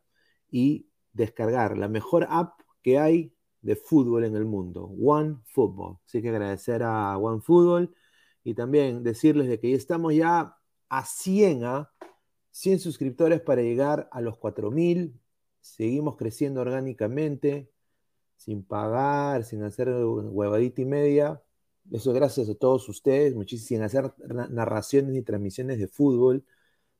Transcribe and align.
y 0.52 0.88
descargar 1.14 1.78
la 1.78 1.88
mejor 1.88 2.28
app 2.30 2.62
que 2.82 3.00
hay 3.00 3.34
de 3.62 3.76
fútbol 3.76 4.26
en 4.26 4.36
el 4.36 4.46
mundo, 4.46 4.86
OneFootball. 4.86 5.98
Así 6.06 6.22
que 6.22 6.30
agradecer 6.30 6.84
a 6.84 7.18
OneFootball 7.18 7.94
y 8.44 8.54
también 8.54 9.04
decirles 9.04 9.48
de 9.48 9.60
que 9.60 9.74
estamos 9.74 10.14
ya 10.14 10.56
a 10.90 11.06
100, 11.06 11.64
a 11.66 11.92
100 12.52 12.80
suscriptores 12.80 13.42
para 13.42 13.62
llegar 13.62 14.10
a 14.12 14.22
los 14.22 14.38
4000. 14.38 15.20
Seguimos 15.62 16.16
creciendo 16.18 16.62
orgánicamente, 16.62 17.72
sin 18.38 18.64
pagar, 18.64 19.44
sin 19.44 19.64
hacer 19.64 19.90
huevadita 19.90 20.82
y 20.82 20.86
media. 20.86 21.42
Eso 21.92 22.14
gracias 22.14 22.50
a 22.50 22.56
todos 22.56 22.88
ustedes, 22.90 23.36
muchísimo, 23.36 23.68
sin 23.68 23.84
hacer 23.84 24.14
narraciones 24.50 25.12
ni 25.14 25.22
transmisiones 25.22 25.80
de 25.80 25.88
fútbol, 25.88 26.46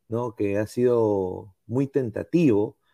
¿no? 0.08 0.36
que 0.36 0.58
ha 0.58 0.68
sido 0.68 1.56
muy 1.68 1.88
tentativo. 1.88 2.78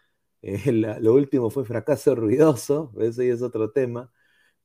Eh, 0.43 0.71
lo 0.71 1.13
último 1.13 1.51
fue 1.51 1.65
fracaso 1.65 2.15
ruidoso, 2.15 2.91
eso 2.99 3.21
ya 3.23 3.33
es 3.33 3.43
otro 3.43 3.71
tema. 3.71 4.11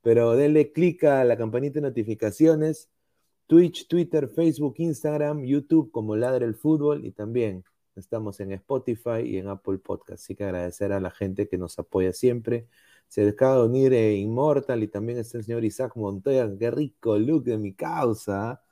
Pero 0.02 0.35
denle 0.37 0.73
clic 0.73 1.04
a 1.04 1.25
la 1.25 1.37
campanita 1.37 1.75
de 1.80 1.88
notificaciones 1.88 2.90
Twitch, 3.46 3.86
Twitter, 3.88 4.28
Facebook, 4.28 4.74
Instagram, 4.78 5.44
YouTube 5.44 5.90
como 5.92 6.16
Ladre 6.16 6.46
el 6.46 6.54
Fútbol 6.54 7.04
y 7.04 7.12
también 7.12 7.64
estamos 7.94 8.40
en 8.40 8.52
Spotify 8.52 9.20
y 9.24 9.38
en 9.38 9.48
Apple 9.48 9.78
Podcast. 9.78 10.22
Así 10.24 10.34
que 10.34 10.44
agradecer 10.44 10.92
a 10.92 11.00
la 11.00 11.10
gente 11.10 11.48
que 11.48 11.58
nos 11.58 11.78
apoya 11.78 12.12
siempre. 12.12 12.68
Se 13.08 13.28
acaba 13.28 13.56
de 13.56 13.62
unir 13.66 13.92
eh, 13.92 14.16
Immortal 14.16 14.82
y 14.82 14.88
también 14.88 15.18
está 15.18 15.38
el 15.38 15.44
señor 15.44 15.64
Isaac 15.64 15.96
Montoya. 15.96 16.50
Qué 16.58 16.70
rico 16.70 17.18
look 17.18 17.44
de 17.44 17.58
mi 17.58 17.74
causa. 17.74 18.62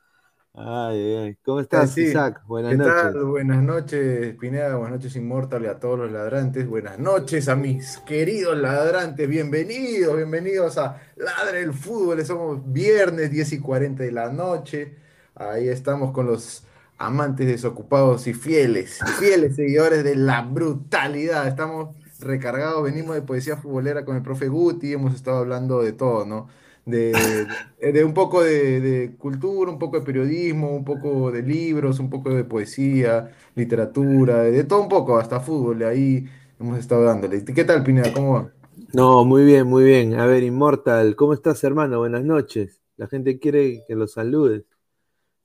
Ay, 0.57 1.17
ay. 1.17 1.39
¿Cómo 1.45 1.59
estás, 1.59 1.99
Isaac? 1.99 2.43
Buenas 2.47 2.71
¿Qué 2.71 2.77
noches. 2.79 2.95
Tal? 2.95 3.25
Buenas 3.25 3.61
noches, 3.61 4.37
Pineda. 4.37 4.77
Buenas 4.77 4.99
noches, 4.99 5.17
Immortal, 5.17 5.65
y 5.65 5.67
a 5.67 5.81
todos 5.81 5.99
los 5.99 6.13
ladrantes. 6.13 6.69
Buenas 6.69 6.97
noches 7.01 7.49
a 7.49 7.57
mis 7.57 7.99
queridos 7.99 8.57
ladrantes. 8.57 9.29
Bienvenidos, 9.29 10.17
bienvenidos 10.17 10.79
a 10.79 11.01
Ladre 11.17 11.63
el 11.63 11.73
Fútbol. 11.73 12.25
Somos 12.25 12.73
viernes 12.73 13.33
10 13.33 13.53
y 13.55 13.59
40 13.59 14.05
de 14.05 14.13
la 14.13 14.31
noche. 14.31 14.95
Ahí 15.35 15.67
estamos 15.69 16.13
con 16.13 16.27
los 16.27 16.65
amantes 16.99 17.49
desocupados 17.49 18.29
y 18.29 18.35
fieles, 18.35 19.01
fieles 19.19 19.57
seguidores 19.57 20.05
de 20.05 20.15
la 20.15 20.43
brutalidad. 20.43 21.49
Estamos 21.49 21.97
recargados, 22.21 22.85
venimos 22.85 23.17
de 23.17 23.23
poesía 23.23 23.57
futbolera 23.57 24.05
con 24.05 24.15
el 24.15 24.23
profe 24.23 24.47
Guti, 24.47 24.93
hemos 24.93 25.15
estado 25.17 25.39
hablando 25.39 25.83
de 25.83 25.93
todo, 25.93 26.25
¿no? 26.25 26.49
De, 26.85 27.49
de 27.81 28.05
un 28.05 28.13
poco 28.15 28.43
de, 28.43 28.81
de 28.81 29.17
cultura, 29.17 29.71
un 29.71 29.79
poco 29.79 29.99
de 30.01 30.05
periodismo, 30.07 30.71
un 30.77 30.85
poco 30.85 31.31
de 31.33 31.43
libros, 31.43 31.99
un 31.99 32.11
poco 32.11 32.31
de 32.35 32.45
poesía, 32.45 33.31
literatura, 33.55 34.43
de 34.43 34.65
todo 34.65 34.83
un 34.83 34.89
poco, 34.89 35.17
hasta 35.19 35.41
fútbol, 35.41 35.83
ahí 35.85 36.27
hemos 36.61 36.79
estado 36.79 37.05
dándole. 37.05 37.45
¿Qué 37.45 37.65
tal, 37.65 37.83
Pineda? 37.85 38.13
¿Cómo 38.13 38.35
va? 38.35 38.53
No, 38.93 39.25
muy 39.25 39.45
bien, 39.45 39.67
muy 39.67 39.85
bien. 39.85 40.15
A 40.15 40.27
ver, 40.27 40.43
Inmortal, 40.43 41.17
¿cómo 41.17 41.35
estás, 41.35 41.63
hermano? 41.65 41.99
Buenas 41.99 42.25
noches. 42.25 42.81
La 42.97 43.07
gente 43.09 43.39
quiere 43.39 43.85
que 43.87 43.95
lo 43.97 44.07
saludes. 44.07 44.65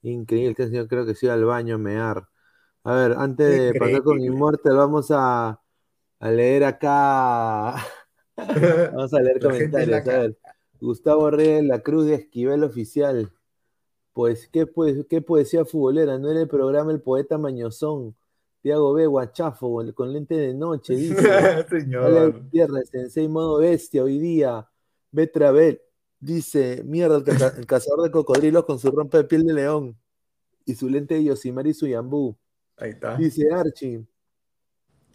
Increíble, 0.02 0.50
este 0.52 0.66
señor 0.68 0.88
creo 0.88 1.06
que 1.06 1.14
se 1.14 1.26
iba 1.26 1.34
al 1.34 1.44
baño 1.44 1.76
a 1.76 1.78
mear. 1.78 2.28
A 2.84 2.94
ver, 2.94 3.12
antes 3.18 3.46
de 3.48 3.74
pasar 3.76 4.02
con. 4.02 4.20
Inmortal, 4.22 4.76
vamos 4.76 5.08
a, 5.12 5.60
a 6.20 6.30
leer 6.30 6.64
acá. 6.64 7.76
Vamos 8.92 9.12
a 9.14 9.20
leer 9.20 9.40
comentarios. 9.40 10.06
A 10.08 10.16
ver, 10.18 10.36
Gustavo 10.80 11.30
Reyes, 11.30 11.64
la 11.64 11.80
Cruz 11.80 12.06
de 12.06 12.14
Esquivel 12.14 12.64
Oficial. 12.64 13.32
Pues, 14.12 14.48
¿qué, 14.48 14.66
pues, 14.66 15.06
qué 15.08 15.22
poesía 15.22 15.64
futbolera? 15.64 16.18
No 16.18 16.30
era 16.30 16.40
el 16.40 16.48
programa 16.48 16.90
El 16.92 17.00
Poeta 17.00 17.38
Mañozón. 17.38 18.16
Tiago 18.62 18.92
B, 18.92 19.06
guachafo, 19.06 19.82
con- 19.94 20.12
lente 20.12 20.34
de 20.36 20.52
noche, 20.52 20.94
dice. 20.96 21.66
Señor. 21.68 22.32
Gutiérrez, 22.42 22.88
Sensei 22.90 23.28
modo 23.28 23.58
bestia 23.58 24.02
hoy 24.04 24.18
día. 24.18 24.68
Betravel 25.12 25.80
dice: 26.18 26.82
Mierda, 26.84 27.16
el, 27.18 27.24
caza- 27.24 27.54
el 27.56 27.66
cazador 27.66 28.02
de 28.02 28.10
cocodrilos 28.10 28.64
con 28.64 28.78
su 28.78 28.90
rompe 28.90 29.16
de 29.18 29.24
piel 29.24 29.44
de 29.46 29.54
león 29.54 29.96
y 30.66 30.74
su 30.74 30.88
lente 30.90 31.14
de 31.14 31.24
Yosimar 31.24 31.66
y 31.66 31.72
su 31.74 31.86
yambú. 31.86 32.36
Ahí 32.76 32.90
está. 32.90 33.16
Dice 33.16 33.50
Archie: 33.50 34.04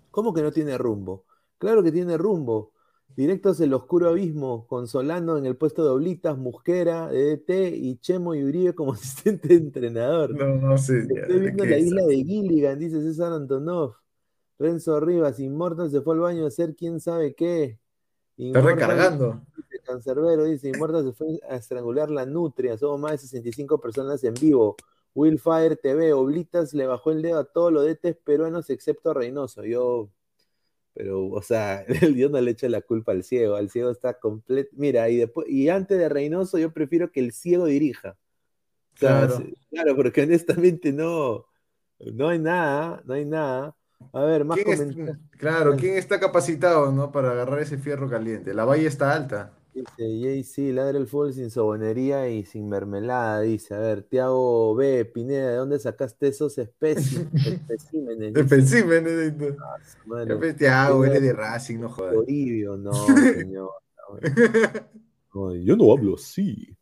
¿Cómo 0.09 0.33
que 0.33 0.41
no 0.41 0.51
tiene 0.51 0.77
rumbo? 0.77 1.25
Claro 1.57 1.83
que 1.83 1.91
tiene 1.91 2.17
rumbo. 2.17 2.71
Directo 3.15 3.51
hacia 3.51 3.65
el 3.65 3.73
oscuro 3.73 4.09
abismo, 4.09 4.67
con 4.67 4.87
Solano 4.87 5.37
en 5.37 5.45
el 5.45 5.55
puesto 5.55 5.83
de 5.83 5.89
Oblitas, 5.91 6.37
Musquera, 6.37 7.07
de 7.07 7.37
DT 7.37 7.75
y 7.75 7.97
Chemo 7.97 8.35
y 8.35 8.43
Uribe 8.43 8.75
como 8.75 8.93
asistente 8.93 9.47
de 9.49 9.55
entrenador. 9.55 10.35
No, 10.35 10.55
no 10.55 10.77
sé. 10.77 10.99
Estoy 10.99 11.39
viendo 11.39 11.63
¿qué 11.63 11.69
la 11.69 11.77
isla 11.77 12.05
de 12.05 12.15
Gilligan, 12.15 12.79
dice 12.79 13.01
César 13.01 13.31
Antonov. 13.31 13.95
Renzo 14.57 14.99
Rivas, 14.99 15.39
Immortal 15.39 15.89
se 15.89 16.01
fue 16.01 16.15
al 16.15 16.21
baño 16.21 16.45
a 16.45 16.47
hacer 16.47 16.75
quién 16.75 16.99
sabe 16.99 17.35
qué. 17.35 17.79
Está 18.37 18.61
recargando. 18.61 19.41
dice 19.55 19.83
Cancerbero 19.83 20.43
dice, 20.43 20.69
Immortal 20.69 21.05
se 21.05 21.13
fue 21.13 21.39
a 21.49 21.55
estrangular 21.55 22.09
la 22.09 22.25
nutria. 22.25 22.77
Somos 22.77 22.99
más 22.99 23.11
de 23.11 23.17
65 23.19 23.79
personas 23.79 24.23
en 24.23 24.33
vivo. 24.33 24.75
Willfire 25.13 25.77
TV, 25.77 26.11
Oblitas 26.11 26.73
le 26.73 26.85
bajó 26.85 27.11
el 27.11 27.21
dedo 27.21 27.39
a 27.39 27.45
todos 27.45 27.71
los 27.71 27.85
DTs 27.85 28.17
peruanos 28.23 28.69
excepto 28.69 29.11
a 29.11 29.13
Reynoso. 29.13 29.63
Yo, 29.63 30.09
pero, 30.95 31.27
o 31.27 31.41
sea, 31.41 31.85
yo 32.15 32.29
no 32.29 32.39
le 32.41 32.51
echo 32.51 32.67
la 32.69 32.81
culpa 32.81 33.11
al 33.11 33.23
ciego. 33.23 33.55
Al 33.55 33.69
ciego 33.69 33.91
está 33.91 34.17
completo. 34.17 34.69
Mira, 34.73 35.09
y 35.09 35.17
después, 35.17 35.47
y 35.49 35.69
antes 35.69 35.97
de 35.99 36.09
Reynoso, 36.09 36.57
yo 36.57 36.71
prefiero 36.73 37.11
que 37.11 37.19
el 37.19 37.33
ciego 37.33 37.65
dirija. 37.65 38.17
O 38.95 38.97
sea, 38.97 39.27
Claro. 39.27 39.43
claro, 39.69 39.95
porque 39.95 40.23
honestamente 40.23 40.93
no, 40.93 41.45
no 41.99 42.29
hay 42.29 42.39
nada, 42.39 43.03
no 43.05 43.13
hay 43.13 43.25
nada. 43.25 43.75
A 44.13 44.23
ver, 44.23 44.45
más 44.45 44.57
¿Quién 44.57 44.71
es- 44.71 45.17
claro, 45.37 45.75
¿quién 45.75 45.97
está 45.97 46.19
capacitado, 46.19 46.91
no, 46.91 47.11
para 47.11 47.31
agarrar 47.31 47.59
ese 47.59 47.77
fierro 47.77 48.09
caliente? 48.09 48.53
La 48.53 48.63
valla 48.65 48.87
está 48.87 49.13
alta. 49.13 49.53
Dice 49.75 50.07
JC, 50.07 50.73
ladra 50.73 50.97
el 50.97 51.05
fútbol 51.05 51.33
sin 51.33 51.51
sobonería 51.51 52.29
y 52.29 52.45
sin 52.45 52.69
mermelada. 52.69 53.41
Dice, 53.41 53.75
a 53.75 53.79
ver, 53.79 54.03
Tiago 54.03 54.73
B, 54.73 55.03
Pineda, 55.03 55.49
¿de 55.49 55.55
dónde 55.57 55.79
sacaste 55.79 56.29
esos 56.29 56.57
especímenes? 56.57 57.33
Especímenes. 58.37 59.33
Te 60.57 60.69
hago, 60.69 61.03
eres 61.03 61.21
de 61.21 61.33
Racing, 61.33 61.79
no 61.79 61.89
jodas. 61.89 62.13
Toribio, 62.13 62.77
no, 62.77 62.93
señor. 63.05 63.71
no. 65.33 65.55
Yo 65.55 65.75
no 65.75 65.91
hablo 65.91 66.15
así. 66.15 66.73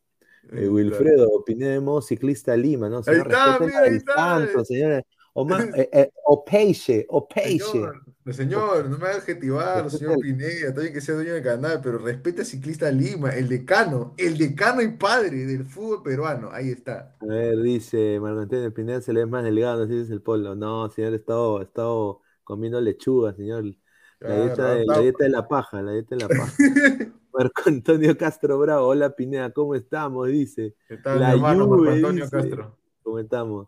Eh, 0.52 0.70
Wilfredo, 0.70 1.44
modo 1.82 2.02
ciclista 2.04 2.56
Lima, 2.56 2.90
¿no? 2.90 3.02
Señor, 3.02 3.26
está, 3.28 3.58
respeten 3.58 3.68
mira, 3.68 3.80
ahí 3.80 3.96
está. 3.96 4.14
Santo, 4.14 4.66
señora. 4.66 5.04
O 5.34 5.46
más, 5.46 5.64
eh, 5.76 5.90
eh, 5.92 6.12
o 6.26 6.46
Peixe, 6.46 7.06
o 7.10 7.28
Peixe. 7.28 7.66
Señor, 7.72 8.04
señor, 8.32 8.90
no 8.90 8.98
me 8.98 9.06
haga 9.08 9.18
adjetivar, 9.18 9.84
Respeta 9.84 9.98
señor 9.98 10.20
Pineda, 10.20 10.68
está 10.70 10.82
bien 10.82 10.94
que 10.94 11.02
sea 11.02 11.16
dueño 11.16 11.34
del 11.34 11.44
canal, 11.44 11.82
pero 11.84 11.98
respete 11.98 12.44
a 12.44 12.46
Ciclista 12.46 12.92
Lima, 12.92 13.32
el 13.32 13.50
decano, 13.50 14.14
el 14.18 14.38
decano 14.38 14.82
y 14.82 14.90
padre 14.90 15.46
del 15.46 15.66
fútbol 15.66 16.04
peruano, 16.04 16.52
ahí 16.52 16.70
está. 16.70 17.16
A 17.20 17.26
ver, 17.26 17.60
dice 17.62 18.20
Marco 18.20 18.42
Antonio 18.42 18.74
Pineda, 18.74 19.02
se 19.02 19.12
le 19.14 19.22
ve 19.22 19.26
más 19.26 19.44
delgado, 19.44 19.84
así 19.84 19.98
es 19.98 20.10
el 20.10 20.22
polo. 20.22 20.56
No, 20.56 20.90
señor, 20.92 21.14
he 21.14 21.18
estado, 21.18 21.62
he 21.62 21.64
estado 21.64 22.22
comiendo 22.44 22.80
lechuga, 22.80 23.34
señor. 23.34 23.66
La 23.66 23.74
Claro, 24.20 24.44
dieta, 24.46 24.64
de, 24.76 24.86
la 24.86 24.94
está- 24.94 25.00
dieta 25.02 25.24
de 25.26 25.30
la 25.30 25.48
paja, 25.48 25.82
la 25.82 25.92
dieta 25.94 26.16
de 26.16 26.22
la 26.22 26.28
paja. 26.30 26.54
Marco 27.34 27.62
Antonio 27.66 28.16
Castro 28.18 28.60
Bravo, 28.60 28.88
hola 28.88 29.16
Pineda, 29.16 29.52
¿cómo 29.52 29.74
estamos? 29.76 30.28
Dice. 30.28 30.76
¿Qué 30.88 30.98
tal, 30.98 31.20
La 31.20 31.30
mi 31.30 31.34
hermano 31.36 31.68
Marco 31.68 31.76
Juve, 31.78 31.94
Antonio 31.94 32.24
dice. 32.26 32.38
Castro? 32.38 32.78
¿Cómo 33.02 33.20
estamos? 33.20 33.68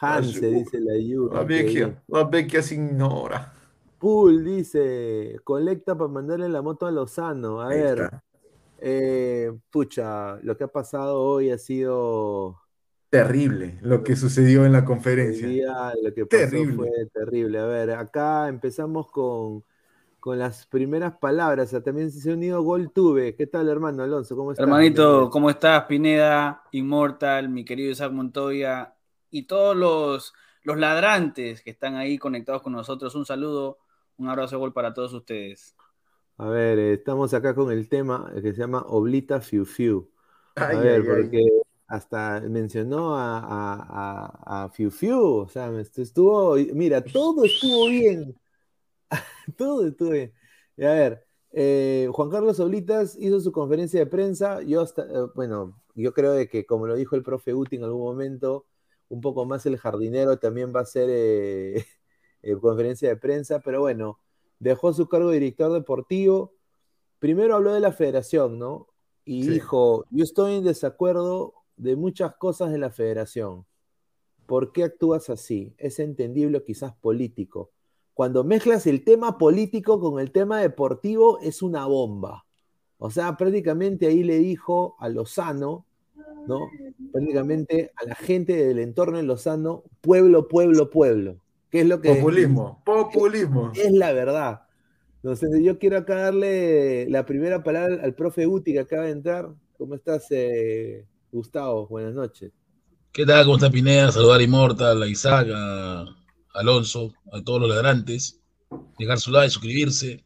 Hanse, 0.00 0.46
Juve. 0.50 0.50
dice 0.50 0.80
la 0.80 0.92
Juve. 0.94 1.36
La 1.36 1.44
vecchia, 1.44 2.02
la 2.08 2.24
vecchia 2.24 2.62
se 2.62 2.74
ignora. 2.76 3.52
Pool 3.98 4.44
dice, 4.44 5.40
colecta 5.44 5.96
para 5.96 6.08
mandarle 6.10 6.48
la 6.48 6.60
moto 6.62 6.86
a 6.86 6.90
Lozano. 6.90 7.60
A 7.62 7.68
Ahí 7.68 7.82
ver, 7.82 8.12
eh, 8.78 9.52
pucha, 9.70 10.38
lo 10.42 10.56
que 10.56 10.64
ha 10.64 10.68
pasado 10.68 11.20
hoy 11.22 11.50
ha 11.50 11.58
sido 11.58 12.60
Terrible 13.10 13.78
lo 13.82 14.02
que 14.04 14.14
sucedió 14.16 14.64
en 14.64 14.72
la 14.72 14.84
conferencia. 14.84 15.48
día 15.48 15.92
lo 16.02 16.12
que 16.14 16.26
pasó 16.26 16.48
Terrible. 16.50 16.74
fue 16.74 16.90
terrible. 17.12 17.58
A 17.58 17.66
ver, 17.66 17.90
acá 17.92 18.48
empezamos 18.48 19.10
con, 19.10 19.64
con 20.20 20.38
las 20.38 20.66
primeras 20.66 21.18
palabras. 21.18 21.74
Ah, 21.74 21.82
También 21.82 22.10
se 22.12 22.30
ha 22.30 22.34
unido 22.34 22.62
Gol 22.62 22.92
Tuve. 22.92 23.36
¿Qué 23.36 23.46
tal, 23.46 23.68
hermano 23.68 24.02
Alonso? 24.04 24.36
¿Cómo 24.36 24.52
estás? 24.52 24.74
Hermanito. 24.74 25.30
¿cómo 25.30 25.50
estás? 25.50 25.84
Pineda, 25.84 26.64
Immortal, 26.72 27.48
mi 27.50 27.64
querido 27.64 27.92
Isaac 27.92 28.12
Montoya 28.12 28.95
y 29.30 29.44
todos 29.46 29.76
los, 29.76 30.34
los 30.62 30.78
ladrantes 30.78 31.62
que 31.62 31.70
están 31.70 31.96
ahí 31.96 32.18
conectados 32.18 32.62
con 32.62 32.72
nosotros. 32.72 33.14
Un 33.14 33.26
saludo, 33.26 33.78
un 34.16 34.28
abrazo 34.28 34.56
de 34.56 34.60
gol 34.60 34.72
para 34.72 34.94
todos 34.94 35.12
ustedes. 35.12 35.76
A 36.38 36.48
ver, 36.48 36.78
eh, 36.78 36.92
estamos 36.94 37.32
acá 37.34 37.54
con 37.54 37.70
el 37.72 37.88
tema 37.88 38.30
eh, 38.34 38.42
que 38.42 38.52
se 38.52 38.58
llama 38.60 38.82
Oblita 38.88 39.40
Fiu 39.40 39.64
Fiu. 39.64 40.10
A 40.68 40.76
Ay, 40.76 40.76
ver, 40.78 41.04
ay, 41.04 41.08
ay. 41.08 41.30
porque 41.32 41.48
hasta 41.86 42.40
mencionó 42.42 43.16
a, 43.16 43.38
a, 43.40 44.62
a, 44.62 44.64
a 44.64 44.68
Fiu 44.70 44.90
Fiu. 44.90 45.18
O 45.42 45.48
sea, 45.48 45.70
estuvo, 45.80 46.56
mira, 46.74 47.02
todo 47.04 47.44
estuvo 47.44 47.88
bien. 47.88 48.38
Todo 49.56 49.86
estuvo 49.86 50.10
bien. 50.10 50.32
Y 50.76 50.84
a 50.84 50.92
ver, 50.92 51.26
eh, 51.52 52.08
Juan 52.12 52.30
Carlos 52.30 52.60
Oblitas 52.60 53.16
hizo 53.18 53.40
su 53.40 53.52
conferencia 53.52 54.00
de 54.00 54.06
prensa. 54.06 54.62
Yo 54.62 54.80
hasta, 54.82 55.02
eh, 55.02 55.26
bueno, 55.34 55.80
yo 55.94 56.12
creo 56.12 56.32
de 56.32 56.48
que 56.48 56.66
como 56.66 56.86
lo 56.86 56.94
dijo 56.96 57.16
el 57.16 57.22
profe 57.22 57.54
Uti 57.54 57.76
en 57.76 57.84
algún 57.84 58.02
momento, 58.02 58.66
un 59.08 59.20
poco 59.20 59.44
más 59.46 59.66
el 59.66 59.78
jardinero 59.78 60.38
también 60.38 60.72
va 60.74 60.80
a 60.80 60.82
hacer 60.84 61.08
eh, 61.10 61.84
eh, 62.42 62.56
conferencia 62.60 63.08
de 63.08 63.16
prensa, 63.16 63.60
pero 63.60 63.80
bueno, 63.80 64.20
dejó 64.58 64.92
su 64.92 65.08
cargo 65.08 65.30
de 65.30 65.34
director 65.40 65.72
deportivo. 65.72 66.54
Primero 67.18 67.54
habló 67.56 67.72
de 67.74 67.80
la 67.80 67.92
federación, 67.92 68.58
¿no? 68.58 68.88
Y 69.24 69.44
Sí. 69.44 69.50
dijo, 69.54 70.06
yo 70.10 70.24
estoy 70.24 70.54
en 70.56 70.64
desacuerdo 70.64 71.54
de 71.76 71.96
muchas 71.96 72.36
cosas 72.36 72.70
de 72.72 72.78
la 72.78 72.90
federación. 72.90 73.66
¿Por 74.46 74.72
qué 74.72 74.84
actúas 74.84 75.28
así? 75.30 75.74
Es 75.78 75.98
entendible, 75.98 76.62
quizás 76.62 76.94
político. 76.94 77.72
Cuando 78.14 78.44
mezclas 78.44 78.86
el 78.86 79.04
tema 79.04 79.38
político 79.38 80.00
con 80.00 80.20
el 80.20 80.30
tema 80.32 80.60
deportivo, 80.60 81.38
es 81.40 81.62
una 81.62 81.86
bomba. 81.86 82.46
O 82.98 83.10
sea, 83.10 83.36
prácticamente 83.36 84.06
ahí 84.06 84.22
le 84.22 84.38
dijo 84.38 84.96
a 85.00 85.08
Lozano, 85.08 85.85
¿no? 86.46 86.70
Prácticamente 87.12 87.92
a 87.96 88.06
la 88.06 88.14
gente 88.14 88.54
del 88.54 88.78
entorno 88.78 89.18
de 89.18 89.24
Lozano, 89.24 89.84
pueblo, 90.00 90.48
pueblo, 90.48 90.90
pueblo. 90.90 91.36
¿Qué 91.70 91.80
es 91.80 91.86
lo 91.86 92.00
que 92.00 92.14
Populismo, 92.14 92.82
populismo. 92.84 93.72
es 93.74 93.92
la 93.92 94.12
verdad. 94.12 94.62
Entonces, 95.16 95.50
yo 95.62 95.78
quiero 95.78 95.98
acá 95.98 96.14
darle 96.16 97.08
la 97.10 97.26
primera 97.26 97.62
palabra 97.62 97.98
al 98.02 98.14
profe 98.14 98.46
Uti 98.46 98.72
que 98.72 98.80
acaba 98.80 99.04
de 99.04 99.10
entrar. 99.10 99.48
¿Cómo 99.76 99.96
estás, 99.96 100.26
eh, 100.30 101.04
Gustavo? 101.32 101.88
Buenas 101.88 102.14
noches. 102.14 102.52
¿Qué 103.12 103.26
tal? 103.26 103.44
¿Cómo 103.44 103.56
está 103.56 103.70
Pineda? 103.70 104.12
Saludar 104.12 104.40
a 104.40 104.42
Immortal, 104.42 105.02
a 105.02 105.06
Isaac, 105.08 105.48
a 105.52 106.04
Alonso, 106.54 107.12
a 107.32 107.42
todos 107.42 107.62
los 107.62 107.70
ladrantes. 107.70 108.40
Dejar 108.98 109.18
su 109.18 109.32
like, 109.32 109.50
suscribirse. 109.50 110.24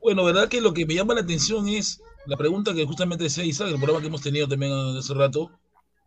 Bueno, 0.00 0.24
verdad 0.24 0.48
que 0.48 0.60
lo 0.60 0.72
que 0.72 0.86
me 0.86 0.94
llama 0.94 1.14
la 1.14 1.20
atención 1.20 1.68
es 1.68 2.00
la 2.28 2.36
pregunta 2.36 2.74
que 2.74 2.84
justamente 2.84 3.24
decía 3.24 3.42
Isaac, 3.42 3.68
el 3.68 3.76
programa 3.76 4.02
que 4.02 4.08
hemos 4.08 4.20
tenido 4.20 4.46
también 4.46 4.70
hace 4.72 5.14
rato. 5.14 5.50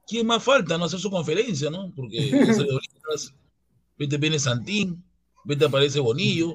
¿Quién 0.07 0.27
más 0.27 0.43
falta 0.43 0.77
no 0.77 0.85
hacer 0.85 0.99
su 0.99 1.09
conferencia, 1.09 1.71
no? 1.71 1.91
Porque 1.95 2.31
vete 3.97 4.17
viene 4.17 4.37
Santín, 4.37 5.03
vete 5.43 5.65
aparece 5.65 5.99
Bonillo, 5.99 6.53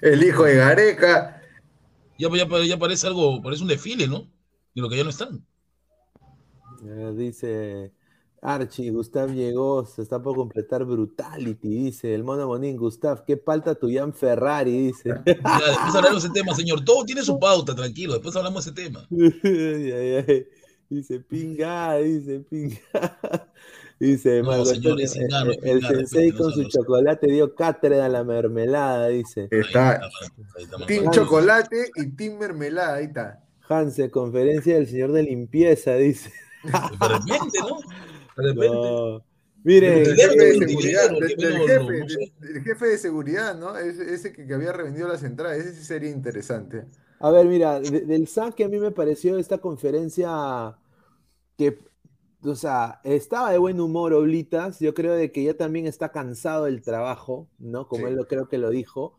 El 0.00 0.22
hijo 0.22 0.44
de 0.44 0.56
Gareca. 0.56 1.42
ya, 2.18 2.28
ya, 2.36 2.64
ya 2.64 2.78
parece 2.78 3.08
algo, 3.08 3.42
parece 3.42 3.62
un 3.62 3.68
desfile, 3.68 4.06
¿no? 4.06 4.30
De 4.74 4.82
lo 4.82 4.88
que 4.88 4.96
ya 4.96 5.04
no 5.04 5.10
están. 5.10 5.44
Eh, 6.84 7.12
dice, 7.16 7.92
Archie, 8.46 8.90
Gustav 8.90 9.32
llegó, 9.32 9.86
se 9.86 10.02
está 10.02 10.22
por 10.22 10.36
completar 10.36 10.84
Brutality, 10.84 11.66
dice 11.66 12.14
el 12.14 12.24
mono 12.24 12.46
Monín. 12.46 12.76
Gustav, 12.76 13.24
¿qué 13.24 13.38
falta 13.38 13.74
tu 13.74 13.90
Jan 13.90 14.12
Ferrari? 14.12 14.86
Dice. 14.88 15.14
Ya, 15.24 15.66
después 15.66 15.94
hablamos 15.94 16.22
de 16.22 16.28
ese 16.28 16.34
tema, 16.34 16.54
señor. 16.54 16.84
Todo 16.84 17.06
tiene 17.06 17.22
su 17.22 17.38
pauta, 17.38 17.74
tranquilo. 17.74 18.12
Después 18.12 18.36
hablamos 18.36 18.66
de 18.66 18.70
ese 18.70 18.82
tema. 18.82 19.06
Dice 20.90 21.20
pinga, 21.20 21.96
dice 21.96 22.40
pinga. 22.40 22.78
Dice 23.98 24.42
No, 24.42 24.50
Marco 24.50 24.98
eh, 24.98 25.02
es 25.02 25.16
el 25.16 25.80
sensei 25.86 26.30
con 26.32 26.52
su 26.52 26.64
chocolate 26.64 27.26
dio 27.28 27.54
cátedra 27.54 28.04
a 28.04 28.08
la 28.10 28.22
mermelada, 28.22 29.08
dice. 29.08 29.48
Está 29.50 29.92
Ahí 29.92 30.64
está, 30.64 30.86
Team. 30.86 31.10
Chocolate 31.10 31.90
y 31.96 32.10
Team 32.10 32.38
Mermelada, 32.38 32.96
ahí 32.96 33.06
está. 33.06 33.42
Hanse, 33.68 34.10
conferencia 34.10 34.74
del 34.74 34.86
señor 34.86 35.12
de 35.12 35.22
limpieza, 35.22 35.94
dice. 35.94 36.30
De 36.64 37.08
repente, 37.08 37.58
¿no? 37.60 37.78
De 38.36 38.42
repente. 38.42 38.68
No. 38.68 39.24
Mire, 39.66 40.00
Del 40.00 40.14
jefe 40.16 40.44
de 40.44 40.58
seguridad, 40.58 41.10
del, 41.10 41.28
jefe, 41.28 42.00
no 42.00 42.08
sé. 42.08 42.18
del- 42.18 42.52
del 42.54 42.62
jefe 42.64 42.86
de 42.86 42.98
seguridad, 42.98 43.56
¿no? 43.58 43.76
Ese, 43.78 44.12
ese 44.12 44.32
que, 44.32 44.46
que 44.46 44.52
había 44.54 44.72
revendido 44.72 45.08
las 45.08 45.22
entradas, 45.22 45.56
ese 45.58 45.72
sí 45.74 45.84
sería 45.84 46.10
interesante. 46.10 46.84
A 47.18 47.30
ver, 47.30 47.46
mira, 47.46 47.80
de- 47.80 48.02
del 48.02 48.28
saque 48.28 48.64
a 48.64 48.68
mí 48.68 48.78
me 48.78 48.90
pareció 48.90 49.38
esta 49.38 49.56
conferencia 49.58 50.76
que, 51.56 51.78
o 52.42 52.54
sea, 52.54 53.00
estaba 53.04 53.52
de 53.52 53.58
buen 53.58 53.80
humor 53.80 54.12
Oblitas, 54.12 54.80
yo 54.80 54.92
creo 54.92 55.14
de 55.14 55.32
que 55.32 55.42
ya 55.44 55.54
también 55.54 55.86
está 55.86 56.12
cansado 56.12 56.64
del 56.66 56.82
trabajo, 56.82 57.48
¿no? 57.58 57.88
Como 57.88 58.06
Sí. 58.06 58.12
él 58.12 58.16
lo 58.18 58.26
creo 58.28 58.48
que 58.50 58.58
lo 58.58 58.68
dijo, 58.68 59.18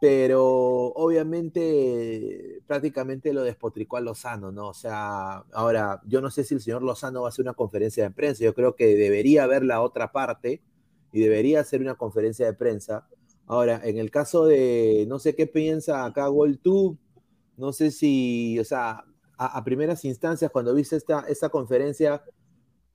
pero 0.00 0.46
obviamente 0.94 2.62
prácticamente 2.66 3.34
lo 3.34 3.42
despotricó 3.42 3.98
a 3.98 4.00
Lozano, 4.00 4.50
¿no? 4.50 4.68
O 4.68 4.74
sea, 4.74 5.44
ahora, 5.52 6.00
yo 6.06 6.22
no 6.22 6.30
sé 6.30 6.42
si 6.42 6.54
el 6.54 6.62
señor 6.62 6.82
Lozano 6.82 7.20
va 7.20 7.28
a 7.28 7.30
hacer 7.30 7.42
una 7.44 7.52
conferencia 7.52 8.04
de 8.04 8.10
prensa, 8.10 8.42
yo 8.42 8.54
creo 8.54 8.74
que 8.74 8.96
debería 8.96 9.46
ver 9.46 9.62
la 9.62 9.82
otra 9.82 10.10
parte 10.10 10.62
y 11.12 11.20
debería 11.20 11.60
hacer 11.60 11.82
una 11.82 11.96
conferencia 11.96 12.46
de 12.46 12.54
prensa. 12.54 13.06
Ahora, 13.46 13.80
en 13.84 13.98
el 13.98 14.10
caso 14.10 14.46
de, 14.46 15.04
no 15.06 15.18
sé 15.18 15.34
qué 15.34 15.46
piensa 15.46 16.06
acá 16.06 16.28
GolTube, 16.28 16.96
no 17.58 17.72
sé 17.74 17.90
si, 17.90 18.58
o 18.58 18.64
sea, 18.64 19.04
a, 19.36 19.58
a 19.58 19.64
primeras 19.64 20.06
instancias, 20.06 20.50
cuando 20.50 20.74
viste 20.74 20.96
esta, 20.96 21.26
esta 21.28 21.50
conferencia, 21.50 22.24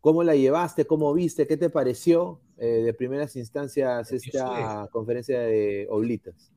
¿cómo 0.01 0.23
la 0.23 0.36
llevaste? 0.36 0.86
¿Cómo 0.86 1.13
viste? 1.13 1.45
¿Qué 1.45 1.58
te 1.58 1.69
pareció 1.69 2.41
eh, 2.58 2.82
de 2.84 2.93
primeras 2.95 3.36
instancias 3.36 4.10
¿Qué 4.10 4.15
esta 4.15 4.88
conferencia 4.91 5.39
de 5.41 5.88
Oblitas? 5.91 6.55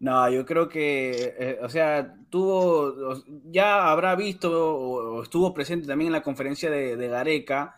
No, 0.00 0.28
yo 0.30 0.46
creo 0.46 0.68
que, 0.68 1.34
eh, 1.38 1.58
o 1.62 1.68
sea, 1.68 2.14
tuvo, 2.30 3.22
ya 3.44 3.90
habrá 3.90 4.14
visto 4.16 4.50
o, 4.76 5.16
o 5.18 5.22
estuvo 5.22 5.52
presente 5.52 5.86
también 5.86 6.08
en 6.08 6.12
la 6.14 6.22
conferencia 6.22 6.70
de, 6.70 6.96
de 6.96 7.08
Gareca 7.08 7.76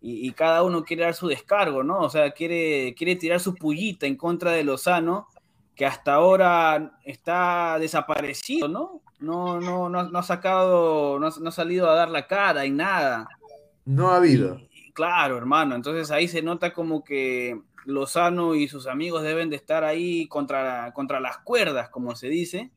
y, 0.00 0.28
y 0.28 0.32
cada 0.32 0.62
uno 0.62 0.84
quiere 0.84 1.04
dar 1.04 1.14
su 1.14 1.26
descargo, 1.26 1.82
¿no? 1.82 2.00
O 2.00 2.10
sea, 2.10 2.32
quiere, 2.32 2.94
quiere 2.94 3.16
tirar 3.16 3.40
su 3.40 3.54
pullita 3.54 4.06
en 4.06 4.16
contra 4.16 4.52
de 4.52 4.62
Lozano, 4.62 5.26
que 5.74 5.86
hasta 5.86 6.14
ahora 6.14 6.98
está 7.02 7.78
desaparecido, 7.80 8.68
¿no? 8.68 9.00
No, 9.20 9.58
no, 9.58 9.88
no, 9.88 10.02
no 10.10 10.18
ha 10.18 10.22
sacado, 10.22 11.18
no, 11.18 11.26
ha- 11.28 11.40
no 11.40 11.48
ha 11.48 11.52
salido 11.52 11.88
a 11.88 11.94
dar 11.94 12.10
la 12.10 12.26
cara 12.26 12.66
en 12.66 12.76
nada. 12.76 13.26
No 13.86 14.10
ha 14.10 14.16
habido. 14.18 14.58
Y- 14.70 14.92
Claro, 14.92 15.36
hermano. 15.38 15.74
Entonces 15.74 16.10
ahí 16.12 16.28
se 16.28 16.40
nota 16.42 16.72
como 16.72 17.02
que 17.02 17.58
Lozano 17.84 18.54
y 18.54 18.68
sus 18.68 18.86
amigos 18.86 19.22
deben 19.22 19.50
de 19.50 19.56
estar 19.56 19.84
ahí 19.84 20.26
contra, 20.28 20.92
contra 20.92 21.20
las 21.20 21.38
cuerdas, 21.38 21.90
como 21.90 22.16
se 22.16 22.28
dice. 22.28 22.70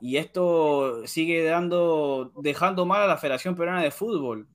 Y 0.00 0.16
esto 0.18 1.06
sigue 1.06 1.44
dando, 1.44 2.32
dejando 2.42 2.84
mal 2.84 3.02
a 3.02 3.06
la 3.06 3.16
Federación 3.16 3.54
Peruana 3.54 3.82
de 3.82 3.90
Fútbol, 3.90 4.48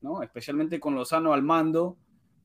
¿no? 0.00 0.22
Especialmente 0.22 0.78
con 0.78 0.94
Lozano 0.94 1.32
al 1.32 1.42
mando. 1.42 1.96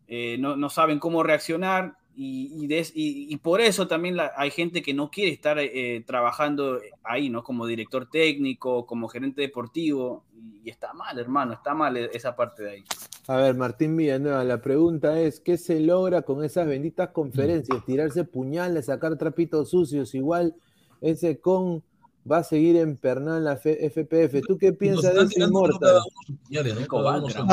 eh, 0.08 0.38
no, 0.40 0.56
no 0.58 0.70
saben 0.70 0.98
cómo 0.98 1.22
reaccionar 1.22 1.99
y, 2.22 2.52
y, 2.64 2.68
de- 2.68 2.92
y- 2.94 3.34
y 3.34 3.38
por 3.38 3.62
eso 3.62 3.88
también 3.88 4.18
la- 4.18 4.34
hay 4.36 4.52
gente 4.52 4.82
que 4.82 4.94
no 4.94 5.10
quiere 5.10 5.32
estar 5.32 5.58
eh, 5.58 6.04
trabajando 6.06 6.80
ahí, 7.02 7.30
¿no? 7.30 7.44
Como 7.44 7.66
director 7.66 8.10
técnico, 8.10 8.86
como 8.86 9.08
gerente 9.08 9.42
deportivo. 9.42 10.26
Y, 10.66 10.70
está 10.70 10.92
mal, 10.94 11.18
hermano, 11.18 11.54
está 11.54 11.74
mal 11.74 11.96
e- 11.96 12.10
esa 12.14 12.36
parte 12.36 12.64
de 12.64 12.70
ahí. 12.72 12.84
A 13.28 13.38
ver, 13.38 13.56
Martín 13.56 13.96
Villanueva, 13.96 14.44
la 14.44 14.60
pregunta 14.62 15.18
es, 15.22 15.40
¿qué 15.40 15.58
se 15.58 15.80
logra 15.80 16.24
con 16.24 16.44
esas 16.44 16.68
benditas 16.68 17.10
conferencias? 17.12 17.86
Tirarse 17.86 18.26
puñales, 18.26 18.88
sacar 18.88 19.18
trapitos 19.18 19.70
sucios, 19.70 20.14
igual 20.14 20.56
ese 21.00 21.40
con 21.40 21.84
va 22.30 22.38
a 22.40 22.44
seguir 22.44 22.76
empernado 22.78 23.38
en 23.38 23.44
la 23.46 23.54
F- 23.54 23.86
FPF. 23.90 24.42
¿Tú 24.48 24.58
qué 24.58 24.72
piensas 24.74 25.14
de 25.14 25.20
Background. 25.48 25.54
su- 25.74 25.80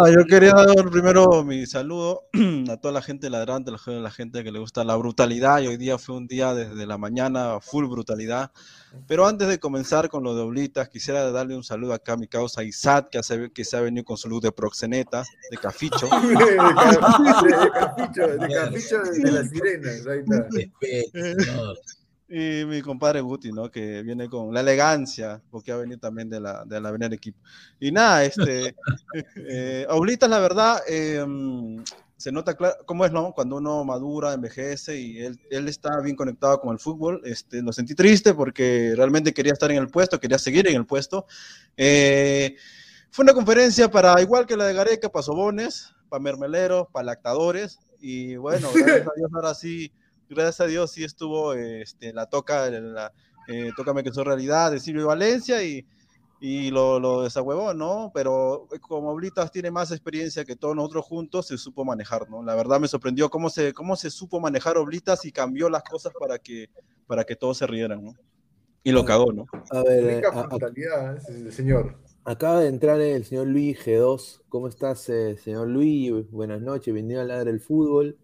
Ah, 0.05 0.11
yo 0.11 0.25
quería 0.27 0.53
dar 0.53 0.91
primero 0.91 1.45
mi 1.45 1.65
saludo 1.67 2.25
a 2.71 2.77
toda 2.77 2.93
la 2.93 3.03
gente 3.03 3.31
ladrante, 3.31 3.71
a 3.71 3.91
la 3.93 4.11
gente 4.11 4.45
que 4.45 4.53
le 4.53 4.59
gusta 4.59 4.85
la 4.85 4.97
brutalidad. 4.97 5.61
Y 5.61 5.69
hoy 5.69 5.77
día 5.77 5.99
fue 5.99 6.17
un 6.17 6.27
día 6.27 6.53
desde 6.55 6.87
la 6.87 6.99
mañana 6.99 7.59
full 7.61 7.87
brutalidad. 7.87 8.51
Pero 9.07 9.27
antes 9.27 9.49
de 9.49 9.59
comenzar 9.59 10.09
con 10.09 10.23
lo 10.23 10.35
de 10.35 10.41
Oblitas, 10.43 10.89
quisiera 10.89 11.31
darle 11.31 11.55
un 11.55 11.65
saludo 11.65 11.93
acá 11.93 12.13
a 12.15 12.17
mi 12.17 12.29
causa 12.29 12.63
Isat, 12.65 13.09
que, 13.11 13.19
hace- 13.19 13.51
que 13.53 13.65
se 13.65 13.77
ha 13.77 13.81
venido 13.81 14.05
con 14.05 14.17
su 14.17 14.29
luz 14.29 14.41
de 14.43 14.53
proxeneta, 14.53 15.23
de 15.51 15.57
caficho. 15.59 16.07
de, 16.07 16.11
ca- 16.37 17.43
de- 17.43 17.49
de 17.65 17.71
capicho, 17.71 18.27
de 18.27 18.55
capicho 18.55 19.03
de, 19.03 19.19
de 19.21 19.33
las 19.33 19.51
sirenas, 19.51 20.07
ahí 20.07 20.21
está. 20.21 20.49
Y 22.29 22.65
mi 22.65 22.83
compadre 22.83 23.21
Guti, 23.21 23.53
¿no? 23.53 23.71
Que 23.71 24.03
viene 24.03 24.29
con 24.29 24.53
la 24.53 24.61
elegancia, 24.61 25.41
porque 25.51 25.71
ha 25.71 25.77
venido 25.77 26.01
también 26.01 26.29
de 26.29 26.41
la, 26.41 26.65
de 26.65 26.81
la 26.81 26.89
Avenida 26.89 27.15
Equipo. 27.15 27.39
Y 27.79 27.93
nada, 27.93 28.25
este, 28.25 28.75
eh, 29.37 29.87
Oblitas, 29.89 30.29
la 30.29 30.41
verdad, 30.41 30.81
eh, 30.89 31.25
se 32.17 32.33
nota 32.33 32.55
claro 32.55 32.77
cómo 32.87 33.05
es, 33.05 33.13
¿no? 33.13 33.33
Cuando 33.33 33.57
uno 33.57 33.85
madura, 33.85 34.33
envejece 34.33 34.99
y 34.99 35.19
él, 35.19 35.39
él 35.51 35.69
está 35.69 36.01
bien 36.01 36.17
conectado 36.17 36.61
con 36.61 36.73
el 36.73 36.79
fútbol. 36.79 37.21
Este, 37.25 37.63
lo 37.63 37.73
sentí 37.73 37.95
triste 37.95 38.35
porque 38.35 38.95
realmente 38.97 39.35
quería 39.35 39.53
estar 39.53 39.71
en 39.71 39.79
el 39.79 39.89
puesto, 39.89 40.19
quería 40.19 40.39
seguir 40.39 40.67
en 40.69 40.77
el 40.77 40.87
puesto. 40.87 41.27
Eh, 41.77 42.57
fue 43.11 43.23
una 43.23 43.35
conferencia 43.35 43.91
para, 43.91 44.21
igual 44.21 44.47
que 44.47 44.57
la 44.57 44.67
de 44.67 44.75
Gareca, 44.75 45.11
para 45.11 45.23
sobones, 45.23 45.95
para 46.09 46.23
mermeleros, 46.23 46.89
para 46.91 47.05
lactadores. 47.05 47.79
Y 48.01 48.37
bueno, 48.37 48.69
gracias 48.75 49.07
a 49.07 49.13
Dios, 49.17 49.31
ahora 49.35 49.55
sí, 49.55 49.93
gracias 50.29 50.61
a 50.61 50.67
Dios 50.67 50.91
sí 50.93 51.05
estuvo 51.05 51.53
este, 51.55 52.13
la 52.13 52.27
toca, 52.27 52.69
la, 52.71 53.13
eh, 53.49 53.71
Tócame 53.77 54.03
que 54.03 54.13
soy 54.13 54.25
realidad 54.25 54.71
de 54.73 54.81
Silvio 54.81 55.07
Valencia 55.07 55.63
y, 55.63 55.87
y 56.41 56.71
lo, 56.71 56.99
lo 57.01 57.23
desahuevó, 57.23 57.73
¿no? 57.75 58.11
Pero 58.15 58.69
eh, 58.73 58.79
como 58.81 59.11
Oblitas 59.11 59.51
tiene 59.51 59.71
más 59.71 59.91
experiencia 59.93 60.45
que 60.45 60.57
todos 60.57 60.75
nosotros 60.77 61.05
juntos, 61.05 61.47
se 61.47 61.57
supo 61.59 61.85
manejar, 61.85 62.29
¿no? 62.29 62.43
La 62.43 62.55
verdad 62.55 62.81
me 62.81 62.89
sorprendió 62.89 63.31
cómo 63.31 63.49
se, 63.51 63.73
cómo 63.73 63.97
se 63.97 64.11
supo 64.11 64.41
manejar 64.41 64.77
Oblitas 64.77 65.25
y 65.25 65.33
cambió 65.33 65.69
las 65.71 65.83
cosas 65.83 66.13
para 66.19 66.39
que, 66.39 66.69
para 67.07 67.25
que 67.25 67.37
todos 67.37 67.59
se 67.59 67.67
rieran, 67.67 68.05
¿no? 68.05 68.13
Y 68.83 68.93
lo 68.93 69.05
cagó, 69.05 69.33
¿no? 69.33 69.47
A 69.71 69.83
ver, 69.83 70.17
Rica 70.17 70.29
a- 70.29 71.51
señor. 71.51 71.99
acaba 72.25 72.61
de 72.61 72.69
entrar 72.69 73.01
el 73.01 73.25
señor 73.25 73.49
Luis 73.49 73.85
G2. 73.85 74.43
¿Cómo 74.49 74.69
estás, 74.69 75.09
eh, 75.09 75.37
señor 75.37 75.67
Luis? 75.67 76.31
Buenas 76.31 76.61
noches, 76.61 76.95
bienvenido 76.95 77.21
a 77.21 77.25
Ladra 77.25 77.51
el 77.51 77.59
Fútbol. 77.59 78.17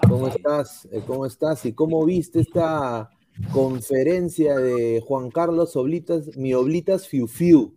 ¿Cómo 0.00 0.28
estás? 0.28 0.88
Eh, 0.90 1.02
¿Cómo 1.06 1.26
estás? 1.26 1.66
¿Y 1.66 1.72
cómo 1.74 2.04
viste 2.04 2.40
esta 2.40 3.10
conferencia 3.52 4.56
de 4.56 5.02
Juan 5.06 5.30
Carlos 5.30 5.76
Oblitas, 5.76 6.36
mi 6.36 6.54
Oblitas 6.54 7.06
Fiu 7.08 7.26
Fiu? 7.26 7.76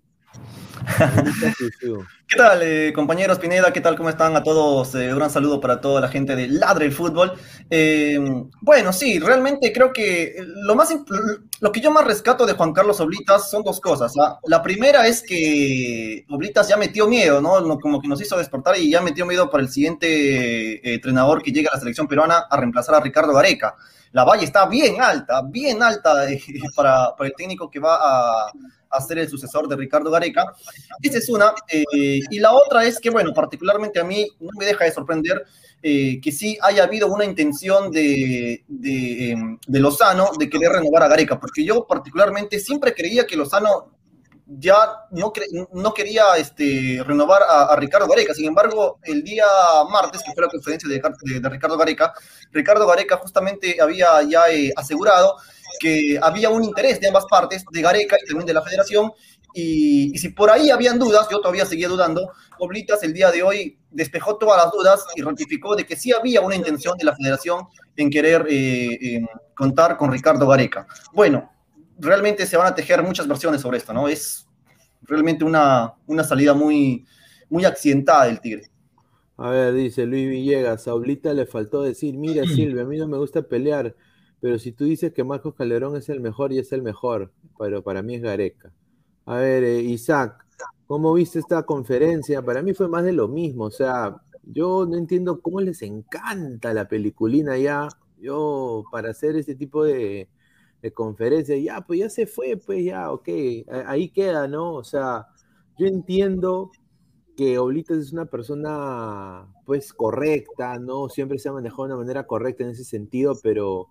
¿Qué 2.28 2.38
tal, 2.38 2.60
eh, 2.62 2.93
compañeros 2.93 3.39
Pineda? 3.39 3.71
¿Qué 3.74 3.82
tal? 3.82 3.95
¿Cómo 3.95 4.10
están? 4.10 4.36
A 4.36 4.43
todos, 4.43 4.93
eh, 4.95 5.12
un 5.12 5.17
gran 5.17 5.30
saludo 5.30 5.60
para 5.60 5.82
toda 5.82 6.02
la 6.02 6.08
gente 6.08 6.36
de 6.36 6.48
Ladre 6.48 6.86
el 6.86 6.91
Fútbol. 6.91 7.34
Eh, 7.69 8.19
bueno, 8.62 8.93
sí, 8.93 9.19
realmente 9.19 9.71
creo 9.74 9.91
que 9.91 10.36
lo, 10.39 10.76
más, 10.76 10.95
lo 11.60 11.71
que 11.71 11.82
yo 11.82 11.91
más 11.91 12.06
rescato 12.06 12.45
de 12.45 12.54
Juan 12.54 12.74
Carlos 12.74 13.00
Oblitas 13.00 13.50
son 13.50 13.63
dos 13.63 13.80
cosas. 13.80 14.13
¿ah? 14.19 14.39
La 14.45 14.62
primera 14.62 15.08
es 15.08 15.21
que 15.21 16.26
Oblitas 16.30 16.67
ya 16.67 16.78
metió 16.78 17.08
miedo, 17.08 17.41
¿no? 17.41 17.80
Como 17.80 18.02
que 18.02 18.08
nos 18.08 18.21
hizo 18.21 18.38
despertar 18.38 18.78
y 18.78 18.91
ya 18.91 19.02
metió 19.02 19.26
miedo 19.26 19.50
para 19.50 19.63
el 19.63 19.69
siguiente 19.69 20.93
entrenador 20.93 21.41
que 21.41 21.52
llega 21.52 21.69
a 21.71 21.76
la 21.76 21.80
selección 21.80 22.08
peruana 22.08 22.45
a 22.50 22.58
reemplazar 22.58 22.95
a 22.95 23.00
Ricardo 23.00 23.34
Gareca. 23.34 23.76
La 24.12 24.24
valla 24.24 24.43
está 24.43 24.65
bien 24.65 25.02
alta, 25.02 25.41
bien 25.41 25.84
alta 25.84 26.26
para, 26.76 27.15
para 27.17 27.28
el 27.28 27.36
técnico 27.36 27.69
que 27.69 27.80
va 27.80 27.98
a, 28.00 28.52
a 28.95 29.01
ser 29.01 29.19
el 29.19 29.29
sucesor 29.29 29.67
de 29.67 29.75
Ricardo 29.75 30.10
Gareca. 30.12 30.53
Esa 31.01 31.17
es 31.17 31.29
una. 31.29 31.53
eh, 31.69 31.84
y 32.29 32.39
la 32.39 32.53
otra 32.53 32.86
es 32.86 32.99
que, 32.99 33.10
bueno, 33.10 33.34
particularmente 33.34 33.99
a 33.99 34.03
mí 34.03 34.27
no 34.39 34.49
me 34.58 34.65
deja 34.65 34.86
de 34.86 34.91
sorprender 34.91 35.43
eh, 35.84 36.19
que 36.21 36.31
sí 36.31 36.58
haya 36.62 36.84
habido 36.84 37.08
una 37.08 37.25
intención 37.25 37.91
de, 37.91 38.63
de, 38.67 39.31
em, 39.31 39.60
de 39.67 39.79
Lozano 39.79 40.31
de 40.39 40.49
querer 40.49 40.71
renovar 40.71 41.03
a 41.03 41.08
Gareca, 41.08 41.39
porque 41.39 41.63
yo 41.63 41.86
particularmente 41.86 42.60
siempre 42.60 42.93
creía 42.93 43.25
que 43.27 43.36
Lozano 43.36 43.91
ya 44.47 44.75
no, 45.12 45.34
no 45.73 45.93
quería 45.93 46.38
este, 46.38 47.01
renovar 47.05 47.41
a, 47.43 47.63
a 47.65 47.75
Ricardo 47.77 48.08
Gareca. 48.08 48.34
Sin 48.34 48.45
embargo, 48.45 48.99
el 49.03 49.23
día 49.23 49.43
martes, 49.89 50.21
que 50.23 50.34
fue 50.34 50.43
la 50.43 50.49
conferencia 50.49 50.88
de, 50.88 51.01
de- 51.23 51.39
de 51.39 51.49
Ricardo 51.49 51.77
Gareca, 51.77 52.13
Ricardo 52.51 52.86
Gareca 52.86 53.17
justamente 53.17 53.81
había 53.81 54.21
ya 54.23 54.47
eh, 54.51 54.71
asegurado 54.75 55.36
que 55.79 56.19
había 56.21 56.49
un 56.49 56.63
interés 56.63 56.99
de 56.99 57.07
ambas 57.07 57.25
partes, 57.29 57.63
de 57.71 57.81
Gareca 57.81 58.17
y 58.21 58.27
también 58.27 58.47
de 58.47 58.53
la 58.53 58.61
federación, 58.61 59.11
y, 59.53 60.11
y 60.13 60.17
si 60.17 60.29
por 60.29 60.49
ahí 60.49 60.69
habían 60.69 60.99
dudas, 60.99 61.27
yo 61.31 61.39
todavía 61.39 61.65
seguía 61.65 61.88
dudando, 61.88 62.29
Oblitas 62.59 63.03
el 63.03 63.13
día 63.13 63.31
de 63.31 63.43
hoy 63.43 63.77
despejó 63.91 64.38
todas 64.38 64.63
las 64.63 64.71
dudas 64.71 65.05
y 65.15 65.21
ratificó 65.21 65.75
de 65.75 65.85
que 65.85 65.95
sí 65.95 66.11
había 66.11 66.41
una 66.41 66.55
intención 66.55 66.97
de 66.97 67.05
la 67.05 67.15
federación 67.15 67.65
en 67.95 68.09
querer 68.09 68.45
eh, 68.49 68.93
eh, 68.93 69.25
contar 69.55 69.97
con 69.97 70.11
Ricardo 70.11 70.47
Gareca. 70.47 70.88
Bueno, 71.13 71.51
realmente 71.97 72.45
se 72.45 72.57
van 72.57 72.67
a 72.67 72.75
tejer 72.75 73.03
muchas 73.03 73.27
versiones 73.27 73.61
sobre 73.61 73.77
esto, 73.77 73.93
¿no? 73.93 74.07
Es 74.07 74.47
realmente 75.01 75.43
una, 75.43 75.93
una 76.07 76.23
salida 76.23 76.53
muy, 76.53 77.05
muy 77.49 77.65
accidentada 77.65 78.25
del 78.25 78.39
Tigre. 78.39 78.69
A 79.38 79.49
ver, 79.49 79.73
dice 79.73 80.05
Luis 80.05 80.29
Villegas, 80.29 80.88
a 80.88 80.93
Oblita 80.93 81.33
le 81.33 81.45
faltó 81.45 81.81
decir, 81.81 82.15
mira 82.15 82.43
Silvia, 82.45 82.83
a 82.83 82.85
mí 82.85 82.97
no 82.97 83.07
me 83.07 83.17
gusta 83.17 83.41
pelear, 83.41 83.93
pero 84.45 84.60
si 84.60 84.73
tú 84.73 84.84
dices 84.84 85.12
que 85.12 85.23
Marcos 85.23 85.55
Calderón 85.55 85.95
es 85.97 86.08
el 86.08 86.21
mejor 86.21 86.53
y 86.53 86.60
es 86.60 86.71
el 86.71 86.84
mejor, 86.84 87.31
pero 87.58 87.84
para 87.84 88.03
mí 88.03 88.13
es 88.13 88.21
Gareca. 88.21 88.71
A 89.25 89.38
ver, 89.38 89.63
eh, 89.63 89.81
Isaac, 89.81 90.45
¿cómo 90.86 91.15
viste 91.15 91.39
esta 91.39 91.63
conferencia? 91.63 92.43
Para 92.43 92.62
mí 92.62 92.75
fue 92.75 92.88
más 92.88 93.03
de 93.03 93.12
lo 93.12 93.27
mismo, 93.27 93.63
o 93.63 93.71
sea, 93.71 94.21
yo 94.43 94.86
no 94.86 94.97
entiendo 94.97 95.41
cómo 95.41 95.62
les 95.62 95.81
encanta 95.81 96.75
la 96.75 96.88
peliculina 96.88 97.58
ya, 97.58 97.88
yo 98.19 98.84
para 98.91 99.10
hacer 99.10 99.36
este 99.36 99.55
tipo 99.55 99.84
de, 99.84 100.29
de 100.84 100.93
conferencias, 100.93 101.60
ya, 101.63 101.81
pues 101.81 102.01
ya 102.01 102.10
se 102.12 102.27
fue, 102.27 102.55
pues 102.55 102.86
ya, 102.86 103.12
ok, 103.12 103.27
ahí 103.88 104.10
queda, 104.10 104.47
¿no? 104.47 104.75
O 104.75 104.84
sea, 104.84 105.25
yo 105.79 105.88
entiendo 105.88 106.69
que 107.36 107.58
Oblitas 107.58 107.97
es 107.97 108.13
una 108.13 108.25
persona, 108.25 109.47
pues, 109.65 109.91
correcta, 109.91 110.77
¿no? 110.77 111.10
Siempre 111.10 111.39
se 111.39 111.49
ha 111.49 111.53
manejado 111.53 111.86
de 111.88 111.93
una 111.95 111.97
manera 111.97 112.27
correcta 112.27 112.63
en 112.63 112.69
ese 112.69 112.84
sentido, 112.84 113.34
pero, 113.41 113.89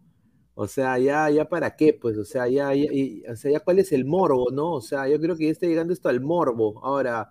o 0.54 0.68
sea, 0.68 0.98
ya, 0.98 1.30
ya 1.30 1.48
para 1.48 1.76
qué, 1.76 1.92
pues, 2.00 2.16
o 2.16 2.24
sea, 2.24 2.48
ya, 2.48 2.74
ya, 2.74 2.88
o 3.32 3.36
sea, 3.36 3.50
ya 3.52 3.60
cuál 3.60 3.78
es 3.80 3.92
el 3.92 4.04
morbo, 4.04 4.50
¿no? 4.52 4.72
O 4.72 4.80
sea, 4.80 5.08
yo 5.08 5.20
creo 5.20 5.36
que 5.36 5.46
ya 5.46 5.50
está 5.52 5.66
llegando 5.66 5.92
esto 5.92 6.08
al 6.08 6.20
morbo. 6.20 6.80
Ahora, 6.84 7.30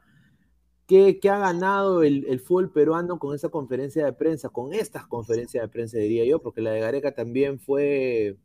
¿qué, 0.87 1.19
qué 1.19 1.29
ha 1.29 1.39
ganado 1.39 2.03
el, 2.03 2.25
el, 2.27 2.39
fútbol 2.39 2.71
peruano 2.71 3.19
con 3.19 3.35
esa 3.35 3.49
conferencia 3.49 4.05
de 4.05 4.13
prensa, 4.13 4.49
con 4.49 4.73
estas 4.73 5.07
conferencias 5.07 5.63
de 5.63 5.69
prensa, 5.69 5.97
diría 5.97 6.25
yo? 6.25 6.41
Porque 6.41 6.61
la 6.61 6.71
de 6.71 6.81
Gareca 6.81 7.13
también 7.15 7.59
fue 7.59 8.37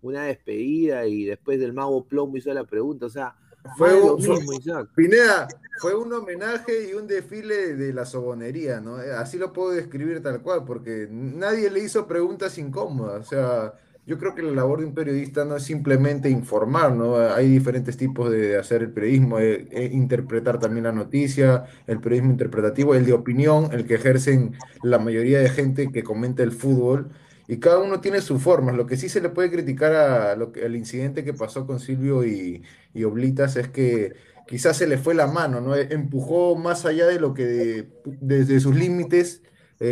una 0.00 0.24
despedida 0.24 1.06
y 1.06 1.24
después 1.24 1.58
del 1.60 1.72
mago 1.72 2.06
Plomo 2.06 2.36
hizo 2.36 2.52
la 2.52 2.64
pregunta, 2.64 3.06
o 3.06 3.10
sea, 3.10 3.36
fue 3.78 4.00
un, 4.00 4.16
mismo, 4.18 4.86
Pineda, 4.94 5.48
fue 5.80 5.94
un 5.94 6.12
homenaje 6.12 6.90
y 6.90 6.94
un 6.94 7.06
desfile 7.06 7.74
de 7.74 7.94
la 7.94 8.04
sobonería, 8.04 8.80
¿no? 8.80 9.02
Eh, 9.02 9.12
así 9.12 9.38
lo 9.38 9.54
puedo 9.54 9.70
describir 9.70 10.22
tal 10.22 10.42
cual, 10.42 10.64
porque 10.66 11.08
nadie 11.10 11.70
le 11.70 11.80
hizo 11.80 12.06
preguntas 12.06 12.58
incómodas. 12.58 13.26
O 13.26 13.28
sea, 13.28 13.74
yo 14.06 14.18
creo 14.18 14.34
que 14.34 14.42
la 14.42 14.52
labor 14.52 14.80
de 14.80 14.86
un 14.86 14.94
periodista 14.94 15.44
no 15.44 15.56
es 15.56 15.62
simplemente 15.62 16.28
informar, 16.28 16.92
¿no? 16.92 17.16
Hay 17.16 17.48
diferentes 17.48 17.96
tipos 17.96 18.30
de 18.30 18.58
hacer 18.58 18.82
el 18.82 18.90
periodismo, 18.90 19.38
eh, 19.38 19.66
eh, 19.70 19.90
interpretar 19.92 20.58
también 20.58 20.84
la 20.84 20.92
noticia, 20.92 21.64
el 21.86 22.00
periodismo 22.00 22.32
interpretativo, 22.32 22.94
el 22.94 23.06
de 23.06 23.14
opinión, 23.14 23.70
el 23.72 23.86
que 23.86 23.94
ejercen 23.94 24.54
la 24.82 24.98
mayoría 24.98 25.38
de 25.40 25.48
gente 25.48 25.90
que 25.90 26.02
comenta 26.02 26.42
el 26.42 26.52
fútbol 26.52 27.10
y 27.48 27.58
cada 27.58 27.78
uno 27.78 28.00
tiene 28.00 28.20
su 28.20 28.38
forma. 28.38 28.72
Lo 28.72 28.86
que 28.86 28.96
sí 28.98 29.08
se 29.08 29.22
le 29.22 29.30
puede 29.30 29.50
criticar 29.50 29.94
al 29.94 30.76
incidente 30.76 31.24
que 31.24 31.32
pasó 31.32 31.66
con 31.66 31.80
Silvio 31.80 32.26
y, 32.26 32.62
y, 32.92 33.04
Oblitas 33.04 33.56
es 33.56 33.68
que 33.68 34.14
quizás 34.46 34.76
se 34.76 34.86
le 34.86 34.98
fue 34.98 35.14
la 35.14 35.26
mano, 35.26 35.60
¿no? 35.62 35.74
Empujó 35.76 36.56
más 36.56 36.84
allá 36.84 37.06
de 37.06 37.20
lo 37.20 37.32
que 37.32 37.88
desde 38.04 38.60
sus 38.60 38.74
límites 38.74 39.42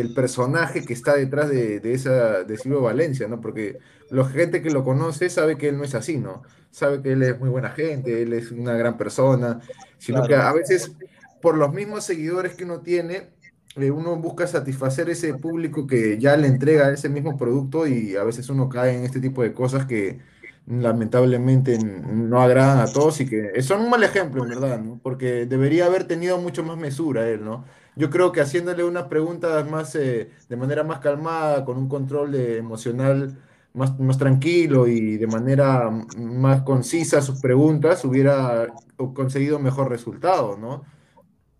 el 0.01 0.15
personaje 0.15 0.85
que 0.85 0.93
está 0.93 1.15
detrás 1.15 1.49
de, 1.49 1.81
de, 1.81 1.95
esa 1.95 2.45
de 2.45 2.57
Silvio 2.57 2.83
Valencia, 2.83 3.29
¿no? 3.29 3.41
Porque 3.41 3.79
la 4.11 4.25
gente 4.25 4.63
que 4.63 4.71
lo 4.71 4.85
conoce 4.85 5.31
sabe 5.31 5.57
que 5.57 5.69
él 5.69 5.79
no 5.79 5.85
es 5.85 5.95
así, 5.95 6.19
¿no? 6.19 6.43
Sabe 6.71 7.03
que 7.03 7.13
él 7.13 7.23
es 7.23 7.39
muy 7.39 7.49
buena 7.49 7.71
gente, 7.71 8.23
él 8.23 8.33
es 8.33 8.51
una 8.51 8.75
gran 8.75 8.97
persona, 8.97 9.61
sino 9.99 10.27
que 10.27 10.35
a 10.35 10.53
veces 10.53 10.93
por 11.41 11.57
los 11.57 11.73
mismos 11.73 12.05
seguidores 12.05 12.55
que 12.55 12.65
uno 12.65 12.81
tiene, 12.81 13.31
eh, 13.77 13.91
uno 13.91 14.17
busca 14.17 14.47
satisfacer 14.47 15.11
ese 15.11 15.35
público 15.35 15.87
que 15.87 16.19
ya 16.19 16.37
le 16.37 16.47
entrega 16.47 16.91
ese 16.91 17.09
mismo 17.09 17.37
producto 17.37 17.87
y 17.87 18.17
a 18.17 18.25
veces 18.25 18.49
uno 18.49 18.69
cae 18.69 18.97
en 18.97 19.05
este 19.05 19.21
tipo 19.21 19.43
de 19.43 19.53
cosas 19.53 19.87
que 19.87 20.21
lamentablemente 20.67 21.79
no 21.79 22.41
agradan 22.41 22.79
a 22.79 22.93
todos 22.93 23.21
y 23.21 23.27
que 23.27 23.61
son 23.63 23.81
un 23.81 23.91
mal 23.91 24.05
ejemplo, 24.05 24.45
en 24.45 24.51
verdad, 24.51 24.81
¿no? 24.81 25.01
Porque 25.03 25.47
debería 25.47 25.87
haber 25.87 26.05
tenido 26.05 26.39
mucho 26.39 26.63
más 26.63 26.77
mesura 26.77 27.29
él, 27.29 27.45
¿no? 27.45 27.65
Yo 27.95 28.09
creo 28.11 28.33
que 28.33 28.41
haciéndole 28.41 28.85
unas 28.85 29.05
preguntas 29.05 29.69
más, 29.69 29.95
eh, 29.97 30.31
de 30.49 30.57
manera 30.57 30.83
más 30.83 31.01
calmada, 31.01 31.65
con 31.65 31.77
un 31.77 31.89
control 31.89 32.33
de, 32.33 32.59
emocional 32.59 33.39
más, 33.75 33.99
más 34.01 34.19
tranquilo 34.19 34.87
y 34.87 35.17
de 35.19 35.27
manera 35.27 35.91
más 36.17 36.63
concisa 36.63 37.21
sus 37.21 37.41
preguntas, 37.41 38.05
hubiera 38.05 38.69
conseguido 39.15 39.59
mejor 39.59 39.91
resultado, 39.91 40.57
¿no? 40.57 40.85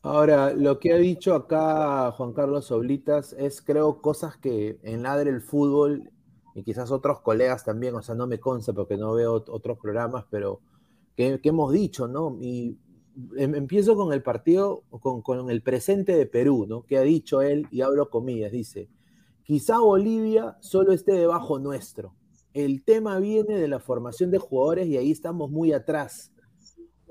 Ahora, 0.03 0.53
lo 0.53 0.81
que 0.81 0.93
ha 0.93 0.97
dicho 0.97 1.35
acá 1.35 2.11
Juan 2.13 2.33
Carlos 2.33 2.73
Oblitas 2.73 3.35
es, 3.39 3.63
creo, 3.63 4.01
cosas 4.01 4.37
que 4.37 4.79
en 4.83 5.05
Ladre 5.05 5.31
el 5.31 5.43
Fútbol 5.43 6.11
y 6.55 6.65
quizás 6.65 6.91
otros 6.91 7.21
colegas 7.21 7.65
también, 7.65 7.95
o 7.95 8.03
sea, 8.03 8.15
no 8.15 8.27
me 8.27 8.41
consta 8.41 8.73
porque 8.73 8.97
no 8.97 9.15
veo 9.15 9.35
otros 9.35 9.79
programas, 9.79 10.25
pero 10.29 10.61
que, 11.17 11.41
que 11.41 11.51
hemos 11.51 11.73
dicho, 11.73 12.09
¿no? 12.09 12.37
Empiezo 13.37 13.97
con 13.97 14.13
el 14.13 14.23
partido, 14.23 14.85
con, 14.91 15.51
el 15.51 15.63
presente 15.63 16.17
de 16.17 16.27
Perú, 16.27 16.67
¿no? 16.69 16.85
Que 16.85 16.99
ha 16.99 17.03
dicho 17.03 17.43
él, 17.43 17.67
y 17.71 17.83
hablo 17.83 18.11
comillas, 18.11 18.53
dice, 18.53 18.89
quizá 19.45 19.79
Bolivia 19.79 20.57
solo 20.61 20.93
esté 20.93 21.13
debajo 21.13 21.59
nuestro. 21.59 22.15
El 22.55 22.85
tema 22.85 23.19
viene 23.19 23.57
de 23.57 23.69
la 23.69 23.81
formación 23.81 24.31
de 24.31 24.39
jugadores 24.39 24.87
y 24.87 24.97
ahí 24.97 25.11
estamos 25.11 25.51
muy 25.51 25.73
atrás 25.73 26.33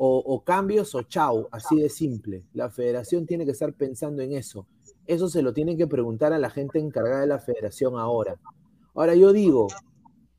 o, 0.04 0.44
cambios 0.44 0.96
o 0.96 1.04
chau, 1.04 1.48
así 1.52 1.76
de 1.80 1.88
simple. 1.88 2.44
La 2.54 2.72
federación 2.72 3.28
tiene 3.28 3.46
que 3.46 3.52
estar 3.52 3.72
pensando 3.74 4.24
en 4.24 4.34
eso. 4.34 4.66
Eso 5.06 5.30
se 5.30 5.44
lo 5.44 5.54
tienen 5.54 5.78
que 5.78 5.86
preguntar 5.86 6.34
a 6.34 6.40
la 6.40 6.50
gente 6.50 6.80
encargada 6.80 7.22
de 7.22 7.28
la 7.28 7.38
federación 7.38 8.00
ahora. 8.00 8.40
Ahora 8.96 9.14
yo 9.14 9.32
digo, 9.32 9.68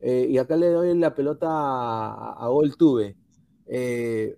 eh, 0.01 0.27
y 0.29 0.39
acá 0.39 0.57
le 0.57 0.67
doy 0.69 0.99
la 0.99 1.15
pelota 1.15 1.47
a, 1.49 2.45
a 2.45 2.49
Tuve, 2.77 3.17
eh, 3.67 4.35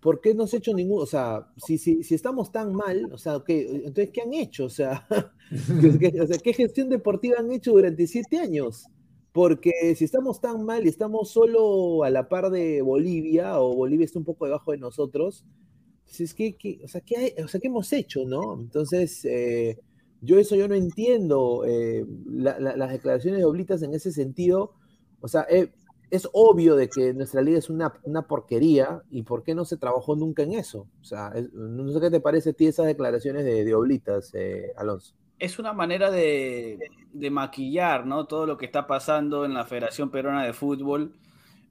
¿por 0.00 0.20
qué 0.20 0.34
no 0.34 0.46
se 0.46 0.56
ha 0.56 0.58
hecho 0.58 0.74
ningún, 0.74 1.02
o 1.02 1.06
sea, 1.06 1.48
si, 1.56 1.78
si, 1.78 2.04
si 2.04 2.14
estamos 2.14 2.52
tan 2.52 2.72
mal, 2.74 3.10
o 3.12 3.18
sea, 3.18 3.42
¿qué, 3.44 3.68
entonces, 3.84 4.10
¿qué 4.12 4.22
han 4.22 4.32
hecho? 4.34 4.66
O 4.66 4.70
sea, 4.70 5.06
¿qué, 6.00 6.20
o 6.20 6.26
sea, 6.26 6.38
¿qué 6.38 6.52
gestión 6.52 6.88
deportiva 6.88 7.36
han 7.38 7.52
hecho 7.52 7.72
durante 7.72 8.06
siete 8.06 8.38
años? 8.38 8.86
Porque 9.32 9.72
si 9.96 10.04
estamos 10.04 10.40
tan 10.40 10.64
mal 10.64 10.84
y 10.84 10.88
estamos 10.88 11.30
solo 11.30 12.04
a 12.04 12.10
la 12.10 12.28
par 12.28 12.50
de 12.50 12.82
Bolivia, 12.82 13.58
o 13.60 13.74
Bolivia 13.74 14.04
está 14.04 14.18
un 14.18 14.26
poco 14.26 14.44
debajo 14.44 14.72
de 14.72 14.78
nosotros, 14.78 15.44
es 16.18 16.34
que, 16.34 16.56
o, 16.84 16.88
sea, 16.88 17.00
¿qué 17.00 17.34
o 17.42 17.48
sea, 17.48 17.60
¿qué 17.60 17.68
hemos 17.68 17.92
hecho, 17.92 18.24
no? 18.26 18.60
Entonces, 18.60 19.24
eh, 19.24 19.78
yo 20.20 20.38
eso 20.38 20.54
yo 20.54 20.68
no 20.68 20.74
entiendo 20.74 21.64
eh, 21.66 22.04
la, 22.26 22.58
la, 22.60 22.76
las 22.76 22.92
declaraciones 22.92 23.40
de 23.40 23.44
Oblitas 23.46 23.82
en 23.82 23.94
ese 23.94 24.12
sentido. 24.12 24.74
O 25.20 25.28
sea, 25.28 25.46
eh, 25.50 25.72
es 26.12 26.28
obvio 26.32 26.76
de 26.76 26.88
que 26.88 27.14
nuestra 27.14 27.40
liga 27.40 27.58
es 27.58 27.70
una, 27.70 27.92
una, 28.04 28.22
porquería 28.28 29.02
y 29.10 29.22
por 29.22 29.42
qué 29.42 29.54
no 29.54 29.64
se 29.64 29.78
trabajó 29.78 30.14
nunca 30.14 30.42
en 30.42 30.52
eso. 30.52 30.86
O 31.00 31.04
sea, 31.04 31.32
no 31.54 31.90
sé 31.90 32.00
qué 32.00 32.10
te 32.10 32.20
parece 32.20 32.50
a 32.50 32.52
ti 32.52 32.66
esas 32.66 32.84
declaraciones 32.84 33.44
de, 33.46 33.64
de 33.64 33.74
Oblitas, 33.74 34.32
Alonso 34.76 35.14
es 35.42 35.58
una 35.58 35.72
manera 35.72 36.08
de, 36.12 36.78
de, 37.12 37.30
maquillar 37.30 38.06
¿no? 38.06 38.26
todo 38.26 38.46
lo 38.46 38.56
que 38.56 38.64
está 38.64 38.86
pasando 38.86 39.44
en 39.44 39.54
la 39.54 39.64
Federación 39.64 40.08
Peruana 40.08 40.44
de 40.44 40.52
Fútbol. 40.52 41.14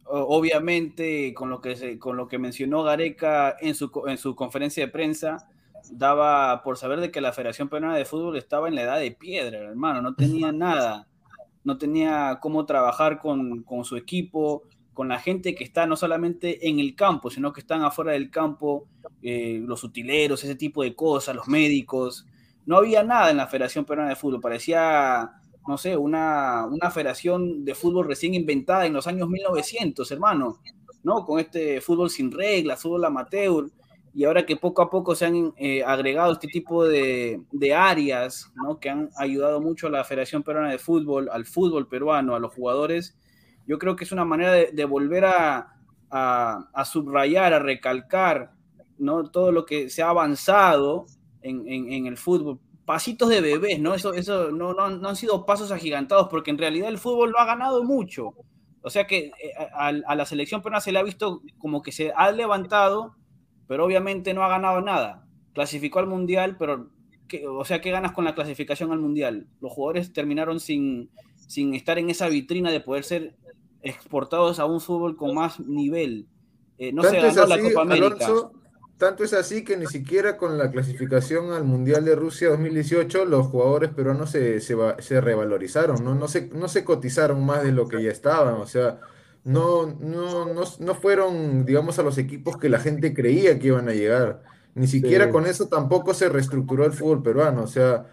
Obviamente, 0.04 1.34
con 1.34 1.50
lo 1.50 1.62
que, 1.62 1.78
se, 1.78 1.98
con 1.98 2.18
lo 2.18 2.28
que 2.28 2.38
mencionó 2.38 2.84
Gareca 2.84 3.56
en 3.62 3.74
su, 3.74 3.90
en 4.08 4.18
su 4.18 4.36
conferencia 4.36 4.86
de 4.86 4.92
prensa, 4.92 5.48
daba 5.90 6.64
por 6.64 6.78
saber 6.78 7.00
de 7.00 7.12
que 7.12 7.22
la 7.22 7.32
Federación 7.32 7.70
Peruana 7.70 7.96
de 7.96 8.04
Fútbol 8.04 8.36
estaba 8.36 8.68
en 8.68 8.76
la 8.76 8.82
edad 8.82 9.00
de 9.00 9.12
piedra, 9.12 9.60
hermano, 9.60 10.02
no 10.02 10.16
tenía 10.16 10.52
nada, 10.52 11.08
no 11.64 11.78
tenía 11.78 12.40
cómo 12.42 12.66
trabajar 12.66 13.20
con, 13.20 13.64
con 13.64 13.86
su 13.86 13.98
equipo, 13.98 14.64
con 14.94 15.08
la 15.08 15.20
gente 15.20 15.56
que 15.56 15.64
está 15.64 15.86
no 15.86 15.96
solamente 15.96 16.68
en 16.68 16.80
el 16.80 16.96
campo, 16.96 17.30
sino 17.30 17.54
que 17.54 17.62
están 17.62 17.84
afuera 17.84 18.12
del 18.12 18.30
campo, 18.30 18.88
eh, 19.22 19.62
los 19.64 19.84
utileros, 19.84 20.44
ese 20.44 20.56
tipo 20.56 20.84
de 20.84 20.96
cosas, 20.96 21.36
los 21.36 21.48
médicos 21.48 22.26
no 22.66 22.78
había 22.78 23.04
nada 23.04 23.32
en 23.32 23.38
la 23.38 23.48
Federación 23.48 23.86
Peruana 23.86 24.10
de 24.10 24.16
Fútbol, 24.16 24.42
parecía, 24.42 25.32
no 25.68 25.78
sé, 25.78 25.98
una, 25.98 26.66
una 26.66 26.92
federación 26.92 27.66
de 27.66 27.76
fútbol 27.76 28.08
recién 28.08 28.34
inventada 28.34 28.86
en 28.86 28.94
los 28.94 29.08
años 29.08 29.30
1900, 29.30 30.12
hermano, 30.12 30.60
¿no? 31.04 31.26
Con 31.26 31.40
este 31.40 31.82
fútbol 31.82 32.10
sin 32.10 32.32
reglas, 32.32 32.82
fútbol 32.82 33.06
amateur, 33.06 33.70
y 34.14 34.26
ahora 34.26 34.46
que 34.46 34.58
poco 34.58 34.82
a 34.82 34.90
poco 34.90 35.16
se 35.16 35.26
han 35.26 35.54
eh, 35.58 35.84
agregado 35.84 36.34
este 36.34 36.48
tipo 36.48 36.86
de, 36.86 37.42
de, 37.52 37.74
áreas, 37.74 38.52
¿no? 38.56 38.80
Que 38.80 38.90
han 38.90 39.10
ayudado 39.18 39.62
mucho 39.62 39.88
a 39.88 39.92
la 39.92 40.04
Federación 40.04 40.44
Peruana 40.44 40.70
de 40.70 40.80
Fútbol, 40.80 41.30
al 41.32 41.46
fútbol 41.46 41.88
peruano, 41.88 42.36
a 42.36 42.40
los 42.40 42.54
jugadores, 42.54 43.18
yo 43.68 43.78
creo 43.78 43.96
que 43.96 44.04
es 44.04 44.12
una 44.12 44.26
manera 44.26 44.52
de, 44.52 44.86
volver 44.86 45.26
a, 45.26 45.76
a, 46.10 46.86
subrayar, 46.86 47.54
a 47.54 47.60
recalcar, 47.60 48.52
¿no? 48.98 49.30
Todo 49.30 49.52
lo 49.52 49.66
que 49.66 49.90
se 49.90 50.02
ha 50.02 50.10
avanzado 50.10 51.06
en, 51.42 51.68
en, 51.68 52.06
el 52.06 52.18
fútbol. 52.18 52.60
Pasitos 52.86 53.30
de 53.30 53.42
bebés, 53.42 53.80
¿no? 53.80 53.94
Eso, 53.94 54.14
eso 54.14 54.52
no, 54.52 54.74
no, 54.74 54.90
no, 54.90 55.08
han 55.08 55.16
sido 55.16 55.46
pasos 55.46 55.72
agigantados, 55.72 56.28
porque 56.30 56.52
en 56.52 56.58
realidad 56.58 56.90
el 56.90 56.98
fútbol 56.98 57.32
lo 57.32 57.40
ha 57.40 57.46
ganado 57.46 57.84
mucho. 57.84 58.34
O 58.82 58.90
sea 58.90 59.06
que 59.06 59.32
eh, 59.42 59.54
a, 59.74 59.92
la 59.92 60.26
selección 60.26 60.62
peruana 60.62 60.82
se 60.82 60.92
le 60.92 61.00
ha 61.00 61.04
visto 61.04 61.42
como 61.60 61.82
que 61.82 61.92
se 61.92 62.12
ha 62.14 62.32
levantado, 62.32 63.16
pero 63.72 63.86
obviamente 63.86 64.34
no 64.34 64.44
ha 64.44 64.50
ganado 64.50 64.82
nada. 64.82 65.24
Clasificó 65.54 66.00
al 66.00 66.08
mundial, 66.08 66.58
pero 66.60 66.90
¿qué- 67.30 67.48
o 67.48 67.64
sea, 67.64 67.80
¿qué 67.80 67.90
ganas 67.90 68.12
con 68.12 68.26
la 68.26 68.36
clasificación 68.36 68.92
al 68.92 69.00
Mundial? 69.00 69.48
Los 69.62 69.72
jugadores 69.72 70.12
terminaron 70.12 70.60
sin, 70.60 71.10
sin 71.48 71.74
estar 71.74 71.98
en 71.98 72.10
esa 72.10 72.28
vitrina 72.28 72.70
de 72.70 72.82
poder 72.82 73.06
ser 73.06 73.34
exportados 73.82 74.60
a 74.60 74.66
un 74.66 74.82
fútbol 74.82 75.16
con 75.16 75.34
más 75.36 75.62
nivel. 75.62 76.28
Eh, 76.80 76.92
no 76.92 77.02
se 77.04 77.12
Tanto 77.18 77.34
ganó 77.34 77.48
la 77.48 77.60
Copa 77.62 77.82
América. 77.84 78.26
Alonso, 78.26 78.52
tanto 78.98 79.24
es 79.24 79.32
así 79.32 79.64
que 79.64 79.78
ni 79.78 79.86
siquiera 79.86 80.36
con 80.36 80.58
la 80.58 80.70
clasificación 80.70 81.54
al 81.54 81.64
Mundial 81.64 82.04
de 82.04 82.16
Rusia 82.18 82.50
2018 82.50 83.24
los 83.24 83.48
jugadores 83.48 83.92
peruanos 83.92 84.32
se, 84.32 84.60
se, 84.60 84.76
se 85.00 85.22
revalorizaron, 85.22 86.04
¿no? 86.04 86.14
No 86.14 86.28
se, 86.28 86.50
no 86.50 86.68
se 86.68 86.84
cotizaron 86.84 87.46
más 87.46 87.64
de 87.64 87.72
lo 87.72 87.88
que 87.88 88.04
ya 88.04 88.12
estaban, 88.12 88.56
o 88.56 88.68
sea, 88.68 89.00
no, 89.44 89.88
no, 90.00 90.54
no, 90.54 90.62
no 90.80 90.96
fueron, 90.96 91.66
digamos, 91.66 91.98
a 92.00 92.04
los 92.04 92.18
equipos 92.18 92.58
que 92.58 92.70
la 92.70 92.80
gente 92.80 93.14
creía 93.14 93.58
que 93.60 93.68
iban 93.68 93.90
a 93.90 93.94
llegar. 93.94 94.44
Ni 94.76 94.88
siquiera 94.88 95.26
Sí. 95.26 95.32
con 95.32 95.46
eso 95.46 95.68
tampoco 95.68 96.14
se 96.14 96.30
reestructuró 96.30 96.86
el 96.86 96.94
fútbol 96.94 97.24
peruano, 97.24 97.64
o 97.64 97.68
sea, 97.68 98.06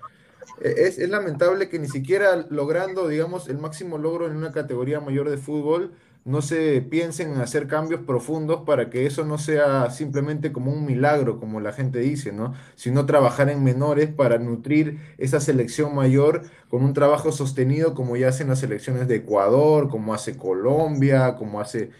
e- 0.60 0.74
es, 0.88 0.98
es 0.98 1.08
lamentable 1.08 1.68
que 1.68 1.78
ni 1.78 1.86
siquiera 1.88 2.46
logrando, 2.50 3.06
digamos, 3.06 3.48
el 3.48 3.58
máximo 3.58 3.96
logro 3.98 4.26
en 4.26 4.36
una 4.36 4.50
categoría 4.52 5.00
mayor 5.00 5.30
de 5.30 5.36
fútbol, 5.38 5.92
no 6.24 6.42
se 6.42 6.82
piensen 6.82 7.32
en 7.32 7.40
hacer 7.40 7.66
cambios 7.68 8.02
profundos 8.02 8.62
para 8.66 8.90
que 8.90 9.06
eso 9.06 9.24
no 9.24 9.38
sea 9.38 9.90
simplemente 9.90 10.52
como 10.52 10.72
un 10.72 10.84
milagro, 10.84 11.40
como 11.40 11.60
la 11.60 11.72
gente 11.72 12.00
dice, 12.00 12.32
¿no? 12.32 12.54
Sino 12.74 13.06
trabajar 13.06 13.48
en 13.48 13.64
menores 13.64 14.08
para 14.12 14.38
nutrir 14.38 14.98
esa 15.18 15.40
selección 15.40 15.94
mayor 15.94 16.42
con 16.68 16.84
un 16.84 16.92
trabajo 16.92 17.32
sostenido 17.32 17.94
como 17.94 18.16
ya 18.16 18.28
hacen 18.28 18.48
las 18.48 18.60
selecciones 18.60 19.08
de 19.08 19.16
Ecuador, 19.16 19.88
como 19.88 20.12
hace 20.14 20.36
Colombia, 20.36 21.36
como 21.36 21.60
hace, 21.60 21.90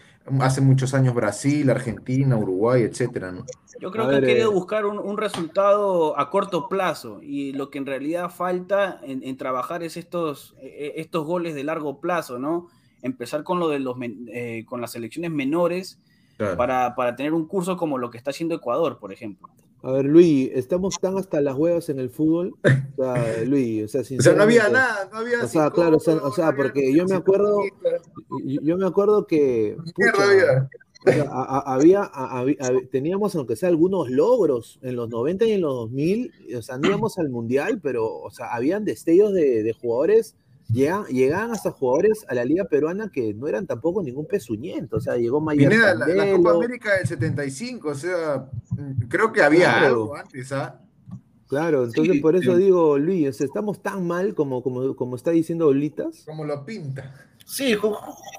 hace 0.41 0.61
muchos 0.61 0.93
años 0.93 1.15
Brasil, 1.15 1.69
Argentina, 1.69 2.37
Uruguay, 2.37 2.83
etcétera, 2.83 3.31
¿no? 3.31 3.49
Yo 3.79 3.91
creo 3.91 4.05
A 4.05 4.07
que 4.07 4.15
ver, 4.15 4.17
han 4.17 4.25
querido 4.25 4.51
eh, 4.51 4.53
buscar 4.53 4.85
un, 4.85 4.99
un 4.99 5.17
resultado 5.17 6.17
a 6.19 6.29
corto 6.29 6.67
plazo 6.67 7.19
y 7.21 7.53
lo 7.53 7.69
que 7.69 7.77
en 7.77 7.85
realidad 7.85 8.29
falta 8.29 8.99
en, 9.03 9.23
en 9.23 9.37
trabajar 9.37 9.83
es 9.83 9.95
estos, 9.95 10.55
eh, 10.59 10.93
estos 10.97 11.25
goles 11.25 11.55
de 11.55 11.63
largo 11.63 12.01
plazo, 12.01 12.39
¿no? 12.39 12.67
Empezar 13.01 13.43
con 13.43 13.59
lo 13.59 13.69
de 13.69 13.79
los 13.79 13.97
men- 13.97 14.27
eh, 14.31 14.65
con 14.67 14.81
las 14.81 14.91
selecciones 14.91 15.31
menores 15.31 15.99
Claro. 16.37 16.55
para, 16.55 16.95
para 16.95 17.15
tener 17.17 17.33
un 17.33 17.45
curso 17.47 17.75
como 17.75 17.97
lo 17.97 18.09
que 18.09 18.17
está 18.17 18.31
haciendo 18.31 18.55
Ecuador, 18.55 18.97
por 18.97 19.11
ejemplo. 19.11 19.49
A 19.83 19.91
ver, 19.91 20.05
Luis, 20.05 20.49
estamos 20.53 20.97
tan 20.99 21.17
hasta 21.17 21.41
las 21.41 21.55
huevas 21.55 21.89
en 21.89 21.99
el 21.99 22.09
fútbol. 22.09 22.53
O 22.97 23.03
sea, 23.03 23.43
Luis, 23.45 23.83
o 23.83 23.87
sea, 23.89 24.01
O 24.17 24.21
sea, 24.21 24.33
no 24.33 24.43
había 24.43 24.69
nada, 24.69 25.09
no 25.11 25.17
había 25.19 25.43
O 25.43 25.47
sea, 25.47 25.69
claro, 25.71 25.97
o 25.97 25.99
sea, 25.99 26.15
o 26.15 26.31
sea, 26.31 26.53
porque 26.55 26.93
yo 26.93 27.05
me 27.05 27.15
acuerdo, 27.15 27.61
yo, 28.43 28.77
me 28.77 28.85
acuerdo 28.85 29.25
que 29.27 29.75
pucha, 29.95 30.23
había. 30.23 30.69
o 31.07 31.11
sea, 31.11 31.23
a- 31.29 31.57
a- 31.59 31.73
había, 31.75 32.01
a- 32.03 32.45
teníamos 32.91 33.35
aunque 33.35 33.55
sea 33.55 33.69
algunos 33.69 34.09
logros 34.09 34.79
en 34.81 34.95
los 34.95 35.09
90 35.09 35.45
y 35.45 35.51
en 35.53 35.61
los 35.61 35.73
2000, 35.73 36.31
y, 36.47 36.55
o 36.55 36.61
sea, 36.61 36.77
no 36.77 36.87
íbamos 36.87 37.17
al 37.17 37.29
mundial, 37.29 37.79
pero, 37.81 38.07
o 38.17 38.31
sea, 38.31 38.53
habían 38.53 38.85
destellos 38.85 39.33
de, 39.33 39.63
de 39.63 39.73
jugadores, 39.73 40.35
llegan, 40.71 41.05
llegaban 41.05 41.51
hasta 41.51 41.71
jugadores 41.71 42.25
a 42.29 42.35
la 42.35 42.45
liga 42.45 42.65
peruana 42.65 43.09
que 43.11 43.33
no 43.33 43.47
eran 43.47 43.65
tampoco 43.67 44.01
ningún 44.03 44.25
pezuñento, 44.27 44.97
o 44.97 44.99
sea, 45.01 45.15
llegó 45.17 45.41
Mayer 45.41 45.69
Pineda, 45.69 45.93
la, 45.95 46.07
la 46.07 46.31
Copa 46.35 46.51
América 46.51 46.95
del 46.97 47.07
75, 47.07 47.89
o 47.89 47.95
sea, 47.95 48.49
mm, 48.71 49.07
creo 49.07 49.31
que 49.31 49.41
había 49.41 49.65
Claro. 49.79 49.85
algo 49.87 50.15
antes, 50.15 50.51
¿ah? 50.51 50.79
claro, 51.47 51.85
entonces 51.85 52.13
Sí, 52.13 52.19
por 52.19 52.35
eso 52.35 52.55
sí. 52.55 52.63
digo, 52.63 52.97
Luis, 52.99 53.29
o 53.29 53.33
sea, 53.33 53.45
estamos 53.47 53.81
tan 53.81 54.05
mal 54.05 54.35
como, 54.35 54.61
como, 54.61 54.95
como 54.95 55.15
está 55.15 55.31
diciendo 55.31 55.67
Olitas. 55.67 56.23
Como 56.25 56.45
lo 56.45 56.63
pinta. 56.65 57.13
Sí, 57.45 57.73
ju- 57.75 57.97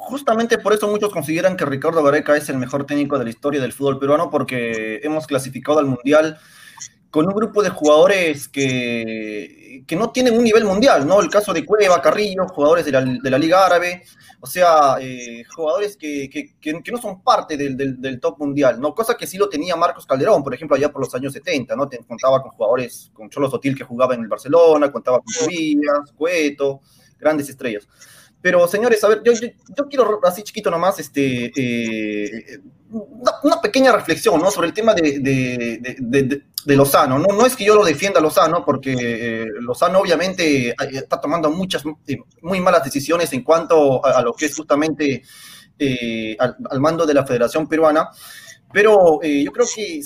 justamente 0.08 0.56
por 0.58 0.72
eso 0.72 0.86
muchos 0.88 1.12
consideran 1.12 1.56
que 1.56 1.64
Ricardo 1.64 2.00
Gareca 2.04 2.36
es 2.36 2.48
el 2.48 2.58
mejor 2.58 2.86
técnico 2.86 3.18
de 3.18 3.24
la 3.24 3.30
historia 3.30 3.60
del 3.60 3.72
fútbol 3.72 3.98
peruano 3.98 4.30
porque 4.30 5.00
hemos 5.02 5.26
clasificado 5.26 5.80
al 5.80 5.86
Mundial 5.86 6.38
con 7.10 7.26
un 7.26 7.34
grupo 7.34 7.60
de 7.64 7.70
jugadores 7.70 8.46
que, 8.48 9.59
que 9.86 9.96
no 9.96 10.10
tienen 10.10 10.36
un 10.36 10.44
nivel 10.44 10.64
mundial, 10.64 11.06
¿no? 11.06 11.20
El 11.20 11.28
caso 11.30 11.52
de 11.52 11.64
Cueva, 11.64 12.00
Carrillo, 12.02 12.46
jugadores 12.48 12.84
de 12.84 12.92
la, 12.92 13.00
de 13.04 13.30
la 13.30 13.38
Liga 13.38 13.64
Árabe, 13.66 14.02
o 14.40 14.46
sea, 14.46 14.96
eh, 15.00 15.44
jugadores 15.54 15.96
que, 15.96 16.28
que- 16.30 16.54
que- 16.60 16.92
no 16.92 16.98
son 16.98 17.22
parte 17.22 17.56
del, 17.56 17.76
del- 17.76 18.20
top 18.20 18.38
mundial, 18.38 18.80
¿no? 18.80 18.94
Cosa 18.94 19.16
que 19.16 19.26
sí 19.26 19.36
lo 19.36 19.48
tenía 19.48 19.76
Marcos 19.76 20.06
Calderón, 20.06 20.42
por 20.42 20.54
ejemplo, 20.54 20.76
allá 20.76 20.90
por 20.90 21.02
los 21.02 21.14
años 21.14 21.32
70, 21.32 21.76
¿no? 21.76 21.88
Contaba 22.06 22.42
con 22.42 22.50
jugadores, 22.52 23.10
con 23.12 23.28
Cholo 23.30 23.50
Sotil 23.50 23.76
que 23.76 23.84
jugaba 23.84 24.14
en 24.14 24.22
el 24.22 24.28
Barcelona, 24.28 24.90
contaba 24.90 25.20
con 25.20 25.32
Tobias, 25.34 26.12
Cueto, 26.16 26.80
grandes 27.18 27.48
estrellas. 27.48 27.86
Pero, 28.42 28.66
señores, 28.66 29.04
a 29.04 29.08
ver, 29.08 29.22
yo, 29.22 29.32
yo, 29.34 29.86
quiero 29.88 30.18
así 30.24 30.42
chiquito 30.42 30.70
nomás, 30.70 30.98
este, 30.98 31.52
eh, 31.54 32.58
una, 32.90 33.32
una 33.42 33.60
pequeña 33.60 33.92
reflexión, 33.92 34.40
¿no? 34.40 34.50
Sobre 34.50 34.68
el 34.68 34.72
tema 34.72 34.94
de, 34.94 35.18
de- 35.20 36.42
de- 36.64 36.76
Lozano, 36.76 37.18
¿no? 37.18 37.26
No 37.34 37.46
es 37.46 37.56
que 37.56 37.64
yo 37.64 37.74
lo 37.74 37.84
defienda 37.84 38.20
a 38.20 38.22
Lozano, 38.22 38.64
porque 38.64 38.94
eh, 38.98 39.46
Lozano 39.60 39.98
obviamente 40.00 40.70
eh, 40.70 40.74
está 40.92 41.20
tomando 41.20 41.50
muchas, 41.50 41.82
eh, 42.06 42.16
muy 42.42 42.60
malas 42.60 42.84
decisiones 42.84 43.32
en 43.32 43.42
cuanto 43.42 44.04
a, 44.04 44.20
lo 44.22 44.32
que 44.34 44.46
es 44.46 44.56
justamente 44.56 45.22
al, 46.38 46.80
mando 46.80 47.06
de 47.06 47.14
la 47.14 47.24
Federación 47.26 47.66
Peruana, 47.66 48.10
pero 48.72 49.20
yo 49.22 49.50
creo 49.52 49.66
que 49.74 50.00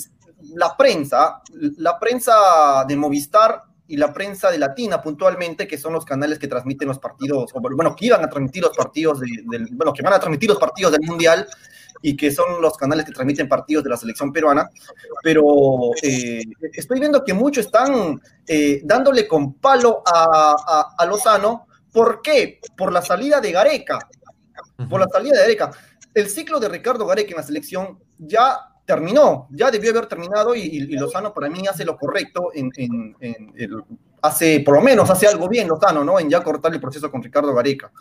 la 0.55 0.75
prensa, 0.77 1.41
la 1.77 1.99
prensa 1.99 2.85
de 2.87 2.95
Movistar 2.95 3.61
y 3.87 3.97
la 3.97 4.13
prensa 4.13 4.49
de 4.49 4.57
Latina 4.57 5.01
puntualmente, 5.01 5.67
que 5.67 5.77
son 5.77 5.93
los 5.93 6.05
canales 6.05 6.39
que 6.39 6.47
transmiten 6.47 6.87
los 6.87 6.97
partidos, 6.99 7.51
o 7.53 7.59
bueno, 7.59 7.95
que 7.95 8.05
iban 8.05 8.23
a 8.23 8.29
transmitir 8.29 8.63
los 8.63 8.75
partidos, 8.75 9.19
de- 9.19 9.43
del, 9.45 9.67
bueno, 9.73 9.91
que 9.93 10.01
van 10.01 10.13
a 10.13 10.19
transmitir 10.19 10.49
los 10.49 10.57
partidos 10.59 10.93
del 10.93 11.01
Mundial 11.01 11.45
y 12.01 12.15
que 12.15 12.31
son 12.31 12.61
los 12.61 12.77
canales 12.77 13.05
que 13.05 13.11
transmiten 13.11 13.47
partidos 13.49 13.83
de 13.83 13.89
la 13.89 13.97
selección 13.97 14.31
peruana, 14.31 14.69
pero 15.23 15.43
eh, 16.01 16.41
estoy 16.73 16.99
viendo 16.99 17.23
que 17.23 17.33
muchos 17.33 17.65
están 17.65 18.21
eh, 18.47 18.81
dándole 18.83 19.27
con 19.27 19.53
palo 19.55 20.03
a, 20.05 20.55
a, 20.67 20.95
a 20.97 21.05
Lozano. 21.05 21.67
¿Por 21.91 22.21
qué? 22.21 22.59
Por 22.77 22.91
la 22.91 23.01
salida 23.01 23.39
de 23.39 23.51
Gareca. 23.51 23.99
Por 24.89 24.99
la 24.99 25.07
salida 25.07 25.33
de 25.35 25.41
Gareca. 25.41 25.71
El 26.13 26.29
ciclo 26.29 26.59
de 26.59 26.69
Ricardo 26.69 27.05
Gareca 27.05 27.31
en 27.31 27.37
la 27.37 27.43
selección 27.43 27.99
ya 28.17 28.57
terminó, 28.85 29.47
ya 29.51 29.71
debió 29.71 29.91
haber 29.91 30.05
terminado 30.05 30.53
y, 30.53 30.61
y- 30.61 30.81
Lozano 30.97 31.33
para 31.33 31.49
mí 31.49 31.65
hace 31.67 31.83
lo 31.85 31.97
correcto 31.97 32.51
en, 32.53 32.69
en- 32.77 33.15
en 33.19 33.53
el- 33.55 33.83
hace, 34.21 34.59
por 34.59 34.75
lo 34.75 34.81
menos 34.81 35.09
hace 35.09 35.27
algo 35.27 35.47
bien 35.49 35.67
Lozano, 35.67 36.03
¿no? 36.03 36.19
En 36.19 36.29
ya 36.29 36.41
cortar 36.43 36.73
el 36.73 36.79
proceso 36.79 37.09
con 37.09 37.23
Ricardo 37.23 37.53
Gareca. 37.53 37.91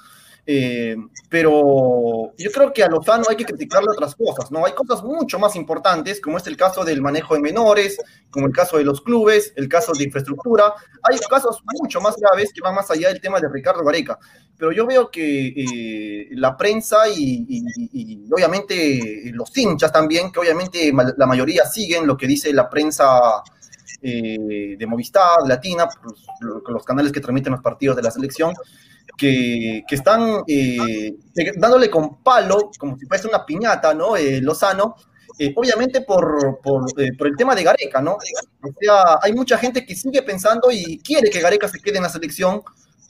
Eh, 0.46 0.94
pero 1.30 2.32
yo 2.36 2.50
creo 2.52 2.70
que 2.72 2.82
a 2.84 2.88
Lozano 2.88 3.24
hay 3.30 3.36
que 3.36 3.46
criticarle 3.46 3.88
otras 3.90 4.14
cosas, 4.14 4.50
¿no? 4.52 4.66
Hay 4.66 4.72
cosas 4.72 5.02
mucho 5.02 5.38
más 5.38 5.56
importantes, 5.56 6.20
como 6.20 6.36
es 6.36 6.46
el 6.46 6.56
caso 6.56 6.84
del 6.84 7.00
manejo 7.00 7.34
de 7.34 7.40
menores, 7.40 7.96
como 8.30 8.46
el 8.46 8.52
caso 8.52 8.76
de 8.76 8.84
los 8.84 9.00
clubes, 9.00 9.52
el 9.56 9.68
caso 9.68 9.92
de 9.92 10.04
infraestructura. 10.04 10.74
Hay 11.02 11.18
casos 11.30 11.62
mucho 11.80 12.00
más 12.02 12.16
graves 12.16 12.52
que 12.52 12.60
van 12.60 12.74
más 12.74 12.90
allá 12.90 13.08
del 13.08 13.20
tema 13.22 13.40
de 13.40 13.48
Ricardo 13.48 13.82
Gareca. 13.84 14.18
Pero 14.58 14.70
yo 14.70 14.86
veo 14.86 15.10
que 15.10 15.48
eh, 15.56 16.28
la 16.32 16.56
prensa 16.56 17.08
y, 17.08 17.64
obviamente 18.30 19.30
los 19.32 19.56
hinchas 19.56 19.92
también, 19.92 20.30
que 20.30 20.40
obviamente 20.40 20.92
la 21.16 21.26
mayoría 21.26 21.64
siguen 21.66 22.06
lo 22.06 22.16
que 22.16 22.26
dice 22.26 22.52
la 22.52 22.68
prensa 22.68 23.42
eh, 24.02 24.76
de 24.78 24.86
Movistar, 24.86 25.38
Latina, 25.46 25.88
pues, 26.02 26.20
lo- 26.40 26.60
los 26.68 26.84
canales 26.84 27.12
que 27.12 27.20
transmiten 27.20 27.52
los 27.52 27.62
partidos 27.62 27.96
de 27.96 28.02
la 28.02 28.10
selección, 28.10 28.52
que, 29.16 29.84
que 29.86 29.94
están 29.94 30.42
eh, 30.46 31.14
dándole 31.56 31.90
con 31.90 32.22
palo, 32.22 32.70
como 32.78 32.98
si 32.98 33.06
fuese 33.06 33.28
una 33.28 33.44
piñata, 33.44 33.94
¿no? 33.94 34.16
Eh, 34.16 34.40
Lozano, 34.40 34.96
eh, 35.38 35.52
obviamente 35.56 36.02
por, 36.02 36.60
por, 36.62 36.84
eh, 36.96 37.12
por 37.16 37.26
el 37.26 37.36
tema 37.36 37.54
de 37.54 37.64
Gareca, 37.64 38.00
¿no? 38.00 38.12
O 38.12 38.70
sea, 38.80 39.18
hay 39.20 39.32
mucha 39.32 39.58
gente 39.58 39.84
que 39.84 39.94
sigue 39.94 40.22
pensando 40.22 40.70
y 40.70 40.98
quiere 40.98 41.30
que 41.30 41.40
Gareca 41.40 41.68
se 41.68 41.80
quede 41.80 41.96
en 41.96 42.04
la 42.04 42.08
selección 42.08 42.62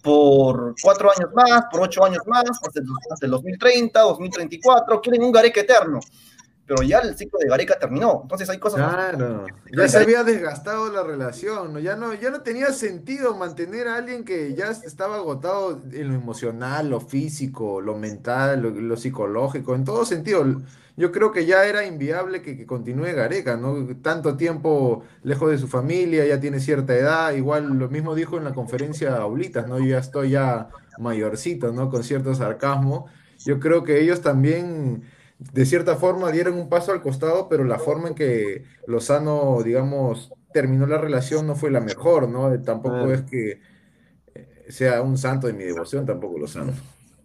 por 0.02 0.74
cuatro 0.82 1.10
años 1.10 1.30
más, 1.34 1.64
por 1.70 1.82
ocho 1.82 2.04
años 2.04 2.22
más, 2.26 2.44
el, 2.74 2.84
hasta 3.10 3.26
el 3.26 3.32
2030, 3.32 4.00
2034, 4.00 5.00
quieren 5.00 5.22
un 5.22 5.32
Gareca 5.32 5.60
eterno. 5.60 6.00
Pero 6.66 6.82
ya 6.82 7.00
el 7.00 7.14
ciclo 7.16 7.38
de 7.38 7.48
Gareca 7.48 7.78
terminó, 7.78 8.20
entonces 8.22 8.48
hay 8.48 8.58
cosas... 8.58 8.80
Claro, 8.80 9.46
ya 9.70 9.86
se 9.86 9.98
había 9.98 10.24
desgastado 10.24 10.90
la 10.90 11.02
relación, 11.02 11.74
¿no? 11.74 11.78
Ya 11.78 11.94
no, 11.94 12.14
ya 12.14 12.30
no 12.30 12.40
tenía 12.40 12.72
sentido 12.72 13.36
mantener 13.36 13.86
a 13.86 13.96
alguien 13.96 14.24
que 14.24 14.54
ya 14.54 14.70
estaba 14.70 15.16
agotado 15.16 15.78
en 15.92 16.08
lo 16.08 16.14
emocional, 16.14 16.88
lo 16.88 17.00
físico, 17.00 17.82
lo 17.82 17.96
mental, 17.96 18.62
lo, 18.62 18.70
lo 18.70 18.96
psicológico, 18.96 19.74
en 19.74 19.84
todo 19.84 20.06
sentido. 20.06 20.42
Yo 20.96 21.12
creo 21.12 21.32
que 21.32 21.44
ya 21.44 21.66
era 21.66 21.84
inviable 21.84 22.40
que, 22.40 22.56
que 22.56 22.64
continúe 22.66 23.12
Gareca, 23.14 23.56
¿no? 23.56 23.86
Tanto 24.00 24.36
tiempo 24.36 25.02
lejos 25.22 25.50
de 25.50 25.58
su 25.58 25.68
familia, 25.68 26.24
ya 26.24 26.40
tiene 26.40 26.60
cierta 26.60 26.94
edad, 26.94 27.34
igual 27.34 27.78
lo 27.78 27.90
mismo 27.90 28.14
dijo 28.14 28.38
en 28.38 28.44
la 28.44 28.54
conferencia 28.54 29.16
Aulitas, 29.16 29.68
¿no? 29.68 29.78
Yo 29.80 29.86
ya 29.86 29.98
estoy 29.98 30.30
ya 30.30 30.70
mayorcito, 30.98 31.72
¿no? 31.72 31.90
Con 31.90 32.04
cierto 32.04 32.34
sarcasmo. 32.34 33.06
Yo 33.44 33.60
creo 33.60 33.82
que 33.82 34.00
ellos 34.00 34.22
también 34.22 35.02
de 35.52 35.66
cierta 35.66 35.96
forma 35.96 36.30
dieron 36.30 36.54
un 36.54 36.68
paso 36.68 36.92
al 36.92 37.02
costado, 37.02 37.48
pero 37.48 37.64
la 37.64 37.78
forma 37.78 38.08
en 38.08 38.14
que 38.14 38.64
Lozano, 38.86 39.62
digamos, 39.62 40.32
terminó 40.52 40.86
la 40.86 40.98
relación 40.98 41.46
no 41.46 41.54
fue 41.54 41.70
la 41.70 41.80
mejor, 41.80 42.28
¿no? 42.28 42.50
Tampoco 42.62 43.10
es 43.10 43.22
que 43.22 43.60
eh, 44.34 44.64
sea 44.68 45.02
un 45.02 45.18
santo 45.18 45.46
de 45.46 45.52
mi 45.52 45.64
devoción, 45.64 46.06
tampoco 46.06 46.38
Lozano. 46.38 46.72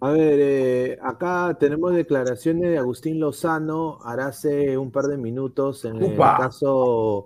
A 0.01 0.11
ver, 0.11 0.39
eh, 0.39 0.99
acá 1.01 1.57
tenemos 1.59 1.93
declaraciones 1.93 2.69
de 2.69 2.77
Agustín 2.77 3.19
Lozano, 3.19 3.99
hará 4.03 4.27
hace 4.27 4.77
un 4.77 4.91
par 4.91 5.05
de 5.05 5.17
minutos 5.17 5.83
en 5.83 6.01
el 6.01 6.17
caso 6.17 7.25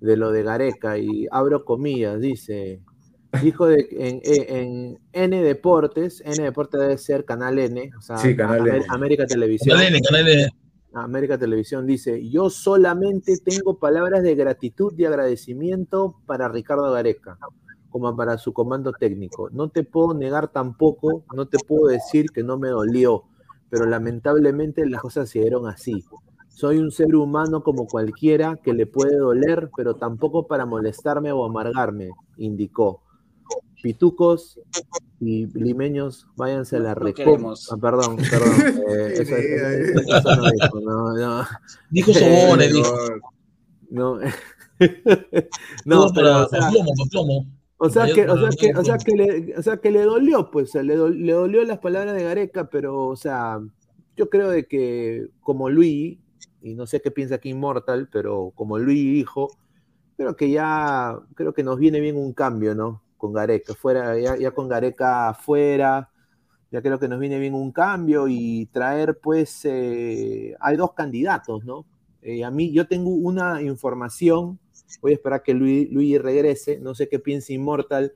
de 0.00 0.16
lo 0.16 0.32
de 0.32 0.42
Gareca 0.42 0.98
y 0.98 1.28
abro 1.30 1.64
comillas, 1.64 2.20
dice, 2.20 2.80
dijo 3.42 3.66
de, 3.66 3.86
en, 3.92 4.20
en 4.24 4.98
N 5.12 5.42
Deportes, 5.42 6.22
N 6.24 6.42
Deportes 6.42 6.80
debe 6.80 6.98
ser 6.98 7.24
Canal 7.24 7.58
N, 7.58 7.90
o 7.96 8.00
sea, 8.00 8.16
Sí, 8.18 8.34
Canal 8.36 8.60
Amer- 8.62 8.76
N. 8.76 8.86
América 8.88 9.26
Televisión. 9.26 9.76
Canal 9.76 9.94
N, 9.94 10.00
Canal 10.02 10.28
N. 10.28 10.48
América 10.94 11.38
Televisión 11.38 11.86
dice, 11.86 12.28
yo 12.28 12.48
solamente 12.50 13.36
tengo 13.44 13.78
palabras 13.78 14.22
de 14.22 14.34
gratitud 14.34 14.94
y 14.96 15.04
agradecimiento 15.04 16.16
para 16.26 16.48
Ricardo 16.48 16.90
Gareca, 16.90 17.38
como 17.90 18.16
para 18.16 18.38
su 18.38 18.52
comando 18.52 18.92
técnico. 18.92 19.50
No 19.50 19.68
te 19.68 19.84
puedo 19.84 20.14
negar 20.14 20.48
tampoco, 20.48 21.24
no 21.36 21.46
te 21.46 21.58
puedo 21.58 21.86
decir 21.88 22.30
que 22.30 22.42
no 22.42 22.58
me 22.58 22.68
dolió, 22.68 23.24
pero 23.68 23.84
lamentablemente 23.84 24.86
las 24.86 25.02
cosas 25.02 25.28
se 25.28 25.40
dieron 25.40 25.66
así. 25.68 26.02
Soy 26.48 26.78
un 26.78 26.90
ser 26.90 27.14
humano 27.14 27.62
como 27.62 27.86
cualquiera 27.86 28.56
que 28.56 28.72
le 28.72 28.86
puede 28.86 29.16
doler, 29.16 29.70
pero 29.76 29.94
tampoco 29.94 30.46
para 30.46 30.64
molestarme 30.66 31.30
o 31.32 31.44
amargarme, 31.44 32.10
indicó. 32.38 33.02
Pitucos 33.82 34.60
y 35.20 35.46
limeños, 35.58 36.26
váyanse 36.36 36.76
a 36.76 36.80
la 36.80 36.94
No 36.94 37.14
queremos. 37.14 37.70
Ah, 37.72 37.76
perdón, 37.80 38.16
perdón. 38.16 38.52
eh, 38.88 39.14
eso- 39.14 39.36
eso- 39.36 40.16
eso 40.16 40.36
no 40.36 40.50
dijo, 40.50 40.80
no, 40.80 41.16
no. 41.16 41.46
Dijo 41.90 42.12
Sobones, 42.14 42.72
dijo. 42.72 42.96
No, 43.90 44.18
No, 45.84 46.06
no, 46.06 46.12
pero, 46.14 46.44
o 46.44 46.48
sea, 46.48 46.68
plomo, 46.70 46.92
o 47.80 47.88
sea 47.90 48.06
que, 48.12 48.28
o 48.28 48.36
sea 48.38 48.50
que, 48.50 48.72
o 48.76 48.84
sea 48.84 48.98
que 48.98 49.12
le, 49.12 49.56
o 49.56 49.62
sea 49.62 49.76
que 49.78 49.90
le 49.90 50.02
dolió, 50.02 50.50
pues, 50.50 50.74
le 50.74 50.94
dolió 50.96 51.64
las 51.64 51.78
palabras 51.78 52.14
de 52.14 52.24
Gareca, 52.24 52.68
pero, 52.68 53.06
o 53.06 53.16
sea, 53.16 53.60
yo 54.16 54.28
creo 54.28 54.50
de 54.50 54.66
que 54.66 55.28
como 55.40 55.68
Luis, 55.70 56.18
y 56.60 56.74
no 56.74 56.86
sé 56.86 57.00
qué 57.00 57.10
piensa 57.12 57.36
aquí 57.36 57.50
Immortal, 57.50 58.08
pero 58.12 58.52
como 58.54 58.78
Luis 58.78 58.98
dijo, 59.14 59.48
creo 60.16 60.34
que 60.36 60.50
ya, 60.50 61.18
creo 61.34 61.54
que 61.54 61.62
nos 61.62 61.78
viene 61.78 62.00
bien 62.00 62.16
un 62.16 62.32
cambio, 62.32 62.74
¿no? 62.74 63.02
Con 63.18 63.32
Gareca, 63.34 63.74
fuera, 63.74 64.18
ya, 64.18 64.36
ya 64.38 64.52
con 64.52 64.68
Gareca 64.68 65.30
afuera, 65.30 66.10
ya 66.70 66.82
creo 66.82 66.98
que 66.98 67.08
nos 67.08 67.20
viene 67.20 67.38
bien 67.38 67.54
un 67.54 67.72
cambio 67.72 68.28
y 68.28 68.66
traer, 68.72 69.18
pues, 69.22 69.60
eh, 69.64 70.54
hay 70.60 70.76
dos 70.76 70.92
candidatos, 70.94 71.64
¿no? 71.64 71.86
Eh, 72.22 72.44
a 72.44 72.50
mí, 72.50 72.72
yo 72.72 72.86
tengo 72.88 73.10
una 73.10 73.62
información, 73.62 74.58
voy 75.02 75.12
a 75.12 75.14
esperar 75.16 75.42
que 75.42 75.54
Luis, 75.54 75.90
Luis 75.90 76.20
regrese, 76.20 76.78
no 76.80 76.94
sé 76.94 77.08
qué 77.08 77.18
piensa 77.18 77.52
Immortal, 77.52 78.12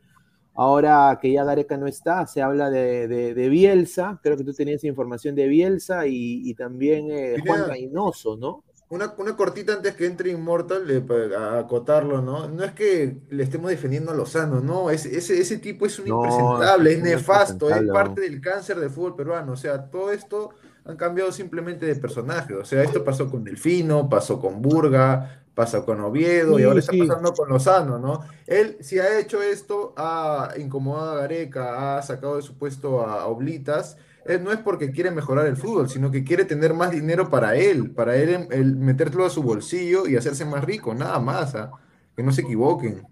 ahora 0.55 1.19
que 1.21 1.33
ya 1.33 1.45
Gareca 1.45 1.77
no 1.79 1.87
está, 1.87 2.27
se 2.27 2.43
habla 2.43 2.71
de, 2.71 3.09
de- 3.09 3.35
de 3.35 3.49
Bielsa, 3.49 4.21
creo 4.23 4.37
que 4.37 4.45
tú 4.45 4.53
tenías 4.55 4.85
información 4.85 5.35
de 5.35 5.49
Bielsa 5.49 6.07
y, 6.07 6.43
y 6.49 6.55
también 6.55 7.09
eh, 7.11 7.37
Juan. 7.47 7.69
Reynoso, 7.69 8.37
¿no? 8.37 8.65
Una, 8.92 9.14
una 9.16 9.35
cortita 9.37 9.72
antes 9.72 9.94
que 9.96 10.05
entre 10.07 10.31
Immortal, 10.31 10.87
de- 10.87 11.00
para 11.00 11.59
acotarlo, 11.59 12.20
¿no? 12.20 12.46
No 12.48 12.62
es 12.62 12.72
que 12.72 13.16
le 13.31 13.42
estemos 13.42 13.70
defendiendo 13.70 14.11
a 14.12 14.14
Lozano, 14.14 14.61
no, 14.61 14.90
ese, 14.90 15.16
ese, 15.16 15.40
ese 15.40 15.57
tipo 15.59 15.87
es 15.87 15.98
un 15.98 16.09
No, 16.09 16.62
impresentable, 16.62 16.92
es 16.92 16.92
es 16.92 17.02
nefasto, 17.02 17.70
es 17.70 17.83
parte 17.85 18.20
del 18.20 18.40
cáncer 18.42 18.78
del 18.78 18.90
fútbol 18.90 19.16
peruano, 19.16 19.52
o 19.52 19.57
sea, 19.57 19.88
todo 19.90 20.12
esto 20.12 20.50
han 20.85 20.96
cambiado 20.96 21.33
simplemente 21.33 21.87
de 21.87 21.96
personaje, 21.96 22.52
o 22.55 22.64
sea, 22.66 22.83
esto 22.83 23.02
pasó 23.02 23.31
con 23.31 23.44
Delfino, 23.44 24.09
pasó 24.11 24.38
con 24.38 24.61
Burga, 24.61 25.44
pasó 25.55 25.85
con 25.87 26.00
Oviedo 26.00 26.59
y 26.61 26.64
Sí, 26.64 26.64
ahora 26.64 26.81
está 26.81 26.92
sí. 26.92 26.98
pasando 26.98 27.35
con 27.35 27.48
Lozano, 27.48 27.98
¿no? 27.98 28.20
Él, 28.46 28.76
si 28.81 28.98
ha 28.98 29.18
hecho 29.18 29.42
esto, 29.42 29.94
ha 29.96 30.50
incomodado 30.59 31.12
a 31.12 31.16
Gareca, 31.20 31.96
ha 31.98 32.02
sacado 32.02 32.37
de 32.37 32.42
su 32.42 32.59
puesto 32.59 33.00
a 33.07 33.26
Oblitas, 33.26 33.96
eh, 34.26 34.38
no 34.38 34.52
es 34.52 34.58
porque 34.58 34.90
quiere 34.90 35.11
mejorar 35.11 35.46
el 35.46 35.56
fútbol, 35.56 35.88
sino 35.88 36.11
que 36.11 36.24
quiere 36.24 36.44
tener 36.44 36.74
más 36.74 36.90
dinero 36.90 37.28
para 37.30 37.56
él, 37.56 37.90
para 37.90 38.16
él 38.16 38.28
em- 38.30 38.48
el 38.50 38.76
meterlo 38.76 39.24
a 39.26 39.30
su 39.30 39.42
bolsillo 39.42 40.06
y 40.06 40.16
hacerse 40.16 40.44
más 40.44 40.64
rico, 40.64 40.94
nada 40.94 41.18
más, 41.18 41.54
¿ah? 41.54 41.70
Que 42.16 42.22
no 42.22 42.32
se 42.32 42.42
equivoquen. 42.42 43.06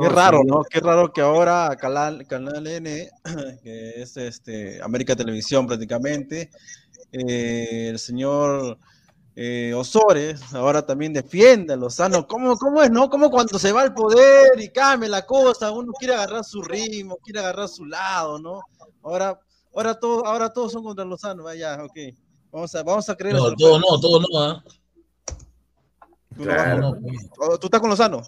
Qué 0.00 0.08
raro. 0.08 0.42
¿no? 0.44 0.62
Qué 0.68 0.80
raro 0.80 1.12
que 1.12 1.20
ahora 1.20 1.76
Canal, 1.76 2.26
Canal 2.26 2.66
N, 2.66 3.10
que 3.62 4.02
es 4.02 4.16
este, 4.16 4.80
América 4.82 5.16
Televisión 5.16 5.66
prácticamente, 5.66 6.50
eh, 7.12 7.88
el 7.90 7.98
señor 7.98 8.78
eh, 9.34 9.72
Osores 9.74 10.52
ahora 10.52 10.84
también 10.84 11.12
defiende 11.12 11.72
a 11.72 11.76
Lozano. 11.76 12.26
¿Cómo, 12.26 12.56
¿Cómo 12.56 12.82
es, 12.82 12.90
no? 12.90 13.08
Como 13.08 13.30
cuando 13.30 13.58
se 13.58 13.72
va 13.72 13.82
al 13.82 13.94
poder 13.94 14.58
y 14.58 14.68
cambia 14.68 15.08
la 15.08 15.26
cosa, 15.26 15.70
uno 15.70 15.92
quiere 15.92 16.14
agarrar 16.14 16.44
su 16.44 16.62
ritmo, 16.62 17.18
quiere 17.18 17.40
agarrar 17.40 17.68
su 17.68 17.84
lado, 17.84 18.38
¿no? 18.38 18.60
Ahora, 19.02 19.38
ahora, 19.78 19.98
todo, 19.98 20.26
ahora 20.26 20.52
todos 20.52 20.72
son 20.72 20.82
contra 20.82 21.04
Lozano, 21.04 21.44
vaya, 21.44 21.78
ok. 21.82 21.96
Vamos 22.50 22.74
a, 22.74 22.82
vamos 22.82 23.08
a 23.08 23.14
creer. 23.16 23.36
No, 23.36 23.42
nuestro 23.42 23.56
todo 23.58 23.78
juego. 23.78 23.90
no, 23.90 24.00
todo 24.00 24.20
no, 24.20 24.42
¿ah? 24.42 24.64
Tú, 26.34 26.44
vas 26.44 26.54
Claro. 26.56 26.80
No, 26.80 26.90
no, 26.92 27.00
Oh, 27.40 27.58
¿Tú 27.58 27.66
estás 27.66 27.80
con 27.80 27.90
Lozano? 27.90 28.22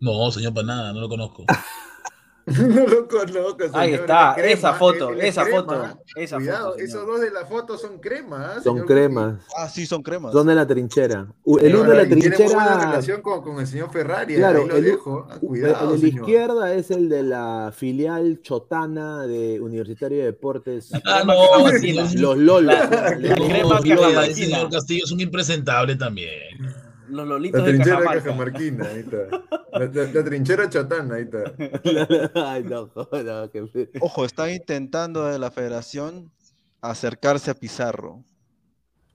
no, 0.00 0.30
señor, 0.30 0.52
para 0.52 0.66
nada, 0.66 0.92
no 0.92 1.00
lo 1.00 1.08
conozco. 1.08 1.44
No 2.76 2.86
lo 2.86 3.08
conozco, 3.08 3.64
Ahí 3.72 3.90
señor, 3.90 4.00
está, 4.02 4.34
él 4.34 4.44
es 4.44 4.58
esa 4.58 4.68
crema, 4.68 4.78
foto, 4.78 5.12
esa 5.14 5.42
crema. 5.44 5.60
foto, 5.62 5.98
esa 6.14 6.36
Cuidado, 6.36 6.70
foto, 6.70 6.78
esos 6.84 7.06
dos 7.06 7.20
de 7.20 7.30
la 7.32 7.44
foto 7.44 7.76
son 7.76 7.98
crema, 7.98 8.46
¿ah, 8.46 8.54
Son 8.62 8.74
señor 8.74 8.86
cremas, 8.86 9.34
Ah, 9.56 9.68
sí, 9.68 9.84
son 9.84 10.02
cremas. 10.02 10.32
son 10.32 10.46
de 10.46 10.54
la 10.54 10.64
trinchera. 10.64 11.26
El 11.60 11.74
uno 11.74 11.90
de 11.90 11.96
la 11.96 12.02
y 12.04 12.06
tiene 12.08 12.28
buena 12.28 12.36
trinchera, 12.36 12.78
relación 12.90 13.20
con, 13.22 13.42
con 13.42 13.58
el 13.58 13.66
señor 13.66 13.90
Ferrari, 13.90 14.36
Claro, 14.36 14.60
ahí 14.62 14.68
lo 14.68 14.76
el- 14.76 14.84
dejo. 14.84 15.26
ah, 15.28 15.34
el 15.34 15.40
Cuidado, 15.40 15.86
de 15.88 15.92
la 15.94 15.98
señor. 16.00 16.20
izquierda 16.20 16.74
es 16.74 16.90
el 16.92 17.08
de 17.08 17.22
la 17.24 17.72
filial 17.74 18.40
chotana 18.42 19.26
de 19.26 19.60
Universitario 19.60 20.18
de 20.18 20.24
Deportes. 20.26 20.90
Ah, 21.04 21.22
crema 21.22 21.34
no. 21.34 22.20
Los 22.20 22.36
Lolos. 22.38 22.62
La- 22.74 23.16
la 23.18 23.36
Los- 23.36 23.48
crema 23.48 24.24
ese 24.24 24.44
señor 24.44 24.70
Castillo 24.70 25.04
es 25.04 25.10
un 25.10 25.18
impresentable 25.20 25.96
también. 25.96 26.30
Los 27.08 27.16
La 27.18 27.24
lolitos 27.24 27.64
de 27.64 27.70
trinchera 27.72 27.96
de. 28.00 28.22
Cajamarquina, 28.22 28.86
ahí 28.86 29.00
está. 29.00 29.16
La, 29.72 29.86
la- 29.86 30.12
la 30.12 30.24
trinchera 30.24 30.68
chotana, 30.68 31.14
ahí 31.16 31.22
está. 31.22 31.54
Ay, 32.52 32.64
no, 32.64 32.90
no, 32.94 33.50
que- 33.50 33.90
Ojo, 34.00 34.24
están 34.24 34.50
intentando 34.50 35.24
de 35.26 35.38
la 35.38 35.50
federación 35.50 36.30
acercarse 36.80 37.50
a 37.50 37.54
Pizarro. 37.54 38.22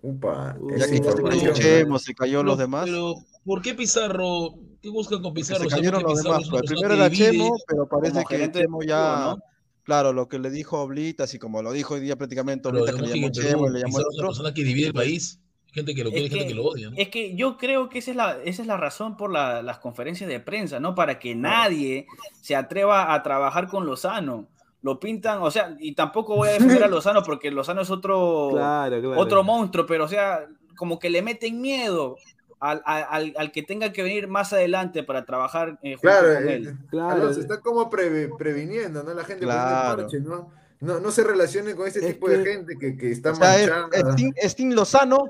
Upa, 0.04 0.58
Ya 0.77 0.88
que. 0.88 1.54
Chemo, 1.54 2.00
se 2.00 2.13
cayó 2.15 2.44
los 2.44 2.58
demás. 2.58 2.85
Pero, 2.85 3.15
¿por 3.46 3.62
qué 3.62 3.73
Pizarro? 3.75 4.56
¿Qué 4.81 4.89
buscan 4.89 5.21
con 5.21 5.33
Pizarro? 5.33 5.63
se 5.63 5.69
cayeron 5.69 6.02
los 6.04 6.23
demás. 6.23 6.48
una 6.48 6.60
pues. 6.60 6.71
Primero 6.71 6.94
era. 6.96 7.10
Chemo, 7.10 7.56
pero 7.67 7.87
parece 7.87 8.23
que 8.27 8.52
Chemo 8.52 8.81
ya, 8.81 9.35
claro, 9.83 10.12
lo 10.12 10.27
que 10.27 10.39
le 10.39 10.50
dijo 10.50 10.79
Oblitas 10.81 11.33
y 11.35 11.39
como 11.39 11.62
lo 11.62 11.71
dijo 11.71 11.94
hoy 11.94 12.00
día 12.00 12.15
prácticamente 12.15 12.67
Oblitas 12.67 12.96
que 12.96 13.02
le 13.04 13.08
llamó 13.15 13.29
Chemo 13.31 13.67
y 13.67 13.73
le 13.73 13.79
llamó 13.81 14.00
el 14.00 14.06
es 14.10 14.17
una 14.17 14.27
persona 14.27 14.54
que 14.54 14.63
divide 14.63 14.87
el 14.87 14.94
país. 14.94 15.39
Gente 15.72 15.96
que 15.96 16.04
lo 16.04 16.10
quiere, 16.12 16.26
Es 16.26 16.32
hay 16.34 16.40
gente 16.40 16.48
que, 16.48 16.54
que 16.54 16.62
lo 16.62 16.65
odia. 16.69 16.90
¿no? 16.90 16.98
es 16.98 17.08
que 17.10 17.36
yo 17.36 17.58
creo 17.58 17.88
que 17.90 18.00
esa 18.00 18.12
es 18.12 18.17
la, 18.17 18.38
esa 18.44 18.62
es 18.62 18.67
la 18.67 18.78
razón 18.78 19.15
por 19.17 19.32
la- 19.32 19.62
las 19.62 19.80
conferencias 19.80 20.30
de 20.30 20.40
prensa, 20.40 20.80
¿no? 20.80 20.96
Para 20.96 21.17
que 21.19 21.34
nadie 21.36 22.08
se 22.42 22.56
atreva 22.56 23.13
a 23.13 23.24
trabajar 23.24 23.67
con 23.69 23.86
Lozano. 23.86 24.48
Lo 24.84 25.00
pintan, 25.00 25.42
o 25.42 25.52
sea, 25.52 25.76
y 25.80 25.94
tampoco 25.94 26.36
voy 26.36 26.50
a 26.50 26.54
defender 26.54 26.84
a 26.84 26.88
Lozano 26.90 27.24
porque 27.24 27.52
Lozano 27.52 27.82
es 27.82 27.90
otro, 27.90 28.50
Claro, 28.52 29.00
claro. 29.00 29.19
otro 29.22 29.44
monstruo, 29.44 29.86
pero 29.86 30.06
o 30.06 30.08
sea, 30.08 30.48
como 30.76 30.98
que 31.00 31.10
le 31.10 31.22
meten 31.22 31.62
miedo 31.62 32.17
al, 32.60 32.82
al- 32.86 33.34
al- 33.38 33.52
que 33.52 33.63
tenga 33.63 33.94
que 33.94 34.04
venir 34.04 34.28
más 34.28 34.54
adelante 34.54 35.04
para 35.04 35.24
trabajar 35.26 35.80
eh, 35.84 35.94
junto 35.96 36.02
Claro, 36.02 36.34
con 36.34 36.48
eh, 36.50 36.54
él. 36.56 36.78
Claro. 36.90 37.10
Alonso, 37.22 37.40
está 37.42 37.60
como 37.62 37.90
preve- 37.90 38.30
previniendo, 38.38 39.04
¿no? 39.04 39.13
La 39.13 39.24
gente 39.24 39.46
Claro. 39.46 39.98
parche, 40.04 40.19
¿no? 40.19 40.52
No, 40.80 41.00
no 41.00 41.12
se 41.12 41.24
relacione 41.24 41.76
con 41.76 41.86
este 41.88 42.00
Es 42.00 42.08
tipo 42.15 42.28
de 42.28 42.44
que- 42.44 42.52
gente 42.54 42.78
que, 42.80 42.98
que 42.98 43.12
está 43.12 43.32
O 43.32 43.36
sea, 43.36 43.50
manchada. 43.50 44.15
es 44.36 44.56
es 44.58 44.60
Lozano 44.60 45.28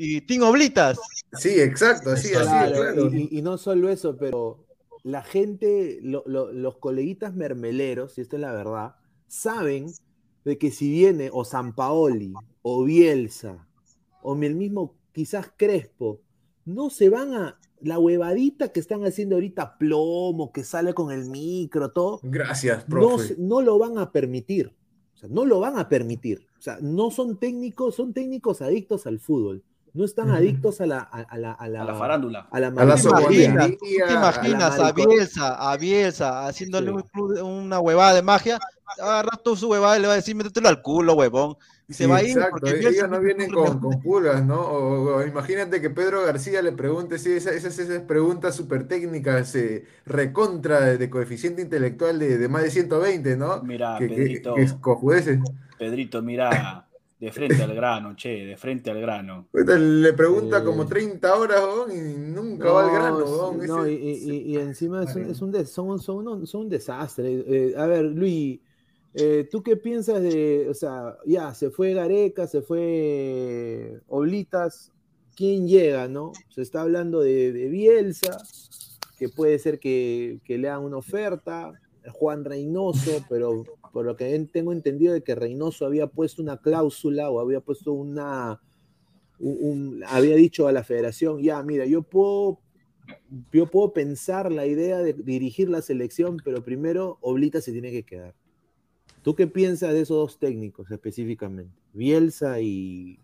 y 0.00 0.20
Team 0.22 0.42
Oblitas. 0.44 0.98
Sí, 1.32 1.60
exacto, 1.60 2.10
así, 2.12 2.28
así, 2.34 2.46
Claro, 2.46 3.10
y, 3.12 3.28
y- 3.32 3.38
y 3.38 3.42
no 3.42 3.58
solo 3.58 3.88
eso, 3.90 4.16
pero 4.16 4.64
la 5.02 5.22
gente, 5.22 5.98
lo- 6.02 6.22
lo- 6.26 6.52
los 6.52 6.76
coleguitas 6.78 7.34
mermeleros, 7.34 8.16
y 8.16 8.20
esto 8.22 8.36
es 8.36 8.42
la 8.42 8.52
verdad, 8.52 8.94
saben 9.26 9.86
de 10.44 10.56
que 10.56 10.70
si 10.70 10.90
viene 10.90 11.30
o 11.32 11.44
San 11.44 11.74
Paoli, 11.74 12.32
o 12.62 12.84
Bielsa, 12.84 13.66
o 14.22 14.34
el 14.36 14.54
mismo 14.54 14.94
quizás 15.12 15.50
Crespo, 15.56 16.20
no 16.64 16.90
se 16.90 17.08
van 17.08 17.34
a 17.34 17.58
la 17.80 17.98
huevadita 17.98 18.72
que 18.72 18.80
están 18.80 19.04
haciendo 19.04 19.36
ahorita, 19.36 19.78
plomo, 19.78 20.52
que 20.52 20.64
sale 20.64 20.94
con 20.94 21.10
el 21.12 21.28
micro, 21.28 21.90
todo, 21.92 22.20
Gracias, 22.22 22.88
no, 22.88 22.94
profe. 22.94 23.24
se- 23.28 23.36
no 23.38 23.60
lo 23.62 23.78
van 23.78 23.98
a 23.98 24.12
permitir. 24.12 24.74
O 25.14 25.16
sea, 25.18 25.28
no 25.28 25.44
lo 25.44 25.58
van 25.60 25.76
a 25.78 25.88
permitir. 25.88 26.46
O 26.58 26.62
sea, 26.62 26.78
no 26.80 27.10
son 27.10 27.38
técnicos, 27.38 27.96
son 27.96 28.12
técnicos 28.12 28.62
adictos 28.62 29.06
al 29.06 29.18
fútbol. 29.18 29.64
No 29.98 30.04
están 30.04 30.30
adictos 30.30 30.80
a 30.80 30.86
la, 30.86 30.98
a, 31.00 31.22
a 31.22 31.36
la, 31.38 31.52
a 31.52 31.68
la, 31.68 31.82
A 31.82 31.84
la 31.86 31.94
farándula. 31.96 32.46
a 32.52 32.60
la 32.60 32.68
A 32.68 32.84
la 32.84 32.94
¿Tú 32.96 33.08
te 33.08 33.48
a 33.48 34.06
la 34.06 34.12
imaginas 34.14 34.78
a, 34.78 34.92
Bielsa, 34.92 35.72
a 35.72 35.76
Bielsa 35.76 36.46
haciéndole 36.46 36.86
Sí. 36.86 36.92
un 36.94 37.02
club- 37.02 37.42
una 37.42 37.80
huevada 37.80 38.14
de 38.14 38.22
magia? 38.22 38.60
Agarra 39.00 39.36
toda 39.42 39.56
su 39.56 39.68
huevada 39.68 39.98
y 39.98 40.00
le 40.00 40.06
va 40.06 40.12
a 40.12 40.16
decir, 40.16 40.36
métetelo 40.36 40.68
al 40.68 40.82
culo, 40.82 41.14
huevón. 41.14 41.56
Y 41.88 41.94
se 41.94 42.06
va 42.06 42.18
a 42.18 42.22
ir 42.22 42.30
exacto, 42.30 42.58
porque 42.60 42.70
ellos 42.78 42.90
Bielsa 42.92 43.08
no 43.08 43.18
vienen 43.20 43.50
con, 43.50 43.80
con 43.80 44.00
pulgas, 44.00 44.44
¿no? 44.46 44.60
O, 44.60 45.16
o 45.16 45.26
imagínate 45.26 45.80
que 45.80 45.90
Pedro 45.90 46.22
García 46.24 46.62
le 46.62 46.70
pregunte 46.70 47.18
si 47.18 47.32
esas, 47.32 47.54
esas, 47.54 47.76
esas 47.80 48.02
preguntas 48.02 48.54
súper 48.54 48.86
técnicas, 48.86 49.52
eh, 49.56 49.84
recontra 50.06 50.80
de, 50.80 50.96
de 50.98 51.10
coeficiente 51.10 51.60
intelectual 51.60 52.20
de, 52.20 52.38
de 52.38 52.48
más 52.48 52.62
de 52.62 52.70
120, 52.70 53.36
¿no? 53.36 53.62
Mira, 53.64 53.96
Que, 53.98 54.06
que, 54.08 54.14
Pedrito, 54.14 54.54
que 54.54 54.62
es 54.62 54.74
cojudeces. 54.74 55.40
Pedrito, 55.76 56.22
mira, 56.22 56.86
De 57.20 57.32
frente 57.32 57.60
al 57.62 57.74
grano, 57.74 58.14
che, 58.14 58.44
de 58.46 58.56
frente 58.56 58.90
al 58.90 59.00
grano. 59.00 59.48
Ahorita 59.52 59.76
Le 59.76 60.12
pregunta 60.12 60.58
Eh. 60.58 60.64
como 60.64 60.86
30 60.86 61.34
horas, 61.36 61.60
y 61.92 62.16
nunca 62.16 62.70
va 62.70 62.84
al 62.84 62.90
grano, 62.92 63.52
no, 63.66 63.84
ese- 63.84 63.92
y, 63.92 64.10
y- 64.30 64.52
y 64.52 64.56
encima 64.56 65.02
es 65.02 65.16
un, 65.16 65.22
es 65.24 65.42
un 65.42 65.50
des- 65.50 65.68
son, 65.68 65.88
un- 65.90 65.98
son, 65.98 66.28
un, 66.28 66.46
son 66.46 66.60
un 66.62 66.68
desastre. 66.68 67.44
Eh, 67.46 67.74
a 67.76 67.86
ver, 67.86 68.04
Luis, 68.04 68.60
eh, 69.14 69.48
¿tú 69.50 69.64
qué 69.64 69.76
piensas 69.76 70.22
de, 70.22 70.68
o 70.70 70.74
sea, 70.74 71.16
ya, 71.26 71.52
se 71.54 71.70
fue 71.70 71.92
Gareca, 71.92 72.46
se 72.46 72.62
fue 72.62 74.00
Oblitas, 74.06 74.92
¿quién 75.34 75.66
llega, 75.66 76.06
no? 76.06 76.32
Se 76.50 76.62
está 76.62 76.82
hablando 76.82 77.18
de, 77.20 77.52
de 77.52 77.68
Bielsa, 77.68 78.38
que 79.18 79.28
puede 79.28 79.58
ser 79.58 79.80
que, 79.80 80.38
que 80.44 80.56
le 80.58 80.68
hagan 80.68 80.84
una 80.84 80.98
oferta, 80.98 81.72
Juan 82.12 82.44
Reynoso, 82.44 83.24
pero 83.28 83.64
por 83.92 84.04
lo 84.04 84.16
que 84.16 84.38
tengo 84.52 84.72
entendido 84.72 85.12
de 85.12 85.22
que 85.22 85.34
Reynoso 85.34 85.86
había 85.86 86.06
puesto 86.06 86.42
una 86.42 86.58
cláusula 86.58 87.30
o 87.30 87.40
había 87.40 87.60
puesto 87.60 87.92
una, 87.92 88.60
un- 89.38 89.58
un- 89.60 90.04
había 90.06 90.34
dicho 90.36 90.68
a 90.68 90.72
la 90.72 90.84
federación, 90.84 91.40
ya, 91.42 91.62
mira, 91.62 91.86
yo 91.86 92.02
puedo, 92.02 92.58
yo 93.52 93.66
puedo 93.66 93.92
pensar 93.92 94.50
la 94.52 94.66
idea 94.66 94.98
de 94.98 95.12
dirigir 95.14 95.68
la 95.68 95.82
selección, 95.82 96.38
pero 96.44 96.64
primero 96.64 97.18
Oblita 97.20 97.60
se 97.60 97.72
tiene 97.72 97.90
que 97.90 98.02
quedar. 98.04 98.34
¿Tú 99.22 99.34
qué 99.34 99.46
piensas 99.46 99.92
de 99.92 100.00
esos 100.02 100.16
dos 100.16 100.38
técnicos 100.38 100.90
específicamente? 100.90 101.72
Bielsa 101.92 102.60
y 102.60 103.18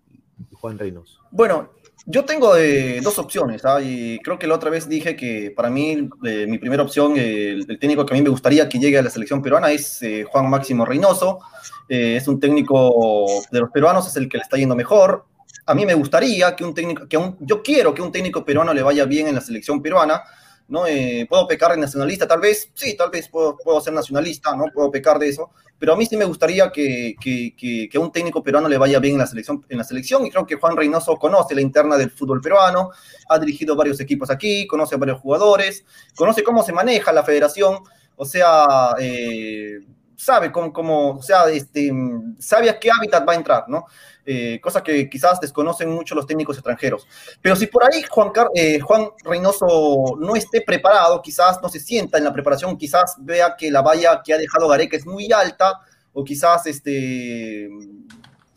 Juan 0.53 0.79
Reynoso. 0.79 1.21
Bueno, 1.31 1.71
yo 2.07 2.25
tengo 2.25 2.57
eh, 2.57 3.01
dos 3.03 3.19
opciones. 3.19 3.65
¿ah? 3.65 3.81
Y 3.81 4.19
creo 4.21 4.39
que 4.39 4.47
la 4.47 4.55
otra 4.55 4.71
vez 4.71 4.89
dije 4.89 5.17
que 5.17 5.53
para 5.55 5.71
mí 5.71 6.09
eh, 6.25 6.47
mi 6.47 6.59
primera 6.59 6.83
opción, 6.83 7.15
eh, 7.17 7.51
el, 7.51 7.79
técnico 7.79 8.05
que 8.05 8.15
a 8.15 8.17
mí 8.17 8.23
me 8.23 8.29
gustaría 8.29 8.69
que 8.69 8.79
llegue 8.79 8.99
a 8.99 9.03
la 9.03 9.11
selección 9.11 9.43
peruana 9.43 9.71
es 9.71 10.01
Juan 10.31 10.51
Máximo 10.51 10.85
Reynoso. 10.85 11.41
Es 11.89 12.27
un 12.29 12.41
técnico 12.41 13.27
de 13.51 13.61
los 13.61 13.71
peruanos, 13.71 14.07
es 14.09 14.17
el 14.17 14.29
que 14.29 14.39
le 14.39 14.43
está 14.43 14.57
yendo 14.57 14.75
mejor. 14.75 15.27
A 15.67 15.75
mí 15.75 15.87
me 15.87 15.95
gustaría 15.95 16.55
que 16.57 16.65
un 16.65 16.75
técnico, 16.75 17.07
que 17.09 17.19
yo 17.41 17.63
quiero 17.63 17.95
que 17.95 18.03
un 18.03 18.13
técnico 18.13 18.45
peruano 18.45 18.73
le 18.73 18.83
vaya 18.83 19.05
bien 19.05 19.29
en 19.29 19.35
la 19.35 19.41
selección 19.41 19.83
peruana. 19.83 20.23
¿No? 20.69 20.87
Eh, 20.87 21.27
¿Puedo 21.29 21.47
pecar 21.47 21.73
de 21.73 21.79
nacionalista? 21.79 22.27
Tal 22.27 22.41
vez, 22.41 22.71
sí, 22.75 22.97
tal 22.97 23.11
vez 23.11 23.29
puedo, 23.29 23.57
puedo 23.57 23.81
ser 23.81 23.93
nacionalista, 23.93 24.55
¿no? 24.57 24.67
Puedo 24.73 24.91
pecar 24.91 25.19
de 25.19 25.29
eso, 25.29 25.51
pero 25.79 25.93
a 25.93 25.97
mí 25.97 26.07
sí 26.07 26.17
me 26.17 26.25
gustaría 26.25 26.71
que, 26.71 27.15
que, 27.21 27.55
que, 27.57 27.97
a 27.97 28.01
un 28.01 28.13
técnico 28.13 28.43
peruano 28.43 28.69
le 28.69 28.79
vaya 28.79 28.99
bien 28.99 29.15
en 29.15 29.21
la, 29.21 29.27
selección, 29.27 29.65
en 29.69 29.79
la 29.79 29.85
selección 29.85 30.25
y 30.25 30.31
creo 30.31 30.47
que 30.47 30.57
Juan 30.57 30.77
Reynoso 30.77 31.17
conoce 31.17 31.55
la 31.55 31.61
interna 31.61 31.97
del 31.97 32.11
fútbol 32.11 32.41
peruano, 32.41 32.91
ha 33.29 33.39
dirigido 33.39 33.77
varios 33.77 34.01
equipos 34.01 34.31
aquí, 34.31 34.67
conoce 34.67 34.95
a 34.95 34.99
varios 34.99 35.21
jugadores, 35.21 35.85
conoce 36.15 36.43
cómo 36.43 36.63
se 36.63 36.73
maneja 36.73 37.13
la 37.13 37.23
federación, 37.23 37.79
o 38.17 38.25
sea, 38.25 38.95
eh, 38.99 39.81
sabe 40.17 40.53
cómo, 40.53 40.73
cómo, 40.73 41.11
o 41.17 41.23
sea, 41.23 41.49
este, 41.51 41.93
sabe 42.39 42.71
a 42.71 42.79
qué 42.79 42.91
hábitat 42.91 43.29
va 43.29 43.33
a 43.33 43.37
entrar, 43.37 43.65
¿no? 43.69 43.85
Eh, 44.27 44.59
cosa 44.63 44.83
que 44.83 45.09
quizás 45.11 45.39
desconocen 45.41 45.91
mucho 45.91 46.15
los 46.15 46.27
técnicos 46.27 46.57
extranjeros. 46.57 47.07
Pero 47.43 47.57
si 47.57 47.67
por 47.67 47.85
ahí 47.85 48.03
Juan, 48.09 48.31
Car- 48.31 48.49
eh, 48.55 48.81
Juan 48.81 49.09
Reynoso 49.23 50.17
no 50.19 50.35
esté 50.35 50.63
preparado, 50.63 51.21
quizás 51.21 51.61
no 51.63 51.69
se 51.69 51.79
sienta 51.79 52.17
en 52.19 52.25
la 52.25 52.33
preparación, 52.33 52.79
quizás 52.79 53.17
vea 53.19 53.55
que 53.57 53.71
la 53.71 53.83
valla 53.83 54.23
que 54.25 54.33
ha 54.33 54.39
dejado 54.39 54.69
Gareca 54.69 54.97
es 54.97 55.05
muy 55.07 55.31
alta, 55.33 55.81
o 56.13 56.25
quizás 56.25 56.67
este, 56.67 57.69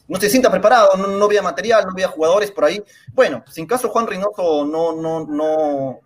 no 0.08 0.20
se 0.20 0.30
sienta 0.30 0.49
preparado, 0.49 0.91
no, 0.95 1.08
no 1.08 1.28
vea 1.28 1.41
material, 1.41 1.86
no 1.86 1.93
vea 1.93 2.08
jugadores 2.08 2.51
por 2.51 2.66
ahí. 2.66 2.82
Bueno, 3.14 3.43
si 3.51 3.60
en 3.62 3.68
caso 3.68 3.89
Juan 3.89 4.08
Reynoso 4.08 4.64
no, 4.64 4.95
no, 4.95 5.26
no, 5.26 5.99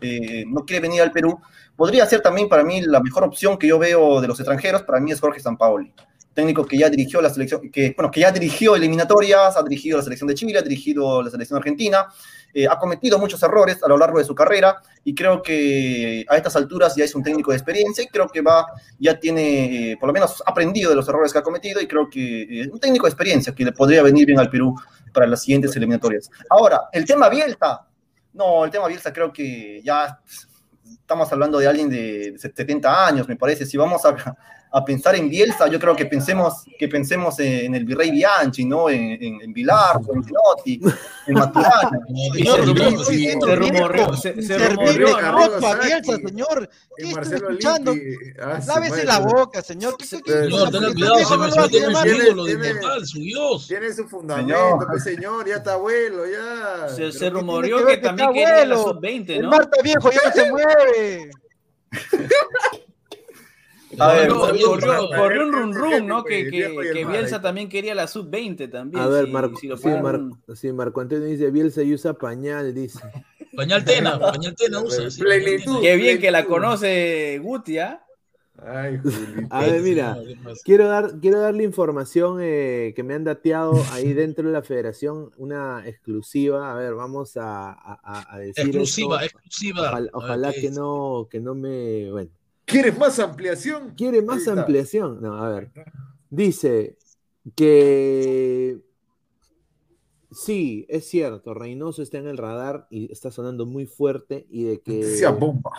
eh, 0.00 0.44
no 0.46 0.64
quiere 0.64 0.80
venir 0.80 1.02
al 1.02 1.12
Perú, 1.12 1.38
podría 1.76 2.06
ser 2.06 2.20
también 2.20 2.48
para 2.48 2.64
mí 2.64 2.80
la 2.82 3.00
mejor 3.00 3.24
opción 3.24 3.58
que 3.58 3.66
yo 3.66 3.78
veo 3.78 4.20
de 4.20 4.28
los 4.28 4.38
extranjeros, 4.38 4.82
para 4.82 5.00
mí 5.00 5.12
es 5.12 5.20
Jorge 5.20 5.40
Sampaoli 5.40 5.92
técnico 6.34 6.66
que 6.66 6.76
ya 6.76 6.90
dirigió 6.90 7.22
la 7.22 7.30
selección, 7.30 7.70
que, 7.70 7.94
bueno, 7.96 8.10
que 8.10 8.20
ya 8.20 8.32
dirigió 8.32 8.74
eliminatorias, 8.76 9.56
ha 9.56 9.62
dirigido 9.62 9.96
la 9.96 10.02
selección 10.02 10.28
de 10.28 10.34
Chile, 10.34 10.58
ha 10.58 10.62
dirigido 10.62 11.22
la 11.22 11.30
selección 11.30 11.56
argentina, 11.56 12.06
eh, 12.52 12.66
ha 12.68 12.78
cometido 12.78 13.18
muchos 13.18 13.42
errores 13.42 13.82
a 13.82 13.88
lo 13.88 13.96
largo 13.96 14.18
de 14.18 14.24
su 14.24 14.34
carrera 14.34 14.80
y 15.04 15.14
creo 15.14 15.40
que 15.40 16.24
a 16.28 16.36
estas 16.36 16.56
alturas 16.56 16.94
ya 16.96 17.04
es 17.04 17.14
un 17.14 17.22
técnico 17.22 17.52
de 17.52 17.56
experiencia 17.56 18.04
y 18.04 18.08
creo 18.08 18.28
que 18.28 18.42
va, 18.42 18.66
ya 18.98 19.18
tiene, 19.18 19.92
eh, 19.92 19.96
por 19.98 20.08
lo 20.08 20.12
menos 20.12 20.42
aprendido 20.44 20.90
de 20.90 20.96
los 20.96 21.08
errores 21.08 21.32
que 21.32 21.38
ha 21.38 21.42
cometido 21.42 21.80
y 21.80 21.86
creo 21.86 22.10
que 22.10 22.60
es 22.60 22.68
un 22.68 22.80
técnico 22.80 23.06
de 23.06 23.10
experiencia 23.10 23.54
que 23.54 23.64
le 23.64 23.72
podría 23.72 24.02
venir 24.02 24.26
bien 24.26 24.38
al 24.38 24.50
Perú 24.50 24.74
para 25.12 25.26
las 25.26 25.42
siguientes 25.42 25.74
eliminatorias. 25.76 26.30
Ahora, 26.50 26.82
el 26.92 27.04
tema 27.04 27.28
Bielsa, 27.28 27.86
no, 28.32 28.64
el 28.64 28.70
tema 28.70 28.88
Bielsa 28.88 29.12
creo 29.12 29.32
que 29.32 29.80
ya 29.84 30.20
estamos 30.84 31.30
hablando 31.32 31.58
de 31.58 31.66
alguien 31.66 31.88
de 31.88 32.34
70 32.38 33.06
años, 33.06 33.28
me 33.28 33.36
parece. 33.36 33.66
Si 33.66 33.76
vamos 33.76 34.04
a, 34.04 34.36
a 34.76 34.84
pensar 34.84 35.14
en 35.14 35.28
Bielsa, 35.30 35.68
yo 35.68 35.78
creo 35.78 35.94
que 35.94 36.04
pensemos, 36.04 36.64
que 36.76 36.88
pensemos 36.88 37.38
en 37.38 37.76
el 37.76 37.84
Virrey 37.84 38.10
Bianchi, 38.10 38.64
¿no? 38.64 38.90
En, 38.90 39.12
en, 39.22 39.40
en 39.40 39.52
Vilar, 39.52 40.00
en 40.12 40.22
Pinotti, 40.24 40.80
en 41.28 41.34
Maturana. 41.34 41.90
Se 42.44 42.56
rumoreó, 42.56 43.04
se 43.04 43.56
rumoreó, 43.56 44.14
se- 44.16 44.42
se 44.42 44.58
rumoreó, 44.58 45.20
¿no? 45.20 45.44
Opa, 45.44 45.76
Bielsa, 45.76 46.16
señor. 46.16 46.68
¿Qué 46.96 47.08
estoy 47.10 47.34
escuchando? 47.34 47.94
Ah, 48.42 48.58
Lávese 48.66 49.04
la 49.04 49.20
boca, 49.20 49.62
señor. 49.62 49.96
¿Qué, 49.96 50.06
qué, 50.08 50.20
qué- 50.22 50.32
Señor, 50.32 50.70
tenga 50.72 50.92
cuidado, 50.92 51.18
se 51.24 51.36
me 51.38 51.46
mete 51.46 51.80
su 51.84 52.06
ídolo 52.24 52.44
de 52.44 52.52
inmortal, 52.52 53.06
su 53.06 53.18
Dios. 53.20 53.68
Tiene 53.68 53.92
su 53.92 54.08
fundamento, 54.08 54.54
Señor. 55.02 55.40
pues 55.40 55.46
ya 55.46 55.56
está 55.56 55.72
abuelo, 55.74 56.24
ya. 56.26 56.88
Se, 56.88 56.96
Pero 56.96 57.12
se 57.12 57.18
¿qué 57.20 57.30
rumoreó 57.30 57.76
que 57.78 57.82
que 57.82 57.86
ver 57.90 58.00
que 58.00 58.06
también 58.08 58.28
quería 58.32 58.48
la 58.66 58.74
abuelo? 58.74 58.82
sub-20, 58.84 59.30
El 59.30 59.42
¿no? 59.42 59.50
Marta 59.50 59.82
viejo 59.84 60.10
ya 60.10 60.20
no 60.28 60.32
se 60.32 60.50
mueve. 60.50 61.30
A 63.98 64.12
ver, 64.12 64.28
Corrió, 64.28 64.52
bien, 64.52 64.66
corrió- 65.10 65.46
un 65.46 65.52
rum 65.52 65.72
rum, 65.72 66.06
¿no? 66.06 66.24
Que. 66.24 66.44
Bielsa 67.08 67.40
también 67.40 67.68
quería 67.68 67.94
la 67.94 68.06
sub-20 68.06 68.68
también. 68.70 69.02
A 69.02 69.06
ver, 69.08 69.26
si- 69.26 69.30
Marco, 69.32 69.56
si 69.58 69.66
lo 69.68 69.76
sí, 69.76 69.88
Marco, 69.88 70.38
sí, 70.54 70.72
Marco 70.72 71.00
Antonio 71.00 71.26
dice, 71.26 71.50
Bielsa 71.50 71.82
y 71.82 71.94
usa 71.94 72.14
pañal, 72.14 72.74
dice. 72.74 73.00
Pañal 73.56 73.84
Tena, 73.84 74.18
pañal 74.20 74.54
Tena 74.56 74.80
usa. 74.80 75.10
sí, 75.10 75.20
Plenitud. 75.20 75.80
Qué 75.80 75.96
bien 75.96 76.18
que 76.20 76.30
la 76.30 76.44
conoce 76.44 77.38
Guti, 77.42 77.78
¿ah? 77.78 78.00
Ay. 78.56 79.00
A 79.50 79.62
ver, 79.62 79.82
mira, 79.82 80.16
quiero, 80.64 80.86
dar, 80.86 81.18
quiero 81.20 81.40
darle 81.40 81.64
información 81.64 82.38
eh, 82.40 82.92
que 82.94 83.02
me 83.02 83.14
han 83.14 83.24
dateado 83.24 83.72
ahí 83.90 84.12
dentro 84.14 84.46
de 84.46 84.52
la 84.52 84.62
federación, 84.62 85.32
una 85.38 85.82
exclusiva. 85.86 86.70
A 86.70 86.74
ver, 86.76 86.94
vamos 86.94 87.36
a, 87.36 87.72
a- 87.72 88.34
a- 88.34 88.38
decir 88.38 88.64
Exclusiva, 88.66 89.24
esto. 89.24 89.38
exclusiva. 89.38 89.80
Ojalá, 89.80 89.96
A 89.96 90.00
ver, 90.00 90.10
ojalá 90.14 90.52
¿qué 90.52 90.60
que 90.60 90.66
es? 90.68 90.72
no, 90.72 91.26
que 91.28 91.40
no 91.40 91.54
me... 91.56 92.12
Bueno, 92.12 92.30
¿Quieres 92.64 92.98
más 92.98 93.18
ampliación? 93.18 93.94
¿quiere 93.96 94.22
más 94.22 94.46
ampliación? 94.48 95.20
No, 95.20 95.36
a 95.36 95.48
ver. 95.50 95.70
Dice 96.30 96.96
que 97.54 98.80
sí, 100.30 100.86
es 100.88 101.06
cierto, 101.06 101.54
Reynoso 101.54 102.02
está 102.02 102.18
en 102.18 102.26
el 102.26 102.38
radar 102.38 102.86
y 102.90 103.12
está 103.12 103.30
sonando 103.30 103.66
muy 103.66 103.86
fuerte 103.86 104.46
y 104.50 104.64
de 104.64 104.80
que... 104.80 105.04
Sea 105.04 105.30
bomba. 105.30 105.72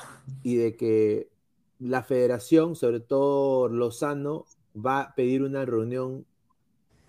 y 0.43 0.55
de 0.55 0.75
que 0.75 1.29
la 1.79 2.03
federación, 2.03 2.75
sobre 2.75 2.99
todo 2.99 3.67
Lozano, 3.67 4.45
va 4.75 5.01
a 5.01 5.15
pedir 5.15 5.43
una 5.43 5.65
reunión 5.65 6.25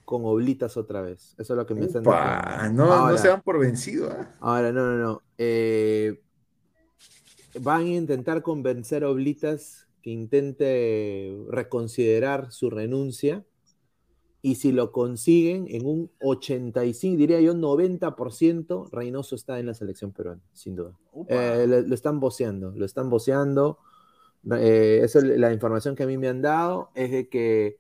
con 0.05 0.25
Oblitas 0.25 0.77
otra 0.77 1.03
vez. 1.03 1.35
Eso 1.39 1.53
es 1.53 1.57
lo 1.57 1.67
que 1.67 1.75
me 1.75 1.87
están 1.87 2.03
diciendo. 2.03 2.85
no, 2.85 3.11
no 3.11 3.19
se 3.19 3.29
dan 3.29 3.43
por 3.43 3.59
vencido. 3.59 4.11
¿ah? 4.11 4.31
Ahora, 4.41 4.73
no, 4.73 4.87
no, 4.87 4.97
no. 4.97 5.23
Eh, 5.37 6.23
van 7.61 7.83
a 7.83 7.95
intentar 7.95 8.43
convencer 8.43 9.05
a 9.05 9.11
Oblitas 9.11 9.87
que 10.03 10.11
intente 10.11 11.37
reconsiderar 11.51 12.53
su 12.53 12.71
renuncia. 12.71 13.45
Y 14.43 14.57
si 14.57 14.71
lo 14.71 14.93
consiguen, 14.93 15.67
en 15.69 15.87
un 15.87 16.11
85, 16.21 17.17
diría 17.17 17.41
yo 17.41 17.53
90%, 17.55 18.89
Reynoso 18.93 19.35
está 19.35 19.59
en 19.59 19.67
la 19.67 19.75
selección 19.75 20.13
peruana, 20.13 20.41
sin 20.53 20.77
duda. 20.77 20.93
Eh, 21.29 21.65
lo, 21.67 21.81
lo 21.81 21.95
están 21.95 22.21
voceando, 22.21 22.71
lo 22.77 22.85
están 22.85 23.11
voceando. 23.11 23.79
Eh, 24.57 25.01
eso 25.03 25.19
es 25.19 25.25
la 25.25 25.53
información 25.53 25.97
que 25.97 26.05
a 26.05 26.07
mí 26.07 26.17
me 26.17 26.29
han 26.29 26.43
dado, 26.43 26.91
es 26.95 27.11
de 27.11 27.29
que 27.29 27.79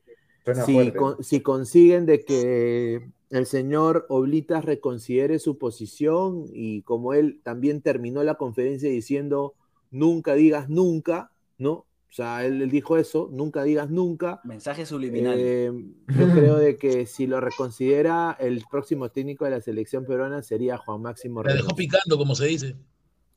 si, 0.64 0.72
con- 0.96 1.22
si 1.22 1.40
consiguen 1.40 2.06
de 2.06 2.24
que 2.24 3.10
el 3.30 3.46
señor 3.46 4.06
Oblitas 4.08 4.64
reconsidere 4.64 5.38
su 5.38 5.58
posición 5.58 6.46
y 6.52 6.82
como 6.82 7.14
él 7.14 7.40
también 7.44 7.80
terminó 7.82 8.24
la 8.24 8.34
conferencia 8.36 8.90
diciendo 8.90 9.54
nunca 9.90 10.34
digas 10.34 10.68
nunca, 10.68 11.30
¿no? 11.58 11.72
O 11.72 12.12
sea, 12.16 12.46
él, 12.46 12.62
él 12.62 12.70
dijo 12.70 12.96
eso, 12.96 13.28
nunca 13.30 13.62
digas 13.62 13.90
nunca. 13.90 14.40
Mensaje 14.44 14.86
subliminal. 14.86 15.36
Eh, 15.38 15.70
yo 16.08 16.30
creo 16.32 16.56
de 16.56 16.76
que 16.76 17.04
si 17.04 17.26
lo 17.26 17.40
reconsidera, 17.40 18.36
el 18.40 18.64
próximo 18.70 19.10
técnico 19.10 19.44
de 19.44 19.50
la 19.50 19.60
selección 19.60 20.06
peruana 20.06 20.42
sería 20.42 20.78
Juan 20.78 21.02
Máximo 21.02 21.42
La 21.42 21.52
dejó 21.52 21.68
Reynoso. 21.70 21.76
picando, 21.76 22.16
como 22.16 22.34
se 22.34 22.46
dice. 22.46 22.76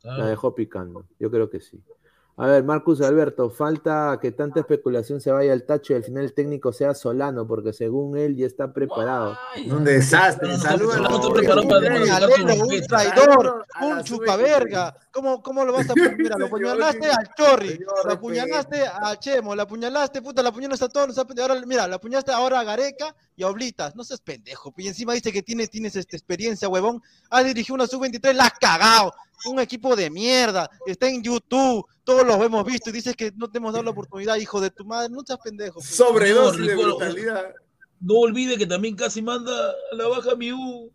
Ah, 0.06 0.18
La 0.20 0.28
dejó 0.28 0.56
picando, 0.56 1.06
yo 1.20 1.30
creo 1.30 1.50
que 1.50 1.60
sí. 1.60 1.82
A 2.42 2.48
ver, 2.48 2.64
Marcus 2.64 3.02
Alberto, 3.02 3.50
falta 3.50 4.18
que 4.22 4.32
tanta 4.32 4.62
especulación 4.62 5.20
se 5.20 5.30
vaya 5.30 5.52
al 5.52 5.64
tacho 5.64 5.92
y 5.92 5.98
al 5.98 6.06
final 6.06 6.24
el 6.24 6.34
técnico 6.34 6.72
sea 6.72 6.94
Solano, 6.94 7.46
porque 7.46 7.74
según 7.74 8.18
él 8.18 8.38
ya 8.38 8.46
está 8.46 8.72
preparado. 8.72 9.38
Un 9.70 9.84
desastre. 9.84 10.56
Saludos. 10.56 10.96
un 10.96 12.88
traidor, 12.88 13.66
un 13.82 14.04
chupaverga. 14.04 14.96
¿Cómo, 15.12 15.44
¿Cómo 15.44 15.66
lo 15.66 15.74
vas 15.74 15.90
a 15.90 15.94
poner? 15.94 16.16
Mira, 16.18 16.38
lo 16.38 16.46
apuñalaste 16.46 17.12
al 17.12 17.30
Chorri, 17.36 17.78
lo 18.06 18.12
apuñalaste 18.14 18.86
a 18.88 19.20
Chemo, 19.20 19.54
lo 19.54 19.64
apuñalaste, 19.64 20.22
puta, 20.22 20.42
lo 20.42 20.48
apuñalaste 20.48 20.86
a 20.86 20.90
todos. 20.90 21.18
Ahora, 21.18 21.56
mira, 21.66 21.88
lo 21.90 21.96
apuñalaste 21.96 22.32
ahora 22.32 22.62
a 22.62 22.64
Gareca 22.64 23.14
y 23.40 23.44
a 23.44 23.48
Oblitas. 23.48 23.96
No 23.96 24.04
seas 24.04 24.20
pendejo. 24.20 24.74
Y 24.78 24.90
encima 24.90 25.14
dice 25.14 25.32
que 25.32 25.42
tienes, 25.42 25.70
tienes 25.70 25.96
esta 25.96 26.18
experiencia, 26.18 26.68
huevón. 26.68 27.02
Has 27.30 27.46
dirigido 27.46 27.76
una 27.76 27.88
sub-23, 27.88 28.34
la 28.34 28.46
has 28.46 28.60
cagado. 28.60 29.14
Un 29.46 29.60
equipo 29.62 29.96
de 29.96 30.10
mierda. 30.10 30.70
Está 30.86 31.08
en 31.08 31.24
YouTube. 31.24 31.86
Todos 32.04 32.28
los 32.28 32.36
hemos 32.42 32.66
visto 32.66 32.90
y 32.90 32.94
dices 32.94 33.16
que 33.16 33.32
no 33.38 33.50
te 33.50 33.60
hemos 33.60 33.72
dado 33.72 33.84
la 33.84 33.92
oportunidad, 33.92 34.36
hijo 34.36 34.60
de 34.60 34.70
tu 34.72 34.84
madre. 34.84 35.10
No 35.10 35.22
seas 35.26 35.40
pendejo. 35.42 35.82
Sobredosis 35.82 36.68
de 36.68 36.76
brutalidad. 36.76 37.54
No 38.02 38.16
olvide 38.16 38.58
que 38.58 38.68
también 38.68 38.96
casi 38.98 39.22
manda 39.22 39.52
a 39.70 39.96
la 39.96 40.08
baja 40.08 40.36
mi 40.36 40.52
U. 40.52 40.92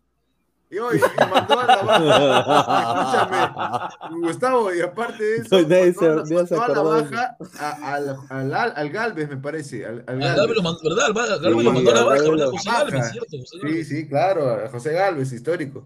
Y 0.75 0.79
hoy 0.79 0.99
mandó 1.31 1.57
a 1.59 1.67
la 1.67 1.83
baja. 1.83 3.87
Escúchame, 3.99 4.27
Gustavo, 4.27 4.73
y 4.73 4.81
aparte 4.81 5.23
de 5.23 5.35
eso, 5.37 5.61
No, 5.61 5.67
nadie 5.69 5.93
se- 5.93 6.05
mandó 6.05 6.35
a 6.35 6.43
la- 6.67 6.67
mandó 6.67 6.91
a 6.91 7.01
baja 7.01 7.37
a- 7.59 7.93
al, 7.93 8.17
al, 8.29 8.53
al, 8.53 8.73
al 8.75 8.89
Galvez, 8.89 9.29
me 9.29 9.37
parece. 9.37 9.85
Al, 9.85 10.03
al 10.05 10.21
A 10.21 10.35
Galvez 10.35 10.57
lo 10.57 10.63
mandó, 10.63 10.79
¿verdad? 10.83 11.05
Al 11.05 11.13
Galvez 11.41 11.51
lo 11.51 11.59
Sí, 11.59 11.65
mandó 11.75 11.91
a 11.91 11.93
la 11.93 12.03
baja, 12.03 12.23
Galvez 12.23 12.45
José 12.51 12.69
baja. 12.69 12.83
Galvez, 12.83 13.11
¿cierto? 13.11 13.37
José 13.37 13.45
Sí, 13.45 13.59
Galvez. 13.61 13.87
sí, 13.87 14.07
claro, 14.09 14.49
a 14.51 14.67
José 14.69 14.91
Galvez, 14.93 15.31
histórico. 15.31 15.85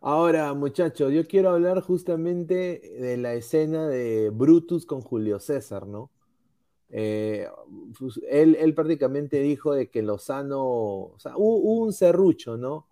Ahora, 0.00 0.52
muchachos, 0.54 1.12
yo 1.12 1.26
quiero 1.26 1.50
hablar 1.50 1.80
justamente 1.80 2.80
de 3.00 3.16
la 3.18 3.34
escena 3.34 3.88
de 3.88 4.30
Brutus 4.30 4.86
con 4.86 5.00
Julio 5.00 5.38
César, 5.40 5.86
¿no? 5.86 6.10
Eh, 6.90 7.46
pues, 7.98 8.18
él, 8.30 8.56
él 8.58 8.74
prácticamente 8.74 9.40
dijo 9.40 9.74
de 9.74 9.90
que 9.90 10.02
Lozano, 10.02 10.62
o 10.64 11.14
sea, 11.18 11.36
hubo, 11.36 11.56
hubo 11.58 11.84
un 11.84 11.92
serrucho, 11.92 12.56
¿no? 12.56 12.86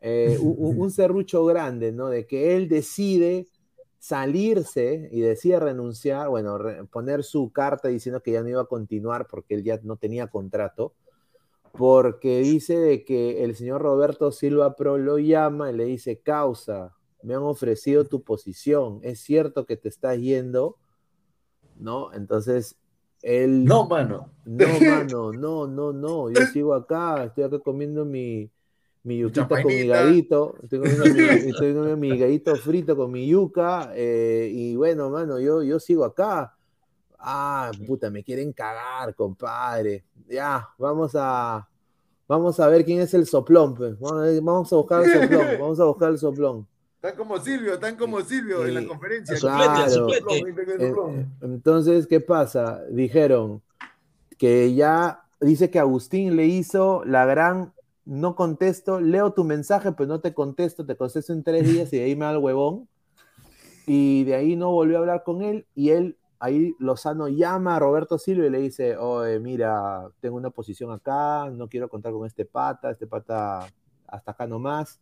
Eh, 0.00 0.38
un 0.40 0.90
serrucho 0.90 1.44
grande, 1.44 1.92
¿no? 1.92 2.08
De 2.08 2.26
que 2.26 2.56
él 2.56 2.68
decide 2.68 3.46
salirse 3.98 5.08
y 5.12 5.20
decide 5.20 5.60
renunciar, 5.60 6.28
bueno, 6.30 6.56
re- 6.56 6.84
poner 6.86 7.22
su 7.22 7.52
carta 7.52 7.88
diciendo 7.88 8.22
que 8.22 8.32
ya 8.32 8.42
no 8.42 8.48
iba 8.48 8.62
a 8.62 8.66
continuar 8.66 9.26
porque 9.26 9.54
él 9.54 9.62
ya 9.62 9.78
no 9.82 9.96
tenía 9.96 10.28
contrato 10.28 10.94
porque 11.72 12.40
dice 12.40 12.76
de 12.76 13.04
que 13.04 13.44
el 13.44 13.54
señor 13.54 13.82
Roberto 13.82 14.32
Silva 14.32 14.74
Pro 14.74 14.98
lo 14.98 15.18
llama 15.18 15.70
y 15.70 15.76
le 15.76 15.84
dice, 15.84 16.18
causa, 16.18 16.96
me 17.22 17.34
han 17.34 17.42
ofrecido 17.42 18.04
tu 18.04 18.22
posición, 18.22 19.00
es 19.02 19.20
cierto 19.20 19.66
que 19.66 19.76
te 19.76 19.88
estás 19.88 20.18
yendo, 20.18 20.76
¿no? 21.76 22.12
Entonces, 22.12 22.76
él... 23.22 23.64
No, 23.64 23.86
mano. 23.88 24.30
No, 24.44 24.66
mano, 24.80 25.32
no, 25.32 25.66
no, 25.66 25.92
no, 25.92 26.30
yo 26.30 26.44
sigo 26.46 26.74
acá, 26.74 27.24
estoy 27.24 27.44
acá 27.44 27.58
comiendo 27.60 28.04
mi, 28.04 28.50
mi 29.02 29.18
yuquita 29.18 29.48
con 29.48 29.64
mi 29.64 29.88
champainita. 29.88 30.02
gallito, 30.02 30.56
estoy 30.62 30.78
comiendo 30.78 31.96
mi, 31.96 32.08
gallito 32.18 32.56
frito 32.56 32.96
con 32.96 33.10
mi 33.10 33.26
yuca, 33.26 33.92
eh, 33.94 34.50
y 34.52 34.76
bueno, 34.76 35.10
mano, 35.10 35.38
yo, 35.38 35.62
yo 35.62 35.80
sigo 35.80 36.04
acá. 36.04 36.54
Ah, 37.18 37.70
puta, 37.86 38.10
me 38.10 38.24
quieren 38.24 38.52
cagar, 38.52 39.14
compadre. 39.14 40.04
Ya, 40.26 40.66
vamos 40.78 41.12
a, 41.14 41.68
vamos 42.26 42.58
a 42.60 42.68
ver 42.68 42.84
quién 42.84 43.00
es 43.00 43.12
el 43.12 43.26
soplón, 43.26 43.74
pues. 43.74 43.98
Vamos 43.98 44.22
a, 44.22 44.40
vamos 44.40 44.72
a 44.72 44.76
buscar 44.76 45.04
el 45.04 45.12
soplón, 45.12 45.46
vamos 45.60 45.80
a 45.80 45.84
buscar 45.84 46.10
el 46.10 46.18
soplón. 46.18 46.66
Están 46.96 47.16
como 47.16 47.38
Silvio, 47.38 47.74
están 47.74 47.96
como 47.96 48.20
Silvio 48.20 48.66
en 48.66 48.74
la 48.74 48.86
conferencia. 48.86 49.34
Claro. 49.38 50.08
Entonces, 51.40 52.06
¿qué 52.06 52.20
pasa? 52.20 52.82
Dijeron 52.90 53.62
que 54.36 54.74
ya 54.74 55.24
dice 55.40 55.70
que 55.70 55.78
Agustín 55.78 56.36
le 56.36 56.46
hizo 56.46 57.02
la 57.06 57.24
gran 57.24 57.72
no 58.04 58.34
contesto, 58.34 59.00
leo 59.00 59.32
tu 59.32 59.44
mensaje, 59.44 59.92
pero 59.92 60.08
no 60.08 60.20
te 60.20 60.34
contesto, 60.34 60.84
te 60.84 60.96
contesto 60.96 61.32
en 61.32 61.42
tres 61.42 61.66
días 61.66 61.92
y 61.92 61.98
de 61.98 62.04
ahí 62.04 62.16
me 62.16 62.24
da 62.24 62.32
el 62.32 62.38
huevón. 62.38 62.88
Y 63.86 64.24
de 64.24 64.34
ahí 64.34 64.56
no 64.56 64.70
volvió 64.70 64.96
a 64.96 65.00
hablar 65.00 65.22
con 65.24 65.42
él 65.42 65.66
y 65.74 65.90
él, 65.90 66.16
ahí 66.38 66.74
Lozano 66.78 67.28
llama 67.28 67.76
a 67.76 67.78
Roberto 67.78 68.18
Silva 68.18 68.46
y 68.46 68.50
le 68.50 68.60
dice, 68.60 68.96
oye, 68.96 69.40
mira, 69.40 70.08
tengo 70.20 70.36
una 70.36 70.50
posición 70.50 70.92
acá, 70.92 71.50
no 71.50 71.68
quiero 71.68 71.88
contar 71.88 72.12
con 72.12 72.26
este 72.26 72.44
pata, 72.44 72.90
este 72.90 73.06
pata 73.06 73.66
hasta 74.06 74.30
acá 74.30 74.46
nomás. 74.46 75.00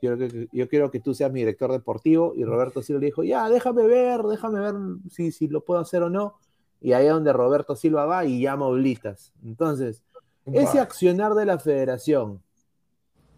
Que, 0.00 0.48
yo 0.52 0.68
quiero 0.68 0.90
que 0.90 1.00
tú 1.00 1.12
seas 1.12 1.30
mi 1.32 1.40
director 1.40 1.70
deportivo. 1.70 2.32
Y 2.34 2.44
Roberto 2.44 2.82
Silva 2.82 3.00
le 3.00 3.06
dijo, 3.06 3.22
ya, 3.22 3.48
déjame 3.48 3.86
ver, 3.86 4.22
déjame 4.22 4.60
ver 4.60 4.74
si, 5.10 5.30
si 5.32 5.48
lo 5.48 5.64
puedo 5.64 5.80
hacer 5.80 6.02
o 6.02 6.10
no. 6.10 6.36
Y 6.80 6.92
ahí 6.92 7.06
es 7.06 7.12
donde 7.12 7.32
Roberto 7.32 7.76
Silva 7.76 8.06
va 8.06 8.24
y 8.24 8.40
llama 8.40 8.64
a 8.64 8.68
Oblitas. 8.68 9.34
Entonces, 9.44 10.02
ese 10.46 10.80
accionar 10.80 11.34
de 11.34 11.46
la 11.46 11.58
federación, 11.58 12.42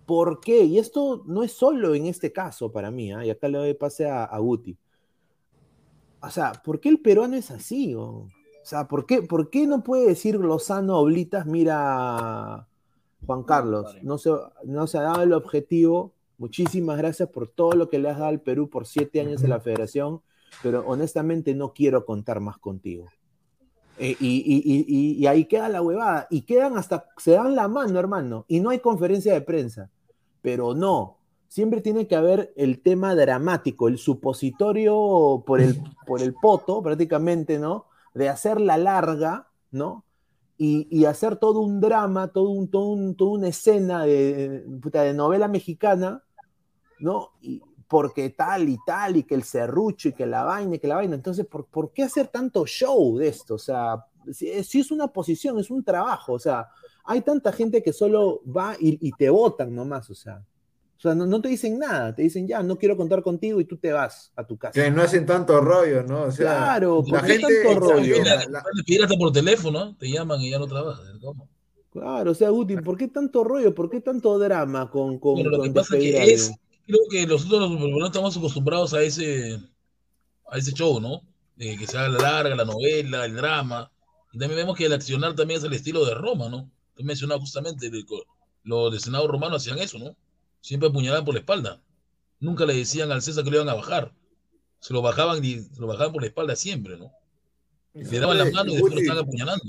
¿por 0.06 0.40
qué? 0.40 0.64
Y 0.64 0.78
esto 0.78 1.22
no 1.26 1.42
es 1.42 1.52
solo 1.52 1.94
en 1.94 2.06
este 2.06 2.32
caso 2.32 2.72
para 2.72 2.90
mí, 2.90 3.12
¿ah? 3.12 3.24
y 3.24 3.30
acá 3.30 3.48
le 3.48 3.58
doy 3.58 3.74
pase 3.74 4.08
a, 4.08 4.24
a 4.24 4.38
Guti. 4.38 4.76
O 6.20 6.30
sea, 6.30 6.52
¿por 6.52 6.80
qué 6.80 6.88
el 6.88 7.00
peruano 7.00 7.36
es 7.36 7.50
así? 7.50 7.94
O 7.94 8.28
sea, 8.62 8.86
¿por 8.86 9.06
qué, 9.06 9.22
¿por 9.22 9.50
qué 9.50 9.66
no 9.66 9.82
puede 9.82 10.06
decir 10.06 10.36
Lozano 10.36 10.98
Oblitas, 10.98 11.46
mira, 11.46 12.68
Juan 13.26 13.42
Carlos, 13.44 13.96
no 14.02 14.18
se, 14.18 14.30
no 14.64 14.86
se 14.86 14.98
ha 14.98 15.02
dado 15.02 15.22
el 15.22 15.32
objetivo. 15.32 16.12
Muchísimas 16.38 16.98
gracias 16.98 17.28
por 17.28 17.48
todo 17.48 17.72
lo 17.72 17.88
que 17.88 17.98
le 17.98 18.08
has 18.08 18.18
dado 18.18 18.28
al 18.28 18.40
Perú 18.40 18.68
por 18.68 18.86
siete 18.86 19.20
años 19.20 19.42
en 19.42 19.50
la 19.50 19.60
federación, 19.60 20.22
pero 20.62 20.84
honestamente 20.86 21.54
no 21.54 21.72
quiero 21.72 22.04
contar 22.04 22.40
más 22.40 22.58
contigo. 22.58 23.06
Eh, 24.02 24.16
y, 24.18 24.28
y- 24.44 24.84
y- 24.88 25.22
y- 25.22 25.26
ahí 25.28 25.44
queda 25.44 25.68
la 25.68 25.80
huevada. 25.80 26.26
Y 26.30 26.42
quedan 26.42 26.76
hasta, 26.76 27.06
se 27.18 27.32
dan 27.32 27.54
la 27.54 27.68
mano, 27.68 27.98
hermano. 27.98 28.44
Y 28.48 28.58
no 28.60 28.70
hay 28.70 28.80
conferencia 28.80 29.32
de 29.32 29.40
prensa. 29.42 29.90
Pero 30.40 30.74
no. 30.74 31.18
Siempre 31.48 31.80
tiene 31.82 32.06
que 32.08 32.16
haber 32.16 32.52
el 32.56 32.80
tema 32.82 33.14
dramático, 33.14 33.86
el 33.86 33.98
supositorio 33.98 35.42
por 35.46 35.60
el, 35.60 35.76
por 36.06 36.20
el 36.22 36.34
poto, 36.34 36.82
prácticamente, 36.82 37.58
¿no? 37.58 37.86
De 38.14 38.28
hacer 38.28 38.60
la 38.60 38.76
larga, 38.76 39.48
¿no? 39.70 40.04
Y, 40.58 40.86
y 40.90 41.04
hacer 41.06 41.36
todo 41.36 41.60
un 41.60 41.80
drama, 41.80 42.28
todo 42.28 42.50
un, 42.50 42.68
todo 42.70 42.88
un- 42.90 43.14
toda 43.14 43.30
una 43.32 43.48
escena 43.48 44.04
de, 44.04 44.64
puta, 44.82 45.02
de 45.02 45.14
novela 45.14 45.46
mexicana, 45.48 46.22
¿no? 47.00 47.30
Y 47.40 47.62
porque 47.92 48.30
tal 48.30 48.68
y 48.70 48.78
tal, 48.86 49.16
y 49.18 49.24
que 49.24 49.34
el 49.34 49.42
serrucho, 49.44 50.08
y 50.08 50.12
que 50.14 50.24
la 50.26 50.44
vaina, 50.44 50.76
y 50.76 50.78
que 50.78 50.88
la 50.88 50.96
vaina. 50.96 51.14
Entonces, 51.14 51.46
¿por, 51.46 51.66
por 51.66 51.92
qué 51.92 52.04
hacer 52.04 52.28
tanto 52.28 52.64
show 52.66 53.18
de 53.18 53.28
esto? 53.28 53.54
O 53.56 53.58
sea, 53.58 54.06
si, 54.32 54.64
si 54.64 54.80
es 54.80 54.90
una 54.90 55.08
posición, 55.08 55.58
es 55.58 55.70
un 55.70 55.84
trabajo, 55.84 56.32
o 56.32 56.38
sea, 56.38 56.68
hay 57.04 57.20
tanta 57.20 57.52
gente 57.52 57.82
que 57.82 57.92
solo 57.92 58.40
va 58.46 58.76
y, 58.80 58.98
y 59.06 59.12
te 59.12 59.28
votan 59.30 59.74
nomás, 59.74 60.08
o 60.10 60.14
sea. 60.14 60.42
O 60.96 61.00
sea, 61.02 61.14
no, 61.16 61.26
no 61.26 61.42
te 61.42 61.48
dicen 61.48 61.78
nada, 61.78 62.14
te 62.14 62.22
dicen 62.22 62.46
ya, 62.46 62.62
no 62.62 62.78
quiero 62.78 62.96
contar 62.96 63.22
contigo 63.22 63.60
y 63.60 63.64
tú 63.66 63.76
te 63.76 63.92
vas 63.92 64.32
a 64.36 64.46
tu 64.46 64.56
casa. 64.56 64.80
Que 64.80 64.90
no 64.90 65.02
hacen 65.02 65.26
tanto 65.26 65.60
rollo, 65.60 66.02
¿no? 66.04 66.22
O 66.22 66.30
sea, 66.32 66.46
Claro, 66.46 67.02
la 67.06 67.18
¿por 67.18 67.26
qué 67.26 67.32
gente 67.38 67.62
tanto 67.64 67.80
rollo? 67.80 68.16
la- 68.24 68.62
hasta 69.04 69.16
por 69.16 69.32
teléfono, 69.32 69.96
te 69.98 70.10
llaman 70.10 70.40
y 70.40 70.50
ya 70.50 70.58
no 70.60 70.66
trabajas. 70.66 71.04
¿cómo? 71.20 71.48
Claro, 71.92 72.30
o 72.30 72.34
sea, 72.34 72.50
útil, 72.50 72.82
¿por 72.82 72.96
qué 72.96 73.08
tanto 73.08 73.44
rollo? 73.44 73.74
¿Por 73.74 73.90
qué 73.90 74.00
tanto 74.00 74.38
drama 74.38 74.90
con, 74.90 75.18
con, 75.18 75.34
Bueno, 75.34 75.50
lo 75.50 75.58
con 75.58 75.66
que 75.68 75.74
pasa 75.74 75.98
que 75.98 76.32
es? 76.32 76.52
Creo 76.92 77.08
que 77.10 77.26
nosotros 77.26 77.70
los 77.80 78.06
estamos 78.06 78.36
acostumbrados 78.36 78.94
a 78.94 79.02
ese, 79.02 79.60
a 80.50 80.58
ese 80.58 80.72
show, 80.72 81.00
¿no? 81.00 81.22
De 81.56 81.76
que 81.76 81.86
se 81.86 81.96
haga 81.98 82.08
la 82.08 82.18
larga, 82.18 82.54
la 82.54 82.64
novela, 82.64 83.24
el 83.24 83.34
drama. 83.36 83.90
Y 84.32 84.38
también 84.38 84.58
vemos 84.60 84.76
que 84.76 84.86
el 84.86 84.92
accionar 84.92 85.34
también 85.34 85.58
es 85.58 85.64
el 85.64 85.72
estilo 85.72 86.04
de 86.04 86.14
Roma, 86.14 86.48
¿no? 86.48 86.70
Tú 86.94 87.04
mencionabas 87.04 87.42
justamente 87.42 87.90
co- 88.04 88.24
los 88.64 88.92
de 88.92 89.00
Senado 89.00 89.26
romano 89.28 89.56
hacían 89.56 89.78
eso, 89.78 89.98
¿no? 89.98 90.16
Siempre 90.60 90.88
apuñalaban 90.88 91.24
por 91.24 91.34
la 91.34 91.40
espalda. 91.40 91.82
Nunca 92.40 92.64
le 92.66 92.74
decían 92.74 93.10
al 93.12 93.22
César 93.22 93.44
que 93.44 93.50
lo 93.50 93.56
iban 93.56 93.68
a 93.68 93.74
bajar. 93.74 94.12
Se 94.80 94.92
lo 94.92 95.02
bajaban 95.02 95.44
y 95.44 95.60
se 95.60 95.80
lo 95.80 95.86
bajaban 95.86 96.12
por 96.12 96.22
la 96.22 96.28
espalda 96.28 96.56
siempre, 96.56 96.96
¿no? 96.98 97.10
Le 97.94 98.18
daban 98.20 98.38
la 98.38 98.44
mano 98.46 98.70
y 98.70 98.74
después 98.74 98.94
lo 98.94 99.00
estaban 99.00 99.22
apuñalando. 99.24 99.64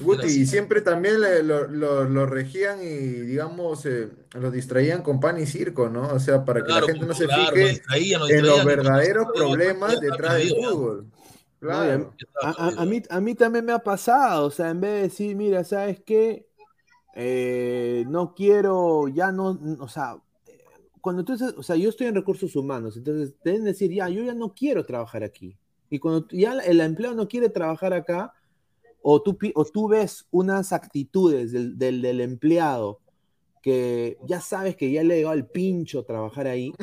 Guti, 0.00 0.26
y 0.28 0.46
siempre 0.46 0.80
también 0.82 1.20
le- 1.20 1.42
lo, 1.42 1.66
lo- 1.66 2.04
lo 2.04 2.26
regían 2.26 2.82
y, 2.82 2.86
digamos, 2.86 3.86
eh, 3.86 4.08
lo 4.34 4.50
distraían 4.50 5.02
con 5.02 5.18
pan 5.18 5.40
y 5.40 5.46
circo, 5.46 5.88
¿no? 5.88 6.08
O 6.08 6.20
sea, 6.20 6.44
para 6.44 6.60
que 6.60 6.66
Claro, 6.66 6.86
la 6.86 6.92
gente 6.92 7.06
no 7.06 7.14
se 7.14 7.24
claro, 7.26 7.42
lo 7.42 7.50
fije 7.50 7.68
distraían, 7.70 8.20
lo 8.20 8.28
en 8.28 8.46
los 8.46 8.64
verdaderos 8.64 9.28
problemas 9.34 10.00
detrás 10.00 10.34
del 10.34 10.48
fútbol. 10.50 11.06
A- 11.06 11.18
Claro. 11.60 12.14
a, 12.42 12.50
a- 12.50 12.82
a 12.82 12.84
mí, 12.84 13.02
a 13.08 13.20
mí 13.20 13.34
también 13.34 13.64
me 13.64 13.72
ha 13.72 13.78
pasado, 13.78 14.46
o 14.46 14.50
sea, 14.50 14.70
en 14.70 14.80
vez 14.80 14.92
de 14.92 15.02
decir, 15.02 15.34
mira, 15.36 15.64
¿sabes 15.64 16.00
qué? 16.04 16.46
Eh, 17.16 18.04
no 18.08 18.34
quiero, 18.34 19.08
ya 19.08 19.32
no, 19.32 19.58
o 19.80 19.88
sea, 19.88 20.16
cuando 21.00 21.24
tú 21.24 21.34
o 21.56 21.62
sea, 21.62 21.76
yo 21.76 21.88
estoy 21.88 22.06
en 22.08 22.14
recursos 22.14 22.54
humanos, 22.56 22.96
entonces 22.96 23.34
deben 23.42 23.64
decir, 23.64 23.90
ya, 23.92 24.08
yo 24.08 24.22
ya 24.22 24.34
no 24.34 24.54
quiero 24.54 24.84
trabajar 24.84 25.24
aquí. 25.24 25.56
Y 25.90 25.98
cuando 25.98 26.26
ya 26.30 26.52
el 26.58 26.80
empleado 26.80 27.14
no 27.16 27.28
quiere 27.28 27.48
trabajar 27.48 27.92
acá, 27.94 28.34
o 29.02 29.22
tú, 29.22 29.38
o 29.54 29.64
tú 29.64 29.88
ves 29.88 30.26
unas 30.30 30.72
actitudes 30.72 31.52
del, 31.52 31.78
del, 31.78 32.02
del 32.02 32.20
empleado 32.20 33.00
que 33.62 34.18
ya 34.26 34.40
sabes 34.40 34.76
que 34.76 34.90
ya 34.90 35.02
le 35.02 35.14
ha 35.14 35.16
llegado 35.18 35.34
el 35.34 35.46
pincho 35.46 36.04
trabajar 36.04 36.46
ahí, 36.46 36.72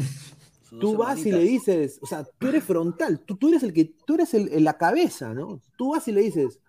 Tú 0.77 0.97
vas 0.97 1.25
y 1.25 1.31
le 1.31 1.39
dices, 1.39 1.99
o 2.01 2.05
sea, 2.05 2.25
tú 2.37 2.47
eres 2.47 2.61
frontal, 2.63 3.21
tú, 3.21 3.37
tú 3.37 3.47
eres 3.47 3.63
el 3.63 3.71
que, 3.71 3.93
tú 4.05 4.15
eres 4.15 4.33
el, 4.33 4.49
el- 4.49 4.65
la 4.65 4.77
cabeza, 4.77 5.33
¿no? 5.33 5.61
Tú 5.77 5.91
vas 5.91 6.05
y 6.09 6.11
le 6.11 6.19
dices, 6.21 6.59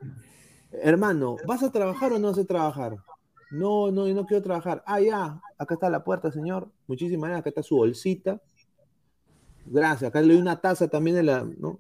hermano, 0.70 1.36
¿vas 1.44 1.64
a 1.64 1.72
trabajar 1.72 2.12
o 2.12 2.18
no 2.20 2.28
vas 2.28 2.38
a 2.38 2.44
trabajar? 2.44 2.97
No, 3.51 3.90
no, 3.90 4.07
yo 4.07 4.14
no 4.14 4.24
quiero 4.24 4.44
trabajar. 4.44 4.84
Ah, 4.86 5.01
ya, 5.01 5.40
acá 5.59 5.74
está 5.74 5.90
la 5.90 6.05
puerta, 6.05 6.30
señor. 6.30 6.70
Muchísimas 6.86 7.30
gracias, 7.30 7.40
acá 7.40 7.49
está 7.49 7.62
su 7.64 7.76
bolsita. 7.76 8.40
Gracias, 9.64 10.09
acá 10.09 10.20
le 10.20 10.34
doy 10.34 10.42
una 10.42 10.61
taza 10.61 10.86
también 10.88 11.16
de 11.16 11.22
la, 11.24 11.44
¿no? 11.59 11.78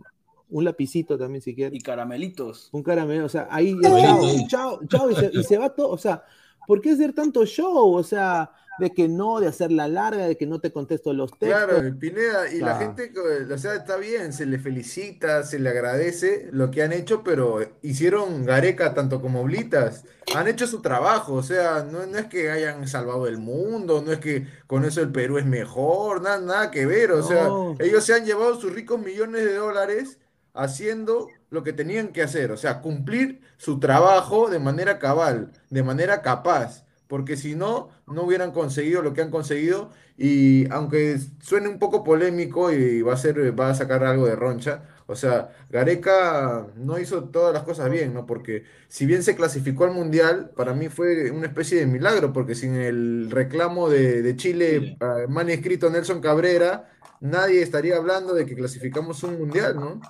Un 0.48 0.64
lapicito 0.64 1.18
también 1.18 1.42
si 1.42 1.54
quiere. 1.54 1.74
Y 1.76 1.80
caramelitos. 1.80 2.68
Un 2.72 2.82
caramelo, 2.82 3.24
o 3.26 3.28
sea, 3.28 3.48
ahí 3.50 3.74
ya, 3.82 3.90
chao, 3.90 4.20
chao, 4.48 4.80
chao, 4.88 5.10
y 5.10 5.14
se, 5.16 5.30
y 5.32 5.42
se 5.42 5.58
va 5.58 5.74
todo, 5.74 5.88
o 5.90 5.98
sea, 5.98 6.22
¿por 6.66 6.80
qué 6.80 6.90
hacer 6.92 7.12
tanto 7.12 7.44
show? 7.44 7.92
O 7.94 8.02
sea, 8.04 8.52
de 8.78 8.90
que 8.92 9.08
no, 9.08 9.40
de 9.40 9.46
hacer 9.48 9.72
la 9.72 9.88
larga, 9.88 10.26
de 10.28 10.36
que 10.36 10.46
no 10.46 10.60
te 10.60 10.70
contesto 10.70 11.12
los 11.14 11.30
textos. 11.38 11.48
Claro, 11.64 11.98
Pineda, 11.98 12.48
y 12.52 12.58
la 12.58 12.76
Claro. 12.76 12.78
gente, 12.78 13.10
que- 13.10 13.52
o 13.54 13.58
sea, 13.58 13.74
está 13.74 13.96
bien, 13.96 14.32
se 14.34 14.44
le 14.46 14.58
felicita, 14.58 15.42
se 15.44 15.58
le 15.58 15.70
agradece 15.70 16.48
lo 16.52 16.70
que 16.70 16.82
han 16.82 16.92
hecho, 16.92 17.24
pero 17.24 17.58
hicieron 17.82 18.44
Gareca 18.44 18.92
tanto 18.92 19.20
como 19.22 19.42
Blitas, 19.44 20.04
han 20.34 20.46
hecho 20.46 20.66
su 20.66 20.82
trabajo, 20.82 21.32
o 21.32 21.42
sea, 21.42 21.84
no, 21.90 22.04
no 22.06 22.18
es 22.18 22.26
que 22.26 22.50
hayan 22.50 22.86
salvado 22.86 23.26
el 23.26 23.38
mundo, 23.38 24.02
no 24.04 24.12
es 24.12 24.18
que 24.18 24.46
con 24.66 24.84
eso 24.84 25.00
el 25.00 25.10
Perú 25.10 25.38
es 25.38 25.46
mejor, 25.46 26.20
nada, 26.20 26.38
nada 26.40 26.70
que 26.70 26.84
ver, 26.84 27.12
o 27.12 27.22
sea, 27.22 27.44
No. 27.44 27.74
ellos 27.80 28.04
se 28.04 28.12
han 28.12 28.26
llevado 28.26 28.60
sus 28.60 28.72
ricos 28.72 29.00
millones 29.00 29.42
de 29.44 29.54
dólares 29.54 30.18
haciendo 30.56 31.28
lo 31.50 31.62
que 31.62 31.72
tenían 31.72 32.08
que 32.08 32.22
hacer, 32.22 32.50
o 32.50 32.56
sea, 32.56 32.80
cumplir 32.80 33.40
su 33.56 33.78
trabajo 33.78 34.50
de 34.50 34.58
manera 34.58 34.98
cabal, 34.98 35.52
de 35.70 35.82
manera 35.82 36.22
capaz, 36.22 36.84
porque 37.06 37.36
si 37.36 37.54
no, 37.54 37.90
no 38.06 38.22
hubieran 38.24 38.50
conseguido 38.50 39.02
lo 39.02 39.14
que 39.14 39.22
han 39.22 39.30
conseguido 39.30 39.90
y 40.18 40.70
aunque 40.72 41.18
suene 41.40 41.68
un 41.68 41.78
poco 41.78 42.02
polémico 42.02 42.72
y 42.72 43.02
va 43.02 43.14
a 43.14 43.16
ser, 43.16 43.58
va 43.58 43.70
a 43.70 43.74
sacar 43.74 44.02
algo 44.04 44.26
de 44.26 44.34
roncha, 44.34 44.82
o 45.06 45.14
sea, 45.14 45.50
Gareca 45.70 46.66
no 46.76 46.98
hizo 46.98 47.24
todas 47.24 47.54
las 47.54 47.62
cosas 47.62 47.90
bien, 47.90 48.12
¿no? 48.12 48.26
Porque 48.26 48.64
si 48.88 49.06
bien 49.06 49.22
se 49.22 49.36
clasificó 49.36 49.84
al 49.84 49.92
Mundial, 49.92 50.50
para 50.56 50.74
mí 50.74 50.88
fue 50.88 51.30
una 51.30 51.46
especie 51.46 51.78
de 51.78 51.86
milagro, 51.86 52.32
porque 52.32 52.56
sin 52.56 52.74
el 52.74 53.30
reclamo 53.30 53.88
de, 53.88 54.22
de 54.22 54.36
Chile, 54.36 54.80
Chile. 54.80 54.96
ah, 55.00 55.26
mal 55.28 55.48
escrito 55.48 55.90
Nelson 55.90 56.20
Cabrera, 56.20 56.90
nadie 57.20 57.62
estaría 57.62 57.96
hablando 57.96 58.34
de 58.34 58.46
que 58.46 58.56
clasificamos 58.56 59.22
un 59.22 59.38
Mundial, 59.38 59.76
¿no? 59.76 60.00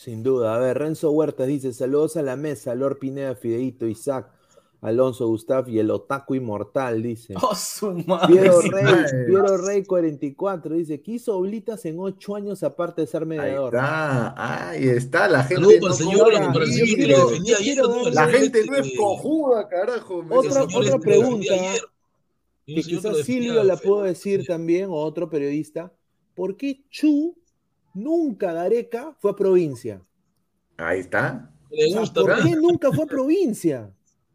Sin 0.00 0.22
duda. 0.22 0.54
A 0.54 0.58
ver, 0.58 0.78
Renzo 0.78 1.10
Huertas 1.10 1.46
dice: 1.46 1.74
Saludos 1.74 2.16
a 2.16 2.22
la 2.22 2.34
mesa, 2.34 2.74
Lord 2.74 2.98
Pineda, 3.00 3.34
Fideito, 3.34 3.86
Isaac, 3.86 4.30
Alonso, 4.80 5.26
Gustav 5.26 5.68
y 5.68 5.78
el 5.78 5.90
Otaku 5.90 6.36
Inmortal, 6.36 7.02
dice. 7.02 7.34
¡Oh, 7.42 7.54
su 7.54 7.92
madre! 8.06 8.28
Piero 8.34 8.62
Rey, 8.62 8.82
madre. 8.82 9.24
Piero 9.26 9.58
Rey 9.58 9.84
44 9.84 10.74
dice: 10.74 11.02
¿Qué 11.02 11.12
hizo 11.12 11.36
Oblitas 11.36 11.84
en 11.84 12.00
ocho 12.00 12.34
años 12.34 12.62
aparte 12.62 13.02
de 13.02 13.08
ser 13.08 13.24
Ahí 13.24 13.28
mediador? 13.28 13.74
está, 13.74 14.70
ahí 14.70 14.88
está, 14.88 15.28
la 15.28 15.44
gente 15.44 15.80
no 15.80 15.88
La 18.10 18.26
gente 18.28 18.64
no 18.64 18.76
es 18.76 18.92
cojuda, 18.96 19.68
carajo. 19.68 20.24
Otra- 20.30 20.62
otra 20.62 20.80
este 20.80 20.98
pregunta, 20.98 21.54
Que 22.64 22.82
quizás 22.82 23.18
Silvio 23.18 23.62
la 23.64 23.76
puedo 23.76 24.04
decir 24.04 24.46
también, 24.46 24.88
o 24.88 24.94
otro 24.94 25.28
periodista. 25.28 25.92
¿Por 26.34 26.56
qué 26.56 26.86
Chu 26.88 27.36
nunca 27.94 28.52
Gareca 28.52 29.14
fue 29.20 29.32
a 29.32 29.36
provincia? 29.36 30.02
Ahí 30.76 31.00
está. 31.00 31.50
Le 31.70 31.98
gusta, 31.98 32.20
¿Por 32.22 32.42
qué 32.42 32.56
nunca 32.56 32.92
fue 32.92 33.04
a 33.04 33.06
provincia? 33.16 33.94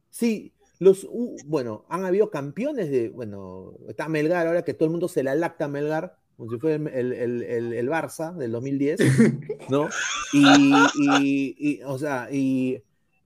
Sí, 0.09 0.53
los, 0.79 1.07
bueno, 1.47 1.85
han 1.89 2.05
habido 2.05 2.29
campeones 2.29 2.89
de, 2.89 3.09
bueno, 3.09 3.73
está 3.89 4.07
Melgar 4.07 4.47
ahora 4.47 4.63
que 4.63 4.73
todo 4.73 4.85
el 4.85 4.91
mundo 4.91 5.07
se 5.07 5.23
la 5.23 5.35
lacta 5.35 5.65
a 5.65 5.67
Melgar, 5.67 6.15
como 6.37 6.51
si 6.51 6.57
fuera 6.59 6.75
el, 6.75 7.13
el, 7.13 7.41
el- 7.43 7.73
el- 7.73 7.89
Barça 7.89 8.35
del 8.35 8.51
2010, 8.51 8.99
¿no? 9.69 9.89
Y, 10.33 10.91
y- 10.95 11.55
y, 11.57 11.81
o 11.83 11.97
sea, 11.97 12.29
y, 12.31 12.81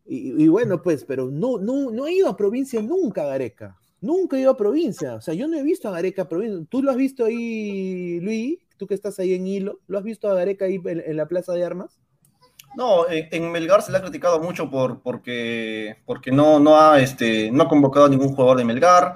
y- 0.06 0.44
y 0.44 0.48
bueno, 0.48 0.82
pues, 0.82 1.06
pero 1.06 1.30
no, 1.30 1.58
no, 1.60 1.92
no 1.92 2.04
ha 2.06 2.12
ido 2.12 2.28
a 2.30 2.38
provincia 2.38 2.82
nunca 2.82 3.26
Gareca, 3.26 3.78
nunca 4.02 4.38
ha 4.38 4.40
ido 4.40 4.52
a 4.52 4.58
provincia, 4.58 5.16
o 5.16 5.22
sea, 5.22 5.34
yo 5.34 5.48
no 5.48 5.58
he 5.58 5.64
visto 5.64 5.88
a 5.88 5.92
Gareca 5.92 6.24
a 6.24 6.30
provincia, 6.30 6.66
¿tú 6.70 6.82
lo 6.84 6.92
has 6.92 6.98
visto 6.98 7.26
ahí, 7.26 8.20
Luis? 8.22 8.60
Tú 8.80 8.88
que 8.88 8.96
estás 8.96 9.20
ahí 9.20 9.34
en 9.36 9.46
Hilo, 9.46 9.80
¿lo 9.88 10.00
has 10.00 10.04
visto 10.04 10.28
a 10.30 10.34
Gareca 10.34 10.66
ahí 10.66 10.82
en, 10.86 11.04
en 11.06 11.18
la 11.18 11.28
Plaza 11.28 11.54
de 11.54 11.64
Armas? 11.66 12.00
No, 12.78 13.10
en, 13.10 13.28
en 13.32 13.52
Melgar 13.52 13.82
se 13.82 13.92
le 13.92 13.98
ha 13.98 14.02
criticado 14.02 14.40
mucho 14.40 14.70
por, 14.72 15.02
porque, 15.02 15.98
porque 16.06 16.32
no, 16.32 16.60
no, 16.60 16.80
ha, 16.80 17.00
este, 17.02 17.52
no 17.52 17.64
ha 17.64 17.68
convocado 17.68 18.06
a 18.06 18.10
ningún 18.10 18.30
jugador 18.34 18.58
de 18.58 18.64
Melgar. 18.64 19.16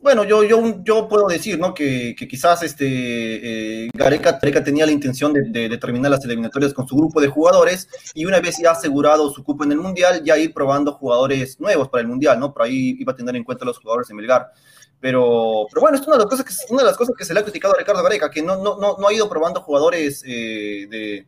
Bueno, 0.00 0.22
yo, 0.24 0.44
yo, 0.44 0.62
yo 0.84 1.08
puedo 1.08 1.26
decir 1.26 1.58
¿no? 1.58 1.72
que, 1.72 2.14
que 2.16 2.28
quizás 2.28 2.62
este, 2.62 3.86
eh, 3.86 3.90
Gareca, 3.94 4.32
Gareca 4.32 4.62
tenía 4.62 4.84
la 4.84 4.92
intención 4.92 5.32
de, 5.32 5.44
de- 5.48 5.68
de 5.70 5.78
terminar 5.78 6.10
las 6.10 6.22
eliminatorias 6.26 6.74
con 6.74 6.86
su 6.86 6.94
grupo 6.94 7.22
de 7.22 7.28
jugadores 7.28 7.88
y 8.14 8.26
una 8.26 8.38
vez 8.38 8.58
ya 8.62 8.72
asegurado 8.72 9.30
su 9.30 9.42
cupo 9.42 9.64
en 9.64 9.72
el 9.72 9.78
Mundial, 9.78 10.22
ya 10.22 10.36
ir 10.36 10.52
probando 10.52 10.92
jugadores 10.92 11.58
nuevos 11.58 11.88
para 11.88 12.02
el 12.02 12.08
Mundial, 12.08 12.38
¿no? 12.38 12.52
Por 12.52 12.62
ahí 12.64 12.96
iba 12.98 13.12
a 13.14 13.16
tener 13.16 13.34
en 13.34 13.44
cuenta 13.44 13.64
los 13.64 13.78
jugadores 13.78 14.06
de 14.08 14.14
Melgar. 14.14 14.50
Pero, 15.04 15.66
pero 15.70 15.82
bueno, 15.82 15.98
es 15.98 16.06
una 16.06 16.16
de 16.16 16.22
las 16.22 16.30
cosas 16.30 16.46
que, 16.46 16.72
una 16.72 16.80
de 16.82 16.88
las 16.88 16.96
cosas 16.96 17.14
que 17.14 17.26
se 17.26 17.34
le 17.34 17.40
ha 17.40 17.42
criticado 17.42 17.74
a 17.74 17.78
Ricardo 17.78 18.02
Gareca, 18.02 18.30
que 18.30 18.40
no, 18.40 18.56
no, 18.56 18.78
no, 18.78 18.96
no 18.98 19.06
ha 19.06 19.12
ido 19.12 19.28
probando 19.28 19.60
jugadores 19.60 20.22
eh, 20.26 20.86
de, 20.88 21.26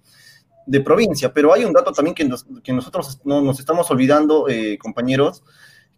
de 0.65 0.81
provincia. 0.81 1.31
Pero 1.35 1.53
hay 1.53 1.67
un 1.67 1.75
dato 1.75 1.93
también 1.93 2.15
que, 2.15 2.25
nos- 2.25 2.47
que 2.65 2.73
nosotros 2.73 3.21
no, 3.25 3.43
nos 3.43 3.61
estamos 3.61 3.91
olvidando, 3.91 4.49
eh, 4.49 4.79
compañeros, 4.79 5.43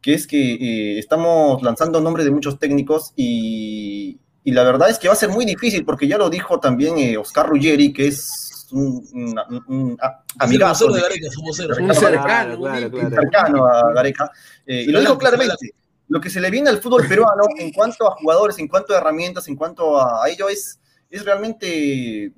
que 0.02 0.12
es 0.14 0.26
que 0.26 0.54
eh, 0.54 0.98
estamos 0.98 1.62
lanzando 1.62 2.00
nombres 2.00 2.24
de 2.26 2.32
muchos 2.32 2.58
técnicos 2.58 3.12
y, 3.14 4.18
y 4.42 4.50
la 4.50 4.64
verdad 4.64 4.90
es 4.90 4.98
que 4.98 5.06
va 5.06 5.14
a 5.14 5.16
ser 5.16 5.28
muy 5.28 5.44
difícil, 5.44 5.84
porque 5.84 6.08
ya 6.08 6.18
lo 6.18 6.30
dijo 6.30 6.58
también 6.58 6.98
eh, 6.98 7.16
Oscar 7.16 7.48
Ruggeri, 7.48 7.92
que 7.92 8.08
es 8.08 8.66
un, 8.72 9.06
un- 9.12 9.64
un- 9.68 9.98
amigazo 10.40 10.88
de 10.92 11.00
Gareca, 11.00 11.28
cercano, 11.94 12.54
un 12.54 12.60
claro, 12.60 12.86
íntimo. 12.86 13.08
claro. 13.08 13.22
cercano 13.22 13.66
a 13.66 13.92
Gareca, 13.92 14.32
eh, 14.66 14.82
y 14.82 14.90
lo 14.90 14.98
dijo 14.98 15.16
claramente. 15.16 15.70
Lo 16.08 16.20
que 16.20 16.30
se 16.30 16.40
le 16.40 16.50
viene 16.50 16.70
al 16.70 16.80
fútbol 16.80 17.06
peruano 17.06 17.44
en 17.58 17.72
cuanto 17.72 18.10
a 18.10 18.16
jugadores, 18.16 18.58
en 18.58 18.68
cuanto 18.68 18.94
a 18.94 18.98
herramientas, 18.98 19.46
en 19.48 19.56
cuanto 19.56 19.98
a, 20.00 20.24
a 20.24 20.28
ello 20.28 20.48
es, 20.48 20.80
es 21.10 21.24
realmente 21.24 22.32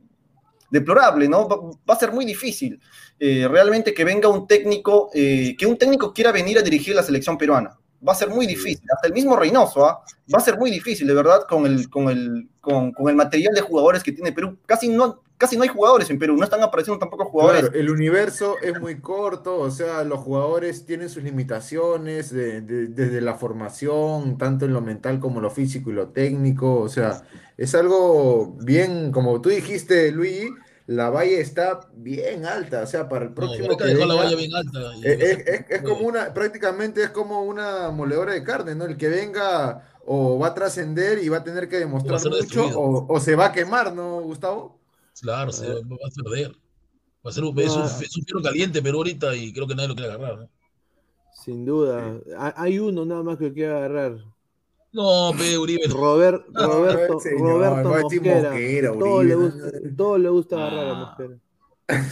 deplorable, 0.71 1.29
¿no? 1.29 1.49
Va, 1.49 1.57
va 1.89 1.95
a 1.95 1.99
ser 1.99 2.13
muy 2.13 2.25
difícil 2.25 2.81
eh, 3.23 3.47
realmente 3.47 3.93
que 3.93 4.03
venga 4.03 4.29
un 4.29 4.47
técnico, 4.47 5.11
eh, 5.13 5.55
que 5.59 5.67
un 5.67 5.77
técnico 5.77 6.11
quiera 6.15 6.33
venir 6.33 6.59
a 6.59 6.63
dirigir 6.63 6.95
la 6.95 7.03
selección 7.03 7.37
peruana. 7.37 7.79
Va 8.07 8.13
a 8.13 8.17
ser 8.17 8.31
muy 8.31 8.47
difícil, 8.47 8.87
hasta 8.91 9.09
el 9.09 9.13
mismo 9.13 9.37
Reynoso, 9.37 9.85
¿ah? 9.85 10.03
va 10.35 10.39
a 10.39 10.43
ser 10.43 10.57
muy 10.57 10.71
difícil, 10.71 11.07
de 11.07 11.13
verdad, 11.13 11.43
con 11.47 11.67
el, 11.67 11.91
con, 11.91 12.09
el, 12.09 12.49
con, 12.63 12.93
con 12.93 13.11
el 13.11 13.15
material 13.17 13.55
de 13.55 13.61
jugadores 13.61 14.03
que 14.03 14.13
tiene 14.13 14.33
Perú. 14.33 14.59
Casi 14.65 14.89
no, 14.89 15.23
casi 15.41 15.57
no 15.57 15.63
hay 15.63 15.69
jugadores 15.71 16.09
en 16.11 16.19
Perú, 16.19 16.37
no 16.37 16.45
están 16.45 16.63
apareciendo 16.63 16.99
tampoco 16.99 17.25
jugadores. 17.25 17.63
Claro, 17.63 17.75
el 17.77 17.91
universo 17.91 18.57
es 18.63 18.79
muy 18.79 19.01
corto, 19.01 19.59
o 19.59 19.71
sea, 19.71 20.05
los 20.05 20.21
jugadores 20.21 20.85
tienen 20.85 21.09
sus 21.09 21.23
limitaciones 21.25 22.31
de- 22.31 22.61
de- 22.61 22.87
desde 22.89 23.21
la 23.23 23.35
formación, 23.35 24.37
tanto 24.39 24.67
en 24.67 24.73
lo 24.75 24.81
mental 24.83 25.19
como 25.19 25.41
lo 25.41 25.51
físico 25.51 25.91
y 25.91 25.95
lo 25.95 26.09
técnico, 26.11 26.81
o 26.81 26.89
sea, 26.89 27.23
es 27.57 27.75
algo 27.75 28.57
bien, 28.61 29.13
como 29.13 29.41
tú 29.41 29.49
dijiste, 29.49 30.13
Luigi, 30.13 30.49
la 30.87 31.09
valla 31.09 31.39
está 31.39 31.81
bien 31.95 32.45
alta, 32.47 32.83
o 32.83 32.87
sea, 32.87 33.09
para 33.09 33.25
el 33.27 33.33
próximo 33.33 33.77
que 33.77 33.85
dejó 33.85 34.07
la 34.07 34.15
venga, 34.15 34.25
valla 34.25 34.37
bien 34.37 34.55
alta. 34.55 34.79
y 34.97 35.07
eh, 35.07 35.11
a 35.11 35.25
es, 35.25 35.39
es- 35.47 35.65
es 35.71 35.83
como 35.83 36.07
una, 36.07 36.35
prácticamente 36.35 37.03
es 37.03 37.11
como 37.11 37.43
una 37.43 37.91
moledora 37.91 38.33
de 38.33 38.43
carne, 38.43 38.75
¿no? 38.75 38.85
El 38.87 38.97
que 38.97 39.09
venga 39.09 39.83
o 40.05 40.39
va 40.39 40.49
a 40.49 40.55
trascender 40.55 41.19
y 41.23 41.29
va 41.29 41.39
a 41.39 41.45
tener 41.45 41.69
que 41.69 41.79
demostrar 41.79 42.21
mucho 42.25 42.65
o 43.09 43.21
se 43.21 43.37
va 43.37 43.47
a 43.47 43.53
quemar, 43.53 43.95
¿no, 43.95 44.21
Gustavo? 44.23 44.80
Claro, 45.21 45.53
se 45.53 45.67
va 45.69 45.75
va 45.75 45.97
a 46.07 46.23
perder. 46.23 46.53
Va 47.25 47.31
a 47.31 47.33
ser 47.33 47.45
un, 47.45 47.59
es, 47.61 47.75
un, 47.77 47.83
es 47.83 48.17
un 48.17 48.25
fierro 48.25 48.43
caliente, 48.43 48.81
pero 48.83 48.99
ahorita 48.99 49.35
y 49.37 49.53
creo 49.53 49.67
que 49.67 49.75
nadie 49.75 49.89
lo 49.89 49.95
quiere 49.95 50.13
agarrar. 50.13 50.39
¿no? 50.41 50.49
Sin 51.45 51.65
duda. 51.65 52.19
Ha- 52.39 52.55
Hay 52.57 52.79
uno 52.79 53.05
nada 53.05 53.23
más 53.23 53.37
que 53.39 53.53
quiero 53.53 53.77
agarrar. 53.77 54.17
No, 54.93 55.31
pe, 55.39 55.57
Uribe. 55.59 55.83
Robert, 55.89 56.47
No, 56.49 56.67
Roberto, 56.67 57.21
señor, 57.21 57.49
Roberto 57.49 57.89
Mosquera. 57.91 58.51
Mosquera, 58.51 58.93
Todo 58.99 59.23
le 59.23 59.35
gusta, 59.37 59.71
todo 59.97 60.19
le 60.19 60.29
gusta 60.31 60.57
agarrar 60.57 60.87
a 60.87 60.91
Ah. 60.91 61.17
Mosquera. 61.19 61.39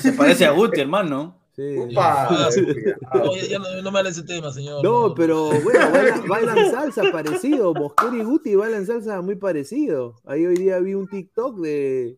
Se 0.01 0.13
parece 0.13 0.45
a 0.47 0.51
Guti, 0.53 0.81
hermano. 0.81 1.37
Sí. 1.57 1.77
Upa, 1.77 2.25
Ah, 2.25 2.49
cuidado. 2.53 3.25
No, 3.25 3.37
ya, 3.37 3.43
ya 3.49 3.59
no, 3.59 3.83
no 3.83 3.91
me 3.91 3.99
hable 3.99 4.11
de 4.11 4.13
ese 4.13 4.23
tema, 4.23 4.53
señor. 4.53 4.85
No, 4.85 5.13
pero 5.15 5.51
bueno, 5.63 5.91
bailan, 5.91 6.29
bailan 6.29 6.71
salsa 6.71 7.03
parecido. 7.11 7.75
Mosquera 7.75 8.17
y 8.17 8.23
Guti 8.23 8.55
bailan 8.55 8.87
salsa 8.87 9.21
muy 9.23 9.35
parecido. 9.35 10.15
Ahí 10.25 10.47
hoy 10.47 10.55
día 10.57 10.79
vi 10.79 10.95
un 10.95 11.09
TikTok 11.09 11.59
de 11.59 12.17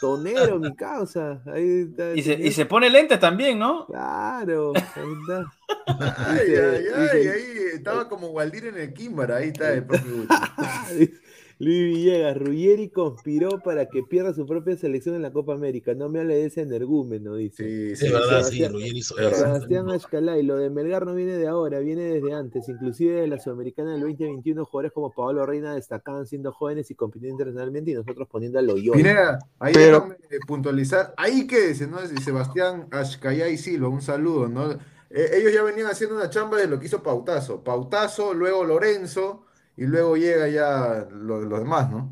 Tonero, 0.00 0.58
mi 0.58 0.74
causa. 0.74 1.40
Ahí 1.46 1.86
está 1.90 2.14
Y 2.14 2.22
se, 2.22 2.34
y 2.34 2.52
se 2.52 2.66
pone 2.66 2.90
lentes 2.90 3.18
también, 3.18 3.58
¿no? 3.58 3.86
Claro, 3.86 4.72
ahí 4.74 5.12
está. 5.22 5.52
Ay, 6.28 6.54
ay, 6.54 6.84
ay, 6.94 7.28
ahí 7.28 7.58
estaba 7.74 8.08
como 8.08 8.28
Waldir 8.28 8.66
en 8.66 8.78
el 8.78 8.92
Kimbar, 8.92 9.32
ahí 9.32 9.48
está 9.48 9.72
el 9.72 9.84
profe 9.84 10.08
Guti. 10.08 10.34
Luis 11.58 11.84
Villegas, 11.94 12.36
Ruggeri 12.36 12.90
conspiró 12.90 13.60
para 13.64 13.86
que 13.88 14.02
pierda 14.02 14.34
su 14.34 14.44
propia 14.46 14.76
selección 14.76 15.14
en 15.14 15.22
la 15.22 15.32
Copa 15.32 15.54
América. 15.54 15.94
No 15.94 16.10
me 16.10 16.20
hable 16.20 16.34
de 16.34 16.44
ese 16.44 16.60
energúmeno, 16.60 17.34
dice. 17.36 17.64
Sí, 17.96 18.04
Es 18.06 18.12
verdad, 18.12 18.20
sí, 18.20 18.28
Sebastián- 18.58 18.72
Ruggeri 18.74 18.98
hizo 18.98 19.18
eso. 19.18 19.36
Sebastián 19.36 19.88
Ashkalay, 19.90 20.42
lo 20.42 20.56
de 20.56 20.68
Melgar 20.68 21.06
no 21.06 21.14
viene 21.14 21.38
de 21.38 21.48
ahora, 21.48 21.78
viene 21.78 22.02
desde 22.02 22.34
antes. 22.34 22.68
Inclusive 22.68 23.22
de 23.22 23.26
la 23.26 23.38
Sudamericana 23.40 23.92
del 23.92 24.02
2021, 24.02 24.66
jugadores 24.66 24.92
como 24.92 25.12
Pablo 25.12 25.46
Reina 25.46 25.74
destacaban 25.74 26.26
siendo 26.26 26.52
jóvenes 26.52 26.90
y 26.90 26.94
compitiendo 26.94 27.32
internacionalmente 27.32 27.90
y 27.90 27.94
nosotros 27.94 28.28
poniendo 28.30 28.58
a 28.58 28.62
Loyola. 28.62 28.96
Pineda, 28.98 29.38
ahí 29.58 29.72
Pero- 29.72 30.00
déjame 30.00 30.16
puntualizar. 30.46 31.14
Ahí 31.16 31.46
quédese, 31.46 31.86
¿no? 31.86 31.96
Y 32.04 32.20
Sebastián 32.20 32.86
Ashkayay 32.90 33.56
Silva, 33.56 33.88
un 33.88 34.02
saludo, 34.02 34.46
¿no? 34.48 34.72
Eh, 35.08 35.30
ellos 35.38 35.54
ya 35.54 35.62
venían 35.62 35.86
haciendo 35.86 36.16
una 36.16 36.28
chamba 36.28 36.58
de 36.58 36.66
lo 36.66 36.78
que 36.78 36.84
hizo 36.84 37.02
Pautazo. 37.02 37.64
Pautazo, 37.64 38.34
luego 38.34 38.62
Lorenzo, 38.64 39.45
y 39.76 39.84
luego 39.84 40.16
llega 40.16 40.48
ya 40.48 41.06
lo- 41.12 41.40
los 41.42 41.58
demás, 41.60 41.90
¿no? 41.90 42.10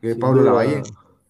Que 0.00 0.12
Sin 0.12 0.20
Pablo 0.20 0.40
duda. 0.42 0.50
Lavallén, 0.50 0.82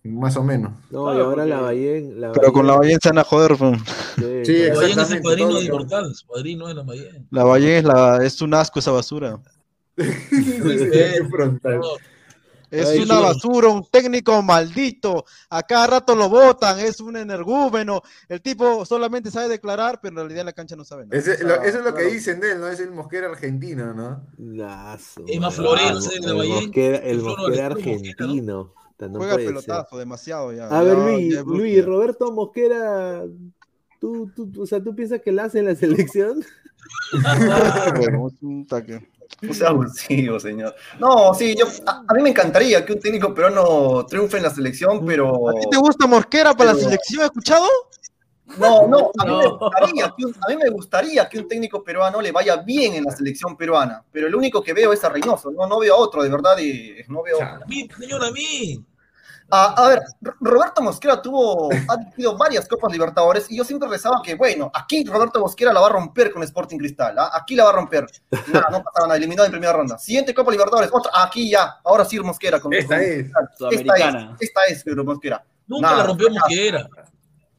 más 0.04 0.36
o 0.36 0.42
menos. 0.42 0.72
No, 0.90 1.04
Claro, 1.04 1.18
y 1.18 1.20
ahora 1.22 1.34
porque- 1.36 1.48
la 1.50 1.60
Ballén. 1.60 2.20
La 2.20 2.32
Pero 2.32 2.52
con 2.52 2.66
la 2.66 2.76
Ballén 2.76 2.98
se 3.00 3.08
van 3.10 3.18
a 3.18 3.24
joder. 3.24 3.56
pues. 3.56 3.78
Sí, 4.16 4.44
Sí. 4.44 4.62
Lavallén 4.68 4.98
es 4.98 5.10
el 5.10 5.22
padrino 5.22 5.54
de 5.60 5.64
lo 5.68 6.14
su 6.14 6.26
padrino 6.26 6.68
es 6.68 6.74
la 6.76 6.82
Mayén. 6.84 7.26
La 7.30 7.44
Ballén 7.44 7.76
es, 7.76 7.84
la, 7.84 8.24
es 8.24 8.40
un 8.42 8.54
asco 8.54 8.78
esa 8.78 8.90
basura. 8.90 9.38
Qué 9.96 11.26
frontal. 11.30 11.80
Es 12.72 12.88
Ay, 12.88 13.00
una 13.00 13.20
basura, 13.20 13.68
un 13.68 13.84
técnico 13.90 14.40
maldito. 14.42 15.26
A 15.50 15.62
cada 15.62 15.86
rato 15.88 16.14
lo 16.16 16.30
votan, 16.30 16.78
es 16.80 17.00
un 17.00 17.16
energúmeno. 17.18 18.00
El 18.30 18.40
tipo 18.40 18.86
solamente 18.86 19.30
sabe 19.30 19.48
declarar, 19.48 20.00
pero 20.00 20.12
en 20.12 20.16
realidad 20.16 20.40
en 20.40 20.46
la 20.46 20.52
cancha 20.54 20.74
no 20.74 20.82
sabe 20.84 21.04
nada. 21.04 21.18
Ese- 21.18 21.44
lo- 21.44 21.62
eso 21.62 21.78
es 21.80 21.84
lo 21.84 21.94
que 21.94 22.04
dicen 22.04 22.40
de 22.40 22.52
él, 22.52 22.60
¿no? 22.60 22.68
Es 22.68 22.80
el 22.80 22.90
Mosquera 22.90 23.28
argentino, 23.28 23.92
¿no? 23.92 24.26
Nah, 24.38 24.96
su 24.96 25.22
Es 25.28 25.38
más 25.38 25.58
madre. 25.58 25.68
Florense, 25.76 26.16
El 26.16 26.22
de 26.22 26.32
Ballén, 26.32 26.54
Mosquera, 26.64 26.96
el 26.96 27.18
Mosquera 27.22 27.66
Alejandro 27.66 27.92
Mosquera, 27.92 28.14
¿no? 28.18 28.24
argentino. 28.24 28.72
No 29.00 29.18
Juega 29.18 29.34
ser. 29.34 29.46
pelotazo, 29.46 29.98
demasiado 29.98 30.52
ya. 30.52 30.68
A 30.68 30.82
ver, 30.82 30.96
Ya- 30.96 31.02
Luis, 31.04 31.34
ya 31.34 31.42
Luis. 31.42 31.84
Roberto 31.84 32.32
Mosquera, 32.32 33.22
¿tú, 34.00 34.30
tú, 34.34 34.46
tú- 34.50 34.62
o 34.62 34.66
sea, 34.66 34.82
¿tú 34.82 34.94
piensas 34.96 35.20
que 35.20 35.30
la 35.32 35.44
hace 35.44 35.58
en 35.58 35.66
la 35.66 35.74
selección? 36.14 36.42
Bueno, 37.96 38.28
es 38.28 38.34
un 38.42 38.66
taque. 38.66 39.06
No 39.40 39.54
sea 39.54 39.68
abusivo, 39.70 40.38
señor. 40.38 40.74
No, 40.98 41.34
sí, 41.34 41.54
yo, 41.58 41.66
a, 41.86 42.04
a 42.06 42.14
mí 42.14 42.22
me 42.22 42.30
encantaría 42.30 42.84
que 42.84 42.92
un 42.92 43.00
técnico 43.00 43.34
peruano 43.34 44.06
triunfe 44.06 44.36
en 44.36 44.44
la 44.44 44.50
selección, 44.50 45.04
pero. 45.04 45.48
¿A 45.48 45.54
ti 45.54 45.66
te 45.70 45.76
gusta 45.78 46.06
Mosquera 46.06 46.54
para 46.54 46.72
la 46.74 46.78
selección? 46.78 47.20
¿Has 47.22 47.26
escuchado? 47.26 47.66
No, 48.58 48.86
no, 48.86 49.10
a 49.18 49.24
mí, 49.24 49.32
me 49.36 49.44
No. 49.44 49.58
gustaría 49.58 50.14
que 50.16 50.24
un, 50.26 50.34
a 50.40 50.48
mí 50.48 50.56
me 50.62 50.70
gustaría 50.70 51.28
que 51.28 51.38
un 51.38 51.48
técnico 51.48 51.82
peruano 51.82 52.20
le 52.20 52.32
vaya 52.32 52.56
bien 52.56 52.94
en 52.94 53.04
la 53.04 53.10
selección 53.10 53.56
peruana, 53.56 54.04
pero 54.12 54.26
el 54.26 54.34
único 54.34 54.62
que 54.62 54.74
veo 54.74 54.92
es 54.92 55.02
a 55.04 55.08
Reynoso, 55.08 55.50
no, 55.50 55.66
no 55.66 55.78
veo 55.78 55.94
a 55.94 55.98
otro, 55.98 56.22
de 56.22 56.28
verdad, 56.28 56.58
y 56.58 56.96
no 57.08 57.22
veo. 57.22 57.40
A 57.40 57.60
mí, 57.66 57.88
señor, 57.98 58.22
a 58.24 58.30
mí. 58.30 58.84
A, 59.54 59.84
a 59.84 59.88
ver, 59.90 60.00
Roberto 60.40 60.80
Mosquera 60.80 61.20
tuvo, 61.20 61.68
ha 61.70 61.96
dirigido 61.98 62.38
varias 62.38 62.66
Copas 62.66 62.90
Libertadores 62.90 63.50
y 63.50 63.58
yo 63.58 63.64
siempre 63.64 63.86
rezaba 63.86 64.22
que, 64.24 64.34
bueno, 64.34 64.70
aquí 64.72 65.04
Roberto 65.04 65.40
Mosquera 65.40 65.74
la 65.74 65.80
va 65.80 65.88
a 65.88 65.90
romper 65.90 66.32
con 66.32 66.42
Sporting 66.42 66.78
Cristal, 66.78 67.18
¿ah? 67.18 67.30
aquí 67.34 67.54
la 67.54 67.64
va 67.64 67.70
a 67.70 67.74
romper. 67.74 68.06
Nada, 68.50 68.68
no 68.70 68.82
pasaba 68.82 69.08
nada, 69.08 69.16
eliminado 69.18 69.44
en 69.44 69.52
primera 69.52 69.74
ronda. 69.74 69.98
Siguiente 69.98 70.32
Copa 70.34 70.52
Libertadores, 70.52 70.88
otra, 70.90 71.12
aquí 71.22 71.50
ya, 71.50 71.76
ahora 71.84 72.06
sí 72.06 72.18
Mosquera. 72.18 72.60
Con, 72.60 72.72
Esta 72.72 72.96
con- 72.96 73.04
es. 73.04 73.26
Esta 73.72 73.94
es, 73.94 74.26
esta 74.40 74.60
es 74.68 74.96
Mosquera. 75.04 75.44
Nunca 75.66 75.86
Nada, 75.86 75.98
la 75.98 76.06
rompió 76.06 76.30
Mosquera. 76.30 76.88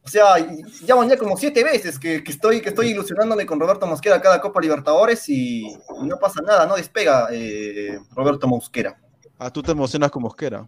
O 0.03 0.07
sea, 0.07 0.35
ya 0.83 0.95
van 0.95 1.07
ya 1.07 1.15
como 1.17 1.37
siete 1.37 1.63
veces 1.63 1.99
que, 1.99 2.23
que 2.23 2.31
estoy, 2.31 2.59
que 2.59 2.69
estoy 2.69 2.87
ilusionándome 2.87 3.45
con 3.45 3.59
Roberto 3.59 3.85
Mosquera 3.85 4.19
cada 4.19 4.41
Copa 4.41 4.59
Libertadores 4.59 5.29
y, 5.29 5.67
y 5.67 6.07
no 6.07 6.17
pasa 6.17 6.41
nada, 6.41 6.65
no 6.65 6.75
despega 6.75 7.27
eh, 7.31 7.99
Roberto 8.15 8.47
Mosquera. 8.47 8.99
Ah, 9.37 9.51
tú 9.51 9.61
te 9.61 9.71
emocionas 9.73 10.09
con 10.09 10.23
Mosquera. 10.23 10.67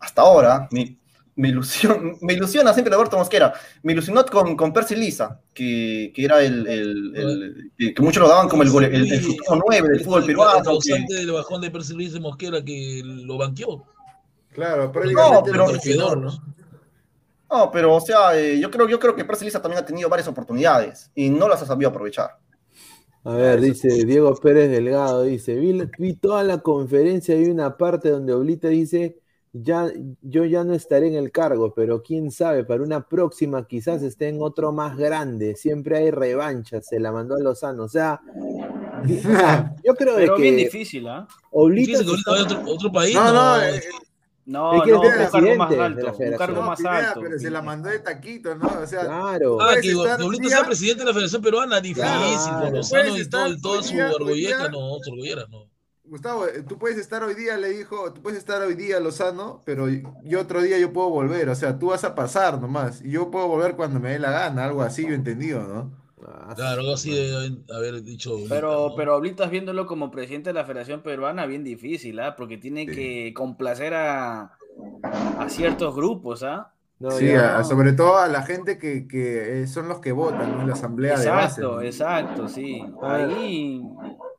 Hasta 0.00 0.22
ahora, 0.22 0.68
me, 0.72 0.98
me, 1.36 1.48
ilusiona, 1.50 2.12
me 2.22 2.32
ilusiona 2.32 2.72
siempre 2.72 2.92
Roberto 2.94 3.16
Mosquera. 3.18 3.52
Me 3.82 3.92
ilusionó 3.92 4.24
con, 4.26 4.56
con 4.56 4.72
Percy 4.72 4.96
Lisa, 4.96 5.40
que, 5.54 6.10
que 6.14 6.24
era 6.24 6.42
el, 6.42 6.66
el- 6.66 7.12
el- 7.16 7.70
que, 7.78 7.94
que 7.94 8.02
muchos 8.02 8.22
lo 8.22 8.28
daban 8.28 8.48
como 8.48 8.62
el, 8.62 8.70
gole- 8.70 8.86
el, 8.92 9.12
el 9.12 9.20
futuro 9.20 9.62
9 9.68 9.88
del 9.90 10.00
fútbol 10.04 10.20
El 10.22 10.26
peruano. 10.26 10.58
que- 10.58 10.64
causante 10.64 11.14
del 11.14 11.30
bajón 11.32 11.60
de 11.60 11.70
Percy 11.70 11.94
Luis 11.94 12.12
de 12.12 12.20
Mosquera 12.20 12.64
que 12.64 13.02
lo 13.04 13.38
banqueó. 13.38 13.84
Claro, 14.52 14.90
prácticamente 14.90 15.50
pero- 15.52 15.66
lo 15.66 15.72
mencionó, 15.72 16.16
¿no? 16.16 16.30
No, 17.52 17.68
pero 17.72 17.94
o 17.96 18.00
sea, 18.00 18.38
eh, 18.38 18.60
yo, 18.60 18.70
creo, 18.70 18.88
yo 18.88 19.00
creo 19.00 19.16
que 19.16 19.24
Percy 19.24 19.44
Lisa 19.44 19.60
también 19.60 19.82
ha 19.82 19.86
tenido 19.86 20.08
varias 20.08 20.28
oportunidades 20.28 21.10
y 21.16 21.30
no 21.30 21.48
las 21.48 21.60
ha 21.62 21.66
sabido 21.66 21.90
aprovechar. 21.90 22.38
A 23.24 23.34
ver, 23.34 23.60
dice 23.60 23.88
Diego 24.06 24.34
Pérez 24.36 24.70
Delgado, 24.70 25.24
dice, 25.24 25.56
vi, 25.56 25.82
vi 25.98 26.14
toda 26.14 26.42
la 26.44 26.58
conferencia 26.58 27.34
y 27.36 27.46
una 27.50 27.76
parte 27.76 28.08
donde 28.08 28.32
Oblita 28.32 28.68
dice, 28.68 29.19
ya, 29.52 29.90
yo 30.22 30.44
ya 30.44 30.62
no 30.64 30.74
estaré 30.74 31.08
en 31.08 31.14
el 31.14 31.32
cargo, 31.32 31.74
pero 31.74 32.02
quién 32.02 32.30
sabe, 32.30 32.64
para 32.64 32.82
una 32.82 33.06
próxima 33.08 33.66
quizás 33.66 34.02
esté 34.02 34.28
en 34.28 34.40
otro 34.42 34.72
más 34.72 34.96
grande, 34.96 35.56
siempre 35.56 35.96
hay 35.98 36.10
revancha, 36.10 36.80
se 36.80 37.00
la 37.00 37.10
mandó 37.12 37.34
a 37.36 37.40
Lozano, 37.40 37.84
o 37.84 37.88
sea, 37.88 38.20
yo 39.84 39.94
creo 39.94 40.16
de 40.16 40.22
Pero 40.22 40.36
bien 40.36 40.56
que 40.56 40.64
difícil, 40.64 41.08
¿ah? 41.08 41.26
Oblita 41.50 41.98
Difícil 41.98 42.16
que 42.16 42.22
se 42.22 42.30
ahorita 42.30 42.30
está- 42.30 42.30
vaya 42.30 42.42
a 42.42 42.60
otro, 42.62 42.74
otro 42.74 42.92
país. 42.92 43.14
No, 43.14 43.24
no, 43.24 43.32
no, 43.56 43.62
eh, 43.62 43.80
No, 44.46 44.74
Es 44.74 44.82
que 44.82 44.90
no, 44.90 45.02
es 45.04 45.10
un 45.10 45.30
cargo 45.30 45.56
más 45.56 45.72
alto, 45.78 46.12
un 46.18 46.36
cargo 46.36 46.60
no, 46.60 46.66
más 46.66 46.78
Pineda, 46.78 47.08
alto. 47.08 47.20
pero 47.22 47.38
se 47.38 47.50
la 47.50 47.62
mandó 47.62 47.88
de 47.88 47.98
taquito, 48.00 48.54
¿no? 48.56 48.66
O 48.82 48.86
sea, 48.86 49.04
Claro. 49.04 49.60
Ah, 49.60 49.74
que 49.80 49.88
día- 49.92 50.48
sea 50.48 50.64
presidente 50.64 51.00
de 51.00 51.06
la 51.06 51.12
Federación 51.12 51.42
Peruana, 51.42 51.80
difícil, 51.80 52.02
Claro. 52.02 52.62
con 52.66 52.72
Lozano 52.74 53.16
y 53.16 53.28
todo, 53.28 53.82
su 53.82 53.92
día- 53.94 54.08
no, 54.08 54.98
su 55.02 55.12
argollera, 55.12 55.46
no. 55.50 55.69
Gustavo, 56.10 56.44
eh, 56.46 56.64
tú 56.66 56.76
puedes 56.76 56.98
estar 56.98 57.22
hoy 57.22 57.34
día, 57.34 57.56
le 57.56 57.68
dijo, 57.70 58.12
tú 58.12 58.20
puedes 58.20 58.38
estar 58.40 58.60
hoy 58.62 58.74
día 58.74 58.98
Lozano, 58.98 59.62
pero 59.64 59.86
yo 60.24 60.40
otro 60.40 60.60
día 60.60 60.76
yo 60.76 60.92
puedo 60.92 61.08
volver, 61.08 61.48
o 61.48 61.54
sea, 61.54 61.78
tú 61.78 61.86
vas 61.88 62.02
a 62.02 62.16
pasar 62.16 62.60
nomás, 62.60 63.00
y 63.04 63.12
yo 63.12 63.30
puedo 63.30 63.46
volver 63.46 63.76
cuando 63.76 64.00
me 64.00 64.10
dé 64.10 64.18
la 64.18 64.32
gana, 64.32 64.64
algo 64.64 64.82
así, 64.82 65.04
yo 65.04 65.10
he 65.10 65.14
entendido, 65.14 65.62
¿no? 65.62 65.92
Ah, 66.26 66.52
Claro, 66.56 66.80
algo 66.80 66.94
así 66.94 67.14
debe 67.14 67.56
haber- 67.72 68.02
dicho. 68.02 68.34
Oblita, 68.34 68.54
Pero, 68.56 68.88
¿no? 68.88 68.94
pero 68.96 69.14
ahorita 69.14 69.46
viéndolo 69.46 69.86
como 69.86 70.10
presidente 70.10 70.50
de 70.50 70.54
la 70.54 70.64
Federación 70.64 71.00
Peruana, 71.02 71.46
bien 71.46 71.62
difícil, 71.62 72.18
¿ah? 72.18 72.34
Porque 72.36 72.58
tiene 72.58 72.86
Sí. 72.86 72.92
que 72.92 73.32
complacer 73.34 73.94
a, 73.94 74.52
a 75.38 75.48
ciertos 75.48 75.94
grupos, 75.94 76.42
¿ah? 76.42 76.72
no, 76.98 77.12
Sí, 77.12 77.30
a- 77.30 77.62
sobre 77.64 77.92
todo 77.92 78.18
a 78.18 78.26
la 78.26 78.42
gente 78.42 78.78
que, 78.78 79.06
que 79.06 79.62
eh, 79.62 79.66
son 79.68 79.88
los 79.88 80.00
que 80.00 80.10
votan, 80.12 80.56
¿no? 80.56 80.60
En 80.62 80.66
la 80.66 80.74
asamblea 80.74 81.18
de 81.18 81.28
base. 81.30 81.60
Exacto, 81.60 81.76
¿no? 81.76 81.82
exacto, 81.82 82.48
sí. 82.48 82.84
Ahí, 83.00 83.80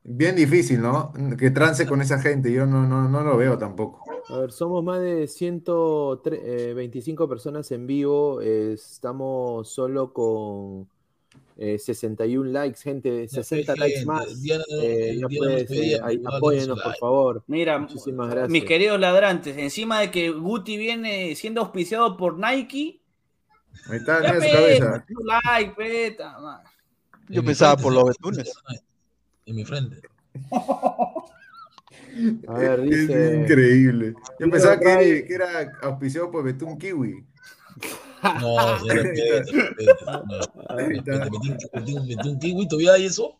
Bien 0.04 0.36
difícil, 0.36 0.82
¿no? 0.82 1.14
Que 1.38 1.52
trance 1.52 1.86
con 1.86 2.02
esa 2.02 2.20
gente, 2.20 2.52
yo 2.52 2.66
no, 2.66 2.88
no, 2.88 3.08
no 3.08 3.22
lo 3.22 3.38
veo 3.38 3.58
tampoco. 3.58 4.04
A 4.30 4.39
ver, 4.39 4.52
somos 4.52 4.84
más 4.84 4.99
de 4.99 5.28
125 5.28 7.30
personas 7.30 7.72
en 7.72 7.86
vivo. 7.86 8.41
eh, 8.41 8.74
estamos 8.74 9.70
solo 9.70 10.12
con 10.12 10.88
eh, 11.58 11.78
61 11.78 12.49
likes, 12.49 12.82
gente. 12.82 13.28
Ya, 13.28 13.43
60 13.43 13.74
pues, 13.74 13.80
likes 13.80 13.99
gente, 13.99 14.08
más. 14.08 14.28
Eh, 14.82 15.18
no 15.20 15.28
Diana 15.28 15.38
puede 15.38 15.54
nos 15.60 15.64
pedía 15.66 15.97
ser, 15.97 16.06
ahí, 16.06 16.18
su 16.18 16.76
por 16.76 16.95
favor. 16.97 17.43
mira, 17.45 17.78
Muchísimas 17.78 18.30
gracias. 18.30 18.49
mis 18.49 18.66
queridos 18.66 18.99
ladrantes, 18.99 19.56
encima 19.58 19.99
de 19.99 20.10
que 20.10 20.32
Guti 20.32 20.78
viene 20.78 21.36
siendo 21.36 21.62
auspiciado 21.62 22.18
por 22.18 22.39
Nike, 22.39 22.97
Ahí 23.88 23.97
está, 23.97 24.20
mira 24.20 24.36
su 24.41 24.52
cabeza. 24.52 25.06
like, 25.56 25.76
peta. 25.76 26.36
En 27.30 27.36
Yo 27.36 27.43
pensaba 27.43 27.78
por 27.78 27.93
los 27.93 28.06
betunes. 28.06 28.52
En 29.46 29.56
mi 29.56 29.66
frente. 29.66 30.02
A 32.48 32.54
ver, 32.54 32.80
Es 32.86 32.89
dice. 33.08 33.36
increíble. 33.42 34.14
Yo 34.39 34.50
pensaba 34.50 34.80
que, 34.80 34.92
era- 34.92 35.00
que 35.28 35.34
era 35.34 35.72
auspiciado 35.82 36.30
por 36.32 36.44
Betún 36.44 36.78
Kiwi. 36.78 37.26
No. 38.39 38.78
No, 38.82 38.86
un- 38.86 38.98
metí 41.72 41.94
un- 41.96 42.08
metí 42.08 42.30
un 42.30 42.39
kiwi, 42.39 42.68
¿todavía 42.68 42.94
hay 42.94 43.06
eso? 43.08 43.39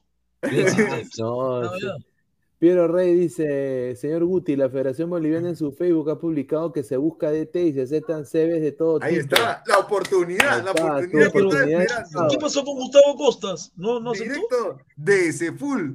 No, 1.20 1.62
No, 1.62 1.76
sí. 1.76 1.86
ya. 1.86 1.94
Piero 2.62 2.88
Rey 2.88 3.16
dice, 3.16 3.96
señor 3.96 4.24
Guti, 4.24 4.56
la 4.56 4.70
Federación 4.70 5.10
Boliviana 5.10 5.50
en 5.50 5.56
su 5.56 5.72
Facebook 5.72 6.12
ha 6.12 6.20
publicado 6.20 6.72
que 6.72 6.84
se 6.84 6.96
busca 6.96 7.32
DT 7.32 7.56
y 7.56 7.74
se 7.74 7.82
aceptan 7.82 8.24
CVs 8.24 8.62
de 8.62 8.72
todo 8.72 9.00
Ahí 9.02 9.16
tipo. 9.20 9.34
está, 9.36 9.64
la 9.66 9.80
oportunidad, 9.80 10.60
Ahí 10.60 10.64
la 10.66 10.70
está, 10.70 10.84
oportunidad 10.84 11.28
oportunidad. 11.30 11.82
esperando. 11.82 12.28
¿Qué 12.30 12.38
pasó 12.38 12.64
con 12.64 12.76
Gustavo 12.76 13.16
Costas? 13.18 13.74
¿No, 13.76 14.00
no? 14.00 14.12
Directo 14.12 14.78
de 14.96 15.30
ese 15.30 15.52
full. 15.54 15.94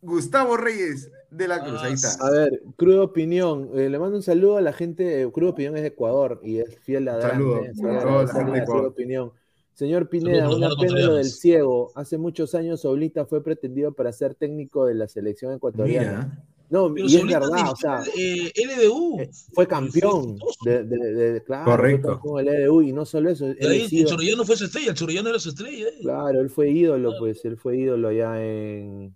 Gustavo 0.00 0.56
Reyes 0.56 1.10
de 1.32 1.48
la 1.48 1.64
Cruz, 1.64 1.80
ahí 1.82 1.94
está. 1.94 2.24
A 2.24 2.30
ver, 2.30 2.62
Crudo 2.76 3.02
Opinión, 3.02 3.70
eh, 3.74 3.90
le 3.90 3.98
mando 3.98 4.16
un 4.16 4.22
saludo 4.22 4.58
a 4.58 4.60
la 4.60 4.72
gente, 4.72 5.22
eh, 5.22 5.32
Crudo 5.32 5.50
Opinión 5.50 5.74
es 5.76 5.82
de 5.82 5.88
Ecuador 5.88 6.38
y 6.44 6.58
es 6.58 6.78
fiel 6.78 7.08
a 7.08 7.20
Saludo 7.20 7.62
la 7.62 7.64
gente 7.64 8.52
de 8.52 8.58
Ecuador. 8.58 8.64
Crudo 8.64 8.88
Opinión. 8.90 9.32
Señor 9.76 10.08
Pineda, 10.08 10.48
una 10.48 10.70
pena 10.74 11.00
lo 11.00 11.14
del 11.16 11.26
ciego. 11.26 11.92
Hace 11.94 12.16
muchos 12.16 12.54
años 12.54 12.82
Oblita 12.86 13.26
fue 13.26 13.44
pretendido 13.44 13.92
para 13.92 14.10
ser 14.10 14.34
técnico 14.34 14.86
de 14.86 14.94
la 14.94 15.06
selección 15.06 15.52
ecuatoriana. 15.52 16.10
Mira, 16.32 16.42
No, 16.70 16.92
Pero 16.92 17.06
y 17.06 17.14
es 17.14 17.20
Solita 17.20 17.38
verdad, 17.40 17.70
o 17.72 17.76
sea, 17.76 18.02
eh, 18.18 18.50
LDU. 18.56 19.20
eh, 19.20 19.30
fue 19.52 19.68
campeón 19.68 20.38
de, 20.64 20.82
de- 20.82 21.14
de- 21.14 21.42
claro, 21.44 21.64
fue 21.66 21.76
Correcto. 21.76 22.08
campeón 22.08 22.36
del 22.44 22.48
EDU 22.62 22.82
y 22.82 22.92
no 22.92 23.04
solo 23.04 23.28
eso, 23.30 23.46
él 23.46 23.56
ahí 23.60 23.86
el 24.00 24.04
Chorrillano 24.06 24.44
fue 24.44 24.56
su 24.56 24.64
estrella, 24.64 24.88
el 24.90 24.96
Chorrillano 24.96 25.28
era 25.28 25.38
su 25.38 25.50
estrella. 25.50 25.86
eh. 25.88 25.98
claro, 26.00 26.40
él 26.40 26.48
fue 26.50 26.70
ídolo, 26.70 27.12
pues 27.20 27.44
él 27.44 27.56
fue 27.58 27.76
ídolo 27.76 28.08
allá 28.08 28.42
en, 28.44 29.14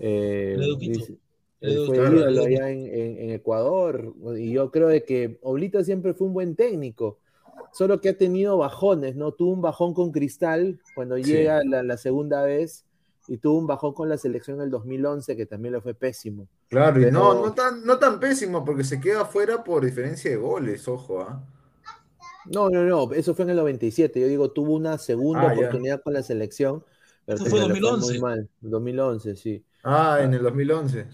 Eh, 0.00 0.54
El 0.56 0.62
El 0.62 0.70
él 1.60 1.86
fue 1.86 1.96
ídolo 1.98 2.10
Claro, 2.10 2.28
el 2.28 2.38
allá 2.38 2.70
en, 2.70 2.80
en- 2.86 3.18
en 3.18 3.30
Ecuador. 3.30 4.14
Y 4.36 4.50
yo 4.52 4.70
creo 4.70 4.88
de 4.88 5.04
que 5.04 5.38
Oblita 5.42 5.84
siempre 5.84 6.14
fue 6.14 6.26
un 6.26 6.34
buen 6.34 6.56
técnico. 6.56 7.18
Solo 7.76 8.00
que 8.00 8.10
ha 8.10 8.16
tenido 8.18 8.56
bajones, 8.58 9.16
¿no? 9.16 9.32
Tuvo 9.32 9.52
un 9.52 9.60
bajón 9.62 9.92
con 9.94 10.10
Cristal 10.12 10.80
cuando 10.94 11.18
Sí. 11.22 11.24
llega 11.32 11.62
la, 11.64 11.82
la 11.82 11.96
segunda 11.98 12.42
vez 12.42 12.84
y 13.28 13.38
tuvo 13.38 13.58
un 13.58 13.66
bajón 13.66 13.92
con 13.92 14.08
la 14.08 14.16
selección 14.18 14.56
en 14.58 14.62
el 14.64 14.70
2011 14.70 15.36
que 15.36 15.46
también 15.46 15.74
le 15.74 15.80
fue 15.80 15.94
pésimo. 15.94 16.48
Claro, 16.68 17.00
y 17.00 17.10
no, 17.10 17.34
no 17.34 17.52
tan, 17.54 17.84
no 17.84 17.98
tan 17.98 18.18
pésimo 18.20 18.64
porque 18.64 18.84
se 18.84 19.00
queda 19.00 19.24
fuera 19.24 19.62
por 19.64 19.84
diferencia 19.84 20.30
de 20.30 20.36
goles, 20.36 20.86
ojo, 20.88 21.20
¿ah? 21.20 21.44
No, 22.44 22.70
no, 22.70 22.84
no, 22.84 23.12
eso 23.12 23.34
fue 23.34 23.44
en 23.44 23.50
el 23.50 23.56
97. 23.56 24.20
Yo 24.20 24.28
digo, 24.28 24.50
tuvo 24.52 24.74
una 24.74 24.98
segunda 24.98 25.48
Ah, 25.48 25.54
ya. 25.54 25.54
oportunidad 25.54 26.00
con 26.02 26.14
la 26.14 26.22
selección. 26.22 26.84
Pero 27.24 27.44
fue 27.46 27.58
le 27.60 27.68
2011. 27.68 28.12
muy 28.12 28.20
mal. 28.20 28.48
2011, 28.60 29.36
sí. 29.36 29.64
Ah, 29.84 30.18
en 30.22 30.34
el 30.34 30.42
2011. 30.42 31.06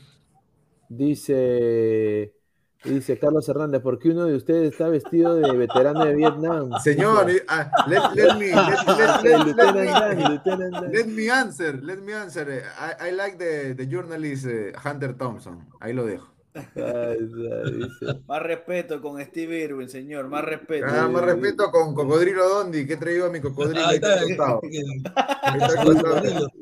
Dice, 0.88 2.34
dice 2.84 3.18
Carlos 3.18 3.48
Hernández, 3.48 3.80
¿por 3.82 3.98
qué 3.98 4.10
uno 4.10 4.24
de 4.26 4.36
ustedes 4.36 4.72
está 4.72 4.88
vestido 4.88 5.36
de 5.36 5.56
veterano 5.56 6.04
de 6.04 6.14
Vietnam? 6.14 6.70
Señor, 6.82 7.26
ah, 7.48 7.70
let, 7.86 8.00
let 8.14 8.34
me, 8.36 8.46
let, 8.48 9.22
let- 10.92 11.06
me- 11.06 11.30
answer, 11.30 11.82
let 11.82 11.98
me 11.98 12.14
answer. 12.14 12.48
eh, 12.48 12.62
I, 13.00 13.08
I 13.08 13.12
like 13.12 13.36
the, 13.38 13.74
the 13.74 13.86
journalist 13.86 14.46
eh, 14.46 14.72
Hunter 14.84 15.14
Thompson. 15.14 15.64
Ahí 15.80 15.92
lo 15.92 16.04
dejo. 16.06 16.31
Más 18.26 18.42
respeto 18.42 19.00
con 19.00 19.22
Steve 19.24 19.60
Irwin, 19.60 19.88
señor, 19.88 20.28
más 20.28 20.44
respeto. 20.44 20.86
Ah, 20.88 21.08
más 21.08 21.22
respeto 21.22 21.70
con 21.70 21.94
Cocodrilo 21.94 22.46
Dondi, 22.48 22.86
que 22.86 22.94
he 22.94 22.96
traído 22.96 23.26
a 23.26 23.30
mi 23.30 23.40
cocodrilo. 23.40 23.90
Está 23.90 24.22
está. 24.28 24.60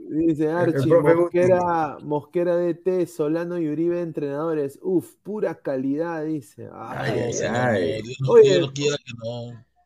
Dice 0.09 0.49
Archie. 0.49 0.95
Mosquera, 0.95 1.99
Mosquera 2.03 2.57
DT, 2.57 3.07
Solano 3.07 3.59
y 3.59 3.69
Uribe 3.69 4.01
entrenadores. 4.01 4.79
Uf, 4.83 5.15
pura 5.23 5.57
calidad, 5.57 6.25
dice. 6.25 6.69
Ay, 6.73 7.33
Ay, 7.33 7.47
ay. 7.49 8.03
Oye. 8.29 8.61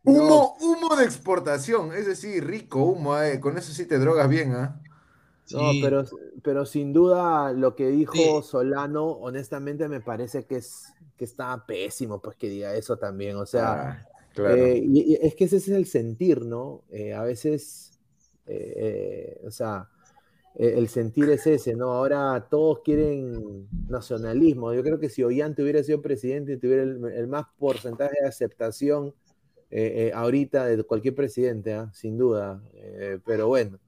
Humo, 0.07 0.55
humo 0.61 0.96
de 0.96 1.05
exportación, 1.05 1.94
ese 1.94 2.14
sí, 2.14 2.38
rico 2.38 2.84
humo, 2.84 3.18
eh, 3.18 3.40
con 3.40 3.57
eso 3.57 3.72
sí 3.72 3.86
te 3.86 3.98
drogas 3.98 4.28
bien, 4.28 4.52
¿ah? 4.52 4.82
No, 5.55 5.70
pero, 5.80 6.05
pero 6.42 6.66
sin 6.66 6.92
duda 6.92 7.52
lo 7.52 7.74
que 7.76 7.88
dijo 7.88 8.12
Sí. 8.12 8.48
Solano, 8.48 9.07
honestamente 9.07 9.88
me 9.88 10.00
parece 10.00 10.44
que 10.46 10.57
es 10.57 10.92
que 11.16 11.24
está 11.24 11.64
pésimo, 11.66 12.20
pues 12.20 12.36
que 12.36 12.48
diga 12.48 12.74
eso 12.74 12.96
también. 12.98 13.36
O 13.36 13.46
sea, 13.46 13.72
Ah, 13.72 14.09
claro. 14.34 14.55
eh, 14.57 14.78
y, 14.84 15.12
y 15.12 15.18
es 15.22 15.34
que 15.34 15.44
ese 15.44 15.57
es 15.59 15.68
el 15.68 15.86
sentir, 15.86 16.42
¿no? 16.42 16.82
Eh, 16.90 17.12
a 17.14 17.22
veces, 17.22 18.00
eh, 18.46 19.40
o 19.46 19.50
sea, 19.50 19.88
eh, 20.57 20.74
el 20.76 20.88
sentir 20.88 21.30
es 21.30 21.46
ese, 21.46 21.74
¿no? 21.76 21.92
Ahora 21.92 22.48
todos 22.50 22.80
quieren 22.84 23.68
nacionalismo. 23.88 24.72
Yo 24.74 24.82
creo 24.82 24.98
que 24.98 25.09
si 25.09 25.22
Ollanta 25.22 25.62
hubiera 25.62 25.82
sido 25.84 26.02
presidente, 26.02 26.57
tuviera 26.57 26.82
el, 26.82 27.05
el 27.12 27.26
más 27.28 27.46
porcentaje 27.59 28.14
de 28.22 28.28
aceptación 28.28 29.14
ahorita 30.14 30.66
de 30.66 30.84
cualquier 30.84 31.14
presidente, 31.16 31.72
¿ah? 31.74 31.90
sin 31.92 32.16
duda. 32.16 32.62
Pero 33.24 33.48
bueno. 33.48 33.80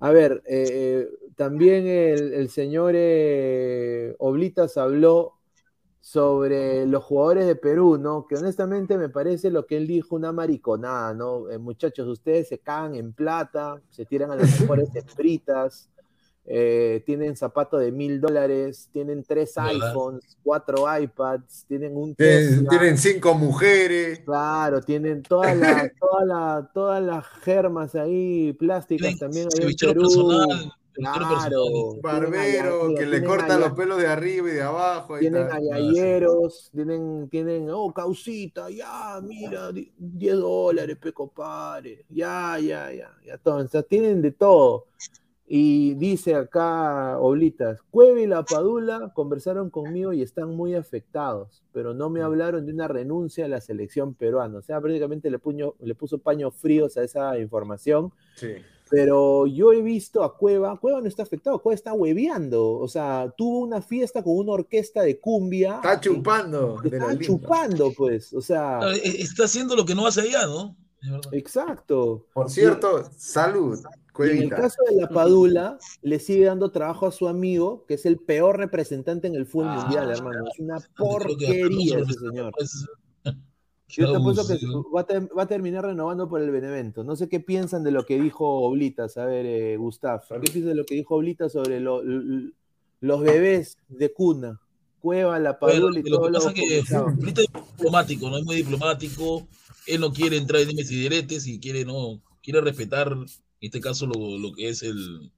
A 0.00 0.10
ver, 0.10 0.42
eh, 0.46 0.68
eh, 0.72 1.08
también 1.36 1.86
el, 1.86 2.34
el 2.34 2.50
señor 2.50 2.92
eh, 2.96 4.14
Oblitas 4.18 4.76
habló 4.76 5.34
sobre 6.00 6.86
los 6.86 7.04
jugadores 7.04 7.46
de 7.46 7.56
Perú, 7.56 7.98
¿no? 7.98 8.26
Que 8.28 8.36
honestamente 8.36 8.98
me 8.98 9.08
parece 9.08 9.50
lo 9.50 9.66
que 9.66 9.76
él 9.76 9.88
dijo 9.88 10.16
una 10.16 10.32
mariconada, 10.32 11.14
¿no? 11.14 11.50
Eh, 11.50 11.58
muchachos, 11.58 12.06
ustedes 12.08 12.48
se 12.48 12.58
cagan 12.60 12.94
en 12.94 13.12
plata, 13.12 13.82
se 13.90 14.06
tiran 14.06 14.30
a 14.30 14.36
las 14.36 14.60
mejores 14.60 14.90
fritas, 15.16 15.90
eh, 16.48 17.02
tienen 17.04 17.36
zapatos 17.36 17.80
de 17.80 17.90
mil 17.92 18.20
dólares, 18.20 18.88
tienen 18.92 19.24
tres 19.24 19.54
¿Verdad? 19.56 19.90
iPhones, 19.90 20.36
cuatro 20.42 20.84
iPads, 20.98 21.64
tienen 21.66 21.96
un 21.96 22.14
Tienen, 22.14 22.38
Tesla. 22.58 22.70
tienen 22.70 22.98
cinco 22.98 23.34
mujeres. 23.34 24.20
Claro, 24.24 24.80
tienen 24.80 25.22
todas 25.22 25.56
las 25.56 25.90
toda 26.00 26.24
la, 26.24 26.70
todas 26.72 27.02
las 27.02 27.26
germas 27.42 27.94
ahí, 27.94 28.52
plásticas 28.52 29.18
también 29.18 29.48
ahí 29.52 29.62
en 29.70 29.76
Perú. 29.76 30.02
personal, 30.02 30.72
Claro, 30.92 31.96
Barbero, 32.00 32.94
que 32.96 33.04
le 33.06 33.22
corta 33.22 33.58
los 33.58 33.72
pelos 33.72 33.98
de 33.98 34.06
arriba 34.06 34.48
y 34.48 34.52
de 34.52 34.62
abajo. 34.62 35.14
Ahí 35.14 35.20
Tienen 35.22 35.50
agalleros, 35.50 36.70
tienen, 36.72 37.28
tienen, 37.28 37.68
oh, 37.70 37.92
causita, 37.92 38.70
ya, 38.70 39.20
mira, 39.22 39.72
di- 39.72 39.92
10 39.98 40.36
dólares, 40.36 40.96
pe 40.96 41.12
compadre, 41.12 42.04
ya, 42.08 42.58
ya, 42.58 42.90
ya, 42.92 43.10
ya, 43.26 43.34
entonces 43.34 43.86
tienen 43.88 44.22
de 44.22 44.30
todo. 44.32 44.86
Y 45.48 45.94
dice 45.94 46.34
acá, 46.34 47.18
Oblitas, 47.20 47.80
Cueva 47.90 48.20
y 48.20 48.26
la 48.26 48.44
Padula 48.44 49.12
conversaron 49.14 49.70
conmigo 49.70 50.12
y 50.12 50.20
están 50.20 50.50
muy 50.50 50.74
afectados, 50.74 51.62
pero 51.72 51.94
no 51.94 52.10
me 52.10 52.20
hablaron 52.20 52.66
de 52.66 52.72
una 52.72 52.88
renuncia 52.88 53.44
a 53.44 53.48
la 53.48 53.60
selección 53.60 54.14
peruana. 54.14 54.58
O 54.58 54.62
sea, 54.62 54.80
prácticamente 54.80 55.30
le, 55.30 55.38
puño, 55.38 55.74
le 55.78 55.94
puso 55.94 56.18
paños 56.18 56.52
fríos 56.56 56.96
a 56.96 57.04
esa 57.04 57.38
información. 57.38 58.12
Sí. 58.34 58.54
Pero 58.90 59.46
yo 59.46 59.72
he 59.72 59.82
visto 59.82 60.22
a 60.24 60.36
Cueva, 60.36 60.78
Cueva 60.78 61.00
no 61.00 61.08
está 61.08 61.22
afectado, 61.22 61.60
Cueva 61.60 61.74
está 61.74 61.92
hueveando. 61.92 62.78
O 62.78 62.88
sea, 62.88 63.32
tuvo 63.36 63.60
una 63.60 63.80
fiesta 63.82 64.24
con 64.24 64.36
una 64.36 64.52
orquesta 64.52 65.02
de 65.02 65.20
cumbia. 65.20 65.76
Está 65.76 66.00
chupando 66.00 66.80
Está 66.84 67.18
chupando, 67.18 67.92
pues. 67.96 68.32
O 68.32 68.40
sea, 68.40 68.78
Claro, 68.80 68.96
e- 68.96 69.22
Está 69.22 69.44
haciendo 69.44 69.76
lo 69.76 69.84
que 69.84 69.94
no 69.94 70.06
hace 70.06 70.22
allá, 70.22 70.46
¿no? 70.46 70.76
Exacto. 71.32 72.26
Por 72.32 72.50
cierto, 72.50 73.08
salud, 73.16 73.78
Y 74.18 74.30
en 74.30 74.42
el 74.44 74.48
caso 74.50 74.82
de 74.88 74.96
la 74.96 75.08
Padula, 75.08 75.78
le 76.02 76.18
sigue 76.18 76.44
dando 76.46 76.70
trabajo 76.70 77.06
a 77.06 77.12
su 77.12 77.28
amigo, 77.28 77.84
que 77.86 77.94
es 77.94 78.06
el 78.06 78.18
peor 78.18 78.56
representante 78.58 79.26
en 79.26 79.34
el 79.34 79.46
fútbol 79.46 79.68
Ah, 79.70 79.80
mundial, 79.82 80.10
hermano. 80.10 80.44
Es 80.52 80.58
una 80.60 80.78
que 80.80 80.86
porquería 80.96 81.98
ese 81.98 82.12
señor. 82.14 82.52
Yo 83.88 84.10
te 84.10 84.16
apuesto 84.16 84.46
que 84.48 84.58
va 84.94 85.00
a, 85.02 85.06
ter- 85.06 85.28
va 85.38 85.44
a 85.44 85.46
terminar 85.46 85.84
renovando 85.84 86.28
por 86.28 86.40
el 86.42 86.50
Benevento. 86.50 87.04
No 87.04 87.14
sé 87.14 87.28
qué 87.28 87.38
piensan 87.38 87.84
de 87.84 87.92
lo 87.92 88.04
que 88.04 88.20
dijo 88.20 88.44
Oblitas. 88.62 89.16
A 89.16 89.26
ver, 89.26 89.46
eh, 89.46 89.76
Gustav, 89.76 90.22
¿qué 90.28 90.40
piensas 90.40 90.64
de 90.64 90.74
lo 90.74 90.84
que 90.84 90.96
dijo 90.96 91.14
Oblitas 91.14 91.52
sobre 91.52 91.78
lo- 91.78 92.02
los 92.02 93.20
bebés 93.20 93.78
de 93.88 94.12
cuna? 94.12 94.60
Cueva, 94.98 95.38
la 95.38 95.56
Padula 95.60 96.00
y 96.00 96.02
lo 96.02 96.16
todo 96.18 96.26
que 96.26 96.32
lo 96.32 96.38
pasa 96.38 96.48
es 96.50 96.54
que 96.54 96.78
es 96.78 97.46
diplomático, 97.76 98.28
no 98.28 98.38
es 98.38 98.44
muy 98.44 98.56
diplomático. 98.56 99.46
Él 99.86 100.00
no 100.00 100.12
quiere 100.12 100.36
entrar 100.36 100.62
en 100.62 100.68
dimes 100.68 100.90
y 100.90 100.96
diretes 101.02 101.46
y 101.46 101.60
quiere 101.60 101.84
no 101.84 102.20
quiere 102.42 102.60
respetar 102.60 103.14
en 103.60 103.66
este 103.68 103.80
caso 103.80 104.06
lo, 104.06 104.38
lo 104.38 104.52
que 104.54 104.68
es 104.68 104.82
el 104.82 105.30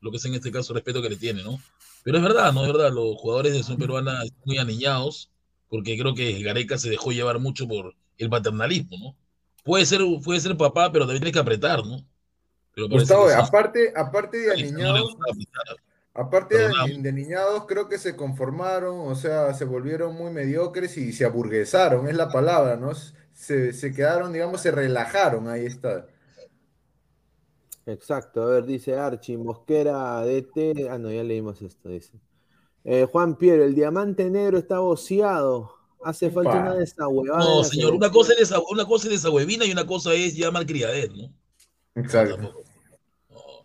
lo 0.00 0.10
que 0.10 0.16
es 0.18 0.24
en 0.24 0.34
este 0.34 0.50
caso 0.52 0.72
el 0.72 0.76
respeto 0.76 1.00
que 1.02 1.10
le 1.10 1.16
tiene, 1.16 1.42
¿no? 1.44 1.60
Pero 2.02 2.18
es 2.18 2.22
verdad, 2.24 2.52
no 2.52 2.62
es 2.66 2.72
verdad, 2.72 2.92
los 2.92 3.16
jugadores 3.16 3.52
de 3.52 3.58
selección 3.58 3.78
peruana 3.78 4.22
están 4.24 4.40
muy 4.44 4.58
aniñados 4.58 5.30
porque 5.68 5.96
creo 5.98 6.14
que 6.14 6.42
Gareca 6.42 6.78
se 6.78 6.90
dejó 6.90 7.12
llevar 7.12 7.38
mucho 7.38 7.68
por 7.68 7.94
el 8.18 8.28
paternalismo, 8.30 8.96
¿no? 8.98 9.16
Puede 9.64 9.86
ser 9.86 10.00
puede 10.24 10.40
ser 10.40 10.56
papá, 10.56 10.90
pero 10.92 11.04
también 11.06 11.22
tiene 11.22 11.32
que 11.32 11.38
apretar, 11.38 11.84
¿no? 11.86 12.04
Pero 12.74 12.88
Gustavo, 12.88 13.26
que 13.26 13.34
aparte, 13.34 13.92
aparte 13.96 14.38
de 14.38 14.46
No 14.48 14.52
aniñados, 14.52 15.16
apretar. 15.30 15.76
aparte 16.14 16.56
de, 16.58 16.72
de 16.98 17.12
niñados, 17.12 17.66
creo 17.66 17.88
que 17.88 17.98
se 17.98 18.16
conformaron, 18.16 19.00
o 19.10 19.14
sea, 19.14 19.54
se 19.54 19.64
volvieron 19.64 20.14
muy 20.14 20.30
mediocres 20.30 20.96
y 20.98 21.12
se 21.12 21.24
aburguesaron, 21.24 22.08
es 22.08 22.14
la 22.16 22.30
palabra, 22.30 22.76
¿no? 22.76 22.92
Se, 23.32 23.72
se 23.72 23.92
quedaron, 23.94 24.32
digamos, 24.32 24.60
se 24.60 24.70
relajaron, 24.70 25.48
ahí 25.48 25.64
está. 25.66 26.06
Exacto, 27.86 28.42
a 28.42 28.46
ver, 28.46 28.64
dice 28.64 28.96
Archie, 28.96 29.36
Mosquera, 29.36 30.24
DT. 30.24 30.88
Ah, 30.88 30.98
no, 30.98 31.10
ya 31.10 31.24
leímos 31.24 31.60
esto, 31.62 31.88
dice. 31.88 32.12
Eh, 32.84 33.06
Juan 33.10 33.36
Piero, 33.36 33.64
el 33.64 33.74
diamante 33.74 34.28
negro 34.30 34.58
está 34.58 34.78
boceado. 34.78 35.72
Hace 36.04 36.30
falta 36.30 36.50
Upa. 36.50 36.60
una 36.60 36.74
desahuevada. 36.74 37.44
No, 37.44 37.64
señor, 37.64 37.94
una 37.94 38.10
cosa, 38.10 38.32
es 38.34 38.42
esa, 38.42 38.60
una 38.70 38.84
cosa 38.84 39.08
es 39.08 39.14
esa 39.14 39.30
huevina 39.30 39.64
y 39.64 39.72
una 39.72 39.86
cosa 39.86 40.14
es 40.14 40.36
ya 40.36 40.50
malcriadez, 40.50 41.10
¿no? 41.12 41.32
Exacto. 41.94 42.64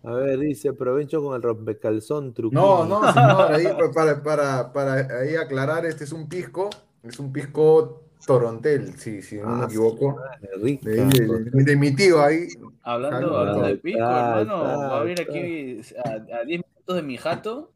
A 0.04 0.14
ver, 0.14 0.40
dice, 0.40 0.74
provecho 0.74 1.22
con 1.22 1.36
el 1.36 1.42
rompecalzón 1.42 2.34
truquillo. 2.34 2.62
No, 2.62 2.86
no, 2.86 3.12
señor, 3.12 3.52
ahí 3.52 3.66
pa- 3.66 3.92
para, 3.94 4.24
para, 4.24 4.74
para 4.74 4.94
ahí 5.20 5.36
aclarar, 5.36 5.86
este 5.86 6.04
es 6.04 6.12
un 6.12 6.30
pisco, 6.30 6.70
es 7.04 7.20
un 7.20 7.34
pisco 7.34 8.04
torontel, 8.26 8.98
si, 8.98 9.22
si 9.22 9.38
no 9.38 9.48
me 9.48 9.64
Ah, 9.64 9.66
equivoco. 9.66 10.16
madre. 10.16 10.50
De, 10.82 11.06
de- 11.06 11.28
de- 11.52 11.64
de 11.64 11.76
mi 11.76 11.96
tío 11.96 12.22
ahí. 12.22 12.48
Hablando, 12.84 13.64
de 13.64 13.78
pico, 13.78 14.00
hermano, 14.00 14.64
va 14.64 14.98
a 14.98 15.00
abrir 15.00 15.18
tal. 15.18 15.26
aquí 15.30 15.82
a, 16.04 16.38
a 16.40 16.44
10 16.44 16.62
minutos 16.62 16.96
de 16.96 17.02
mi 17.04 17.18
jato 17.18 17.72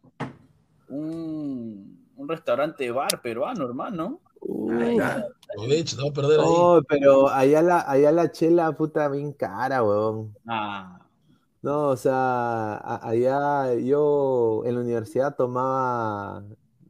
un, 0.89 2.05
un 2.15 2.29
restaurante 2.29 2.89
bar 2.91 3.21
peruano, 3.21 3.65
hermano. 3.65 4.19
Te 4.67 4.97
va 4.97 6.09
a 6.09 6.13
perder 6.13 6.39
ahí. 6.39 6.45
No, 6.47 6.81
pero 6.87 7.27
allá 7.29 7.61
la, 7.61 7.81
allá 7.81 8.11
la 8.11 8.31
chela, 8.31 8.71
puta, 8.73 9.07
bien 9.09 9.33
cara, 9.33 9.83
weón. 9.83 10.33
Ah, 10.47 10.97
No, 11.61 11.89
o 11.89 11.97
sea, 11.97 12.75
a- 12.77 13.07
allá 13.07 13.75
yo 13.75 14.63
en 14.65 14.75
la 14.75 14.81
universidad 14.81 15.35
tomaba 15.35 16.43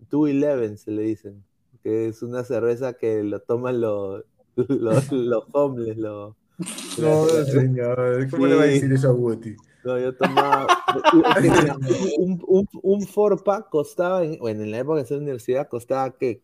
Two 0.10 0.28
Eleven, 0.28 0.78
se 0.78 0.92
le 0.92 1.02
dicen, 1.04 1.44
que 1.84 2.08
es 2.08 2.22
una 2.24 2.44
cerveza 2.44 2.94
que 2.94 3.24
lo 3.24 3.40
toman 3.42 3.82
los, 3.82 4.24
los, 4.56 5.44
homeless, 5.54 5.98
los, 5.98 6.36
No, 7.00 7.26
señor, 7.46 8.30
¿cómo 8.30 8.48
le 8.48 8.56
va 8.56 8.64
a 8.64 8.66
decir 8.68 8.92
eso 8.94 9.10
a 9.10 9.14
Guti? 9.14 9.56
No, 9.84 9.98
yo 9.98 10.14
tomaba. 10.16 10.68
un, 12.20 12.44
un, 12.48 12.68
un 12.84 13.08
four 13.08 13.44
pack 13.44 13.70
costaba, 13.70 14.24
en- 14.24 14.38
bueno, 14.38 14.64
en 14.64 14.72
la 14.72 14.80
época 14.80 14.98
de 14.98 15.04
esa 15.04 15.16
universidad 15.18 15.68
costaba 15.68 16.12
que 16.18 16.42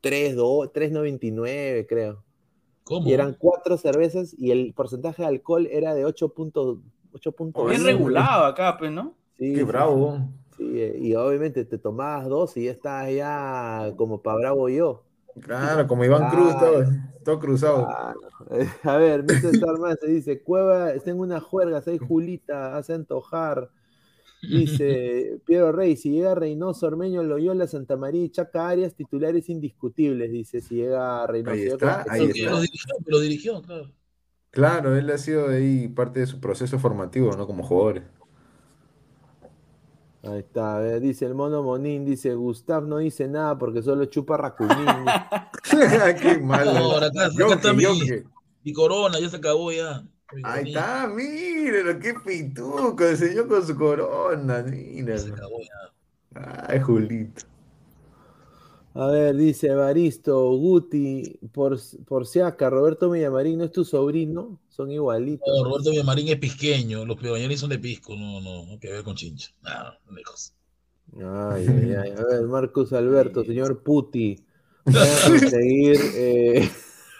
3, 0.00 0.36
3.99, 0.36 1.86
creo. 1.88 2.22
¿Cómo? 2.84 3.08
Y 3.08 3.12
eran 3.12 3.34
cuatro 3.38 3.76
cervezas 3.76 4.34
y 4.38 4.50
el 4.52 4.72
porcentaje 4.74 5.22
de 5.22 5.28
alcohol 5.28 5.66
era 5.70 5.94
de 5.94 6.04
8.8. 6.06 7.68
Bien 7.68 7.84
regulado 7.84 8.44
acá, 8.44 8.76
pues, 8.78 8.92
¿no? 8.92 9.14
Sí, 9.38 9.52
Qué 9.54 9.64
bravo. 9.64 10.18
Sí, 10.18 10.49
y 10.60 11.14
obviamente 11.14 11.64
te 11.64 11.78
tomabas 11.78 12.28
dos 12.28 12.56
y 12.56 12.64
ya 12.64 12.72
estabas 12.72 13.12
ya 13.12 13.92
como 13.96 14.22
para 14.22 14.38
bravo 14.38 14.68
yo. 14.68 15.04
Claro, 15.40 15.86
como 15.86 16.04
Iván 16.04 16.30
Cruz, 16.30 16.58
todo, 16.58 16.84
todo 17.24 17.38
cruzado. 17.38 17.88
A 18.82 18.96
ver, 18.96 19.22
Mr. 19.22 19.56
Starman 19.56 19.96
se 19.98 20.08
dice, 20.08 20.42
Cueva, 20.42 20.92
está 20.92 21.10
en 21.10 21.20
una 21.20 21.40
juerga, 21.40 21.80
soy 21.82 21.98
Julita, 21.98 22.76
hace 22.76 22.94
antojar. 22.94 23.70
Dice 24.42 25.38
Piero 25.46 25.70
Rey, 25.72 25.96
si 25.96 26.10
llega 26.10 26.34
Reynoso, 26.34 26.86
Ormeño, 26.86 27.22
Loyola, 27.22 27.66
Santa 27.66 27.96
María 27.96 28.24
y 28.24 28.30
Chaca 28.30 28.68
Arias, 28.68 28.94
titulares 28.94 29.48
indiscutibles, 29.48 30.30
dice, 30.30 30.60
si 30.60 30.76
llega 30.76 31.26
Reynoso. 31.26 31.52
Ahí 31.54 31.66
está, 31.66 32.00
está. 32.00 32.16
lo 32.16 32.60
dirigió, 32.60 32.96
lo 33.06 33.20
dirigió, 33.20 33.62
claro. 33.62 33.92
Claro, 34.50 34.96
él 34.96 35.08
ha 35.10 35.18
sido 35.18 35.48
ahí 35.48 35.86
parte 35.86 36.20
de 36.20 36.26
su 36.26 36.40
proceso 36.40 36.78
formativo, 36.78 37.36
¿no? 37.36 37.46
Como 37.46 37.62
jugadores. 37.62 38.02
Ahí 40.22 40.40
está, 40.40 40.76
a 40.76 40.80
ver, 40.80 41.00
dice 41.00 41.24
el 41.24 41.34
mono 41.34 41.62
Monín, 41.62 42.04
dice, 42.04 42.34
Gustav 42.34 42.86
no 42.86 42.98
dice 42.98 43.26
nada 43.26 43.56
porque 43.56 43.82
solo 43.82 44.04
chupa 44.04 44.36
Racunín. 44.36 44.76
Qué 46.20 46.38
malo. 46.38 46.74
No, 46.74 46.78
ahora 46.92 47.06
acá, 47.06 47.26
acá 47.26 47.34
Yoke, 47.38 47.54
está 47.54 47.72
mi, 47.72 47.82
Yoke. 47.84 48.24
mi 48.62 48.72
corona, 48.72 49.18
ya 49.18 49.30
se 49.30 49.36
acabó 49.36 49.72
ya. 49.72 50.04
Ahí 50.44 50.68
está, 50.68 51.08
mírenlo, 51.08 51.98
qué 51.98 52.14
pituco, 52.14 53.02
el 53.04 53.16
señor 53.16 53.48
con 53.48 53.66
su 53.66 53.76
corona, 53.76 54.62
mira. 54.62 55.18
Se 55.18 55.32
acabó 55.32 55.58
ya. 55.60 56.64
Ay, 56.68 56.80
Julito. 56.80 57.46
A 58.94 59.06
ver, 59.06 59.36
dice 59.36 59.68
Evaristo, 59.68 60.50
Guti, 60.56 61.38
por, 61.52 61.78
por 62.06 62.26
si 62.26 62.40
acá, 62.40 62.70
Roberto 62.70 63.10
Villamarín 63.10 63.58
no 63.58 63.64
es 63.64 63.72
tu 63.72 63.84
sobrino, 63.84 64.58
son 64.80 64.90
igualitos. 64.90 65.46
No, 65.46 65.64
Roberto 65.64 65.90
Villamarín 65.90 66.28
es 66.28 66.38
pisqueño, 66.38 67.04
los 67.04 67.16
pebañanes 67.16 67.60
son 67.60 67.70
de 67.70 67.78
pisco, 67.78 68.16
no, 68.16 68.40
no, 68.40 68.64
no 68.64 68.78
que 68.78 68.90
ver 68.90 69.04
con 69.04 69.14
chincha. 69.14 69.50
Nada, 69.62 69.98
lejos. 70.14 70.54
Ay, 71.16 71.66
ay, 71.68 71.94
ay. 71.94 72.10
A 72.12 72.24
ver, 72.24 72.42
Marcus 72.46 72.92
Alberto, 72.94 73.44
señor 73.44 73.82
Puti, 73.82 74.42
conseguir 74.84 75.98
eh, 76.14 76.70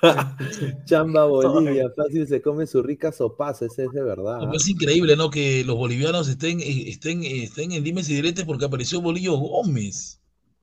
Chamba 0.87 1.25
Bolivia, 1.27 1.91
fácil 1.95 2.27
se 2.27 2.41
come 2.41 2.67
su 2.67 2.83
rica 2.83 3.13
sopaza, 3.13 3.67
ese 3.67 3.85
es 3.85 3.93
de 3.93 4.03
verdad. 4.03 4.41
Es 4.55 4.69
increíble, 4.69 5.17
¿no? 5.17 5.31
Que 5.31 5.63
los 5.65 5.77
bolivianos 5.77 6.29
estén, 6.29 6.61
eh, 6.61 6.89
estén, 6.89 7.23
eh, 7.23 7.45
estén 7.45 7.73
en 7.73 7.85
dimes 7.85 8.09
y 8.09 8.15
diretes 8.15 8.45
porque 8.45 8.65
apareció 8.65 9.03
Bolillo 9.03 9.37
Gómez. 9.37 10.19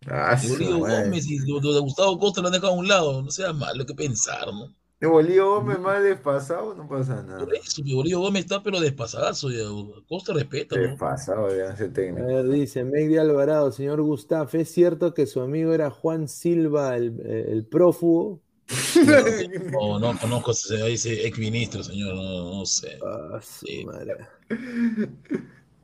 Ah, 0.07 0.39
Bolillo. 0.47 0.79
Gómez 0.79 1.27
y 1.27 1.39
lo, 1.39 1.59
lo 1.59 1.73
de 1.73 1.79
Gustavo 1.81 2.17
Costa 2.17 2.41
lo 2.41 2.47
han 2.47 2.53
dejado 2.53 2.73
a 2.73 2.77
un 2.77 2.87
lado. 2.87 3.21
No 3.21 3.29
sea 3.29 3.53
malo 3.53 3.85
que 3.85 3.93
pensar, 3.93 4.47
¿no? 4.47 4.73
De 4.99 5.05
Bolívar 5.07 5.45
Gómez 5.45 5.79
más 5.79 6.03
despasado, 6.03 6.73
no 6.73 6.87
pasa 6.87 7.21
nada. 7.21 7.45
Por 7.45 7.53
eso, 7.55 7.83
que 7.83 7.93
Bolillo 7.93 8.19
Gómez 8.19 8.45
está 8.45 8.63
pero 8.63 8.79
despasadazo. 8.79 9.51
Ya. 9.51 9.65
Costa 10.07 10.33
respeta, 10.33 10.75
¿no? 10.75 10.81
Despasado 10.81 11.55
ya 11.55 11.73
ese 11.73 11.85
A 11.85 11.93
técnico. 11.93 12.25
ver, 12.25 12.47
dice 12.49 12.83
Megdi 12.83 13.17
Alvarado, 13.17 13.71
señor 13.71 14.01
Gustaf, 14.01 14.55
¿es 14.55 14.71
cierto 14.71 15.13
que 15.13 15.27
su 15.27 15.41
amigo 15.41 15.73
era 15.73 15.91
Juan 15.91 16.27
Silva, 16.27 16.95
el, 16.97 17.19
el 17.25 17.65
prófugo? 17.65 18.41
No, 19.71 19.99
no 19.99 20.17
conozco 20.19 20.51
ese, 20.51 20.81
a 20.81 20.87
ese 20.87 21.27
ex 21.27 21.37
ministro, 21.37 21.83
señor, 21.83 22.15
no, 22.15 22.59
no 22.59 22.65
sé. 22.65 22.97
Ah, 23.05 23.39
su 23.41 23.65
madre. 23.85 24.27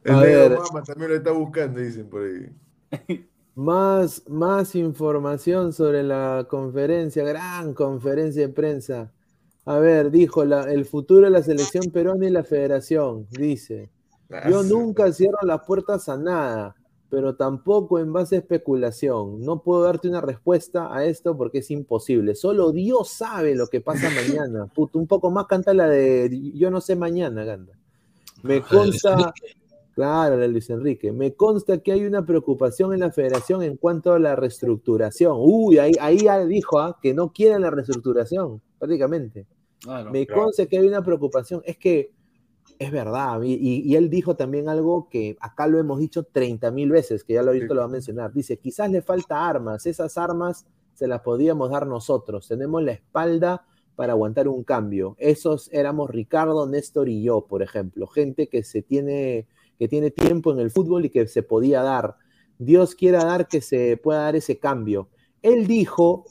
El 0.03 0.13
A 0.13 0.19
ver. 0.19 0.57
Mama 0.57 0.83
también 0.83 1.11
lo 1.11 1.17
está 1.17 1.31
buscando, 1.31 1.79
dicen 1.79 2.09
por 2.09 2.23
ahí. 2.23 2.49
Más, 3.55 4.23
más 4.27 4.73
información 4.75 5.73
sobre 5.73 6.01
la 6.03 6.47
conferencia, 6.49 7.23
gran 7.23 7.73
conferencia 7.73 8.47
de 8.47 8.53
prensa. 8.53 9.11
A 9.65 9.77
ver, 9.77 10.09
dijo 10.11 10.43
la- 10.43 10.63
el 10.71 10.85
futuro 10.85 11.25
de 11.25 11.29
la 11.29 11.43
selección 11.43 11.85
peruana 11.91 12.25
y 12.25 12.31
la 12.31 12.43
federación. 12.43 13.27
Dice, 13.29 13.89
yo 14.49 14.63
nunca 14.63 15.11
cierro 15.13 15.37
las 15.43 15.61
puertas 15.65 16.09
a 16.09 16.17
nada, 16.17 16.75
pero 17.09 17.35
tampoco 17.35 17.99
en 17.99 18.11
base 18.11 18.35
a 18.35 18.39
especulación. 18.39 19.41
No 19.41 19.61
puedo 19.61 19.83
darte 19.83 20.09
una 20.09 20.19
respuesta 20.21 20.93
a 20.93 21.05
esto 21.05 21.37
porque 21.37 21.59
es 21.59 21.69
imposible. 21.69 22.33
Solo 22.33 22.71
Dios 22.71 23.09
sabe 23.09 23.53
lo 23.55 23.67
que 23.67 23.81
pasa 23.81 24.09
mañana. 24.09 24.65
Puto, 24.73 24.97
un 24.97 25.05
poco 25.05 25.29
más 25.29 25.45
canta 25.45 25.75
la 25.75 25.87
de 25.87 26.51
yo 26.55 26.71
no 26.71 26.81
sé 26.81 26.95
mañana, 26.95 27.43
Ganda. 27.45 27.73
Me 28.41 28.61
consta, 28.61 29.31
claro, 29.93 30.35
Luis 30.47 30.69
Enrique, 30.69 31.11
me 31.11 31.33
consta 31.33 31.77
que 31.79 31.91
hay 31.91 32.05
una 32.05 32.25
preocupación 32.25 32.93
en 32.93 32.99
la 33.01 33.11
federación 33.11 33.63
en 33.63 33.77
cuanto 33.77 34.13
a 34.13 34.19
la 34.19 34.35
reestructuración. 34.35 35.35
Uy, 35.39 35.77
ahí, 35.77 35.93
ahí 36.01 36.17
ya 36.19 36.43
dijo 36.45 36.79
ah, 36.79 36.97
que 37.01 37.13
no 37.13 37.31
quieren 37.31 37.61
la 37.61 37.69
reestructuración, 37.71 38.61
prácticamente. 38.79 39.45
Me 40.11 40.25
consta 40.41 40.65
que 40.65 40.77
hay 40.79 40.87
una 40.87 41.03
preocupación. 41.03 41.61
Es 41.65 41.77
que 41.77 42.11
es 42.79 42.91
verdad. 42.91 43.41
Y, 43.43 43.53
y- 43.53 43.81
y 43.81 43.95
él 43.95 44.09
dijo 44.09 44.35
también 44.35 44.67
algo 44.69 45.07
que 45.09 45.37
acá 45.39 45.67
lo 45.67 45.77
hemos 45.79 45.99
dicho 45.99 46.23
30 46.23 46.71
mil 46.71 46.89
veces, 46.89 47.23
que 47.23 47.33
ya 47.33 47.43
lo 47.43 47.51
he 47.51 47.55
visto, 47.55 47.73
lo 47.75 47.81
va 47.81 47.85
a 47.85 47.89
mencionar. 47.89 48.33
Dice, 48.33 48.57
quizás 48.57 48.89
le 48.89 49.01
falta 49.01 49.47
armas. 49.47 49.85
Esas 49.85 50.17
armas 50.17 50.65
se 50.93 51.07
las 51.07 51.21
podíamos 51.21 51.69
dar 51.69 51.85
nosotros. 51.87 52.47
Tenemos 52.47 52.81
la 52.83 52.93
espalda 52.93 53.65
para 53.95 54.13
aguantar 54.13 54.47
un 54.47 54.63
cambio. 54.63 55.15
Esos 55.19 55.69
éramos 55.71 56.09
Ricardo, 56.09 56.65
Néstor 56.67 57.09
y 57.09 57.21
yo, 57.21 57.45
por 57.45 57.61
ejemplo. 57.61 58.07
Gente 58.07 58.47
que 58.47 58.63
se 58.63 58.81
tiene, 58.81 59.47
que 59.77 59.87
tiene 59.87 60.11
tiempo 60.11 60.51
en 60.51 60.59
el 60.59 60.71
fútbol 60.71 61.05
y 61.05 61.09
que 61.09 61.27
se 61.27 61.43
podía 61.43 61.81
dar. 61.81 62.15
Dios 62.57 62.95
quiera 62.95 63.23
dar 63.25 63.47
que 63.47 63.61
se 63.61 63.97
pueda 63.97 64.21
dar 64.21 64.35
ese 64.35 64.59
cambio. 64.59 65.09
Él 65.41 65.67
dijo, 65.67 66.25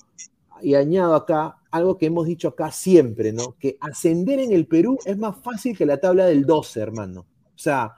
y 0.63 0.75
añado 0.75 1.15
acá, 1.15 1.59
algo 1.71 1.99
que 1.99 2.07
hemos 2.07 2.27
dicho 2.27 2.49
acá 2.49 2.71
siempre, 2.71 3.33
¿no? 3.33 3.57
Que 3.59 3.77
ascender 3.81 4.39
en 4.39 4.53
el 4.53 4.67
Perú 4.67 4.99
es 5.05 5.19
más 5.19 5.37
fácil 5.39 5.77
que 5.77 5.87
la 5.87 5.99
tabla 5.99 6.27
del 6.27 6.47
12, 6.47 6.81
hermano. 6.81 7.27
O 7.55 7.59
sea, 7.59 7.95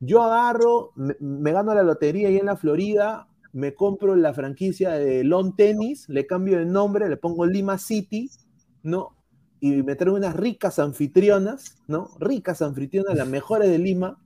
yo 0.00 0.22
agarro, 0.22 0.92
me, 0.94 1.16
me 1.20 1.52
gano 1.52 1.74
la 1.74 1.82
lotería 1.82 2.28
ahí 2.28 2.36
en 2.36 2.46
la 2.46 2.56
Florida, 2.56 3.28
me 3.52 3.74
compro 3.74 4.14
la 4.14 4.32
franquicia 4.32 4.90
de 4.92 5.24
Long 5.24 5.56
Tennis, 5.56 6.08
le 6.08 6.26
cambio 6.26 6.58
el 6.58 6.70
nombre, 6.70 7.08
le 7.08 7.16
pongo 7.16 7.46
Lima 7.46 7.78
City, 7.78 8.30
¿no? 8.82 9.16
Y 9.60 9.82
me 9.82 9.96
traigo 9.96 10.16
unas 10.16 10.36
ricas 10.36 10.78
anfitrionas, 10.78 11.78
¿no? 11.88 12.10
Ricas 12.20 12.62
anfitrionas, 12.62 13.16
las 13.16 13.28
mejores 13.28 13.70
de 13.70 13.78
Lima, 13.78 14.18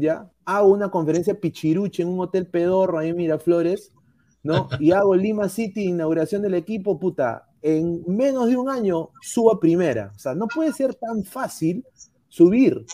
¿ya? 0.00 0.30
Hago 0.44 0.68
una 0.68 0.90
conferencia 0.90 1.38
pichiruche 1.38 2.02
en 2.02 2.08
un 2.08 2.20
hotel 2.20 2.46
pedorro 2.46 2.98
ahí 2.98 3.10
en 3.10 3.16
Miraflores, 3.16 3.92
¿no? 4.42 4.68
Y 4.78 4.90
hago 4.92 5.14
Lima 5.14 5.48
City, 5.48 5.84
inauguración 5.84 6.42
del 6.42 6.54
equipo, 6.54 6.98
puta, 6.98 7.46
en 7.62 8.02
menos 8.06 8.48
de 8.48 8.56
un 8.56 8.68
año 8.68 9.10
subo 9.20 9.52
a 9.52 9.60
primera. 9.60 10.12
O 10.14 10.18
sea, 10.18 10.34
no 10.34 10.48
puede 10.48 10.72
ser 10.72 10.94
tan 10.94 11.24
fácil 11.24 11.84
subir. 12.28 12.84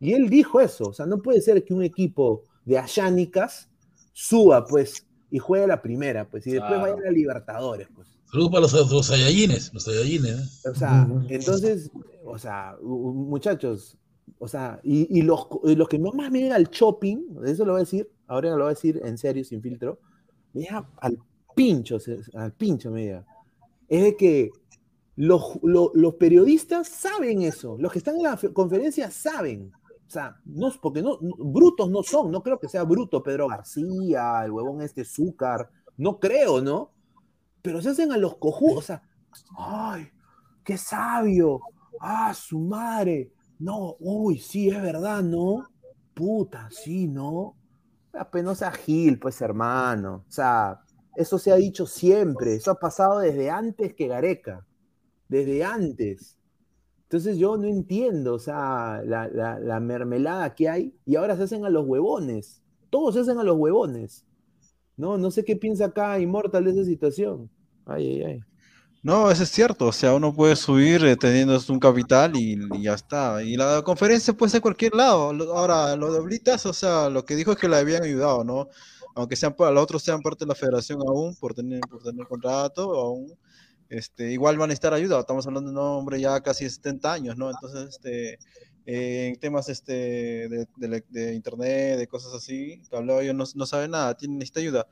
Y 0.00 0.12
él 0.12 0.28
dijo 0.28 0.60
eso, 0.60 0.84
o 0.88 0.92
sea, 0.92 1.06
no 1.06 1.18
puede 1.22 1.40
ser 1.40 1.64
que 1.64 1.74
un 1.74 1.82
equipo 1.82 2.42
de 2.64 2.78
Ayánicas 2.78 3.68
suba, 4.12 4.64
pues, 4.66 5.06
y 5.30 5.38
juegue 5.38 5.64
a 5.64 5.68
la 5.68 5.82
primera, 5.82 6.28
pues, 6.28 6.46
y 6.46 6.52
después 6.52 6.70
Claro. 6.70 6.82
vaya 6.82 6.96
a 6.96 7.06
la 7.06 7.10
Libertadores, 7.10 7.88
pues. 7.94 8.08
Saludos 8.30 8.50
para 8.50 8.60
los, 8.62 8.72
los 8.72 8.90
los 8.90 9.06
Saiyajines. 9.06 9.68
¿eh? 10.64 10.68
O 10.70 10.74
sea, 10.74 11.08
entonces, 11.28 11.90
o 12.24 12.38
sea, 12.38 12.76
muchachos, 12.82 13.96
o 14.38 14.48
sea, 14.48 14.80
y, 14.82 15.22
los, 15.22 15.48
los 15.62 15.88
que 15.88 15.98
más 15.98 16.30
me 16.30 16.40
llega 16.40 16.56
al 16.56 16.68
shopping, 16.68 17.18
eso 17.46 17.64
lo 17.64 17.72
voy 17.72 17.80
a 17.80 17.84
decir, 17.84 18.10
ahora 18.26 18.50
lo 18.50 18.56
voy 18.58 18.66
a 18.66 18.68
decir 18.70 19.00
en 19.04 19.16
serio, 19.18 19.44
sin 19.44 19.62
filtro, 19.62 19.98
me 20.52 20.66
al 21.00 21.18
pincho, 21.54 21.98
al 22.34 22.52
pincho 22.52 22.90
me 22.90 23.04
llega. 23.04 23.26
Es 23.88 24.02
de 24.02 24.16
que 24.16 24.50
los, 25.16 25.58
lo- 25.62 25.92
los 25.94 26.14
periodistas 26.14 26.88
saben 26.88 27.42
eso, 27.42 27.76
los 27.78 27.90
que 27.92 27.98
están 27.98 28.16
en 28.16 28.22
la 28.24 28.36
fe- 28.36 28.52
conferencia 28.52 29.10
saben. 29.10 29.72
O 30.06 30.10
sea, 30.10 30.36
no, 30.44 30.70
porque 30.80 31.02
no, 31.02 31.18
no- 31.20 31.34
brutos 31.38 31.90
no 31.90 32.02
son, 32.02 32.30
no 32.30 32.42
creo 32.42 32.58
que 32.60 32.68
sea 32.68 32.84
bruto 32.84 33.22
Pedro 33.22 33.48
García, 33.48 34.42
el 34.44 34.52
huevón 34.52 34.82
este 34.82 35.04
Zúcar, 35.04 35.70
no 35.96 36.18
creo, 36.20 36.60
¿no? 36.60 36.92
Pero 37.62 37.80
se 37.80 37.90
hacen 37.90 38.12
a 38.12 38.16
los 38.18 38.36
cojudos, 38.36 38.78
o 38.78 38.82
sea, 38.82 39.02
¡ay! 39.58 40.08
¡Qué 40.62 40.76
sabio! 40.76 41.60
¡Ah, 42.00 42.32
su 42.34 42.58
madre! 42.60 43.32
No, 43.58 43.96
uy, 44.00 44.38
sí, 44.38 44.68
es 44.68 44.80
verdad, 44.82 45.22
¿no? 45.22 45.66
Puta, 46.14 46.68
sí, 46.70 47.06
¿no? 47.08 47.56
Apenas 48.12 48.58
sea 48.58 48.72
Gil, 48.72 49.18
pues, 49.18 49.40
hermano. 49.40 50.24
O 50.28 50.30
sea, 50.32 50.80
eso 51.16 51.38
se 51.38 51.52
ha 51.52 51.56
dicho 51.56 51.86
siempre. 51.86 52.54
Eso 52.56 52.70
ha 52.72 52.78
pasado 52.78 53.20
desde 53.20 53.50
antes 53.50 53.94
que 53.94 54.08
Gareca. 54.08 54.66
Desde 55.28 55.64
antes. 55.64 56.38
Entonces 57.04 57.38
yo 57.38 57.56
no 57.58 57.66
entiendo, 57.68 58.34
o 58.34 58.38
sea, 58.40 59.02
la, 59.04 59.28
la- 59.28 59.60
la 59.60 59.80
mermelada 59.80 60.54
que 60.54 60.68
hay 60.70 60.94
y 61.06 61.16
ahora 61.16 61.36
se 61.36 61.44
hacen 61.44 61.64
a 61.66 61.70
los 61.70 61.86
huevones. 61.86 62.62
Todos 62.90 63.14
se 63.14 63.20
hacen 63.22 63.38
a 63.38 63.44
los 63.44 63.56
huevones. 63.58 64.26
No, 64.96 65.18
no 65.18 65.30
sé 65.30 65.44
qué 65.44 65.56
piensa 65.56 65.86
acá 65.86 66.18
Immortal 66.20 66.64
de 66.64 66.72
esa 66.72 66.84
situación. 66.84 67.50
Ay, 67.86 68.22
ay, 68.22 68.24
ay. 68.24 68.40
No, 69.06 69.30
eso 69.30 69.44
es 69.44 69.50
cierto. 69.50 69.86
O 69.86 69.92
sea, 69.92 70.14
uno 70.14 70.34
puede 70.34 70.56
subir 70.56 71.04
eh, 71.04 71.16
teniendo 71.16 71.56
un 71.68 71.78
capital 71.78 72.32
y, 72.36 72.58
ya 72.82 72.94
está. 72.94 73.40
Y 73.40 73.56
la 73.56 73.82
conferencia 73.82 74.34
puede 74.34 74.50
ser 74.50 74.60
cualquier 74.60 74.94
lado. 74.96 75.30
Ahora, 75.56 75.94
lo 75.94 76.12
de 76.12 76.18
Oblitas, 76.18 76.66
o 76.66 76.72
sea, 76.72 77.08
lo 77.08 77.24
que 77.24 77.36
dijo 77.36 77.52
es 77.52 77.58
que 77.58 77.68
le 77.68 77.76
habían 77.76 78.02
ayudado, 78.02 78.42
¿no? 78.42 78.68
Aunque 79.14 79.36
sean, 79.36 79.54
los 79.56 79.82
otros 79.82 80.02
sean 80.02 80.22
parte 80.22 80.44
de 80.44 80.48
la 80.48 80.56
federación 80.56 81.00
aún, 81.06 81.36
por 81.36 81.54
tener, 81.54 81.80
por 81.88 82.02
tener 82.02 82.26
contrato, 82.26 82.82
aún, 82.98 83.32
este, 83.90 84.32
igual 84.32 84.58
van 84.58 84.70
a 84.70 84.72
estar 84.72 84.92
ayudados. 84.92 85.22
Estamos 85.22 85.46
hablando 85.46 85.70
de 85.70 85.76
un 85.78 85.82
hombre 85.84 86.20
ya 86.20 86.40
casi 86.40 86.68
70 86.68 87.12
años, 87.12 87.36
¿no? 87.36 87.48
Entonces, 87.48 87.88
este, 87.90 88.40
eh, 88.86 89.28
en 89.28 89.36
temas 89.38 89.68
este, 89.68 90.48
de, 90.48 90.66
la- 90.78 91.32
internet, 91.32 91.96
de 91.98 92.08
cosas 92.08 92.34
así, 92.34 92.82
Cableo 92.90 93.22
yo 93.22 93.34
no, 93.34 93.44
no 93.54 93.66
sabe 93.66 93.86
nada, 93.86 94.16
tiene, 94.16 94.34
necesita 94.34 94.58
ayuda. 94.58 94.88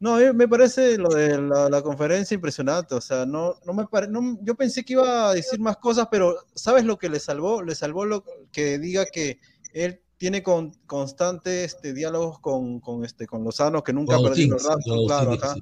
No, 0.00 0.16
mí 0.16 0.24
me 0.32 0.48
parece 0.48 0.96
lo 0.96 1.10
de 1.10 1.40
la, 1.40 1.68
la 1.68 1.82
conferencia 1.82 2.34
impresionante, 2.34 2.94
o 2.94 3.02
sea, 3.02 3.26
no, 3.26 3.56
no 3.66 3.74
me 3.74 3.86
pare- 3.86 4.08
no- 4.08 4.38
yo 4.42 4.54
pensé 4.54 4.82
que 4.82 4.94
iba 4.94 5.28
a 5.28 5.34
decir 5.34 5.60
más 5.60 5.76
cosas, 5.76 6.08
pero 6.10 6.36
¿sabes 6.54 6.86
lo 6.86 6.98
que 6.98 7.10
le 7.10 7.20
salvó? 7.20 7.62
Le 7.62 7.74
salvó 7.74 8.06
lo 8.06 8.24
que 8.50 8.78
diga 8.78 9.04
que 9.04 9.38
él 9.74 10.00
tiene 10.16 10.42
con, 10.42 10.72
constante 10.86 11.64
este, 11.64 11.92
diálogos 11.92 12.40
con, 12.40 12.80
con, 12.80 13.04
este, 13.04 13.26
con 13.26 13.44
Lozano, 13.44 13.82
que 13.84 13.92
nunca 13.92 14.16
ha 14.16 14.22
perdido 14.22 14.56
el 14.56 14.62
con 14.62 15.04
claro, 15.04 15.32
ajá, 15.32 15.54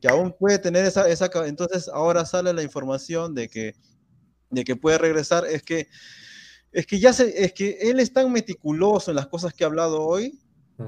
que 0.00 0.08
aún 0.08 0.34
puede 0.38 0.58
tener 0.58 0.84
esa, 0.84 1.08
esa, 1.08 1.30
entonces 1.46 1.88
ahora 1.88 2.26
sale 2.26 2.52
la 2.52 2.62
información 2.64 3.32
de 3.32 3.48
que, 3.48 3.76
de 4.50 4.64
que 4.64 4.74
puede 4.74 4.98
regresar, 4.98 5.46
es 5.46 5.62
que, 5.62 5.88
es 6.72 6.86
que 6.86 6.98
ya 6.98 7.12
se, 7.12 7.44
es 7.44 7.52
que 7.52 7.78
él 7.80 8.00
es 8.00 8.12
tan 8.12 8.30
meticuloso 8.32 9.12
en 9.12 9.16
las 9.16 9.28
cosas 9.28 9.54
que 9.54 9.62
ha 9.62 9.68
hablado 9.68 10.02
hoy, 10.02 10.40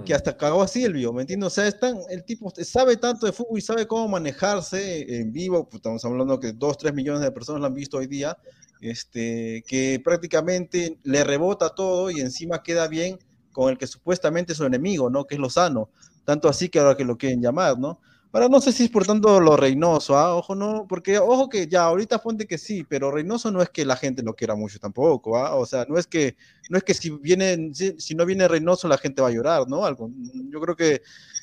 que 0.04 0.14
hasta 0.14 0.36
cagó 0.36 0.62
a 0.62 0.68
Silvio, 0.68 1.12
¿me 1.12 1.22
entiendes? 1.22 1.46
O 1.48 1.50
sea, 1.50 1.66
es 1.66 1.78
tan- 1.78 1.98
el 2.10 2.24
tipo 2.24 2.52
sabe 2.62 2.96
tanto 2.96 3.26
de 3.26 3.32
fútbol 3.32 3.58
y 3.58 3.62
sabe 3.62 3.86
cómo 3.86 4.08
manejarse 4.08 5.20
en 5.20 5.32
vivo, 5.32 5.64
pues 5.64 5.76
estamos 5.76 6.04
hablando 6.04 6.40
que 6.40 6.52
2, 6.52 6.76
3 6.78 6.92
millones 6.94 7.22
de 7.22 7.30
personas 7.30 7.60
lo 7.60 7.66
han 7.66 7.74
visto 7.74 7.98
hoy 7.98 8.06
día, 8.06 8.36
este, 8.80 9.62
que 9.66 10.00
prácticamente 10.04 10.98
le 11.02 11.24
rebota 11.24 11.70
todo 11.70 12.10
y 12.10 12.20
encima 12.20 12.62
queda 12.62 12.88
bien 12.88 13.18
con 13.52 13.70
el 13.70 13.78
que 13.78 13.86
supuestamente 13.86 14.52
es 14.52 14.58
su 14.58 14.64
enemigo, 14.64 15.08
¿no? 15.08 15.24
Que 15.24 15.36
es 15.36 15.40
Lozano, 15.40 15.88
tanto 16.24 16.48
así 16.48 16.68
que 16.68 16.78
ahora 16.78 16.96
que 16.96 17.04
lo 17.04 17.16
quieren 17.16 17.40
llamar, 17.40 17.78
¿no? 17.78 18.00
Ahora 18.36 18.50
no 18.50 18.60
sé 18.60 18.70
si 18.70 18.84
es 18.84 18.90
por 18.90 19.06
tanto 19.06 19.40
lo 19.40 19.56
Reynoso, 19.56 20.14
¿ah? 20.14 20.36
Ojo, 20.36 20.54
no, 20.54 20.84
porque 20.86 21.16
ojo 21.16 21.48
que 21.48 21.68
ya 21.68 21.84
ahorita 21.84 22.18
ponte 22.18 22.46
que 22.46 22.58
sí, 22.58 22.84
pero 22.84 23.10
Reynoso 23.10 23.50
no 23.50 23.62
es 23.62 23.70
que 23.70 23.86
la 23.86 23.96
gente 23.96 24.22
lo 24.22 24.36
quiera 24.36 24.54
mucho 24.54 24.78
tampoco, 24.78 25.38
¿ah? 25.38 25.54
O 25.54 25.64
sea, 25.64 25.86
no 25.88 25.96
es 25.96 26.06
que, 26.06 26.36
no 26.68 26.76
es 26.76 26.84
que 26.84 26.92
si 26.92 27.08
viene, 27.08 27.70
si, 27.72 28.14
no 28.14 28.26
viene 28.26 28.46
Reynoso 28.46 28.88
la 28.88 28.98
gente 28.98 29.22
va 29.22 29.28
a 29.28 29.30
llorar, 29.30 29.66
¿no? 29.66 29.86
Algo, 29.86 30.10
yo 30.50 30.60
creo 30.60 30.76
que 30.76 31.00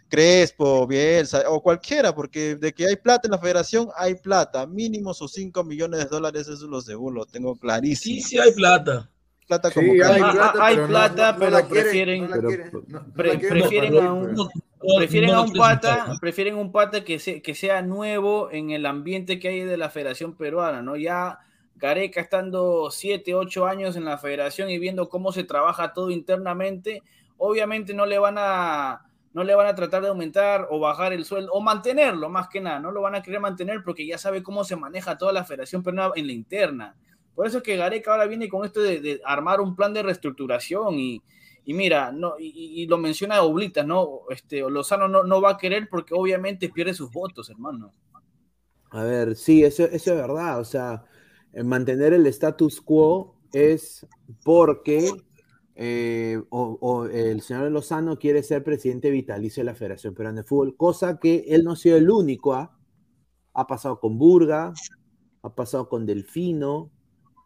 Crespo, 0.08 0.86
Bielsa 0.86 1.42
o 1.50 1.64
cualquiera, 1.64 2.14
porque 2.14 2.58
de 2.58 2.72
que 2.74 2.86
hay 2.86 2.96
plata 2.98 3.28
en 3.28 3.32
la 3.32 3.40
federación, 3.40 3.90
hay 3.98 4.14
plata, 4.14 4.68
mínimo 4.68 5.16
sus 5.16 5.34
5 5.34 5.64
millones 5.64 6.00
de 6.02 6.06
dólares, 6.06 6.48
eso 6.48 6.68
lo 6.68 6.80
seguro, 6.80 7.26
tengo 7.26 7.56
clarísimo. 7.56 8.18
Sí, 8.18 8.22
sí 8.22 8.38
hay 8.38 8.52
plata. 8.54 9.10
Plata 9.48 9.70
Sí, 9.70 9.76
como 9.76 9.92
hay 9.92 9.98
plata, 10.22 10.54
hay 10.66 10.76
pero 10.76 10.88
plata, 10.88 11.32
no- 11.32 11.34
no 11.34 11.40
pero 11.40 11.68
quieren- 11.68 11.70
prefieren- 11.70 12.22
no 12.22 12.28
la 12.30 12.36
pero- 12.36 13.04
Pre- 13.14 13.38
prefieren 13.40 13.98
a 14.06 14.14
un- 14.14 14.50
prefieren 14.98 15.32
no 15.32 15.38
a 15.38 15.42
un 15.42 15.54
pata, 15.54 16.14
prefieren 16.22 16.56
un 16.56 16.72
pata 16.72 17.04
que, 17.04 17.20
se- 17.20 17.42
que 17.42 17.54
sea 17.56 17.82
nuevo 17.82 18.50
en 18.52 18.72
el 18.72 18.86
ambiente 18.86 19.40
que 19.40 19.50
hay 19.50 19.62
de 19.62 19.78
la 19.78 19.90
Federación 19.90 20.36
Peruana, 20.36 20.82
¿no? 20.82 20.96
Ya 20.96 21.40
Gareca 21.76 22.22
estando 22.22 22.90
7, 22.92 23.36
8 23.36 23.66
años 23.66 23.96
en 23.98 24.06
la 24.06 24.18
federación 24.18 24.70
y 24.70 24.80
viendo 24.80 25.10
cómo 25.10 25.32
se 25.34 25.44
trabaja 25.44 25.92
todo 25.94 26.12
internamente, 26.12 27.02
obviamente 27.38 27.94
no 27.94 28.06
le 28.06 28.20
van 28.20 28.36
a 28.38 29.02
no 29.34 29.44
le 29.44 29.56
van 29.56 29.66
a 29.66 29.74
tratar 29.74 30.04
de 30.04 30.10
aumentar 30.10 30.68
o 30.70 30.80
bajar 30.80 31.12
el 31.12 31.26
sueldo 31.26 31.52
o 31.54 31.60
mantenerlo 31.60 32.30
más 32.30 32.48
que 32.50 32.62
nada, 32.62 32.80
no 32.80 32.92
lo 32.92 33.02
van 33.02 33.16
a 33.16 33.24
querer 33.24 33.40
mantener 33.40 33.82
porque 33.84 34.06
ya 34.06 34.20
sabe 34.20 34.44
cómo 34.44 34.64
se 34.64 34.76
maneja 34.76 35.18
toda 35.18 35.34
la 35.34 35.44
Federación 35.44 35.82
Peruana 35.82 36.14
en 36.16 36.28
la 36.28 36.34
interna. 36.34 36.96
Por 37.36 37.48
eso 37.48 37.58
es 37.58 37.64
que 37.64 37.78
Gareca 37.78 38.12
ahora 38.12 38.28
viene 38.28 38.50
con 38.50 38.66
esto 38.66 38.82
de, 38.82 39.22
armar 39.26 39.62
un 39.62 39.76
plan 39.76 39.94
de 39.94 40.04
reestructuración 40.04 41.00
y, 41.00 41.22
mira, 41.66 42.12
no, 42.12 42.36
y, 42.40 42.86
lo 42.88 42.98
menciona 42.98 43.42
Oblitas, 43.42 43.86
¿no? 43.86 44.22
Este, 44.30 44.60
Lozano 44.60 45.08
no, 45.08 45.24
no 45.24 45.42
va 45.42 45.52
a 45.52 45.58
querer 45.58 45.88
porque 45.90 46.14
obviamente 46.14 46.70
pierde 46.70 46.94
sus 46.94 47.12
votos, 47.12 47.50
hermano. 47.50 47.92
A 48.92 49.04
ver, 49.04 49.36
sí, 49.36 49.64
eso, 49.64 49.86
eso 49.86 50.12
es 50.12 50.18
verdad. 50.18 50.60
O 50.60 50.66
sea, 50.66 51.06
eh, 51.52 51.64
mantener 51.64 52.14
el 52.14 52.28
status 52.28 52.80
quo 52.80 53.36
es 53.52 54.06
porque 54.44 55.12
eh, 55.76 56.40
o, 56.50 57.06
el 57.06 57.42
señor 57.42 57.72
Lozano 57.72 58.20
quiere 58.20 58.44
ser 58.44 58.64
presidente 58.64 59.10
vitalicio 59.10 59.62
de 59.62 59.66
la 59.66 59.76
Federación 59.76 60.14
Peruana 60.14 60.42
de 60.42 60.48
Fútbol, 60.48 60.78
cosa 60.78 61.20
que 61.20 61.46
él 61.48 61.64
no 61.64 61.72
ha 61.72 61.76
sido 61.76 61.98
el 61.98 62.10
único. 62.10 62.54
¿ah? 62.54 62.78
Ha 63.54 63.68
pasado 63.68 64.00
con 64.00 64.18
Burga, 64.18 64.74
ha 65.42 65.56
pasado 65.56 65.90
con 65.90 66.06
Delfino, 66.06 66.92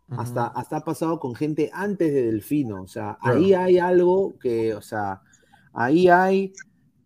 hasta, 0.10 0.47
hasta 0.47 0.78
ha 0.78 0.84
pasado 0.84 1.20
con 1.20 1.36
gente 1.36 1.70
antes 1.74 2.14
de 2.14 2.24
Delfino. 2.32 2.82
O 2.82 2.88
sea, 2.88 3.18
Claro. 3.22 3.38
ahí 3.39 3.53
hay 3.53 3.78
algo 3.80 4.38
que, 4.39 4.74
o 4.74 4.82
sea, 4.82 5.22
ahí 5.74 6.08
hay 6.08 6.53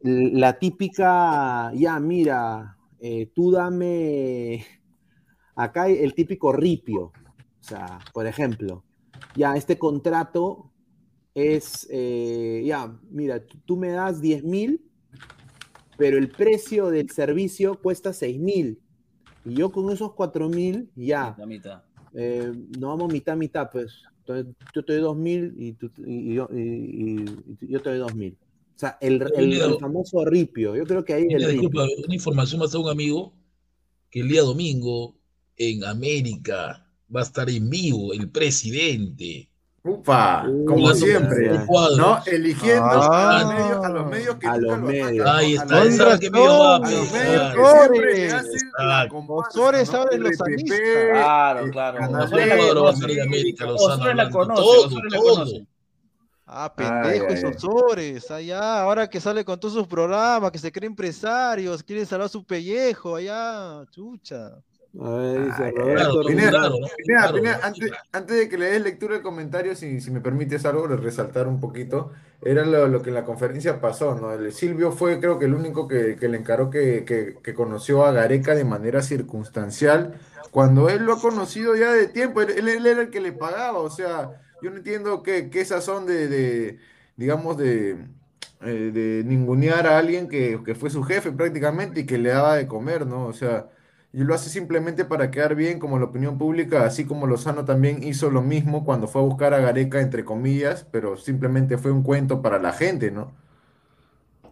la 0.02 0.58
típica, 0.60 1.72
ya, 1.74 2.00
mira, 2.00 2.78
eh, 3.00 3.32
tú 3.34 3.52
dame, 3.52 4.66
acá 5.56 5.84
hay 5.84 5.98
el 6.00 6.14
típico 6.14 6.52
ripio. 6.52 7.06
O 7.60 7.64
sea, 7.64 8.00
por 8.14 8.26
ejemplo, 8.26 8.84
ya 9.36 9.56
este 9.56 9.78
contrato 9.78 10.72
es, 11.36 11.88
eh, 11.92 12.64
ya, 12.66 13.00
mira, 13.10 13.46
tú, 13.46 13.58
tú 13.66 13.78
me 13.78 13.90
das 13.90 14.22
10 14.22 14.44
mil, 14.44 14.82
pero 15.98 16.18
el 16.18 16.30
precio 16.30 16.90
del 16.90 17.10
servicio 17.12 17.80
cuesta 17.80 18.14
6 18.14 18.40
mil. 18.40 18.82
Y 19.46 19.56
yo 19.56 19.72
con 19.72 19.92
esos 19.92 20.14
4 20.14 20.50
mil, 20.50 20.92
ya, 20.96 21.36
La 21.38 21.46
mitad. 21.46 21.84
Eh, 22.14 22.52
nos 22.80 22.90
vamos 22.98 23.12
mitad 23.14 23.36
mitad, 23.38 23.70
pues. 23.72 23.94
Entonces, 24.20 24.54
yo 24.76 24.86
te 24.86 24.94
doy 24.94 25.02
dos 25.02 25.18
mil 25.18 25.54
y, 25.58 25.74
tú- 25.74 25.92
y 26.06 26.36
yo, 26.36 26.48
y- 26.54 26.60
y- 26.60 27.26
y 27.62 27.68
yo 27.68 27.82
te 27.82 27.90
doy 27.90 28.00
dos 28.00 28.16
mil. 28.16 28.38
O 28.76 28.80
sea, 28.82 28.98
el, 29.02 29.22
el- 29.36 29.54
el 29.54 29.76
famoso 29.80 30.26
ripio, 30.26 30.76
yo 30.76 30.86
creo 30.86 31.04
que 31.04 31.14
ahí 31.14 31.24
Mira, 31.26 31.38
el 31.38 31.44
ripio. 31.52 31.62
disculpa, 31.62 31.88
una 32.06 32.16
información 32.16 32.60
más 32.60 32.74
a 32.74 32.80
un 32.80 32.90
amigo 32.90 33.34
que 34.10 34.22
el 34.22 34.30
día 34.30 34.42
domingo 34.42 35.16
en 35.58 35.84
América 35.86 36.88
va 37.14 37.20
a 37.22 37.24
estar 37.24 37.50
en 37.50 37.70
vivo 37.70 38.14
el 38.14 38.30
presidente. 38.32 39.51
Upa, 39.84 40.46
como 40.68 40.94
siempre. 40.94 41.58
¿no? 41.98 42.22
Eligiendo 42.28 42.84
Ah. 42.86 43.40
a, 43.40 43.44
los 43.44 43.54
medios, 43.54 43.84
a 43.84 43.90
los 43.90 44.06
medios 44.08 44.36
que 44.36 44.46
A 44.48 44.58
los 44.58 44.78
lo 44.78 44.86
medios. 44.86 45.28
Ahí 45.28 45.56
¿no? 45.56 45.62
está, 45.64 45.76
a 45.76 45.80
los 45.84 45.94
está 45.94 46.04
medios, 46.06 46.20
que 46.20 46.30
medio 46.30 46.50
va, 46.50 46.76
a 46.76 46.80
los 46.80 46.90
pues, 46.90 47.12
medios 47.12 47.42
que 47.42 47.90
siempre 47.90 48.30
saben 49.86 50.22
los 50.22 50.32
RPP, 50.34 50.42
anistas. 50.48 50.80
Claro, 51.12 51.70
claro. 51.72 52.00
B, 52.30 52.46
la 54.14 54.30
conoce. 54.30 54.62
Lozano 54.62 55.02
la 55.10 55.20
conoce. 55.20 55.66
Ah, 56.46 56.72
Ozores, 57.56 58.30
allá, 58.30 58.82
ahora 58.82 59.10
que 59.10 59.22
sale 59.22 59.44
con 59.46 59.58
todos 59.60 59.74
sus 59.74 59.88
programas, 59.88 60.52
que 60.52 60.60
se 60.60 60.72
cree 60.72 60.86
empresarios, 60.86 61.82
quieren 61.82 62.06
salvar 62.06 62.28
su 62.28 62.44
pellejo, 62.44 63.16
allá, 63.16 63.86
chucha. 63.90 64.62
A 65.00 65.10
ver, 65.10 65.46
dice 65.46 65.64
Ay, 65.64 65.72
Roberto 65.72 66.22
antes, 67.64 67.92
antes 68.12 68.38
de 68.38 68.50
que 68.50 68.58
le 68.58 68.66
des 68.66 68.82
lectura 68.84 69.14
del 69.16 69.24
comentario, 69.24 69.76
si, 69.76 70.02
si 70.02 70.12
me 70.12 70.20
permites 70.22 70.66
algo, 70.66 70.88
de 70.88 70.98
resaltar 70.98 71.48
un 71.48 71.60
poquito, 71.62 72.12
era 72.42 72.66
lo, 72.66 72.88
lo 72.88 73.02
que 73.02 73.10
en 73.10 73.16
la 73.16 73.24
conferencia 73.26 73.80
pasó, 73.82 74.16
¿no? 74.16 74.34
El 74.34 74.52
Silvio 74.52 74.92
fue 74.92 75.20
creo 75.20 75.40
que 75.40 75.46
el 75.46 75.54
único 75.54 75.88
que, 75.88 76.18
que 76.18 76.28
le 76.28 76.38
encaró 76.38 76.70
que, 76.70 77.06
que- 77.06 77.40
que 77.42 77.54
conoció 77.54 78.06
a 78.06 78.12
Gareca 78.12 78.54
de 78.56 78.66
manera 78.66 79.02
circunstancial, 79.02 80.20
cuando 80.52 80.90
él 80.90 81.04
lo 81.06 81.14
ha 81.14 81.22
conocido 81.22 81.76
ya 81.76 81.92
de 81.94 82.08
tiempo, 82.08 82.42
él, 82.42 82.68
era 82.68 83.02
el 83.02 83.10
que 83.10 83.22
le 83.22 83.32
pagaba, 83.34 83.80
o 83.80 83.90
sea, 83.90 84.42
yo 84.62 84.72
no 84.72 84.78
entiendo 84.78 85.24
qué, 85.24 85.50
qué 85.50 85.64
sazón 85.66 86.06
de, 86.06 86.28
de, 86.28 86.80
digamos, 87.16 87.58
de, 87.58 87.92
eh, 88.62 88.92
de 88.94 89.24
ningunear 89.26 89.88
a 89.88 89.98
alguien 89.98 90.28
que, 90.28 90.62
que 90.66 90.76
fue 90.76 90.90
su 90.90 91.04
jefe 91.04 91.32
prácticamente 91.32 92.02
y 92.02 92.06
que 92.06 92.18
le 92.18 92.30
daba 92.30 92.56
de 92.58 92.68
comer, 92.68 93.06
¿no? 93.08 93.26
O 93.28 93.34
sea... 93.34 93.70
Y 94.14 94.24
lo 94.24 94.34
hace 94.34 94.50
simplemente 94.50 95.06
para 95.06 95.32
quedar 95.32 95.56
bien 95.56 95.80
como 95.80 95.98
la 96.00 96.06
opinión 96.06 96.38
pública, 96.38 96.86
así 96.86 97.06
como 97.06 97.28
Lozano 97.28 97.66
también 97.66 98.04
hizo 98.04 98.30
lo 98.30 98.42
mismo 98.42 98.86
cuando 98.86 99.08
fue 99.08 99.22
a 99.22 99.26
buscar 99.26 99.54
a 99.54 99.60
Gareca, 99.60 100.02
entre 100.02 100.26
comillas, 100.26 100.86
pero 100.92 101.18
simplemente 101.18 101.78
fue 101.78 101.92
un 101.92 102.04
cuento 102.04 102.42
para 102.42 102.60
la 102.60 102.74
gente, 102.74 103.12
¿no? 103.12 103.32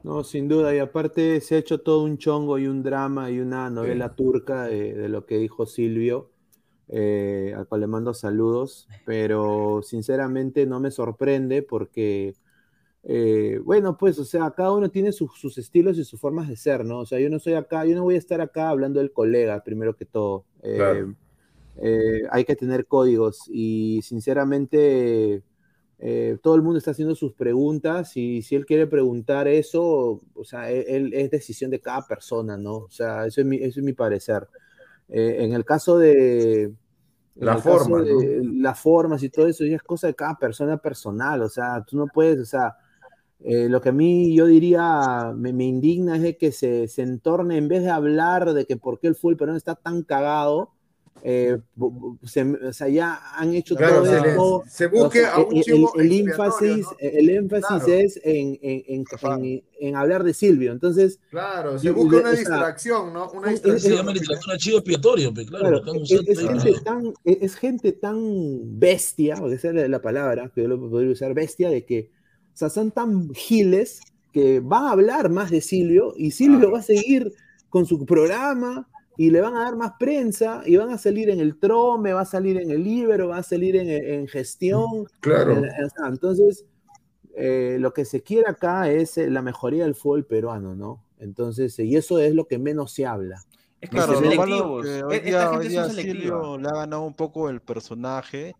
No, 0.01 0.23
sin 0.23 0.47
duda, 0.47 0.73
y 0.73 0.79
aparte 0.79 1.41
se 1.41 1.55
ha 1.55 1.57
hecho 1.57 1.81
todo 1.81 2.03
un 2.03 2.17
chongo 2.17 2.57
y 2.57 2.67
un 2.67 2.83
drama 2.83 3.29
y 3.31 3.39
una 3.41 3.69
novela 3.69 4.15
turca 4.15 4.63
de, 4.63 4.93
de 4.93 5.09
lo 5.09 5.25
que 5.25 5.37
dijo 5.37 5.65
Silvio, 5.65 6.31
eh, 6.87 7.53
al 7.55 7.67
cual 7.67 7.81
le 7.81 7.87
mando 7.87 8.13
saludos, 8.13 8.91
pero 9.03 9.81
sinceramente 9.83 10.65
no 10.65 10.79
me 10.79 10.91
sorprende 10.91 11.63
porque, 11.63 12.35
eh, 13.03 13.59
bueno, 13.63 13.97
pues, 13.97 14.19
o 14.19 14.25
sea, 14.25 14.51
cada 14.51 14.73
uno 14.73 14.89
tiene 14.89 15.11
sus- 15.11 15.33
sus 15.39 15.57
estilos 15.57 15.97
y 15.97 16.03
sus 16.05 16.19
formas 16.19 16.47
de 16.49 16.57
ser, 16.57 16.85
¿no? 16.85 16.99
O 16.99 17.05
sea, 17.05 17.19
yo 17.19 17.29
no 17.29 17.39
soy 17.39 17.53
acá, 17.53 17.85
yo 17.85 17.95
no 17.95 18.03
voy 18.03 18.15
a 18.15 18.17
estar 18.17 18.41
acá 18.41 18.69
hablando 18.69 18.99
del 18.99 19.11
colega, 19.13 19.63
primero 19.63 19.95
que 19.95 20.05
todo. 20.05 20.45
Eh, 20.63 20.75
Claro. 20.75 21.15
eh, 21.75 22.23
hay 22.31 22.45
que 22.45 22.55
tener 22.55 22.87
códigos 22.87 23.43
y 23.49 24.01
sinceramente 24.03 25.43
eh, 25.99 26.37
todo 26.41 26.55
el 26.55 26.61
mundo 26.61 26.77
está 26.79 26.91
haciendo 26.91 27.15
sus 27.15 27.33
preguntas 27.33 28.15
y 28.17 28.41
si 28.41 28.55
él 28.55 28.65
quiere 28.65 28.87
preguntar 28.87 29.47
eso, 29.47 30.21
o 30.33 30.43
sea, 30.45 30.71
él, 30.71 30.85
él- 30.87 31.13
es 31.13 31.31
decisión 31.31 31.71
de 31.71 31.81
cada 31.81 32.05
persona, 32.07 32.57
¿no? 32.57 32.75
O 32.77 32.89
sea, 32.89 33.25
eso 33.25 33.41
es 33.41 33.47
mi, 33.47 33.57
eso 33.57 33.79
es 33.79 33.85
mi 33.85 33.93
parecer. 33.93 34.47
Eh, 35.09 35.37
en 35.45 35.53
el 35.53 35.65
caso 35.65 35.97
de... 35.99 36.63
en 36.65 36.73
La 37.39 37.53
el 37.53 37.63
caso 37.63 37.63
forma, 37.63 38.01
de 38.01 38.41
Las 38.43 38.79
formas 38.79 39.23
y 39.23 39.29
todo 39.29 39.47
eso 39.47 39.65
ya 39.65 39.75
es 39.77 39.83
cosa 39.83 40.07
de 40.07 40.15
cada 40.15 40.37
persona 40.37 40.77
personal, 40.77 41.41
o 41.43 41.49
sea, 41.49 41.83
tú 41.85 41.97
no 41.97 42.07
puedes, 42.07 42.39
o 42.39 42.45
sea, 42.45 42.75
eh, 43.43 43.69
lo 43.69 43.79
que 43.81 43.89
a 43.89 43.93
mí 43.93 44.35
yo 44.35 44.45
diría 44.47 45.33
me, 45.35 45.53
me 45.53 45.65
indigna 45.65 46.15
es 46.17 46.21
de 46.21 46.37
que 46.37 46.51
se, 46.51 46.87
se 46.87 47.01
entorne, 47.03 47.57
en 47.57 47.67
vez 47.67 47.83
de 47.83 47.89
hablar 47.89 48.53
de 48.53 48.65
que 48.65 48.75
por 48.77 48.99
qué 48.99 49.07
el 49.07 49.15
fútbol 49.15 49.37
peruano 49.37 49.57
está 49.57 49.75
tan 49.75 50.03
cagado, 50.03 50.71
eh, 51.21 51.57
se- 52.23 52.43
o 52.43 52.71
sea, 52.71 52.87
ya 52.87 53.19
han 53.35 53.53
hecho 53.53 53.75
Claro, 53.75 53.95
todo 54.03 54.05
se 54.05 54.21
le- 54.21 54.29
esto. 54.29 54.63
se 54.69 54.87
busque 54.87 55.19
o 55.19 55.23
sea, 55.23 55.33
a 55.35 55.39
un 55.43 55.55
el- 55.57 55.63
chivo 55.63 55.91
el, 55.95 56.05
el 56.05 56.11
énfasis, 56.29 56.85
¿no? 56.85 56.97
el 56.99 57.29
énfasis 57.29 57.67
Claro. 57.67 57.93
es 57.93 58.21
en, 58.23 58.57
en- 58.61 58.83
en- 58.87 59.05
en- 59.43 59.63
en 59.81 59.95
hablar 59.97 60.23
de 60.23 60.33
Silvio. 60.33 60.71
Entonces, 60.71 61.19
Claro, 61.29 61.77
se 61.77 61.91
busca 61.91 62.17
una 62.19 62.31
distracción, 62.31 63.11
¿no? 63.13 63.29
Una 63.31 63.51
es- 63.51 63.59
Se 63.59 63.65
distracción. 63.71 63.95
llama 63.97 64.13
literatura 64.13 64.57
chivo 64.57 64.77
expiatorio, 64.77 65.33
pues, 65.33 65.47
claro, 65.47 65.63
Claro, 65.63 65.77
están 65.79 65.95
es, 65.97 66.11
usando 66.29 66.31
es 66.31 66.63
gente 66.63 66.81
tan, 66.85 67.13
es 67.25 67.55
gente 67.55 67.91
tan 67.93 68.79
bestia, 68.79 69.35
porque 69.37 69.55
esa 69.55 69.69
es 69.71 69.89
la 69.89 70.01
palabra 70.01 70.49
que 70.55 70.61
yo 70.61 70.67
lo 70.69 70.89
podría 70.89 71.11
usar, 71.11 71.33
bestia, 71.33 71.69
de 71.69 71.83
que, 71.85 72.11
sea, 72.59 72.69
son 72.69 72.91
tan 72.91 73.33
giles 73.33 74.01
que 74.31 74.59
van 74.59 74.83
a 74.85 74.91
hablar 74.91 75.29
más 75.29 75.49
de 75.49 75.61
Silvio 75.61 76.13
y 76.15 76.31
Silvio 76.31 76.71
va 76.71 76.79
a 76.79 76.83
seguir 76.83 77.31
con 77.69 77.85
su 77.85 78.05
programa 78.05 78.87
y 79.17 79.31
le 79.31 79.41
van 79.41 79.55
a 79.55 79.63
dar 79.63 79.75
más 79.75 79.93
prensa 79.99 80.61
y 80.65 80.75
van 80.77 80.91
a 80.91 80.97
salir 80.97 81.29
en 81.29 81.39
el 81.39 81.57
trome, 81.59 82.13
va 82.13 82.21
a 82.21 82.25
salir 82.25 82.57
en 82.57 82.71
el 82.71 82.83
libro, 82.83 83.29
va 83.29 83.37
a 83.37 83.43
salir 83.43 83.75
en, 83.75 83.89
en 83.89 84.27
gestión. 84.27 85.05
Claro. 85.19 85.51
en- 85.57 85.65
en- 85.65 85.89
entonces, 86.07 86.65
eh, 87.35 87.77
lo 87.79 87.93
que 87.93 88.05
se 88.05 88.21
quiere 88.21 88.49
acá 88.49 88.89
es 88.89 89.17
eh, 89.17 89.29
la 89.29 89.41
mejoría 89.41 89.83
del 89.85 89.95
fútbol 89.95 90.25
peruano, 90.25 90.75
¿no? 90.75 91.03
Entonces, 91.19 91.77
eh, 91.79 91.85
y 91.85 91.95
eso 91.95 92.19
es 92.19 92.33
lo 92.33 92.45
que 92.47 92.57
menos 92.59 92.91
se 92.93 93.05
habla. 93.05 93.41
Es 93.81 93.89
que 93.89 93.95
Claro, 93.97 94.13
son 94.15 94.23
lo 94.23 94.35
malo 94.35 94.45
selectivos. 94.45 94.85
que 94.85 95.03
hoy 95.03 95.15
Esta 95.15 95.41
gente 95.51 95.57
hoy 95.57 95.67
día. 95.69 95.89
Silvio 95.89 96.57
le 96.57 96.67
ha 96.67 96.73
ganado 96.73 97.01
un 97.03 97.13
poco 97.15 97.49
el 97.49 97.61
personaje 97.61 98.55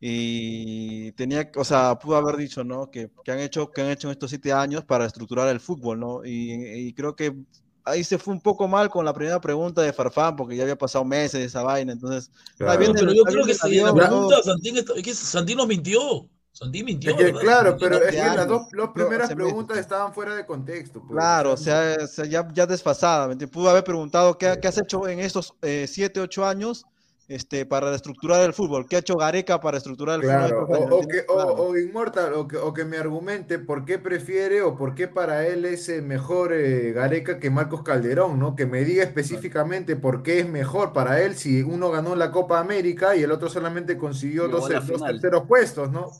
y 0.00 1.12
tenía, 1.12 1.50
o 1.56 1.64
sea, 1.64 1.98
pudo 1.98 2.16
haber 2.16 2.36
dicho, 2.38 2.64
¿no? 2.64 2.90
Que, 2.90 3.10
que 3.22 3.32
han 3.32 3.40
hecho, 3.40 3.70
que 3.70 3.82
han 3.82 3.90
hecho 3.90 4.08
en 4.08 4.12
estos 4.12 4.30
siete 4.30 4.50
años 4.52 4.84
para 4.84 5.04
estructurar 5.04 5.48
el 5.48 5.60
fútbol, 5.60 6.00
¿no? 6.00 6.24
Y, 6.24 6.88
y 6.88 6.94
creo 6.94 7.14
que 7.14 7.36
ahí 7.84 8.04
se 8.04 8.18
fue 8.18 8.32
un 8.32 8.40
poco 8.40 8.66
mal 8.66 8.88
con 8.88 9.04
la 9.04 9.12
primera 9.12 9.40
pregunta 9.40 9.82
de 9.82 9.92
Farfán, 9.92 10.36
porque 10.36 10.56
ya 10.56 10.62
había 10.62 10.76
pasado 10.76 11.04
meses 11.04 11.40
de 11.40 11.44
esa 11.44 11.62
vaina, 11.62 11.92
entonces. 11.92 12.30
Claro. 12.56 12.78
bien 12.78 12.92
pero 12.94 13.12
yo 13.12 13.24
creo 13.24 13.44
que 13.44 13.54
si 13.54 13.76
la 13.76 13.94
pregunta. 13.94 14.42
Santín, 14.42 14.78
es 14.78 14.84
que 15.02 15.14
Santín 15.14 15.58
nos 15.58 15.66
mintió. 15.66 16.26
Santín 16.52 16.86
mintió. 16.86 17.10
Es 17.10 17.16
que, 17.16 17.24
¿verdad? 17.24 17.40
claro, 17.40 17.76
pero 17.78 17.96
es 17.96 18.10
que 18.10 18.16
las 18.16 18.48
dos 18.48 18.62
las 18.62 18.68
Pero, 18.70 18.92
primeras 18.92 19.34
preguntas 19.34 19.78
estaban 19.78 20.12
fuera 20.12 20.34
de 20.34 20.46
contexto. 20.46 21.00
pues, 21.00 21.12
Claro, 21.12 21.52
o 21.52 21.56
sea, 21.56 21.96
ya, 22.28 22.48
ya 22.52 22.66
desfasada. 22.66 23.26
¿me 23.26 23.34
entiendes? 23.34 23.54
Pudo 23.54 23.70
haber 23.70 23.84
preguntado 23.84 24.36
qué, 24.36 24.58
qué 24.60 24.68
has 24.68 24.78
hecho 24.78 25.06
en 25.08 25.20
estos 25.20 25.54
eh, 25.62 25.86
siete, 25.88 26.20
ocho 26.20 26.44
años 26.44 26.86
este, 27.30 27.64
para 27.64 27.94
estructurar 27.94 28.42
el 28.44 28.52
fútbol. 28.52 28.88
¿Qué 28.88 28.96
ha 28.96 28.98
hecho 28.98 29.16
Gareca 29.16 29.60
para 29.60 29.78
estructurar 29.78 30.16
el 30.16 30.22
Claro, 30.22 30.66
fútbol? 30.66 30.92
o, 30.92 30.96
o 30.96 31.06
que, 31.06 31.24
o, 31.28 31.34
o 31.68 31.78
Inmortal, 31.78 32.34
o 32.34 32.48
que, 32.48 32.56
o 32.56 32.74
que 32.74 32.84
me 32.84 32.96
argumente 32.96 33.60
por 33.60 33.84
qué 33.84 34.00
prefiere 34.00 34.62
o 34.62 34.76
por 34.76 34.96
qué 34.96 35.06
para 35.06 35.46
él 35.46 35.64
es 35.64 35.88
eh, 35.88 36.02
mejor 36.02 36.52
eh, 36.52 36.90
Gareca 36.92 37.38
que 37.38 37.48
Marcos 37.48 37.82
Calderón, 37.84 38.40
¿no? 38.40 38.56
Que 38.56 38.66
me 38.66 38.84
diga 38.84 39.04
específicamente 39.04 39.94
por 39.94 40.24
qué 40.24 40.40
es 40.40 40.48
mejor 40.48 40.92
para 40.92 41.22
él 41.22 41.36
si 41.36 41.62
uno 41.62 41.92
ganó 41.92 42.16
la 42.16 42.32
Copa 42.32 42.58
América 42.58 43.14
y 43.14 43.22
el 43.22 43.30
otro 43.30 43.48
solamente 43.48 43.96
consiguió 43.96 44.46
Llegó 44.46 44.68
dos, 44.68 44.86
dos 44.88 45.00
terceros 45.04 45.46
puestos, 45.46 45.88
¿no? 45.92 46.10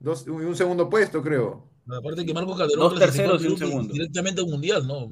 Dos, 0.00 0.26
y 0.26 0.30
un 0.30 0.56
segundo 0.56 0.90
puesto, 0.90 1.22
creo. 1.22 1.68
Aparte 1.88 2.26
que 2.26 2.34
Marcos 2.34 2.58
Calderón 2.58 2.90
Dos 2.90 2.98
terceros 2.98 3.42
y 3.44 3.46
un 3.46 3.58
segundo. 3.58 3.92
directamente 3.94 4.40
al 4.40 4.48
mundial, 4.48 4.86
¿no? 4.86 5.08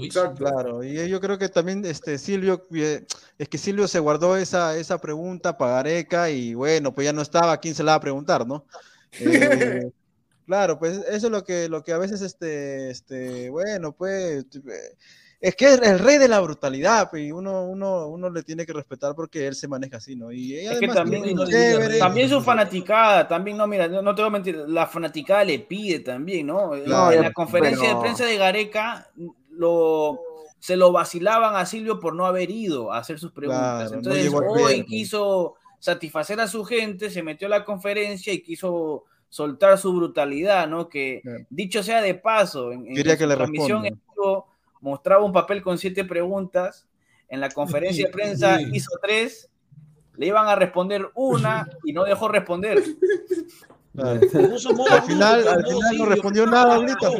Exacto. 0.00 0.44
Claro, 0.44 0.82
y 0.84 1.08
yo 1.08 1.20
creo 1.20 1.38
que 1.38 1.48
también 1.48 1.84
este 1.84 2.18
Silvio, 2.18 2.62
eh, 2.74 3.04
es 3.38 3.48
que 3.48 3.58
Silvio 3.58 3.88
se 3.88 3.98
guardó 3.98 4.36
esa, 4.36 4.76
esa 4.76 4.98
pregunta 4.98 5.56
para 5.58 5.72
Gareca 5.74 6.30
y 6.30 6.54
bueno, 6.54 6.94
pues 6.94 7.04
ya 7.06 7.12
no 7.12 7.22
estaba, 7.22 7.56
¿quién 7.58 7.74
se 7.74 7.82
la 7.82 7.92
va 7.92 7.96
a 7.96 8.00
preguntar, 8.00 8.46
no? 8.46 8.64
Eh, 9.20 9.90
claro, 10.46 10.78
pues 10.78 10.98
eso 11.08 11.26
es 11.26 11.32
lo 11.32 11.44
que, 11.44 11.68
lo 11.68 11.82
que 11.82 11.92
a 11.92 11.98
veces, 11.98 12.22
este, 12.22 12.90
este, 12.90 13.50
bueno, 13.50 13.92
pues, 13.92 14.44
eh, 14.54 14.96
es 15.40 15.56
que 15.56 15.66
es 15.74 15.82
el 15.82 15.98
rey 15.98 16.18
de 16.18 16.28
la 16.28 16.38
brutalidad, 16.40 17.10
pues, 17.10 17.24
y 17.24 17.32
uno, 17.32 17.64
uno, 17.64 18.06
uno 18.06 18.30
le 18.30 18.42
tiene 18.44 18.64
que 18.64 18.72
respetar 18.72 19.14
porque 19.14 19.46
él 19.48 19.54
se 19.56 19.66
maneja 19.66 19.96
así, 19.96 20.14
¿no? 20.14 20.30
Y 20.30 20.54
Es 20.56 20.78
que 20.78 20.86
también, 20.88 21.34
no 21.34 21.44
también 21.98 22.28
su 22.28 22.40
fanaticada, 22.40 23.26
también, 23.26 23.56
no, 23.56 23.66
mira, 23.66 23.88
no, 23.88 24.02
no 24.02 24.14
te 24.14 24.22
voy 24.22 24.28
a 24.28 24.32
mentir, 24.32 24.56
la 24.68 24.86
fanaticada 24.86 25.42
le 25.44 25.58
pide 25.58 25.98
también, 26.00 26.46
¿no? 26.46 26.74
En- 26.76 26.84
Claro, 26.84 27.12
en 27.16 27.22
la 27.22 27.32
conferencia 27.32 27.88
pero- 27.88 27.96
de 27.96 28.02
prensa 28.02 28.24
de 28.24 28.36
Gareca, 28.36 29.08
lo, 29.52 30.20
se 30.58 30.76
lo 30.76 30.92
vacilaban 30.92 31.56
a 31.56 31.66
Silvio 31.66 32.00
por 32.00 32.14
no 32.14 32.26
haber 32.26 32.50
ido 32.50 32.92
a 32.92 32.98
hacer 32.98 33.18
sus 33.18 33.32
preguntas. 33.32 33.90
Claro, 33.90 33.94
Entonces, 33.96 34.32
hoy 34.32 34.84
quiso 34.84 35.54
satisfacer 35.78 36.40
a 36.40 36.48
su 36.48 36.64
gente, 36.64 37.10
se 37.10 37.22
metió 37.22 37.48
a 37.48 37.50
la 37.50 37.64
conferencia 37.64 38.32
y 38.32 38.42
quiso 38.42 39.04
soltar 39.28 39.78
su 39.78 39.92
brutalidad, 39.92 40.68
¿no? 40.68 40.88
Que 40.88 41.20
Claro. 41.22 41.46
dicho 41.50 41.82
sea 41.82 42.02
de 42.02 42.14
paso, 42.14 42.70
en, 42.70 42.84
que 42.84 43.00
en 43.00 43.50
vivo, 43.50 44.46
mostraba 44.80 45.24
un 45.24 45.32
papel 45.32 45.62
con 45.62 45.78
siete 45.78 46.04
preguntas, 46.04 46.86
en 47.28 47.40
la 47.40 47.48
conferencia 47.48 48.06
de 48.06 48.12
prensa 48.12 48.60
hizo 48.60 48.90
tres, 49.00 49.50
le 50.16 50.26
iban 50.26 50.48
a 50.48 50.54
responder 50.54 51.10
una 51.14 51.66
y 51.84 51.92
no 51.92 52.04
dejó 52.04 52.28
responder. 52.28 52.82
claro. 53.94 54.20
Modo 54.74 54.90
Al 54.90 55.02
final, 55.02 55.48
al 55.48 55.62
modo 55.62 55.80
final 55.80 55.98
no 55.98 56.06
respondió 56.06 56.46
nada 56.46 56.74
ahorita. 56.76 57.10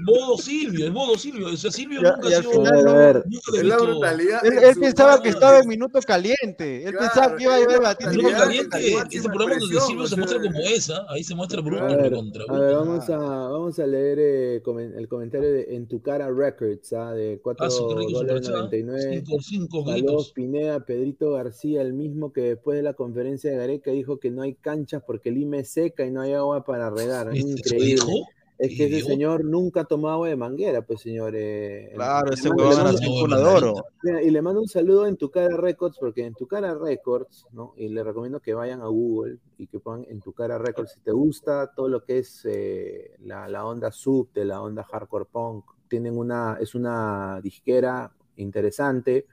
Modo 0.00 0.38
Silvio, 0.38 0.86
el 0.86 0.92
modo 0.92 1.18
Silvio. 1.18 1.48
O 1.48 1.56
sea, 1.56 1.70
Silvio 1.70 2.00
Y 2.00 2.06
a- 2.06 2.12
nunca 2.12 2.28
ha 2.28 2.30
sido. 2.40 2.50
final 2.52 2.78
A 2.78 2.82
no- 2.82 2.90
a 2.90 2.94
ver, 2.94 3.24
nunca. 3.26 4.12
Él, 4.42 4.52
él 4.62 4.76
pensaba 4.80 5.20
que 5.20 5.28
estaba 5.28 5.58
en 5.58 5.68
minuto 5.68 5.98
caliente. 6.06 6.84
Él 6.84 6.92
Claro, 6.92 6.98
pensaba 7.12 7.36
que 7.36 7.42
iba 7.42 7.54
a 7.54 7.58
llevar 7.58 7.96
brutalidad 7.98 8.30
en 8.30 8.68
caliente, 8.68 9.16
ese 9.18 9.28
programa 9.28 9.58
donde 9.58 9.80
Silvio 9.80 10.06
se 10.06 10.16
muestra 10.16 10.40
como 10.40 10.60
esa, 10.60 11.04
ahí 11.08 11.24
se 11.24 11.34
muestra 11.34 11.60
bruto, 11.60 11.84
A 11.84 11.88
pero 11.88 12.02
ver, 12.02 12.12
contra 12.12 12.44
a 12.48 12.58
ver, 12.60 12.74
vamos 12.76 13.10
a, 13.10 13.16
vamos 13.18 13.78
a 13.80 13.86
leer 13.86 14.18
eh, 14.20 14.62
comen- 14.64 14.94
el 14.96 15.08
comentario 15.08 15.52
de 15.52 15.74
En 15.74 15.88
tu 15.88 16.00
cara 16.00 16.30
Records, 16.30 16.92
¿ah? 16.92 17.12
de 17.12 17.40
4 17.42 17.66
Ah, 17.66 17.70
su 17.70 17.88
qué 17.88 17.94
rico 17.96 18.12
dólares 18.12 18.46
superchat. 18.46 18.70
99. 18.70 19.22
Cinco, 19.24 19.36
cinco 19.42 19.84
Saludos. 19.84 20.32
Pineda, 20.32 20.80
Pedrito 20.86 21.32
García, 21.32 21.82
el 21.82 21.92
mismo 21.92 22.32
que 22.32 22.42
después 22.42 22.76
de 22.76 22.82
la 22.84 22.94
conferencia 22.94 23.50
de 23.50 23.56
Gareca 23.56 23.90
dijo 23.90 24.18
que 24.20 24.30
no 24.30 24.42
hay 24.42 24.54
canchas 24.54 25.02
porque 25.06 25.28
el 25.30 25.38
IME 25.38 25.58
es 25.60 25.67
seca 25.68 26.04
y 26.04 26.10
no 26.10 26.22
hay 26.22 26.32
agua 26.32 26.64
para 26.64 26.90
regar. 26.90 27.28
¿Eso 27.28 27.46
Increíble. 27.46 28.24
Es 28.58 28.76
que 28.76 28.86
ese 28.86 29.02
señor 29.06 29.44
nunca 29.44 29.84
tomó 29.84 30.08
agua 30.08 30.28
de 30.28 30.34
manguera, 30.34 30.82
pues 30.82 31.02
señor. 31.02 31.32
eh, 31.36 31.92
Claro, 31.94 32.32
ese 32.32 32.50
huevón 32.50 32.74
le 32.74 34.10
era 34.10 34.20
y 34.20 34.30
le 34.30 34.42
mando 34.42 34.60
un 34.60 34.66
saludo 34.68 35.06
en 35.06 35.16
tu 35.16 35.30
cara 35.30 35.56
Records, 35.56 35.96
porque 36.00 36.24
en 36.24 36.34
tu 36.34 36.48
cara 36.48 36.74
Records, 36.74 37.46
¿no? 37.52 37.72
Y 37.76 37.88
le 37.88 38.02
recomiendo 38.02 38.40
que 38.40 38.54
vayan 38.54 38.80
a 38.80 38.86
Google 38.86 39.38
y 39.58 39.68
que 39.68 39.78
pongan 39.78 40.06
en 40.10 40.20
tu 40.20 40.32
cara 40.32 40.58
Records. 40.58 40.90
Si 40.90 41.00
te 41.00 41.12
gusta 41.12 41.72
todo 41.72 41.88
lo 41.88 42.02
que 42.02 42.18
es 42.18 42.44
eh, 42.46 43.12
la, 43.20 43.46
la 43.46 43.64
onda 43.64 43.92
sub, 43.92 44.32
de 44.32 44.44
la 44.44 44.60
onda 44.60 44.82
hardcore 44.82 45.26
punk, 45.26 45.64
tienen 45.86 46.18
una, 46.18 46.58
es 46.60 46.74
una 46.74 47.40
disquera 47.40 48.12
interesante 48.36 49.26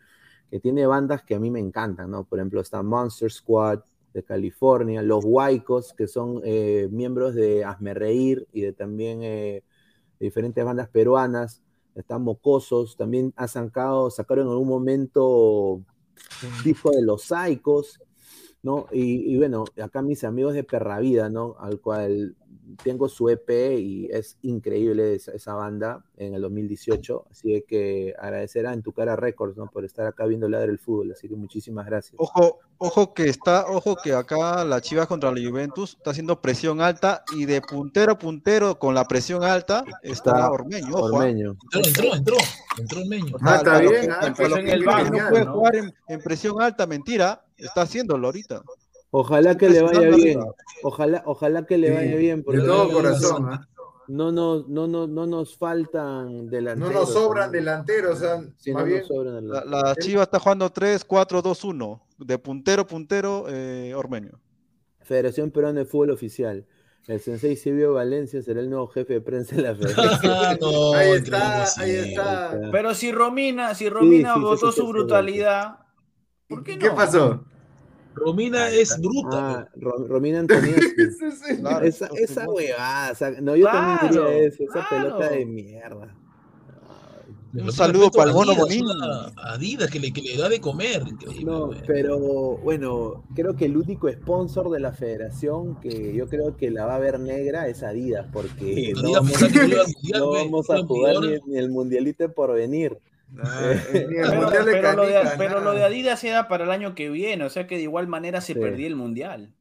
que 0.52 0.60
tiene 0.60 0.86
bandas 0.86 1.24
que 1.24 1.34
a 1.34 1.40
mí 1.40 1.50
me 1.50 1.60
encantan, 1.60 2.12
¿no? 2.12 2.26
Por 2.26 2.38
ejemplo, 2.38 2.62
está 2.62 2.84
Monster 2.84 3.32
Squad 3.32 3.80
de 4.16 4.24
California, 4.24 5.02
Los 5.02 5.26
Huaicos, 5.26 5.94
que 5.94 6.08
son 6.08 6.42
eh, 6.46 6.88
miembros 6.90 7.36
de 7.36 7.66
Hazme 7.66 7.94
Reír 7.94 8.48
y 8.54 8.62
de 8.62 8.72
también 8.72 9.20
eh, 9.22 9.62
diferentes 10.22 10.64
bandas 10.64 10.88
peruanas 10.88 11.62
están 11.96 12.24
Mocosos, 12.24 12.96
también 12.96 13.34
ha 13.36 13.48
sacado, 13.48 14.10
sacaron 14.10 14.48
en 14.48 14.52
algún 14.52 14.70
momento 14.70 15.26
un 15.76 15.84
disco 16.64 16.92
de 16.92 17.02
Los 17.02 17.24
Saicos, 17.24 18.00
¿no? 18.64 18.88
Y, 18.92 19.34
y 19.34 19.38
bueno, 19.38 19.66
acá 19.82 20.02
mis 20.02 20.24
amigos 20.24 20.54
de 20.54 20.64
Perra 20.64 21.00
Vida, 21.00 21.30
¿no? 21.30 21.56
Al 21.60 21.80
cual 21.82 22.36
tengo 22.84 23.10
su 23.10 23.30
EP 23.30 23.50
y 23.80 24.08
es 24.12 24.38
increíble 24.42 25.16
esa, 25.16 25.32
esa 25.32 25.54
banda 25.54 26.04
en 26.18 26.34
el 26.34 26.42
2018, 26.42 27.26
así 27.32 27.64
que 27.68 28.14
agradecer 28.18 28.68
a 28.68 28.74
En 28.74 28.82
Tu 28.82 28.92
Cara 28.92 29.16
Records, 29.16 29.58
¿no? 29.58 29.68
Por 29.68 29.86
estar 29.86 30.06
acá 30.08 30.26
viendo 30.26 30.48
Ladre 30.50 30.72
el 30.72 30.80
Fútbol, 30.80 31.12
así 31.12 31.28
que 31.28 31.36
muchísimas 31.36 31.86
gracias. 31.86 32.16
Ojo, 32.18 32.60
ojo 32.78 33.14
que 33.14 33.30
está, 33.30 33.66
ojo 33.68 33.96
que 33.96 34.14
acá 34.14 34.64
la 34.66 34.82
Chivas 34.82 35.08
contra 35.08 35.32
la 35.32 35.42
Juventus 35.48 35.96
está 35.98 36.12
haciendo 36.12 36.42
presión 36.42 36.82
alta 36.82 37.24
y 37.36 37.46
de 37.46 37.62
puntero 37.62 38.14
a 38.14 38.18
puntero 38.18 38.78
con 38.80 38.94
la 38.96 39.06
presión 39.06 39.44
alta 39.44 39.84
está 40.02 40.32
Está 40.32 40.52
Ormeño. 40.52 40.96
Ojo, 40.96 41.08
¿ah? 41.08 41.20
Ormeño. 41.20 41.58
Entró, 41.74 41.82
entró, 41.86 42.16
entró. 42.16 42.38
Entró 42.78 43.00
el 43.00 43.10
meño. 43.10 43.36
Ah, 43.42 43.56
está 43.58 43.80
bien, 43.80 43.92
que- 44.02 44.12
ah, 44.12 44.34
en 44.60 44.70
el 44.70 44.84
banco, 44.84 45.18
no 45.18 45.30
puede 45.30 45.46
¿no? 45.46 45.54
jugar 45.54 45.76
en, 45.76 45.94
en 46.08 46.22
presión 46.22 46.62
alta, 46.62 46.86
mentira, 46.86 47.44
está 47.58 47.82
haciéndolo 47.82 48.28
ahorita. 48.28 48.64
Ojalá 49.18 49.56
que 49.58 49.70
le 49.70 49.82
vaya 49.82 50.10
bien, 50.10 50.40
ojalá, 50.84 51.24
ojalá 51.26 51.66
que 51.66 51.78
le 51.78 51.88
Sí, 51.88 51.94
vaya 51.94 52.16
bien, 52.18 52.38
de 52.40 52.44
porque 52.44 52.60
todo 52.62 52.86
no, 52.88 52.92
corazón, 52.94 53.46
¿ah? 53.50 53.68
no, 54.10 54.32
nos, 54.32 54.68
no, 54.68 54.88
no, 54.88 55.08
no 55.08 55.26
nos 55.26 55.58
faltan 55.58 56.46
No 56.46 56.52
delanteros. 56.52 56.94
nos 56.94 57.14
sobran 57.14 57.48
¿no? 57.48 57.52
delanteros, 57.54 58.18
o 58.18 58.20
sea, 58.20 58.44
Sí, 58.58 58.72
no 58.72 58.80
más 58.80 58.86
bien. 58.88 59.00
nos 59.00 59.08
sobran 59.08 59.34
La, 59.48 59.62
delanteros. 59.62 59.84
la 59.84 59.96
Chivas 59.96 60.24
está 60.24 60.40
jugando 60.40 60.70
3-4-2-1, 60.70 62.02
de 62.20 62.38
puntero 62.40 62.82
a 62.82 62.88
puntero, 62.88 63.46
eh, 63.50 63.94
Ormeño. 63.96 64.40
Federación 65.02 65.52
Peruana 65.52 65.80
de 65.80 65.86
Fútbol 65.86 66.12
Oficial. 66.12 66.66
El 67.08 67.20
sensei 67.20 67.56
Silvio 67.56 67.94
Valencia 67.94 68.42
será 68.42 68.60
el 68.60 68.70
nuevo 68.70 68.88
jefe 68.88 69.14
de 69.14 69.22
prensa 69.22 69.56
de 69.56 69.62
la 69.62 69.76
federación. 69.76 70.34
Ah, 70.36 70.58
no, 70.60 70.94
Ahí 70.94 71.12
está, 71.12 71.64
ahí 71.78 71.92
está. 71.92 72.60
Pero 72.72 72.94
si 72.96 73.12
Romina, 73.12 73.76
si 73.76 73.88
Romina 73.90 74.34
sí, 74.34 74.40
sí, 74.40 74.44
votó 74.44 74.72
su 74.72 74.88
brutalidad, 74.88 75.78
¿por 76.50 76.64
qué 76.64 76.74
no? 76.74 76.80
¿Qué 76.80 76.90
pasó? 76.92 77.46
Romina 78.16 78.70
es 78.70 79.00
bruta. 79.00 79.60
Ah, 79.60 79.70
Ro- 79.76 80.06
Romina 80.08 80.40
Antoniazzi. 80.40 80.80
Sí, 81.20 81.32
sí. 81.32 81.58
Claro, 81.60 81.86
esa, 81.86 82.08
esa 82.18 82.48
huevada, 82.50 83.12
o 83.12 83.16
sea, 83.16 83.32
no, 83.42 83.56
yo 83.56 83.66
también 83.68 84.12
diría 84.12 84.38
eso, 84.48 84.64
esa 84.64 84.88
claro. 84.88 85.18
pelota 85.18 85.30
de 85.30 85.46
mierda. 85.46 86.16
Un 87.58 87.72
saludo 87.72 88.12
para 88.12 88.32
el 88.32 88.36
mono 88.36 88.52
una- 88.54 89.32
Adidas 89.38 89.90
que 89.90 89.98
le, 90.00 90.12
que 90.12 90.22
le 90.22 90.38
da 90.38 90.50
de 90.50 90.60
comer. 90.60 91.04
No, 91.46 91.70
pero 91.88 92.18
bueno, 92.58 93.24
creo 93.34 93.56
que 93.56 93.64
el 93.66 93.78
único 93.78 94.12
sponsor 94.12 94.70
de 94.72 94.82
la 94.82 94.92
federación 94.92 95.80
que 95.80 96.14
yo 96.14 96.28
creo 96.28 96.58
que 96.58 96.70
la 96.70 96.86
va 96.86 96.96
a 96.96 97.00
ver 97.00 97.18
negra 97.18 97.70
es 97.70 97.82
Adidas, 97.82 98.28
porque 98.34 98.92
no 98.96 99.16
Adidas 99.16 99.22
vamos, 100.12 100.68
no 100.68 100.74
a 100.76 100.84
jugar 100.84 101.16
ni, 101.22 101.54
ni 101.54 101.58
el 101.58 101.70
mundialito 101.70 102.30
por 102.34 102.54
venir. 102.54 102.98
Ah, 103.38 103.74
el 103.94 104.06
Pero, 104.08 104.42
lo 104.42 104.50
de, 105.06 105.32
pero 105.38 105.60
lo 105.60 105.74
de 105.74 105.84
Adidas 105.84 106.24
era 106.24 106.48
para 106.48 106.64
el 106.64 106.72
año 106.72 106.96
que 106.96 107.10
viene, 107.10 107.44
o 107.44 107.50
sea 107.50 107.68
que 107.68 107.76
de 107.78 107.84
igual 107.84 108.08
manera 108.08 108.42
se 108.42 108.54
Sí. 108.54 108.60
perdía 108.60 108.88
el 108.88 108.96
mundial. 108.96 109.54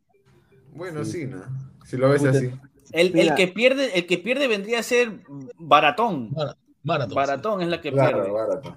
Bueno, 0.72 1.04
sí, 1.04 1.26
¿no? 1.26 1.42
Si 1.86 1.96
lo 1.96 2.08
ves 2.10 2.22
Puta, 2.22 2.30
así. 2.30 2.50
El, 2.92 3.18
el 3.18 3.34
que 3.34 3.48
pierde, 3.48 3.98
el 3.98 4.06
que 4.06 4.18
pierde 4.18 4.46
vendría 4.48 4.80
a 4.80 4.82
ser 4.82 5.12
Baratón. 5.58 6.30
Maratón. 6.82 7.14
Baratón 7.14 7.62
es 7.62 7.68
la 7.68 7.80
que 7.80 7.90
Claro, 7.92 8.22
pierde. 8.22 8.76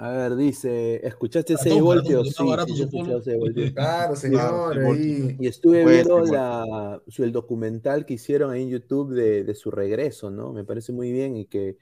A 0.00 0.10
ver, 0.10 0.36
dice, 0.36 1.04
¿escuchaste 1.06 1.54
Barato, 1.54 1.70
6 1.70 1.82
barato, 1.82 1.84
voltios? 1.84 2.28
Sí, 2.36 2.44
sí, 2.66 2.74
yo 2.76 2.76
su 2.76 2.82
escuché 2.84 3.04
polvo. 3.04 3.20
6 3.20 3.38
voltios. 3.38 3.70
Claro, 3.72 4.16
señor. 4.16 4.76
Y 4.96 5.46
estuve 5.46 5.84
viendo 5.84 6.20
la, 6.20 7.02
su, 7.08 7.24
el 7.24 7.32
documental 7.32 8.06
que 8.06 8.14
hicieron 8.14 8.52
ahí 8.52 8.62
en 8.62 8.68
YouTube 8.70 9.12
de, 9.12 9.42
de 9.42 9.54
su 9.56 9.70
regreso, 9.72 10.30
¿no? 10.30 10.52
Me 10.52 10.64
parece 10.64 10.92
muy 10.92 11.10
bien 11.10 11.36
y 11.36 11.46
que, 11.46 11.76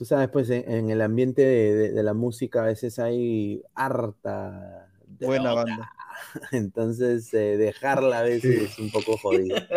tú 0.00 0.06
sabes, 0.06 0.30
pues 0.30 0.48
en, 0.48 0.64
en 0.66 0.88
el 0.88 1.02
ambiente 1.02 1.42
de, 1.42 1.74
de- 1.74 1.92
de 1.92 2.02
la 2.02 2.14
música 2.14 2.62
a 2.62 2.66
veces 2.66 2.98
hay 2.98 3.62
harta 3.74 4.88
de 5.06 5.26
Buena 5.26 5.52
banda. 5.52 5.92
Entonces, 6.52 7.32
eh, 7.34 7.58
dejarla 7.58 8.20
a 8.20 8.22
veces 8.22 8.62
es 8.72 8.78
un 8.78 8.90
poco 8.90 9.18
jodido. 9.18 9.56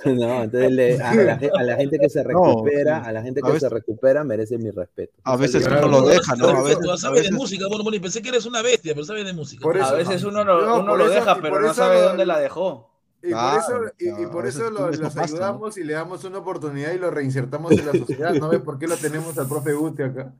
No, 0.06 0.44
entonces 0.44 0.72
le- 0.72 0.98
a, 1.02 1.14
la, 1.14 1.38
a 1.58 1.62
la 1.62 1.76
gente 1.76 1.98
que 1.98 2.08
se 2.08 2.24
No, 2.24 2.28
recupera, 2.46 3.02
sí. 3.02 3.08
a 3.10 3.12
la 3.12 3.22
gente 3.22 3.42
que 3.42 3.48
veces- 3.48 3.60
se 3.60 3.68
recupera 3.68 4.24
merece 4.24 4.56
mi 4.56 4.70
respeto. 4.70 5.12
A 5.24 5.36
veces 5.36 5.66
uno 5.66 5.88
lo 5.88 6.06
deja, 6.08 6.36
¿no? 6.36 6.48
A 6.48 6.62
veces, 6.62 6.88
a 6.88 6.96
sabes 6.96 7.24
de 7.24 7.32
música, 7.32 7.66
bueno, 7.68 7.84
bueno, 7.84 8.00
pensé 8.00 8.22
que 8.22 8.30
eres 8.30 8.46
una 8.46 8.62
bestia, 8.62 8.94
pero 8.94 9.04
sabes 9.04 9.26
de 9.26 9.34
música. 9.34 9.60
Por 9.62 9.76
A 9.76 9.84
eso- 9.84 9.96
veces 9.96 10.24
uno 10.24 10.42
lo, 10.42 10.64
No, 10.66 10.80
uno 10.80 10.96
lo 10.96 11.04
eso- 11.04 11.12
deja, 11.16 11.36
pero 11.42 11.60
no 11.60 11.66
eso 11.66 11.74
sabe 11.74 12.00
dónde 12.00 12.24
la 12.24 12.38
dejó. 12.40 12.89
Y 13.22 13.30
por 13.30 13.38
Claro, 13.38 13.58
eso, 13.60 13.94
y, 13.98 14.08
y 14.08 14.12
claro, 14.14 14.30
por 14.30 14.46
eso 14.46 14.62
eso 14.62 14.70
los 14.70 14.98
pasa, 14.98 15.14
¿no? 15.18 15.22
ayudamos 15.24 15.76
y 15.78 15.84
le 15.84 15.92
damos 15.92 16.24
una 16.24 16.38
oportunidad 16.38 16.92
y 16.94 16.98
lo 16.98 17.10
reinsertamos 17.10 17.72
en 17.72 17.86
la 17.86 17.92
sociedad. 17.92 18.32
¿No 18.34 18.48
ves 18.48 18.60
por 18.60 18.78
qué 18.78 18.86
lo 18.86 18.96
tenemos 18.96 19.36
al 19.38 19.46
profe 19.48 19.72
Guti 19.74 20.02
acá? 20.02 20.32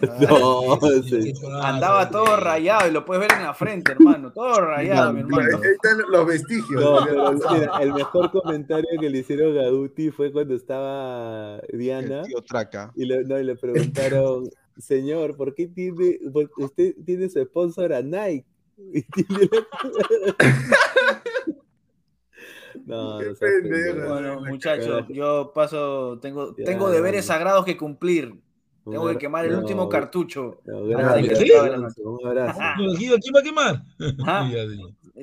No, 0.00 0.76
Sí, 1.08 1.32
Andaba 1.62 2.10
todo 2.10 2.36
rayado 2.36 2.88
y 2.88 2.90
lo 2.90 3.04
puedes 3.04 3.20
ver 3.28 3.38
en 3.38 3.44
la 3.44 3.54
frente, 3.54 3.92
hermano. 3.92 4.32
Todo 4.32 4.60
rayado, 4.60 5.12
mi 5.12 5.20
hermano. 5.20 5.58
ahí 5.62 5.70
están 5.72 5.98
los 6.10 6.26
vestigios. 6.26 6.82
No, 6.82 6.98
pero 7.04 7.32
mira, 7.32 7.78
el 7.80 7.94
mejor 7.94 8.32
comentario 8.32 8.88
que 9.00 9.08
le 9.08 9.18
hicieron 9.18 9.56
a 9.56 9.68
Guti 9.70 10.10
fue 10.10 10.32
cuando 10.32 10.56
estaba 10.56 11.60
Diana 11.72 12.22
El 12.22 12.26
tío 12.26 12.42
Traca. 12.42 12.92
y 12.96 13.04
le, 13.04 13.22
no, 13.22 13.38
y 13.38 13.44
le 13.44 13.54
preguntaron, 13.54 14.50
señor, 14.76 15.36
¿por 15.36 15.54
qué 15.54 15.68
tiene, 15.68 16.18
por- 16.32 16.50
usted 16.56 16.96
tiene 17.06 17.28
su 17.30 17.40
sponsor 17.44 17.92
a 17.92 18.02
Nike? 18.02 18.44
Y 18.92 19.02
tiene 19.02 19.48
la- 19.52 19.62
No, 22.86 23.18
Qué 23.22 23.26
no 23.26 23.34
seas 23.34 23.52
pendejo. 23.62 23.92
pendejo. 23.94 24.12
Bueno, 24.12 24.40
muchachos, 24.40 25.04
yo 25.08 25.52
paso, 25.54 26.18
tengo, 26.20 26.54
Ya, 26.56 26.64
tengo 26.64 26.90
deberes 26.90 27.26
sagrados 27.26 27.64
que 27.64 27.76
cumplir. 27.76 28.40
Tengo 28.84 29.08
que 29.08 29.16
quemar 29.16 29.46
el 29.46 29.52
no, 29.52 29.60
último 29.60 29.88
cartucho. 29.88 30.60
no, 30.66 30.84
de. 30.84 30.94
¿Quién 30.94 31.06
va 33.34 33.40
a 33.40 33.42
quemar? 33.42 33.82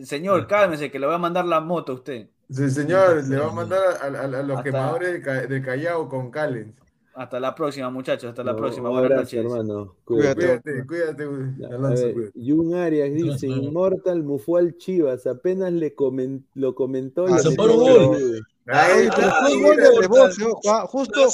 Señor, 0.04 0.48
cálmese, 0.48 0.90
que 0.90 1.00
le 1.00 1.06
voy 1.06 1.16
a 1.16 1.20
mandar 1.20 1.46
la 1.46 1.60
moto 1.62 1.92
a 1.92 1.96
usted. 1.96 2.30
Sí, 2.50 2.70
señor, 2.70 3.24
le 3.28 3.38
va 3.38 3.48
a 3.48 3.52
mandar 3.54 3.80
a, 4.02 4.06
a- 4.06 4.24
a 4.24 4.28
los 4.44 4.58
Hasta- 4.58 4.64
quemadores 4.64 5.24
del 5.50 5.64
Callao 5.64 6.10
con 6.10 6.32
Callens. 6.32 6.74
Hasta 7.14 7.40
la 7.40 7.54
próxima, 7.54 7.90
muchachos. 7.90 8.30
Hasta 8.30 8.44
la 8.44 8.54
No, 8.54 8.58
próxima. 8.58 8.90
Un 8.90 8.96
Buenas 9.00 9.12
abrazo, 9.12 9.36
noches. 9.38 9.52
hermano. 9.52 9.96
Cuídate. 10.06 10.62
Cuídate, 10.62 10.86
cuídate, 10.88 11.24
a 11.24 11.76
Alonso. 11.76 12.04
ver, 12.06 12.14
cuídate. 12.14 12.40
Jun 12.52 12.74
Arias 12.76 13.14
dice, 13.14 13.48
No, 13.48 13.56
no. 13.58 13.62
Inmortal 13.64 14.24
mufó 14.24 14.58
al 14.58 14.78
Chivas, 14.78 15.28
apenas 15.28 15.74
le 15.74 15.96
comen- 15.96 16.44
lo 16.54 16.74
comentó 16.76 17.28
y 17.28 17.34
Ah, 17.34 17.36
le 17.38 17.42
se 17.42 17.56
paró 17.56 17.74
gol. 17.76 18.42
Ahí 18.68 19.02
está, 19.08 19.16
pero 19.16 19.32
fue 19.32 19.54
un 19.54 19.62
mira, 19.62 19.68
gol 19.68 19.76
de 19.78 19.84
Mortal. 19.84 20.02
rebote, 20.38 20.44
ojo, 20.46 20.88
justo 20.88 21.28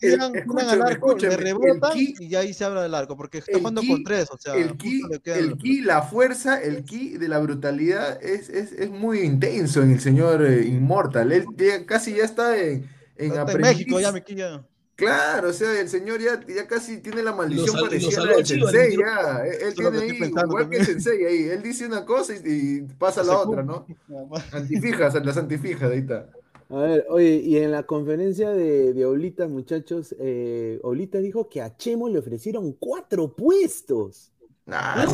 tiran, 0.00 0.32
al 0.58 0.82
arco, 0.82 1.14
le 1.16 1.36
rebotan 1.36 1.92
ki- 1.92 2.14
y 2.18 2.34
ahí 2.34 2.52
se 2.54 2.64
abre 2.64 2.86
el 2.86 2.94
arco, 2.94 3.16
porque 3.16 3.38
está 3.38 3.56
jugando 3.58 3.82
ki- 3.82 3.88
con 3.88 4.04
tres, 4.04 4.28
o 4.32 4.38
sea, 4.38 4.54
el 4.56 4.76
ki, 4.76 5.02
el 5.26 5.56
ki, 5.58 5.82
la 5.82 6.02
fuerza, 6.02 6.60
el 6.60 6.82
ki 6.84 7.18
de 7.18 7.28
la 7.28 7.38
brutalidad 7.38 8.20
es, 8.24 8.48
es, 8.48 8.72
es 8.72 8.90
muy 8.90 9.20
intenso 9.20 9.82
en 9.82 9.92
el 9.92 10.00
señor 10.00 10.44
eh, 10.44 10.64
Inmortal. 10.66 11.30
Él 11.30 11.44
ya- 11.56 11.84
casi 11.86 12.14
ya 12.14 12.24
está 12.24 12.58
en, 12.58 12.88
en 13.16 13.26
Está 13.26 13.34
en 13.34 13.40
aprendiz. 13.40 13.78
México, 13.78 14.00
ya 14.00 14.12
me 14.12 14.22
quilla. 14.22 14.64
Claro, 14.96 15.48
o 15.48 15.52
sea, 15.52 15.80
el 15.80 15.88
señor 15.88 16.20
ya, 16.20 16.40
ya 16.46 16.68
casi 16.68 16.98
tiene 16.98 17.22
la 17.22 17.32
maldición 17.32 17.80
parecida 17.80 18.22
a 18.22 18.26
la 18.26 18.36
del 18.36 18.46
sensei, 18.46 18.96
ya. 18.96 19.44
Él, 19.44 19.74
tiene 19.74 19.98
ahí, 19.98 20.32
igual 20.46 20.70
que 20.70 20.76
el 20.76 20.86
sensei 20.86 21.24
ahí. 21.24 21.48
Él 21.48 21.62
dice 21.62 21.86
una 21.86 22.04
cosa 22.04 22.32
y, 22.34 22.40
y 22.44 22.80
pasa 22.96 23.24
la 23.24 23.38
otra. 23.38 23.64
¿no? 23.64 23.86
Antifijas, 24.52 25.14
las 25.24 25.36
antifijas, 25.36 25.90
ahí 25.90 25.98
está. 25.98 26.30
A 26.68 26.76
ver, 26.78 27.06
oye, 27.10 27.36
y 27.44 27.58
en 27.58 27.72
la 27.72 27.82
conferencia 27.82 28.50
de, 28.50 28.94
de 28.94 29.04
Oblitas, 29.04 29.50
muchachos, 29.50 30.14
eh, 30.18 30.78
Oblitas 30.82 31.22
dijo 31.22 31.48
que 31.48 31.60
a 31.60 31.76
Chemo 31.76 32.08
le 32.08 32.20
ofrecieron 32.20 32.72
cuatro 32.72 33.34
puestos. 33.34 34.32
Nah, 34.66 35.04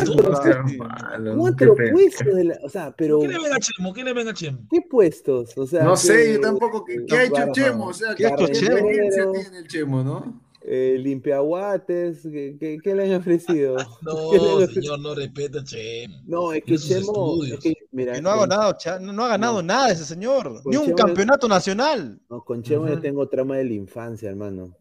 no 1.18 1.36
Cuatro 1.36 1.74
qué 1.74 1.82
pena. 1.82 1.92
puestos, 1.92 2.34
de 2.36 2.44
la- 2.44 2.58
o 2.62 2.68
sea, 2.68 2.94
pero 2.96 3.18
¿Qué 3.18 3.28
le 3.28 3.38
ven 3.40 3.52
a 3.52 3.58
Chemo? 3.58 3.92
¿Qué 3.92 4.04
le 4.04 4.12
ven 4.12 4.28
a 4.28 4.34
Chemo? 4.34 4.58
¿qué 4.70 4.80
puestos? 4.88 5.58
O 5.58 5.66
sea, 5.66 5.82
No 5.82 5.96
sé, 5.96 6.34
yo 6.34 6.40
tampoco. 6.40 6.84
¿Qué, 6.84 6.94
eh, 6.94 7.04
qué 7.08 7.16
ha 7.16 7.24
hecho 7.24 7.34
Barra- 7.34 7.52
Chemo? 7.52 7.86
O 7.86 7.92
sea, 7.92 8.14
¿Qué 8.14 8.26
ha 8.26 8.36
¿qué, 8.36 8.44
hecho 8.44 8.52
qué 8.52 8.58
Chemo? 8.60 8.76
experiencia 8.76 9.32
tiene 9.32 9.58
el 9.58 9.66
Chemo, 9.66 10.04
no? 10.04 10.40
eh, 10.62 10.96
limpiaguates, 11.00 12.20
¿qué, 12.22 12.56
qué, 12.60 12.78
qué 12.84 12.94
le 12.94 13.06
han 13.12 13.18
ofrecido? 13.20 13.76
¿Qué 13.76 14.38
le 14.38 14.50
han 14.52 14.58
No, 14.60 14.66
señor, 14.68 15.00
no 15.00 15.14
respeta 15.14 15.60
a 15.60 15.64
Chemo. 15.64 16.16
No, 16.26 16.52
es 16.52 16.62
que 16.62 16.76
Chemo, 16.78 17.42
es 17.44 17.58
que, 17.58 17.72
mira, 17.90 18.12
Que 18.12 18.20
no 18.22 18.30
ha 18.30 18.36
ganado, 18.46 18.76
no, 19.00 19.12
no 19.12 19.24
ha 19.24 19.28
ganado 19.28 19.62
nada 19.62 19.90
ese 19.90 20.04
señor, 20.04 20.62
Con 20.62 20.70
ni 20.70 20.76
un 20.76 20.88
Chemo- 20.88 20.94
campeonato 20.96 21.48
nacional. 21.48 22.20
no, 22.28 22.44
con 22.44 22.62
Chemo 22.62 22.86
yo 22.86 22.92
Ujú. 22.92 23.02
tengo 23.02 23.26
trauma 23.28 23.56
de 23.56 23.64
la 23.64 23.72
infancia, 23.72 24.28
hermano. 24.28 24.76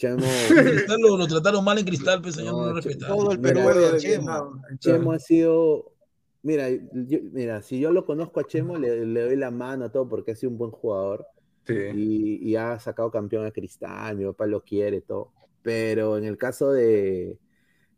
Chemo, 0.00 0.24
En 0.24 0.64
Cristal 0.66 0.96
lo, 1.00 1.16
lo 1.18 1.26
trataron 1.26 1.62
mal 1.62 1.76
en 1.78 1.84
Cristal, 1.84 2.22
pues, 2.22 2.34
señor, 2.36 2.54
No, 2.54 2.66
no 2.68 2.74
respetaron. 2.74 3.16
Todo 3.18 3.32
el 3.32 3.38
Mira, 3.38 3.48
Perú 3.52 3.58
Recuerdo 3.68 3.80
odia 3.80 3.88
a 3.90 3.92
de 3.92 3.98
Chemo. 4.00 4.62
Chemo 4.78 5.12
ha 5.12 5.18
sido. 5.18 5.92
Mira, 6.42 6.70
yo- 6.70 7.18
mira, 7.32 7.60
si 7.60 7.78
yo 7.80 7.92
lo 7.92 8.06
conozco 8.06 8.40
a 8.40 8.44
Chemo, 8.44 8.78
le, 8.78 9.04
le 9.04 9.20
doy 9.22 9.36
la 9.36 9.50
mano 9.50 9.84
a 9.84 9.92
todo 9.92 10.08
porque 10.08 10.30
ha 10.32 10.36
sido 10.36 10.50
un 10.52 10.58
buen 10.58 10.70
jugador 10.70 11.26
Sí. 11.66 11.74
y, 11.94 12.48
y 12.50 12.56
ha 12.56 12.78
sacado 12.80 13.10
campeón 13.10 13.44
a 13.44 13.50
Cristal, 13.50 14.16
mi 14.16 14.24
papá 14.24 14.46
lo 14.46 14.62
quiere, 14.64 15.02
todo. 15.02 15.32
Pero 15.62 16.16
en 16.16 16.24
el 16.24 16.38
caso 16.38 16.72
de, 16.72 17.36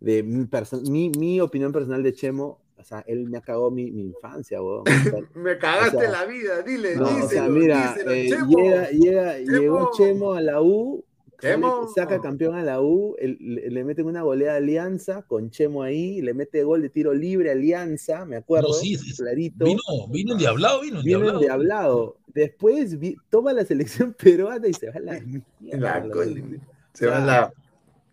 de 0.01 0.23
mi, 0.25 0.45
perso- 0.47 0.83
mi, 0.91 1.11
mi 1.17 1.41
opinión 1.41 1.71
personal 1.71 2.03
de 2.03 2.13
Chemo, 2.13 2.61
o 2.77 2.83
sea, 2.83 3.05
él 3.07 3.29
me 3.31 3.39
ha 3.39 3.43
cagado 3.43 3.71
mi, 3.71 3.93
mi 3.93 4.03
infancia, 4.07 4.61
weón. 4.61 4.81
O 4.81 4.85
sea, 4.87 5.21
Me 5.37 5.57
cagaste 5.57 5.99
O 5.99 6.01
sea, 6.01 6.11
la 6.11 6.25
vida, 6.25 6.63
dile, 6.63 6.97
no, 6.97 7.05
díselo, 7.07 7.25
o 7.25 7.29
sea, 7.29 7.49
mira, 7.49 7.93
díselo, 7.95 8.11
eh, 8.11 8.29
Chemo. 8.29 8.59
llega, 8.59 8.91
llega, 8.91 9.39
llegó 9.39 9.91
Chemo. 9.93 9.97
Chemo 9.97 10.33
a 10.33 10.41
la 10.41 10.61
U, 10.61 11.05
Chemo. 11.43 11.89
saca 11.95 12.21
campeón 12.21 12.55
a 12.55 12.63
la 12.63 12.81
U, 12.81 13.15
el- 13.19 13.37
le, 13.41 13.71
le 13.71 13.85
meten 13.85 14.07
una 14.07 14.23
goleada 14.23 14.55
a 14.55 14.57
Alianza 14.59 15.23
con 15.23 15.51
Chemo 15.51 15.83
ahí, 15.83 16.23
le 16.23 16.35
mete 16.35 16.63
gol 16.63 16.83
de 16.83 16.89
tiro 16.89 17.13
libre 17.13 17.49
a 17.51 17.53
Alianza, 17.53 18.25
me 18.25 18.37
acuerdo, 18.37 18.69
No, 18.69 18.75
sí, 18.75 18.97
sí, 18.97 19.15
clarito. 19.17 19.65
Vino, 19.65 19.81
vino 20.11 20.33
endiablado, 20.33 20.81
vino 20.83 20.99
endiablado. 21.01 21.53
hablado. 21.53 22.17
Después 22.33 22.99
vi- 22.99 23.17
toma 23.29 23.53
la 23.53 23.65
selección 23.65 24.15
peruana 24.19 24.69
y 24.69 24.73
se 24.73 24.87
va 24.89 24.95
a 24.97 25.01
la 25.01 25.21
mierda. 25.21 25.79
La 26.01 26.05
la- 26.07 26.13
col- 26.15 26.61
Se 26.95 27.07
va 27.07 27.17
sea, 27.17 27.27
la. 27.27 27.53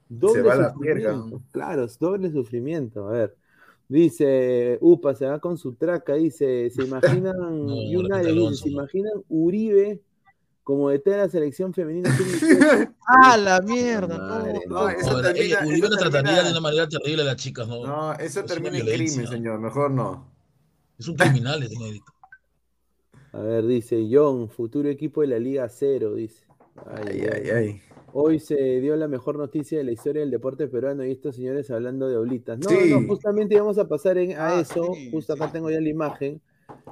Doble 0.10 0.34
se 0.34 0.41
va 0.47 0.53
a 0.53 0.57
la 0.57 0.73
mierda. 0.76 1.23
Claro, 1.51 1.84
es 1.85 1.99
doble 1.99 2.31
sufrimiento. 2.31 3.07
A 3.07 3.11
ver. 3.11 3.35
Dice, 3.88 4.77
Upa, 4.81 5.15
se 5.15 5.26
va 5.26 5.39
con 5.39 5.57
su 5.57 5.73
traca, 5.73 6.14
dice, 6.15 6.69
¿se 6.69 6.84
imaginan, 7.34 7.68
y 7.69 7.95
un 7.95 8.03
repite 8.06 8.19
área, 8.30 8.34
dice, 8.34 8.56
¿se 8.64 8.69
no. 8.69 8.73
imaginan 8.73 9.14
Uribe 9.30 9.99
como 10.69 10.89
de 10.91 11.01
la 11.05 11.27
selección 11.27 11.73
femenina? 11.73 12.15
sub-18? 12.15 12.93
¡Ah, 13.07 13.37
la 13.37 13.59
mierda! 13.61 14.17
Madre, 14.19 14.61
no, 14.67 14.75
no, 14.75 14.81
no. 14.83 14.89
eso 14.89 15.13
No, 15.13 15.21
termina- 15.23 15.55
eh, 15.61 15.65
Uribe 15.67 15.87
eso 15.87 15.89
la 15.89 15.97
trataría 15.97 16.21
termina- 16.35 16.43
de 16.43 16.51
una 16.51 16.61
manera 16.61 16.87
terrible 16.87 17.21
a 17.23 17.25
las 17.25 17.35
chicas, 17.37 17.67
¿no? 17.67 17.87
No, 17.87 18.13
eso 18.13 18.39
Es 18.41 18.45
termina 18.45 18.77
en 18.77 18.85
crimen, 18.85 19.27
señor. 19.27 19.59
Mejor 19.59 19.89
no. 19.89 20.31
Es 20.99 21.07
un 21.07 21.15
criminal 21.15 21.63
ese 21.63 21.75
negrito. 21.79 22.11
A 23.31 23.39
ver, 23.39 23.65
dice, 23.65 24.07
John, 24.11 24.47
futuro 24.49 24.89
equipo 24.89 25.21
de 25.21 25.27
la 25.27 25.39
Liga 25.39 25.67
Cero, 25.69 26.13
dice. 26.13 26.45
Ay, 26.85 27.21
Ay, 27.21 27.27
ay, 27.33 27.49
ay. 27.49 27.81
Hoy 28.13 28.39
se 28.39 28.55
dio 28.79 28.95
la 28.95 29.07
mejor 29.07 29.37
noticia 29.39 29.77
de 29.79 29.83
la 29.83 29.91
historia 29.91 30.21
del 30.21 30.29
deporte 30.31 30.67
peruano 30.67 31.03
y 31.03 31.11
estos 31.11 31.35
señores 31.35 31.69
hablando 31.71 32.07
de 32.07 32.17
oblitas. 32.17 32.57
No, 32.59 32.69
Sí. 32.69 32.91
no, 32.91 33.07
justamente 33.07 33.55
íbamos 33.55 33.77
a 33.79 33.87
pasar 33.87 34.17
en- 34.19 34.37
a 34.37 34.57
Ah, 34.57 34.61
eso, 34.61 34.93
sí, 34.93 35.09
justo 35.11 35.33
acá 35.33 35.51
tengo 35.51 35.69
ya 35.71 35.79
la 35.81 35.89
imagen. 35.89 36.41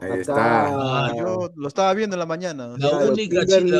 Ahí 0.01 0.19
está. 0.21 0.67
Ah, 1.07 1.13
yo 1.17 1.49
lo 1.55 1.67
estaba 1.67 1.93
viendo 1.93 2.15
en 2.15 2.19
la 2.19 2.25
mañana. 2.25 2.67
La 2.67 2.75
Claro, 2.77 3.11
única 3.11 3.45
chica, 3.45 3.79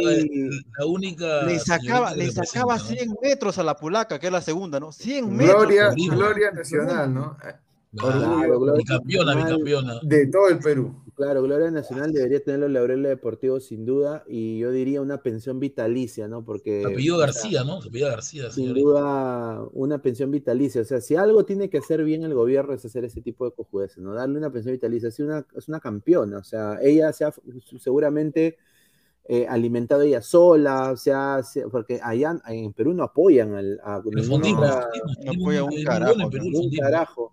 la 0.79 0.85
única. 0.85 1.43
Le 1.43 1.59
sacaba, 1.59 2.15
le 2.15 2.31
sacaba 2.31 2.75
representa, 2.77 3.03
100 3.03 3.17
metros 3.21 3.57
a 3.59 3.63
la 3.63 3.75
polaca, 3.75 4.19
que 4.19 4.27
es 4.27 4.31
la 4.33 4.41
segunda, 4.41 4.79
¿no? 4.79 4.91
100 4.91 5.35
metros. 5.35 5.67
Gloria, 5.95 6.51
Nacional, 6.51 7.13
¿no? 7.13 7.37
¿no? 7.91 8.03
Orgullo. 8.03 8.35
Claro, 8.37 8.59
Gloria 8.59 8.77
Bicampeona, 8.77 9.35
Nacional. 9.35 9.57
bicampeona. 9.57 9.99
De 10.03 10.27
todo 10.27 10.47
el 10.49 10.59
Perú. 10.59 10.95
Claro, 11.17 11.41
Gloria 11.41 11.71
Nacional 11.71 12.13
debería 12.13 12.43
tener 12.43 12.59
los 12.59 12.69
laureles 12.69 13.09
deportivos 13.09 13.65
sin 13.65 13.87
duda 13.87 14.23
y 14.27 14.59
yo 14.59 14.71
diría 14.71 15.01
una 15.01 15.23
pensión 15.23 15.59
vitalicia, 15.59 16.27
¿no? 16.27 16.45
Porque 16.45 16.83
Apellido 16.85 17.17
García, 17.17 17.63
¿no? 17.63 17.77
Apellido 17.77 18.09
García, 18.09 18.51
sin 18.51 18.65
señorita. 18.65 18.87
duda 18.87 19.67
una 19.73 19.99
pensión 19.99 20.29
vitalicia, 20.29 20.81
o 20.81 20.85
sea, 20.85 21.01
si 21.01 21.15
algo 21.15 21.43
tiene 21.43 21.71
que 21.71 21.79
hacer 21.79 22.03
bien 22.03 22.21
el 22.21 22.35
gobierno 22.35 22.71
es 22.71 22.85
hacer 22.85 23.03
ese 23.03 23.21
tipo 23.21 23.45
de 23.45 23.51
cojudeces, 23.51 23.97
¿no? 23.97 24.13
Darle 24.13 24.37
una 24.37 24.51
pensión 24.51 24.73
vitalicia, 24.73 25.09
es 25.09 25.19
una, 25.19 25.43
es 25.55 25.67
una 25.67 25.79
campeona, 25.79 26.37
o 26.37 26.43
sea, 26.43 26.77
ella 26.83 27.11
se 27.11 27.25
ha 27.25 27.33
seguramente 27.79 28.59
eh, 29.29 29.45
alimentado 29.49 30.01
ella 30.03 30.21
sola, 30.21 30.91
o 30.91 30.97
sea, 30.97 31.43
se- 31.43 31.67
porque 31.67 31.99
allá 32.01 32.35
en 32.47 32.71
Perú 32.73 32.93
no 32.93 33.03
apoyan 33.03 33.55
al, 33.55 33.79
a 33.83 34.01
ninguna 34.21 34.47
no 35.25 35.31
apoya 35.41 35.63
un 35.63 35.69
carajo, 35.83 36.13
Perú. 36.29 36.45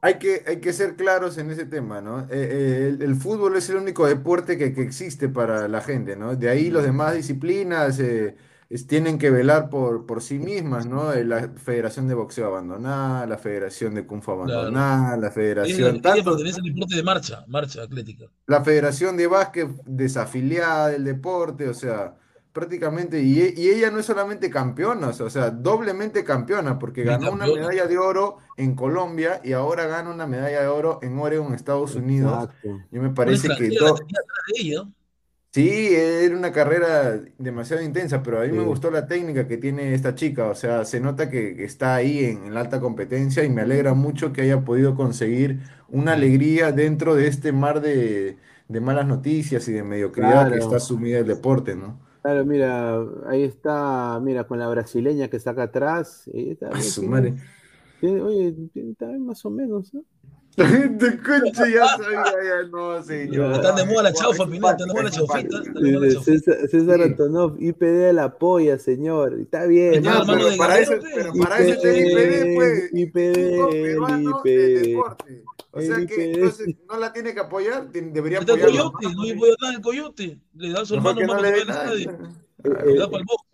Hay 0.01 0.15
que, 0.19 0.43
hay 0.47 0.57
que 0.61 0.73
ser 0.73 0.97
claros 0.97 1.39
en 1.39 1.51
ese 1.51 1.67
tema, 1.67 2.01
¿no? 2.01 2.21
Eh, 2.23 2.27
eh, 2.31 2.89
el, 2.89 3.03
el 3.03 3.15
fútbol 3.15 3.57
es 3.57 3.71
el 3.71 3.77
único 3.77 4.07
deporte 4.07 4.59
que, 4.59 4.73
que 4.75 4.83
existe 4.83 5.29
para 5.29 5.69
la 5.69 5.81
gente, 5.81 6.17
¿no? 6.17 6.35
De 6.37 6.49
ahí 6.51 6.71
las 6.71 6.83
demás 6.85 7.15
disciplinas 7.15 7.99
eh, 8.01 8.35
es- 8.75 8.87
tienen 8.87 9.19
que 9.19 9.31
velar 9.31 9.71
por, 9.71 10.05
por 10.07 10.21
sí 10.23 10.39
mismas, 10.39 10.87
¿no? 10.87 11.13
Eh, 11.13 11.25
La 11.25 11.49
Federación 11.49 12.09
de 12.09 12.15
Boxeo 12.15 12.47
abandonada, 12.47 13.27
la 13.27 13.39
Federación 13.39 13.95
de 13.95 14.07
Kung 14.07 14.23
Fu 14.23 14.33
abandonada, 14.33 15.17
la 15.17 15.31
Federación, 15.31 15.91
ella 15.95 16.03
tanto, 16.03 16.25
pertenece 16.31 16.59
al 16.61 16.65
deporte 16.67 16.97
de 16.97 17.03
marcha, 17.03 17.45
marcha 17.47 17.83
atlética. 17.83 18.25
la 18.47 18.63
Federación 18.65 19.17
de 19.17 19.27
Básquet 19.27 19.69
desafiliada 19.87 20.89
del 20.89 21.05
deporte, 21.05 21.69
o 21.69 21.75
sea, 21.75 22.15
prácticamente, 22.53 23.21
y, 23.21 23.41
e- 23.41 23.55
y 23.57 23.69
ella 23.69 23.91
no 23.91 23.99
es 23.99 24.07
solamente 24.07 24.49
campeona, 24.49 25.09
o 25.09 25.31
sea, 25.31 25.51
doblemente 25.51 26.23
campeona, 26.23 26.79
porque 26.79 27.03
ganó 27.03 27.33
una 27.33 27.47
medalla 27.47 27.87
de 27.87 27.99
oro 27.99 28.37
en 28.57 28.77
Colombia 28.77 29.41
y 29.43 29.53
ahora 29.55 29.87
gana 29.89 30.11
una 30.11 30.27
medalla 30.29 30.61
de 30.63 30.69
oro 30.69 31.01
en 31.03 31.19
Oregon, 31.19 31.53
Estados 31.53 31.97
Unidos. 31.97 32.45
Exacto. 32.45 32.69
Yo 32.93 33.03
me 33.03 33.11
parece 33.11 33.49
que 33.59 33.67
extranjera 33.67 34.85
sí, 35.55 35.95
era 35.95 36.37
una 36.37 36.51
carrera 36.53 37.21
demasiado 37.39 37.81
intensa, 37.83 38.23
pero 38.23 38.41
a 38.41 38.45
mí 38.45 38.51
me 38.53 38.59
Sí. 38.61 38.65
gustó 38.65 38.91
la 38.91 39.07
técnica 39.07 39.47
que 39.47 39.57
tiene 39.57 39.95
esta 39.95 40.15
chica, 40.17 40.47
o 40.49 40.55
sea, 40.57 40.85
se 40.85 40.99
nota 41.01 41.31
que, 41.31 41.55
que 41.57 41.65
está 41.65 41.95
ahí 41.95 42.25
en, 42.25 42.45
en 42.47 42.55
la 42.55 42.61
alta 42.61 42.81
competencia 42.81 43.45
y 43.45 43.49
me 43.51 43.63
alegra 43.63 43.95
mucho 43.95 44.33
que 44.33 44.43
haya 44.43 44.61
podido 44.65 44.97
conseguir 44.97 45.61
una 45.89 46.15
alegría 46.15 46.73
dentro 46.73 47.15
de 47.15 47.29
este 47.29 47.53
mar 47.53 47.81
de, 47.81 48.37
de 48.69 48.81
malas 48.81 49.07
noticias 49.07 49.69
y 49.69 49.73
de 49.73 49.85
mediocridad 49.85 50.47
que 50.51 50.57
Claro. 50.59 50.65
está 50.65 50.81
sumida 50.81 51.21
el 51.21 51.27
deporte, 51.27 51.77
¿no? 51.77 52.01
Claro, 52.23 52.45
mira, 52.47 52.99
ahí 53.29 53.45
está, 53.45 54.19
mira, 54.23 54.45
con 54.45 54.59
la 54.59 54.67
brasileña 54.69 55.29
que 55.29 55.37
está 55.37 55.51
acá 55.53 55.65
atrás. 55.65 56.27
A 56.27 56.59
también 56.59 56.83
su 56.83 57.01
tiene- 57.03 57.11
madre. 57.15 57.35
tiene- 58.01 58.23
oye, 58.23 58.55
tiene 58.73 58.95
también 58.95 59.25
más 59.27 59.45
o 59.45 59.51
menos, 59.51 59.93
¿no? 59.95 60.03
De 60.57 61.19
concha, 61.21 61.69
ya 61.69 61.85
sabía, 61.89 62.25
ya 62.25 62.69
no, 62.71 63.03
señor. 63.03 63.55
Están 63.55 63.75
de 63.75 63.85
moda 63.87 64.05
la 64.05 64.13
chaufa, 64.13 64.47
Pineda, 64.47 64.71
están 64.71 64.87
de 64.87 64.95
moda 64.95 65.03
la 65.05 65.11
chaufita. 65.11 65.63
César. 66.71 67.03
Antonov, 67.03 67.61
IPD 67.61 68.13
la 68.13 68.25
apoya, 68.25 68.79
señor. 68.79 69.41
Está 69.41 69.67
bien, 69.67 70.05
pero 70.05 70.57
para 70.57 70.79
eso, 70.79 70.93
pero 71.13 71.33
para 71.33 71.59
eso 71.59 71.73
está 71.73 71.91
el 71.91 72.07
IPD, 72.07 72.55
pues, 72.55 72.91
IPD, 72.93 73.39
IPD. 74.23 74.97
O 75.73 75.81
sea 75.81 76.07
que 76.07 76.33
entonces 76.33 76.77
no 76.89 76.99
la 76.99 77.13
tiene 77.13 77.35
que 77.35 77.41
apoyar, 77.41 77.91
debería 77.91 78.39
Está 78.39 78.55
el 78.55 78.61
coyote, 78.61 79.07
no 79.13 79.23
hay 79.23 79.33
apoyo 79.33 79.55
nada 79.61 79.75
el 79.75 79.81
coyote. 79.81 80.39
Le 80.55 80.71
da 80.71 80.83
a 80.83 80.87
su 80.87 80.95
hermano 80.95 81.21
más 81.27 81.43
le 81.43 81.53
que 81.53 81.65
nada. 81.65 81.95
estadio. 81.95 82.19
Le 82.63 82.97
da 82.97 83.11
para 83.11 83.19
el 83.19 83.27
box. 83.27 83.45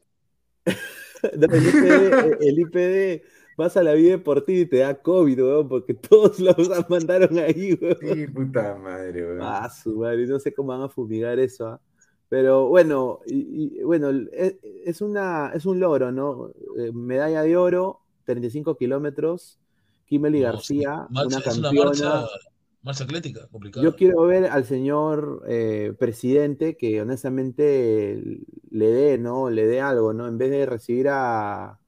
No, 1.37 1.55
el 1.55 1.69
IPD, 1.69 2.43
el 2.43 2.59
IPD 2.61 3.23
vas 3.61 3.77
a 3.77 3.83
la 3.83 3.95
vida 3.95 4.11
deportiva 4.13 4.61
y 4.61 4.67
te 4.67 4.79
da 4.79 5.01
COVID, 5.01 5.39
weón, 5.43 5.69
porque 5.69 5.95
todos 6.11 6.39
los 6.41 6.57
mandaron 6.91 7.39
ahí, 7.39 7.75
weón. 7.81 7.97
Sí, 8.01 8.27
puta 8.27 8.75
madre, 8.77 9.25
weón. 9.27 9.39
Ah, 9.43 9.71
su 9.71 9.97
madre, 9.99 10.27
no 10.27 10.39
sé 10.41 10.53
cómo 10.53 10.69
van 10.71 10.83
a 10.83 10.89
fumigar 10.89 11.39
eso, 11.39 11.67
¿ah? 11.69 11.81
Pero 12.29 12.69
bueno, 12.69 13.21
y, 13.27 13.79
y, 13.81 13.83
bueno, 13.83 14.11
es, 14.33 14.55
es 14.85 15.01
una, 15.01 15.51
es 15.53 15.67
un 15.67 15.81
logro, 15.81 16.13
¿no? 16.13 16.51
Eh, 16.79 16.93
medalla 16.93 17.43
de 17.43 17.57
oro, 17.57 18.03
35 18.25 18.77
kilómetros, 18.77 19.59
Kimberly 20.07 20.39
No, 20.41 20.47
García, 20.53 21.07
marcha- 21.11 21.27
una 21.27 21.39
es 21.39 21.57
una 21.59 21.71
campeona. 21.71 21.85
marcha, 21.91 22.27
marcha 22.83 23.05
atlética, 23.05 23.49
complicada. 23.51 23.83
Yo 23.85 23.97
quiero 23.97 24.23
ver 24.23 24.45
al 24.47 24.65
señor 24.65 25.43
eh, 25.49 25.93
presidente 25.99 26.77
que 26.77 27.03
honestamente 27.03 28.23
le 28.71 28.87
dé, 28.91 29.19
¿no? 29.19 29.51
Le 29.51 29.67
dé 29.67 29.81
algo, 29.81 30.13
¿no? 30.13 30.29
En 30.29 30.39
vez 30.39 30.51
de 30.53 30.67
recibir 30.67 31.09
a, 31.09 31.80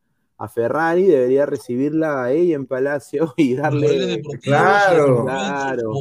a 0.45 0.49
Ferrari, 0.49 1.05
debería 1.07 1.47
recibirla 1.47 2.25
a 2.25 2.33
ella 2.33 2.57
en 2.57 2.67
Palacio 2.67 3.33
y 3.37 3.55
darle... 3.55 4.21
Claro. 4.43 5.25
Claro. 5.25 5.93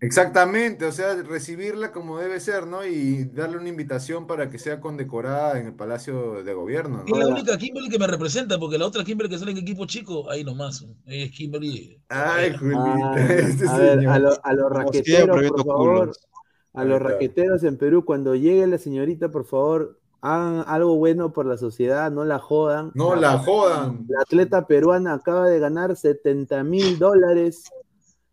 Exactamente, 0.00 0.86
o 0.86 0.92
sea, 0.92 1.14
recibirla 1.22 1.92
como 1.92 2.18
debe 2.18 2.40
ser, 2.40 2.66
¿no? 2.66 2.86
Y 2.86 3.24
darle 3.24 3.58
una 3.58 3.68
invitación 3.68 4.26
para 4.26 4.48
que 4.48 4.58
sea 4.58 4.80
condecorada 4.80 5.60
en 5.60 5.66
el 5.66 5.74
Palacio 5.74 6.42
de 6.42 6.54
Gobierno, 6.54 7.04
Es 7.06 7.10
¿no? 7.12 7.18
la 7.18 7.24
Ahora- 7.24 7.34
única 7.36 7.58
Kimberly 7.58 7.90
que 7.90 7.98
me 7.98 8.06
representa, 8.06 8.58
porque 8.58 8.78
la 8.78 8.86
otra 8.86 9.04
Kimberly 9.04 9.30
que 9.30 9.38
sale 9.38 9.50
en 9.52 9.58
equipo 9.58 9.84
chico, 9.84 10.30
ahí 10.30 10.44
nomás. 10.44 10.82
Ella 11.04 11.24
es 11.26 11.30
Kimberly. 11.32 12.00
Ay, 12.08 12.56
Julita, 12.56 12.80
Ah, 13.14 13.16
este 13.28 13.68
a 13.68 13.76
ver, 13.76 13.98
señor. 13.98 14.12
a, 14.14 14.18
lo- 14.18 14.38
a 14.44 14.52
los 14.54 14.70
raqueteros, 14.72 15.48
por 15.50 15.64
favor, 15.66 16.00
culos. 16.00 16.28
a 16.72 16.84
los 16.84 17.00
Ahí 17.02 17.06
raqueteros 17.06 17.62
en 17.64 17.76
Perú, 17.76 18.04
cuando 18.06 18.34
llegue 18.34 18.66
la 18.66 18.78
señorita, 18.78 19.30
por 19.30 19.44
favor, 19.44 19.99
hagan 20.22 20.64
algo 20.66 20.96
bueno 20.96 21.32
por 21.32 21.46
la 21.46 21.56
sociedad, 21.56 22.10
no 22.10 22.24
la 22.24 22.38
jodan. 22.38 22.92
No 22.94 23.14
la 23.14 23.38
jodan. 23.38 24.06
La 24.08 24.22
atleta 24.22 24.66
peruana 24.66 25.14
acaba 25.14 25.48
de 25.48 25.58
ganar 25.58 25.96
70 25.96 26.62
mil 26.64 26.98
dólares 26.98 27.70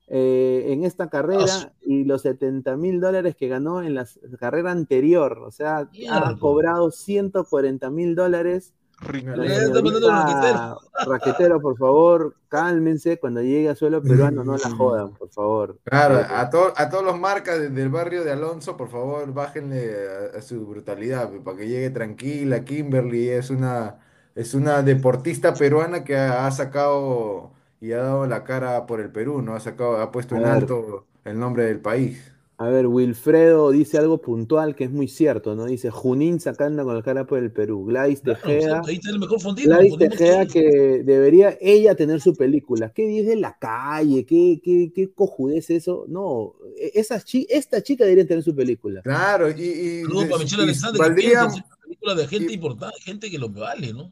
eh, 0.08 0.66
en 0.68 0.84
esta 0.86 1.10
carrera 1.10 1.74
y 1.82 2.06
los 2.06 2.22
70 2.22 2.78
mil 2.78 3.02
dólares 3.02 3.36
que 3.36 3.48
ganó 3.48 3.82
en 3.84 3.96
la 3.96 4.08
carrera 4.40 4.72
anterior. 4.72 5.40
O 5.46 5.52
sea, 5.52 5.80
ha 5.80 5.86
Mierda. 5.86 6.38
cobrado 6.40 6.92
140 6.92 7.90
mil 7.90 8.16
dólares. 8.16 8.74
Señorita 9.00 10.78
raquetero, 11.06 11.62
por 11.62 11.78
favor, 11.78 12.36
cálmense. 12.50 13.20
Cuando 13.20 13.42
llegue 13.42 13.70
a 13.70 13.76
suelo 13.76 14.02
peruano, 14.02 14.44
no 14.44 14.54
la 14.58 14.70
jodan, 14.78 15.12
por 15.14 15.30
favor. 15.30 15.78
Claro, 15.84 16.20
a, 16.30 16.50
to- 16.50 16.74
a 16.76 16.90
todos 16.90 17.04
los 17.04 17.20
marcas 17.20 17.60
de- 17.60 17.70
del 17.70 17.90
barrio 17.90 18.24
de 18.24 18.32
Alonso, 18.32 18.76
por 18.76 18.90
favor, 18.90 19.32
bájenle 19.34 19.94
a, 20.34 20.38
a 20.40 20.42
su 20.42 20.66
brutalidad, 20.66 21.30
para 21.44 21.58
que 21.58 21.68
llegue 21.68 21.90
tranquila. 21.92 22.64
Kimberly 22.66 23.30
es 23.30 23.50
una, 23.52 23.98
es 24.36 24.54
una 24.56 24.82
deportista 24.82 25.54
peruana 25.54 26.04
que 26.04 26.18
ha, 26.18 26.48
ha 26.48 26.52
sacado 26.52 27.52
y 27.80 27.92
ha 27.92 27.98
dado 28.02 28.26
la 28.26 28.44
cara 28.44 28.88
por 28.88 29.00
el 29.00 29.12
Perú, 29.12 29.42
¿no? 29.44 29.54
Ha 29.56 29.60
sacado, 29.60 30.02
ha 30.02 30.12
puesto 30.12 30.36
en 30.36 30.42
alto 30.46 31.06
el 31.24 31.38
nombre 31.40 31.66
del 31.66 31.80
país. 31.80 32.34
A 32.60 32.70
ver, 32.70 32.88
Wilfredo 32.88 33.70
dice 33.70 34.00
algo 34.00 34.20
puntual 34.20 34.76
que 34.76 34.86
es 34.86 34.92
muy 34.92 35.08
cierto, 35.08 35.56
¿no? 35.56 35.66
Dice 35.66 35.92
Junín 35.92 36.40
sacando 36.40 36.84
con 36.86 36.96
la 36.96 37.04
cara 37.04 37.28
por 37.28 37.38
el 37.38 37.52
Perú. 37.52 37.86
Gladys 37.86 38.22
Claro, 38.22 38.40
Tejeda. 38.42 38.82
ahí 38.88 38.96
está 38.96 39.12
el 39.12 39.20
mejor 39.20 39.40
fondido. 39.40 39.70
Gladys 39.70 39.96
Tejeda 40.00 40.48
que 40.48 41.04
debería 41.06 41.56
ella 41.62 41.94
tener 41.94 42.20
su 42.20 42.36
película. 42.36 42.92
¿Qué 42.94 43.06
dice 43.06 43.30
de 43.30 43.36
la 43.36 43.58
calle? 43.60 44.26
¿Qué, 44.26 44.60
qué, 44.64 44.92
qué 44.96 45.14
cojudez 45.14 45.70
eso? 45.70 46.06
No, 46.08 46.56
e- 46.80 46.94
esa 46.96 47.22
chi- 47.22 47.46
esta 47.48 47.84
chica 47.84 48.06
debería 48.06 48.26
tener 48.28 48.44
su 48.44 48.56
película. 48.56 49.04
Claro, 49.04 49.52
y, 49.52 49.62
y, 49.62 50.02
Saludos 50.02 50.26
para 50.26 50.44
Michelle 50.44 50.64
Alexander, 50.64 50.94
que 51.00 51.08
valdría, 51.10 51.46
una 51.46 51.66
película 51.84 52.16
de 52.16 52.28
gente 52.28 52.52
y- 52.52 52.56
importante, 52.56 53.02
gente 53.02 53.30
que 53.30 53.38
lo 53.38 53.50
vale, 53.50 53.94
¿no? 53.94 54.12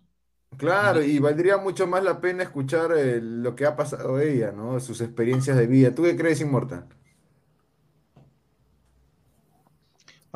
claro, 0.58 1.04
y 1.04 1.18
valdría 1.20 1.58
mucho 1.58 1.88
más 1.88 2.04
la 2.04 2.22
pena 2.22 2.44
escuchar 2.44 2.92
eh, 2.96 3.20
lo 3.22 3.56
que 3.56 3.66
ha 3.66 3.76
pasado 3.76 4.20
ella, 4.22 4.52
¿no? 4.52 4.80
Sus 4.80 5.02
experiencias 5.02 5.58
de 5.58 5.68
vida. 5.68 5.94
¿Tú 5.96 6.04
qué 6.04 6.16
crees, 6.16 6.40
Inmortal? 6.42 6.88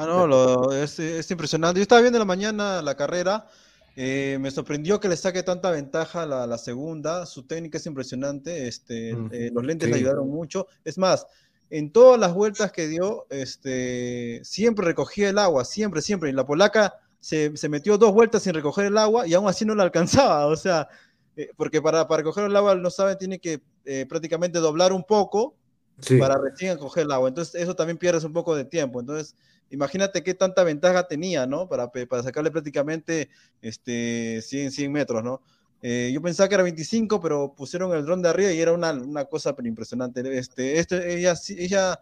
Ah, 0.02 0.06
no, 0.06 0.28
lo- 0.28 0.72
es, 0.74 0.98
es 1.00 1.30
impresionante. 1.32 1.80
Yo 1.80 1.82
estaba 1.84 2.02
viendo 2.02 2.18
en 2.18 2.22
la 2.22 2.26
mañana 2.26 2.82
la 2.82 2.96
carrera, 2.96 3.48
eh, 3.96 4.38
me 4.40 4.50
sorprendió 4.50 5.00
que 5.00 5.10
le 5.10 5.18
saque 5.18 5.44
tanta 5.44 5.72
ventaja 5.72 6.26
la, 6.26 6.48
la 6.48 6.58
segunda, 6.58 7.26
su 7.26 7.44
técnica 7.46 7.78
es 7.78 7.86
impresionante, 7.86 8.68
este, 8.68 9.14
Mm, 9.14 9.30
eh, 9.32 9.50
los 9.54 9.64
lentes 9.66 9.90
le 9.90 9.98
ayudaron 9.98 10.30
mucho. 10.30 10.68
Es 10.86 10.98
más, 10.98 11.28
en 11.70 11.92
todas 11.92 12.18
las 12.20 12.34
vueltas 12.34 12.72
que 12.72 12.88
dio, 12.88 13.28
este, 13.30 14.40
siempre 14.44 14.86
recogía 14.86 15.30
el 15.30 15.38
agua, 15.38 15.66
siempre, 15.66 16.02
siempre. 16.02 16.30
Y 16.30 16.34
la 16.34 16.46
polaca 16.46 16.94
se, 17.20 17.56
se 17.58 17.68
metió 17.70 17.98
dos 17.98 18.14
vueltas 18.14 18.44
sin 18.44 18.54
recoger 18.54 18.86
el 18.86 18.98
agua 18.98 19.28
y 19.28 19.34
aún 19.34 19.50
así 19.50 19.66
no 19.66 19.76
la 19.76 19.84
alcanzaba, 19.84 20.46
o 20.48 20.56
sea, 20.56 20.88
eh, 21.36 21.50
porque 21.58 21.82
para, 21.82 22.08
para 22.08 22.20
recoger 22.22 22.46
el 22.46 22.56
agua, 22.56 22.76
no 22.76 22.90
saben, 22.90 23.18
tiene 23.18 23.40
que 23.40 23.62
eh, 23.86 24.06
prácticamente 24.08 24.60
doblar 24.60 24.94
un 24.94 25.04
poco 25.04 25.56
Sí. 26.02 26.18
para 26.18 26.38
recién 26.38 26.78
coger 26.78 27.04
el 27.04 27.12
agua. 27.12 27.28
Entonces, 27.28 27.62
eso 27.62 27.76
también 27.76 27.98
pierdes 27.98 28.24
un 28.24 28.32
poco 28.32 28.56
de 28.56 28.64
tiempo. 28.64 29.02
Entonces, 29.02 29.36
imagínate 29.72 30.24
qué 30.24 30.34
tanta 30.34 30.64
ventaja 30.64 31.08
tenía, 31.08 31.46
¿no? 31.46 31.68
Para, 31.68 31.90
para 31.92 32.24
sacarle 32.24 32.52
prácticamente 32.52 33.30
este, 33.62 34.42
100, 34.42 34.72
100 34.72 34.92
metros, 34.92 35.24
¿no? 35.24 35.42
Eh, 35.82 36.12
yo 36.14 36.22
pensaba 36.22 36.50
que 36.50 36.56
era 36.56 36.64
25, 36.64 37.22
pero 37.22 37.54
pusieron 37.56 37.94
el 37.96 38.04
dron 38.04 38.22
de 38.22 38.30
arriba 38.30 38.52
y 38.52 38.60
era 38.60 38.74
una, 38.74 38.92
una 38.92 39.26
cosa 39.26 39.56
pero 39.56 39.68
impresionante. 39.68 40.22
Este, 40.38 40.78
este, 40.80 41.18
ella, 41.18 41.34
ella 41.58 42.00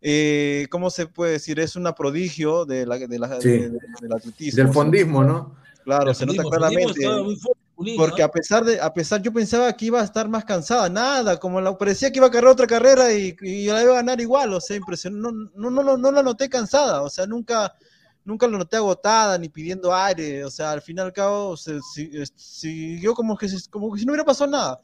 eh, 0.00 0.66
¿cómo 0.70 0.88
se 0.90 1.06
puede 1.08 1.32
decir? 1.32 1.58
Es 1.60 1.76
una 1.76 1.94
prodigio 1.94 2.64
de 2.64 2.86
la, 2.86 2.96
de 2.98 3.18
la- 3.18 3.40
Sí. 3.40 3.48
de- 3.50 3.68
de- 3.70 3.78
del 4.00 4.12
atletismo. 4.12 4.62
Del 4.64 4.72
fondismo, 4.72 5.24
¿no? 5.24 5.56
Claro, 5.84 6.10
El 6.10 6.14
se 6.16 6.24
nota 6.24 6.42
fondismo, 6.42 6.58
claramente. 6.94 7.06
Porque 7.96 8.22
a 8.22 8.28
pesar 8.28 8.64
de, 8.64 8.80
a 8.80 8.92
pesar, 8.92 9.22
yo 9.22 9.32
pensaba 9.32 9.72
que 9.72 9.86
iba 9.86 10.00
a 10.00 10.04
estar 10.04 10.28
más 10.28 10.44
cansada, 10.44 10.88
nada, 10.88 11.38
como 11.38 11.60
la, 11.60 11.76
parecía 11.78 12.10
que 12.10 12.18
iba 12.18 12.26
a 12.26 12.30
cargar 12.30 12.52
otra 12.52 12.66
carrera 12.66 13.12
y, 13.12 13.36
y 13.40 13.66
la 13.68 13.82
iba 13.82 13.92
a 13.92 13.96
ganar 13.96 14.20
igual, 14.20 14.52
o 14.52 14.60
sea, 14.60 14.76
impresionó, 14.76 15.30
no, 15.32 15.70
no, 15.70 15.82
no, 15.82 15.96
no 15.96 16.10
la 16.10 16.22
noté 16.22 16.48
cansada, 16.48 17.02
o 17.02 17.08
sea, 17.08 17.26
nunca, 17.26 17.72
nunca 18.24 18.48
la 18.48 18.58
noté 18.58 18.76
agotada 18.76 19.38
ni 19.38 19.48
pidiendo 19.48 19.94
aire, 19.94 20.44
o 20.44 20.50
sea, 20.50 20.72
al 20.72 20.82
fin 20.82 20.98
y 20.98 21.00
al 21.00 21.12
cabo 21.12 21.56
se, 21.56 21.76
eh, 21.98 22.24
siguió 22.34 23.14
como 23.14 23.36
que, 23.36 23.48
si- 23.48 23.68
como 23.70 23.92
que 23.92 24.00
si 24.00 24.06
no 24.06 24.12
hubiera 24.12 24.24
pasado 24.24 24.50
nada. 24.50 24.80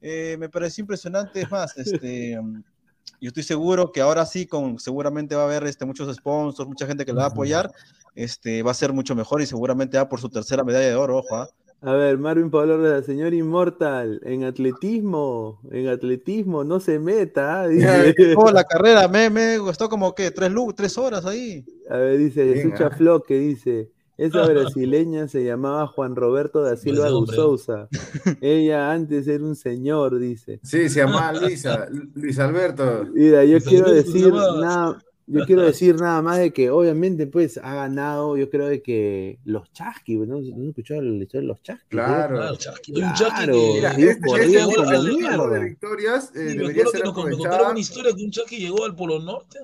Eh, 0.00 0.36
me 0.38 0.48
pareció 0.48 0.82
impresionante, 0.82 1.40
es 1.42 1.50
más, 1.50 1.76
este, 1.78 2.38
yo 3.20 3.28
estoy 3.28 3.42
seguro 3.42 3.90
que 3.90 4.00
ahora 4.00 4.24
sí, 4.24 4.46
con, 4.46 4.78
seguramente 4.78 5.34
va 5.34 5.42
a 5.42 5.46
haber 5.46 5.64
este, 5.64 5.84
muchos 5.84 6.14
sponsors, 6.14 6.68
mucha 6.68 6.86
gente 6.86 7.04
que 7.04 7.12
la 7.12 7.20
va 7.22 7.26
a 7.26 7.30
apoyar, 7.30 7.72
este, 8.14 8.62
va 8.62 8.70
a 8.70 8.74
ser 8.74 8.92
mucho 8.92 9.14
mejor 9.16 9.42
y 9.42 9.46
seguramente 9.46 9.98
va 9.98 10.08
por 10.08 10.20
su 10.20 10.28
tercera 10.28 10.62
medalla 10.64 10.86
de 10.86 10.94
oro, 10.94 11.18
ojo, 11.18 11.36
¿ah? 11.36 11.48
A 11.86 11.94
ver, 11.94 12.18
Marvin 12.18 12.50
Pablo 12.50 12.78
la 12.78 13.00
señor 13.04 13.32
Inmortal, 13.32 14.20
en 14.24 14.42
atletismo, 14.42 15.60
en 15.70 15.86
atletismo, 15.86 16.64
no 16.64 16.80
se 16.80 16.98
meta, 16.98 17.60
ah, 17.60 17.68
dice. 17.68 18.34
Oh, 18.36 18.50
la 18.50 18.64
carrera, 18.64 19.06
me, 19.06 19.30
me 19.30 19.56
costó 19.58 19.88
como 19.88 20.12
que 20.12 20.32
tres, 20.32 20.50
tres 20.74 20.98
horas 20.98 21.24
ahí. 21.24 21.64
A 21.88 21.96
ver, 21.98 22.18
dice 22.18 22.54
Jesús. 22.54 22.72
Chaflo 22.76 23.22
que 23.22 23.38
dice, 23.38 23.92
esa 24.16 24.44
brasileña 24.48 25.28
se 25.28 25.44
llamaba 25.44 25.86
Juan 25.86 26.16
Roberto 26.16 26.60
da 26.60 26.76
Silva 26.76 27.08
hombre. 27.14 27.36
Souza. 27.36 27.88
Ella 28.40 28.90
antes 28.90 29.28
era 29.28 29.44
un 29.44 29.54
señor, 29.54 30.18
dice. 30.18 30.58
Sí, 30.64 30.88
se 30.88 31.04
llamaba 31.04 31.34
Luisa, 31.34 31.86
Luis 32.14 32.36
Alberto. 32.40 33.06
Mira, 33.14 33.44
yo 33.44 33.52
Luis 33.52 33.64
quiero 33.64 33.86
Alberto 33.86 34.12
decir 34.12 34.32
nada, 34.32 34.98
yo 35.26 35.44
quiero 35.44 35.62
decir 35.62 35.96
nada 35.96 36.22
más 36.22 36.38
de 36.38 36.52
que 36.52 36.70
obviamente 36.70 37.26
pues 37.26 37.58
ha 37.58 37.74
ganado, 37.74 38.36
yo 38.36 38.48
creo 38.48 38.66
de 38.68 38.80
que 38.82 39.38
los 39.44 39.72
chasqui, 39.72 40.16
¿no? 40.16 40.40
¿No 40.40 40.68
escuchado 40.68 41.02
la 41.02 41.22
historia 41.22 41.40
de 41.42 41.46
los 41.48 41.62
chasqui? 41.62 41.86
Claro. 41.88 42.36
Claro, 42.36 42.56
Chasqui, 42.56 42.92
un 42.92 43.00
Chasqui 43.14 43.24
Claro, 43.46 43.52
que- 43.52 43.78
este, 43.80 44.04
este 44.06 45.48
de 45.50 45.64
victorias 45.64 46.24
eh, 46.26 46.30
Sí, 46.32 46.38
me 46.38 46.44
debería 46.54 46.82
acuerdo 46.82 46.90
ser 46.92 47.00
que 47.00 47.06
nos, 47.06 47.14
nos 47.14 47.14
contaron 47.14 47.36
aprovechada. 47.46 47.70
una 47.70 47.80
historia 47.80 48.12
que 48.16 48.24
un 48.24 48.30
Chucky 48.30 48.56
llegó 48.58 48.84
al 48.84 48.94
Polo 48.94 49.18
Norte. 49.20 49.58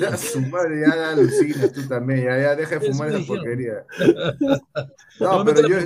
Ya, 0.00 0.16
su 0.16 0.40
madre, 0.40 0.80
ya, 0.80 0.96
ya 0.96 1.10
alucinas 1.10 1.72
tú 1.72 1.86
también, 1.86 2.24
ya, 2.24 2.36
ya 2.40 2.56
deja 2.56 2.80
de 2.80 2.80
fumar 2.92 3.08
esa 3.08 3.24
porquería. 3.24 3.86
No, 5.20 5.44
pero 5.44 5.60
yo, 5.68 5.76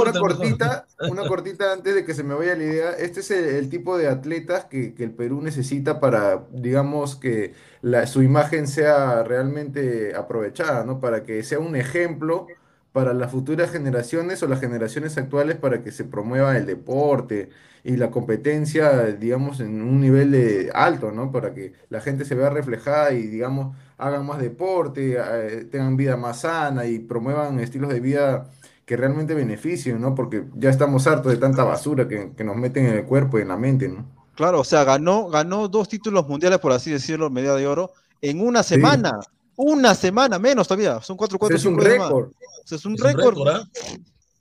una 0.00 0.12
cortita, 0.12 0.86
una 1.08 1.24
cortita 1.24 1.72
antes 1.72 1.94
de 1.94 2.04
que 2.04 2.12
se 2.12 2.24
me 2.24 2.34
vaya 2.34 2.56
la 2.56 2.64
idea. 2.64 2.90
Este 2.92 3.20
es 3.20 3.30
el, 3.30 3.44
el 3.44 3.70
tipo 3.70 3.96
de 3.96 4.08
atletas 4.08 4.64
que, 4.64 4.94
que 4.94 5.04
el 5.04 5.12
Perú 5.12 5.40
necesita 5.40 6.00
para, 6.00 6.46
digamos, 6.50 7.14
que 7.14 7.54
la, 7.82 8.06
su 8.08 8.22
imagen 8.22 8.66
sea 8.66 9.22
realmente 9.22 10.14
aprovechada, 10.16 10.84
¿no? 10.84 11.00
Para 11.00 11.22
que 11.22 11.42
sea 11.44 11.60
un 11.60 11.76
ejemplo 11.76 12.52
para 12.92 13.14
las 13.14 13.30
futuras 13.30 13.70
generaciones 13.70 14.42
o 14.42 14.48
las 14.48 14.60
generaciones 14.60 15.16
actuales 15.16 15.56
para 15.56 15.82
que 15.82 15.92
se 15.92 16.04
promueva 16.04 16.56
el 16.56 16.66
deporte 16.66 17.50
y 17.84 17.96
la 17.96 18.10
competencia, 18.10 19.06
digamos, 19.12 19.60
en 19.60 19.80
un 19.82 20.00
nivel 20.00 20.32
de 20.32 20.70
alto, 20.74 21.12
¿no? 21.12 21.32
Para 21.32 21.54
que 21.54 21.72
la 21.88 22.00
gente 22.00 22.24
se 22.24 22.34
vea 22.34 22.50
reflejada 22.50 23.12
y, 23.12 23.26
digamos, 23.26 23.76
hagan 23.96 24.26
más 24.26 24.40
deporte, 24.40 25.16
eh, 25.18 25.64
tengan 25.70 25.96
vida 25.96 26.16
más 26.16 26.40
sana 26.40 26.86
y 26.86 26.98
promuevan 26.98 27.60
estilos 27.60 27.92
de 27.92 28.00
vida 28.00 28.50
que 28.84 28.96
realmente 28.96 29.34
beneficien, 29.34 30.00
¿no? 30.00 30.14
Porque 30.14 30.44
ya 30.56 30.68
estamos 30.68 31.06
hartos 31.06 31.32
de 31.32 31.38
tanta 31.38 31.64
basura 31.64 32.08
que, 32.08 32.32
que 32.36 32.44
nos 32.44 32.56
meten 32.56 32.86
en 32.86 32.94
el 32.96 33.04
cuerpo 33.04 33.38
y 33.38 33.42
en 33.42 33.48
la 33.48 33.56
mente, 33.56 33.88
¿no? 33.88 34.04
Claro, 34.34 34.60
o 34.60 34.64
sea, 34.64 34.84
ganó, 34.84 35.28
ganó 35.28 35.68
dos 35.68 35.88
títulos 35.88 36.26
mundiales, 36.26 36.58
por 36.58 36.72
así 36.72 36.90
decirlo, 36.90 37.30
medalla 37.30 37.56
de 37.56 37.66
oro, 37.66 37.92
en 38.20 38.40
una 38.40 38.62
semana. 38.62 39.20
Una 39.56 39.94
semana, 39.94 40.38
menos 40.38 40.66
todavía. 40.66 41.00
Son 41.00 41.16
cuatro, 41.16 41.38
cuatro, 41.38 41.56
es 41.56 41.64
un 41.64 41.78
récord. 41.78 42.28
O 42.30 42.66
sea, 42.66 42.76
es 42.76 42.84
un 42.84 42.94
Es 42.94 43.00
un 43.00 43.06
récord 43.06 43.36
¿ah? 43.48 43.68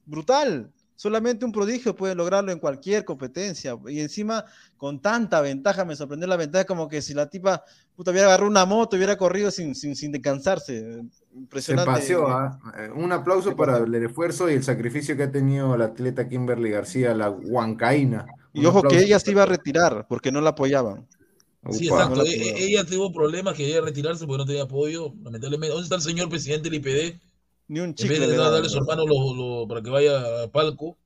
brutal. 0.06 0.72
Solamente 0.96 1.46
un 1.46 1.54
prodigio 1.54 1.96
puede 1.96 2.14
lograrlo 2.14 2.52
en 2.52 2.60
cualquier 2.60 3.06
competencia. 3.06 3.78
Y 3.88 4.02
encima, 4.02 4.44
con 4.76 5.02
tanta 5.02 5.40
ventaja, 5.40 5.86
me 5.86 5.96
sorprendió 5.96 6.28
la 6.28 6.36
ventaja, 6.36 6.66
como 6.66 6.90
que 6.90 7.02
si 7.02 7.14
la 7.14 7.30
tipa 7.30 7.64
puta, 7.96 8.12
hubiera 8.12 8.28
agarrado 8.28 8.50
una 8.50 8.66
moto, 8.66 8.98
hubiera 8.98 9.18
corrido 9.18 9.50
sin, 9.50 9.76
sin, 9.76 9.96
sin 9.96 10.12
descansarse. 10.12 10.96
Se 11.02 11.38
Impresionante. 11.38 11.90
paseó, 11.92 12.28
¿ah? 12.28 12.60
Eh, 12.78 12.90
Un 12.94 13.14
aplauso 13.14 13.56
para 13.56 13.78
el 13.78 13.96
esfuerzo 13.96 14.50
y 14.50 14.56
el 14.56 14.64
sacrificio 14.64 15.16
que 15.16 15.24
ha 15.24 15.32
tenido 15.32 15.78
la 15.78 15.86
atleta 15.86 16.28
Kimberly 16.28 16.70
García, 16.70 17.14
la 17.14 17.30
huancaína. 17.30 18.26
Y 18.52 18.66
ojo 18.66 18.82
que 18.82 19.00
ella 19.00 19.20
se 19.20 19.32
iba 19.32 19.44
a 19.44 19.46
retirar 19.46 20.06
porque 20.10 20.34
no 20.34 20.42
la 20.42 20.50
apoyaban. 20.50 21.08
Sí, 21.72 21.88
Upa. 21.88 22.04
exacto. 22.04 22.16
No 22.24 22.26
E- 22.26 22.64
Ella 22.66 22.86
tuvo 22.86 23.12
problemas, 23.12 23.56
quería 23.56 23.82
retirarse 23.82 24.26
porque 24.26 24.38
no 24.40 24.46
tenía 24.46 24.64
apoyo, 24.64 25.14
lamentablemente. 25.24 25.70
¿Dónde 25.74 25.84
está 25.84 25.96
el 25.96 26.02
señor 26.02 26.30
presidente 26.30 26.70
del 26.70 26.80
IPD? 26.80 27.20
Ni 27.68 27.80
un 27.82 27.88
En 27.90 27.94
chicle 27.96 28.20
vez 28.20 28.30
de 28.30 28.38
darle 28.38 28.66
a 28.66 28.70
su 28.70 28.78
¿no? 28.78 28.84
hermano 28.84 29.06
lo- 29.06 29.34
lo- 29.36 29.68
para 29.68 29.82
que 29.82 29.90
vaya 29.90 30.44
a 30.44 30.48
palco. 30.48 30.98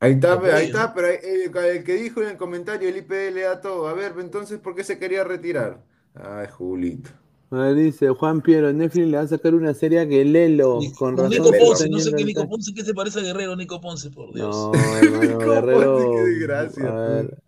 Ahí 0.00 0.12
está, 0.12 0.34
Lo 0.34 0.42
pe- 0.42 0.52
ahí 0.52 0.66
está, 0.66 0.92
pero 0.94 1.08
el, 1.08 1.56
el 1.56 1.84
que 1.84 1.94
dijo 1.94 2.22
en 2.22 2.28
el 2.28 2.36
comentario 2.36 2.88
el 2.88 2.96
IPD 2.98 3.30
le 3.32 3.42
da 3.42 3.60
todo. 3.60 3.88
A 3.88 3.94
ver, 3.94 4.12
entonces, 4.18 4.58
¿por 4.60 4.74
qué 4.74 4.84
se 4.84 4.98
quería 4.98 5.24
retirar? 5.24 5.82
Ay, 6.14 6.46
Julito. 6.50 7.10
A 7.50 7.56
ver, 7.56 7.74
dice 7.76 8.08
Juan 8.10 8.40
Piero, 8.42 8.72
Netflix 8.72 9.06
le 9.08 9.16
va 9.16 9.22
a 9.22 9.28
sacar 9.28 9.54
una 9.54 9.72
serie 9.74 10.00
a 10.00 10.04
Guelelo, 10.04 10.78
Ni- 10.80 10.92
con 10.92 11.16
razón. 11.16 11.30
Nico 11.30 11.50
Ponce, 11.58 11.88
no 11.88 11.98
sé 12.00 12.12
qué 12.14 12.24
Nico 12.24 12.48
Ponce, 12.48 12.74
¿qué 12.74 12.84
se 12.84 12.94
parece 12.94 13.20
a 13.20 13.22
Guerrero, 13.22 13.56
Nico 13.56 13.80
Ponce, 13.80 14.10
por 14.10 14.32
Dios? 14.34 14.54
No, 14.54 14.72
hermano, 14.96 15.38
¿Cómo 15.38 15.52
Guerrero. 15.52 15.96
así? 15.96 16.16
Qué 16.16 16.22
desgracia, 16.30 16.88
a 16.88 17.08
ver. 17.08 17.38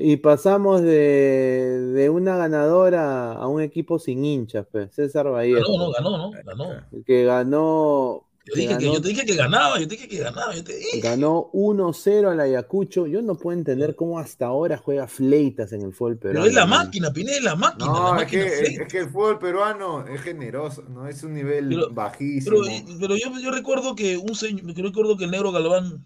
Y 0.00 0.16
pasamos 0.18 0.80
de, 0.82 1.92
de 1.94 2.10
una 2.10 2.36
ganadora 2.36 3.32
a 3.32 3.46
un 3.48 3.60
equipo 3.62 3.98
sin 3.98 4.24
hinchas, 4.24 4.66
pues, 4.70 4.94
César 4.94 5.28
Vallejo, 5.30 5.72
Ganó, 5.72 5.78
no, 5.78 5.90
ganó, 5.92 6.18
¿no? 6.18 6.30
Ganó. 6.44 7.04
que 7.04 7.24
ganó, 7.24 8.24
Yo 8.46 8.54
que 8.54 8.60
dije 8.60 8.78
que, 8.78 8.84
ganó, 8.84 8.94
yo 8.94 9.00
te 9.02 9.08
dije 9.08 9.26
que 9.26 9.34
ganaba, 9.34 9.78
yo 9.80 9.88
te 9.88 9.94
dije 9.96 10.08
que 10.08 10.18
ganaba, 10.18 10.54
yo 10.54 10.62
te 10.64 10.76
dije. 10.76 11.00
ganó 11.00 11.50
1-0 11.52 12.30
al 12.30 12.38
Ayacucho. 12.40 13.06
Yo 13.06 13.22
no 13.22 13.34
puedo 13.34 13.58
entender 13.58 13.96
cómo 13.96 14.18
hasta 14.18 14.46
ahora 14.46 14.76
juega 14.78 15.06
Fleitas 15.08 15.72
en 15.72 15.82
el 15.82 15.92
fútbol 15.92 16.18
Pero 16.18 16.32
peruano. 16.34 16.48
es 16.48 16.54
la 16.54 16.66
máquina, 16.66 17.12
Pineda, 17.12 17.36
es 17.36 17.42
la 17.44 17.56
máquina, 17.56 17.92
la 17.92 17.98
es 17.98 18.12
máquina 18.14 18.26
que, 18.44 18.50
Fleita. 18.50 18.82
es 18.84 18.88
que 18.92 18.98
el 19.00 19.10
fútbol 19.10 19.38
peruano 19.38 20.06
es 20.06 20.20
generoso, 20.22 20.84
no 20.88 21.08
es 21.08 21.22
un 21.24 21.34
nivel 21.34 21.68
Pero- 21.70 21.90
bajísimo. 21.92 22.56
Pero, 22.62 22.98
pero 23.00 23.16
yo, 23.16 23.30
yo 23.42 23.50
recuerdo 23.50 23.94
que 23.96 24.16
un 24.16 24.34
señor, 24.34 24.72
yo 24.72 24.82
recuerdo 24.84 25.16
que 25.16 25.24
el 25.24 25.30
negro 25.32 25.50
Galván 25.52 26.04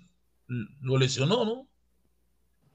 lo 0.81 0.99
lesionó, 0.99 1.45
¿no? 1.45 1.69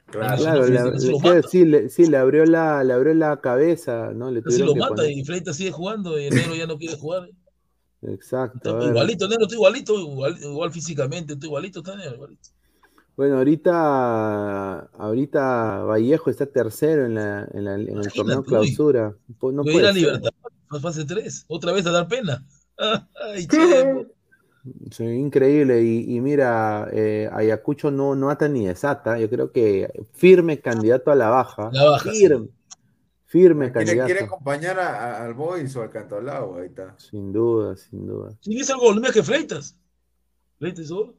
Claro. 0.07 0.37
Claro, 0.41 0.61
Casi 0.61 1.09
le- 1.33 1.43
sí, 1.43 1.65
le, 1.65 1.89
sí, 1.89 2.05
le 2.07 2.17
abrió 2.17 2.45
la, 2.45 2.83
le 2.83 2.93
abrió 2.93 3.13
la 3.13 3.39
cabeza, 3.41 4.11
¿no? 4.13 4.31
Le 4.31 4.41
tuvieron 4.41 4.67
lo 4.67 4.73
que 4.73 4.79
mata 4.79 4.95
poner- 4.95 5.11
y 5.17 5.23
Fleita 5.25 5.53
sigue 5.53 5.71
jugando 5.71 6.17
y 6.19 6.25
el 6.27 6.35
negro 6.35 6.55
ya 6.55 6.65
no 6.65 6.77
quiere 6.77 6.95
jugar. 6.97 7.29
Exacto. 8.03 8.77
Está 8.79 8.89
igualito, 8.89 9.25
el 9.25 9.29
negro 9.31 9.45
está 9.45 9.55
igualito, 9.55 9.99
igual, 9.99 10.37
igual 10.41 10.71
físicamente, 10.71 11.33
está 11.33 11.45
igualito, 11.45 11.79
está 11.79 11.95
negro, 11.97 12.15
igualito. 12.15 12.49
Bueno, 13.17 13.37
ahorita, 13.37 14.79
ahorita 14.97 15.79
Vallejo 15.83 16.29
está 16.29 16.45
tercero 16.45 17.05
en, 17.05 17.15
la, 17.15 17.47
en, 17.53 17.65
la- 17.65 17.73
en 17.75 17.81
el 17.81 17.89
Imagínate, 17.89 18.15
torneo 18.17 18.43
clausura. 18.43 19.15
Pues 19.39 19.55
no 19.55 19.63
Puede 19.63 19.77
ir 19.77 19.85
a 19.85 19.93
ser. 19.93 20.01
Libertad, 20.03 20.29
fase 20.81 21.03
3, 21.05 21.45
otra 21.47 21.71
vez 21.73 21.85
a 21.87 21.91
dar 21.91 22.07
pena. 22.07 22.45
Ay, 22.77 23.47
Sí, 24.91 25.03
increíble. 25.03 25.81
Y, 25.83 26.15
y 26.15 26.21
mira, 26.21 26.87
eh, 26.91 27.29
Ayacucho 27.31 27.91
no, 27.91 28.15
no 28.15 28.29
ata 28.29 28.47
ni 28.47 28.65
desata. 28.67 29.17
Yo 29.19 29.29
creo 29.29 29.51
que 29.51 29.89
firme 30.13 30.59
candidato 30.59 31.11
a 31.11 31.15
la 31.15 31.29
baja. 31.29 31.69
La 31.73 31.83
baja, 31.91 32.11
sí. 32.11 32.19
Firme, 32.21 32.47
firme 33.25 33.71
Quiere, 33.71 33.85
candidato. 33.85 34.05
quiere 34.05 34.25
acompañar 34.25 34.79
a- 34.79 35.17
a- 35.19 35.25
al 35.25 35.33
Boys 35.33 35.75
o 35.75 35.81
al 35.81 35.89
Cantolao, 35.89 36.57
ahí 36.59 36.67
está. 36.67 36.95
Sin 36.97 37.31
duda, 37.33 37.75
sin 37.75 38.07
duda. 38.07 38.31
¿Quién 38.41 38.59
hizo 38.59 38.73
el 38.73 38.79
gol? 38.79 38.95
Mira 39.01 39.11
que 39.13 39.23
Fleitas. 39.23 39.75
¿Fleitas 40.59 40.89
gol? 40.91 41.15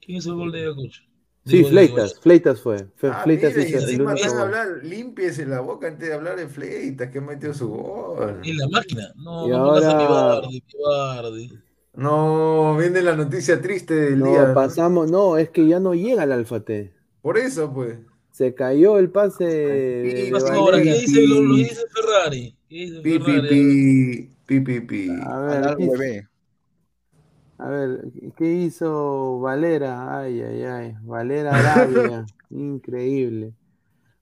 ¿Quién 0.00 0.18
hizo 0.18 0.30
el 0.30 0.36
gol 0.36 0.52
de 0.52 0.60
Ayacucho? 0.62 1.02
Sí, 1.44 1.56
Digo, 1.56 1.70
Fleitas, 1.70 2.10
digo, 2.10 2.20
Fleitas 2.22 2.60
fue. 2.60 2.76
Fe- 2.94 3.08
Ah, 3.08 3.20
Fleitas 3.24 3.50
mira, 3.56 3.68
y 3.68 3.72
hizo 3.72 3.78
el 3.88 4.06
a 4.06 4.14
gol. 4.14 4.40
hablar, 4.42 4.68
límpiese 4.84 5.44
la 5.44 5.58
boca 5.60 5.88
antes 5.88 6.08
de 6.08 6.14
hablar 6.14 6.36
de 6.36 6.46
Fleitas, 6.46 7.10
que 7.10 7.20
metió 7.20 7.52
su 7.52 7.68
gol. 7.68 8.40
En 8.44 8.56
la 8.58 8.68
máquina. 8.68 9.12
No, 9.16 9.46
Y 9.48 9.50
no 9.50 9.64
pongas 9.64 9.84
a 9.84 9.96
mi 9.96 10.02
ahora- 10.04 10.22
Bardi, 10.40 10.62
mi 10.62 10.82
Bardi. 10.84 11.58
No, 11.94 12.76
viene 12.76 13.02
la 13.02 13.14
noticia 13.16 13.60
triste 13.60 13.94
del 13.94 14.18
No, 14.18 14.26
día. 14.30 14.48
¿no? 14.48 14.54
pasamos, 14.54 15.10
no, 15.10 15.36
es 15.36 15.50
que 15.50 15.66
ya 15.66 15.78
no 15.78 15.94
llega 15.94 16.22
al 16.22 16.32
Alfa 16.32 16.60
T. 16.60 16.92
Por 17.20 17.38
eso, 17.38 17.72
pues. 17.72 17.98
Se 18.30 18.54
cayó 18.54 18.98
el 18.98 19.10
pase 19.10 19.44
de, 19.44 20.30
¿Qué 20.30 20.30
de 20.32 20.50
ahora? 20.50 20.80
¿Qué 20.82 20.94
dice, 20.94 21.26
lo, 21.26 21.42
lo 21.42 21.54
dice 21.56 21.82
Ferrari? 21.94 22.56
¿Qué 22.68 22.74
dice 22.76 23.00
Pi, 23.02 23.18
pi, 23.18 23.24
Ferrari? 23.24 23.48
pi, 24.46 24.60
pi, 24.60 24.60
pi, 24.60 24.80
pi. 24.80 25.10
A 25.26 25.38
ver, 25.40 25.64
Al 25.64 25.76
¿qué, 25.76 25.86
bebé. 25.86 26.28
a 27.58 27.68
ver, 27.68 28.04
¿qué 28.36 28.44
hizo 28.52 29.40
Valera? 29.40 30.18
Ay, 30.20 30.40
ay, 30.40 30.62
ay. 30.64 30.94
Valera 31.02 31.58
Arabia. 31.58 32.26
Increíble. 32.50 33.54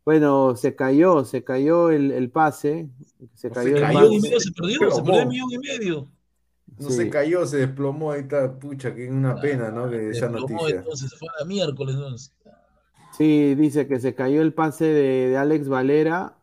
Bueno, 0.05 0.57
se 0.57 0.75
cayó, 0.75 1.25
se 1.25 1.45
cayó 1.45 1.91
el, 1.91 2.11
el 2.13 2.31
pase. 2.31 2.91
Se 3.35 3.51
Se 3.51 3.51
cayó 3.51 3.77
el 3.77 3.83
cayó 3.83 4.09
Millón 4.09 4.13
y 4.13 4.21
pase. 4.21 4.29
medio 4.29 4.41
se 4.41 4.53
perdió, 4.53 4.79
Pero, 4.79 4.91
se 4.91 5.03
perdió 5.03 5.21
el 5.23 5.29
millón 5.29 5.53
y 5.53 5.59
medio. 5.59 6.13
No 6.81 6.89
Sí. 6.89 6.97
se 6.97 7.11
cayó, 7.11 7.47
se 7.47 7.59
desplomó, 7.59 8.11
ahí 8.13 8.23
está, 8.23 8.59
pucha, 8.59 8.95
que 8.95 9.09
una 9.09 9.41
pena, 9.41 9.71
¿no? 9.71 9.89
Que 9.91 9.99
Se 9.99 10.19
esa 10.19 10.29
noticia. 10.31 10.77
entonces 10.79 11.15
fue 11.19 11.29
a 11.41 11.45
miércoles. 11.45 11.95
entonces. 11.95 12.35
Sí, 13.17 13.55
dice 13.55 13.87
que 13.87 14.01
se 14.01 14.15
cayó 14.15 14.41
el 14.41 14.55
pase 14.55 14.87
de, 14.87 15.29
de 15.29 15.37
Alex 15.37 15.69
Valera 15.69 16.39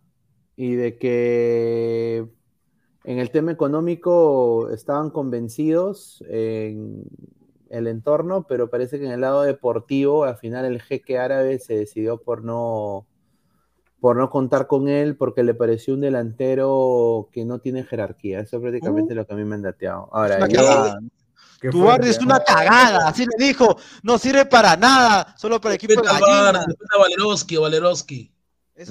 y 0.56 0.76
de 0.76 0.98
que 0.98 2.28
en 3.04 3.20
el 3.20 3.32
tema 3.32 3.52
económico 3.52 4.70
estaban 4.70 5.10
convencidos 5.10 6.24
en 6.30 7.04
el 7.70 7.88
entorno, 7.88 8.46
pero 8.48 8.70
parece 8.70 9.00
que 9.00 9.06
en 9.06 9.12
el 9.12 9.22
lado 9.22 9.42
deportivo, 9.44 10.24
al 10.26 10.38
final 10.38 10.66
el 10.66 10.82
jeque 10.82 11.18
árabe 11.18 11.58
se 11.60 11.76
decidió 11.76 12.18
por 12.22 12.44
no, 12.44 13.08
por 14.00 14.16
no 14.16 14.30
contar 14.30 14.68
con 14.68 14.88
él, 14.88 15.16
porque 15.16 15.44
le 15.44 15.54
pareció 15.54 15.94
un 15.94 16.02
delantero 16.02 17.30
que 17.32 17.46
no 17.46 17.60
tiene 17.60 17.84
jerarquía. 17.84 18.42
Eso 18.42 18.58
es 18.58 18.62
prácticamente 18.62 19.16
lo 19.16 19.26
que 19.26 19.34
a 19.34 19.38
mí 19.38 19.44
me 19.44 19.56
han 19.56 19.64
dateado. 19.64 20.10
Ahora, 20.12 20.40
cagada. 20.40 21.00
Tu 21.60 21.84
barrio 21.84 22.12
es 22.12 22.20
una 22.20 22.40
cagada, 22.40 23.08
así 23.08 23.26
le 23.26 23.46
dijo, 23.46 23.78
no 24.04 24.20
sirve 24.20 24.46
para 24.46 24.78
nada, 24.78 25.34
solo 25.38 25.60
para 25.60 25.74
el 25.74 25.78
equipo 25.78 26.00
de 26.00 26.08
gallina. 26.08 26.66
Valeroski, 27.00 27.58
Valeroski. 27.58 28.32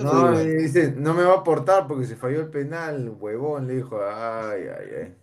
No, 0.02 0.42
y 0.42 0.48
dice, 0.48 0.92
no 0.96 1.14
me 1.14 1.22
va 1.22 1.34
a 1.34 1.36
aportar 1.38 1.86
porque 1.86 2.06
se 2.06 2.16
falló 2.16 2.40
el 2.40 2.48
penal, 2.48 3.08
huevón, 3.20 3.68
le 3.68 3.76
dijo, 3.76 4.00
ay, 4.04 4.62
ay, 4.62 4.88
ay. 5.00 5.14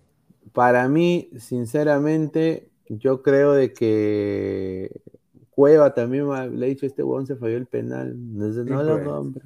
Para 0.54 0.88
mí, 0.88 1.30
sinceramente, 1.38 2.70
yo 2.88 3.22
creo 3.22 3.52
de 3.52 3.74
que 3.74 5.02
Cueva 5.50 5.94
también 5.94 6.30
le 6.58 6.66
ha 6.66 6.70
dicho 6.70 6.86
este 6.86 7.04
huevón 7.04 7.28
se 7.28 7.36
falló 7.36 7.58
el 7.58 7.66
penal. 7.66 8.16
No, 8.16 8.48
no 8.48 8.84
lo 8.84 8.94
pues. 8.94 9.06
nombre. 9.06 9.44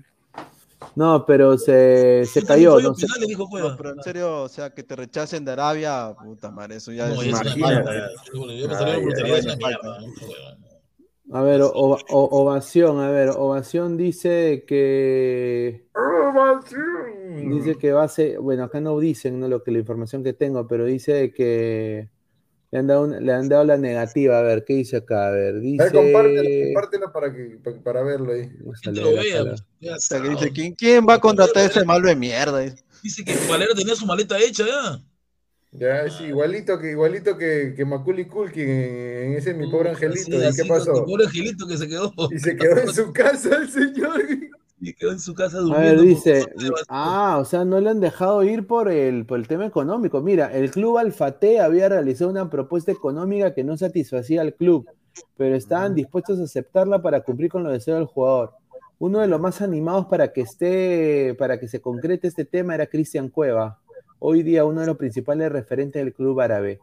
No, 0.98 1.24
pero 1.28 1.60
se, 1.60 2.26
se 2.26 2.44
cayó. 2.44 2.80
No 2.80 2.96
pero 3.78 3.92
en 3.92 4.02
serio, 4.02 4.42
o 4.42 4.50
sea, 4.50 4.72
que 4.74 4.82
te 4.82 4.96
rechacen 4.96 5.46
de 5.46 5.52
Arabia, 5.52 6.16
puta 6.20 6.50
madre, 6.50 6.78
eso 6.78 6.92
ya 6.92 7.08
No, 7.08 7.22
es. 7.22 7.36
A 11.32 11.42
ver, 11.44 11.62
o- 11.62 11.70
o- 11.72 12.00
o- 12.10 12.42
ovación, 12.42 13.00
a 13.00 13.12
ver, 13.12 13.30
ovación 13.30 13.96
dice 13.96 14.64
que 14.68 15.86
dice 17.48 17.76
que 17.76 17.92
va 17.92 18.04
a 18.04 18.08
ser, 18.08 18.40
bueno, 18.40 18.64
acá 18.64 18.82
no 18.82 18.98
dicen 18.98 19.40
¿no? 19.40 19.48
lo 19.48 19.62
que 19.62 19.70
la 19.72 19.78
información 19.78 20.24
que 20.24 20.34
tengo, 20.34 20.66
pero 20.68 20.86
dice 20.86 21.32
que 21.32 22.10
le 22.72 22.80
han 22.80 22.88
dado, 22.88 23.04
un- 23.04 23.26
le 23.26 23.32
han 23.34 23.48
dado 23.50 23.64
la 23.64 23.78
negativa. 23.78 24.40
A 24.40 24.42
ver, 24.42 24.64
¿qué 24.66 24.74
dice 24.76 24.98
acá? 24.98 25.28
A 25.28 25.32
ver, 25.32 25.56
A 25.56 25.60
dice. 25.60 25.84
ver, 25.84 25.94
compártelo, 25.94 26.66
compártelo 26.66 27.12
para, 27.14 27.34
que, 27.34 27.58
para, 27.64 27.78
para 27.84 28.04
verlo 28.04 28.34
ahí. 28.34 28.50
Vamos 28.60 28.82
a 28.86 28.92
leer 28.92 29.20
acá 29.20 29.58
la- 29.82 29.96
O 29.96 30.00
sea, 30.00 30.22
que 30.22 30.30
dice, 30.30 30.52
¿quién, 30.52 30.74
quién 30.76 31.06
va 31.08 31.16
a 31.16 31.20
contratar 31.20 31.64
a 31.64 31.66
ese 31.68 31.86
malo 31.86 32.08
de 32.08 32.16
mierda? 32.16 32.60
Dice 33.04 33.24
que 33.24 33.36
Valero 33.50 33.74
tenía 33.76 33.96
su 33.96 34.06
maleta 34.06 34.38
hecha 34.40 34.66
ya. 34.66 35.02
Ya, 35.72 36.04
es 36.04 36.20
igualito 36.22 36.80
que, 36.80 36.92
igualito 36.92 37.38
que, 37.38 37.74
que 37.76 37.86
Maculi 37.86 38.26
Culkin 38.26 38.68
en, 38.68 39.24
en 39.26 39.34
ese 39.34 39.54
Mi 39.54 39.70
Pobre 39.70 39.90
Angelito. 39.90 40.24
Sí, 40.32 40.38
¿Y 40.38 40.44
así, 40.44 40.62
qué 40.64 40.68
pasó? 40.68 40.94
tu 40.94 41.06
Pobre 41.06 41.26
angelito 41.26 41.68
que 41.68 41.78
se 41.78 41.88
quedó. 41.88 42.12
Y 42.32 42.40
se 42.40 42.56
quedó 42.56 42.78
en 42.78 42.94
su 42.94 43.12
casa 43.14 43.58
el 43.58 43.70
señor. 43.70 44.22
Y 44.80 44.94
quedó 44.94 45.12
en 45.12 45.20
su 45.20 45.34
casa 45.34 45.58
A 45.58 45.80
ver, 45.80 46.00
dice, 46.00 46.46
ah, 46.88 47.38
o 47.42 47.46
sea, 47.46 47.66
no 47.66 47.80
le 47.80 47.90
han 47.90 48.00
dejado 48.00 48.44
ir 48.44 48.68
por 48.68 48.92
el, 48.92 49.26
por 49.26 49.40
el 49.40 49.48
tema 49.48 49.66
económico. 49.66 50.22
Mira, 50.22 50.54
el 50.54 50.70
club 50.70 50.98
Alfate 51.00 51.60
había 51.60 51.90
realizado 51.90 52.30
una 52.30 52.50
propuesta 52.50 52.92
económica 52.92 53.56
que 53.56 53.64
no 53.64 53.76
satisfacía 53.76 54.42
al 54.42 54.54
club, 54.54 54.88
pero 55.36 55.56
estaban 55.56 55.96
dispuestos 55.96 56.40
a 56.40 56.44
aceptarla 56.44 57.02
para 57.02 57.22
cumplir 57.22 57.50
con 57.50 57.64
los 57.64 57.74
deseos 57.74 57.98
del 57.98 58.08
jugador. 58.08 58.54
Uno 59.00 59.20
de 59.20 59.28
los 59.28 59.42
más 59.42 59.62
animados 59.62 60.06
para 60.06 60.32
que 60.32 60.42
esté, 60.42 61.36
para 61.40 61.60
que 61.60 61.68
se 61.68 61.82
concrete 61.82 62.28
este 62.28 62.46
tema 62.46 62.76
era 62.76 62.86
Cristian 62.86 63.30
Cueva, 63.30 63.80
hoy 64.20 64.44
día 64.44 64.66
uno 64.66 64.82
de 64.82 64.88
los 64.88 64.98
principales 64.98 65.52
referentes 65.52 66.04
del 66.04 66.14
club 66.14 66.40
árabe. 66.40 66.80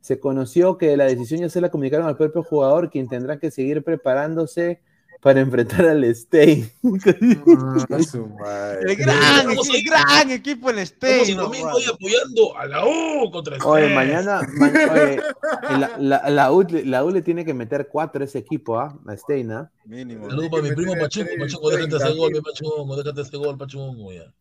Se 0.00 0.20
conoció 0.20 0.78
que 0.78 0.96
la 0.96 1.04
decisión 1.04 1.40
ya 1.40 1.48
se 1.48 1.60
la 1.60 1.70
comunicaron 1.70 2.06
al 2.06 2.16
propio 2.16 2.42
jugador, 2.44 2.90
quien 2.90 3.08
tendrá 3.08 3.38
que 3.38 3.50
seguir 3.50 3.82
preparándose 3.82 4.80
para 5.22 5.38
enfrentar 5.40 5.86
al 5.86 6.04
Stein. 6.16 6.68
Ah, 6.82 8.02
su 8.02 8.26
madre. 8.40 8.90
El 8.90 8.96
gran, 8.96 9.50
el 9.52 9.84
gran 9.84 10.30
equipo 10.32 10.68
el 10.70 10.80
Stay. 10.80 11.30
el 11.30 11.36
domingo 11.36 11.70
hoy 11.72 11.84
apoyando 11.84 12.56
a 12.58 12.66
la 12.66 12.84
U 12.84 13.30
contra 13.30 13.54
el 13.54 13.62
Oye, 13.62 13.82
Stein. 13.84 13.94
mañana, 13.94 14.40
oye, 14.92 15.20
la, 15.78 15.92
la- 15.98 16.28
la 16.30 16.52
U, 16.52 16.62
le- 16.62 16.84
la 16.84 17.04
U 17.04 17.10
le 17.10 17.22
tiene 17.22 17.44
que 17.44 17.54
meter 17.54 17.88
cuatro 17.88 18.22
a 18.22 18.24
ese 18.24 18.38
equipo, 18.38 18.80
¿ah? 18.80 18.98
A 19.06 19.16
Stein, 19.16 19.52
¿ah? 19.52 19.70
Mínimo. 19.84 20.28
Saludos 20.28 20.50
para 20.50 20.62
mi 20.64 20.72
primo 20.72 20.94
Pachungo. 20.96 21.30
Pachungo, 21.38 21.70
déjate 21.70 21.96
ese 21.96 22.12
gol, 22.14 22.32
ve, 22.34 22.42
Pachungo, 22.42 22.96
déjate 22.96 23.20
ese 23.20 23.36
gol, 23.36 23.56
Pachungo. 23.56 24.12
Ya. 24.12 24.34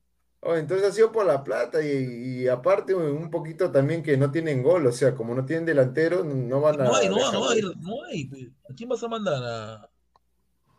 Oh, 0.44 0.56
entonces 0.56 0.88
ha 0.90 0.92
sido 0.92 1.12
por 1.12 1.28
la 1.28 1.44
plata 1.44 1.84
y, 1.86 2.42
y 2.42 2.48
aparte 2.48 2.96
un 2.96 3.30
poquito 3.30 3.70
también 3.70 4.02
que 4.02 4.18
no 4.18 4.32
tienen 4.32 4.64
gol, 4.64 4.88
o 4.88 4.92
sea, 4.92 5.14
como 5.14 5.36
no 5.36 5.46
tienen 5.46 5.68
delantero, 5.68 6.24
no 6.24 6.60
van 6.60 6.82
a 6.82 6.86
No 6.86 6.96
hay, 6.96 7.08
no 7.08 7.18
hay, 7.18 7.32
no 7.32 7.50
hay, 7.50 7.62
no 7.80 7.94
hay. 8.10 8.52
¿A 8.68 8.74
quién 8.74 8.90
vas 8.90 9.04
a 9.04 9.08
mandar? 9.08 9.44
¿A 9.44 9.74
a 9.76 9.90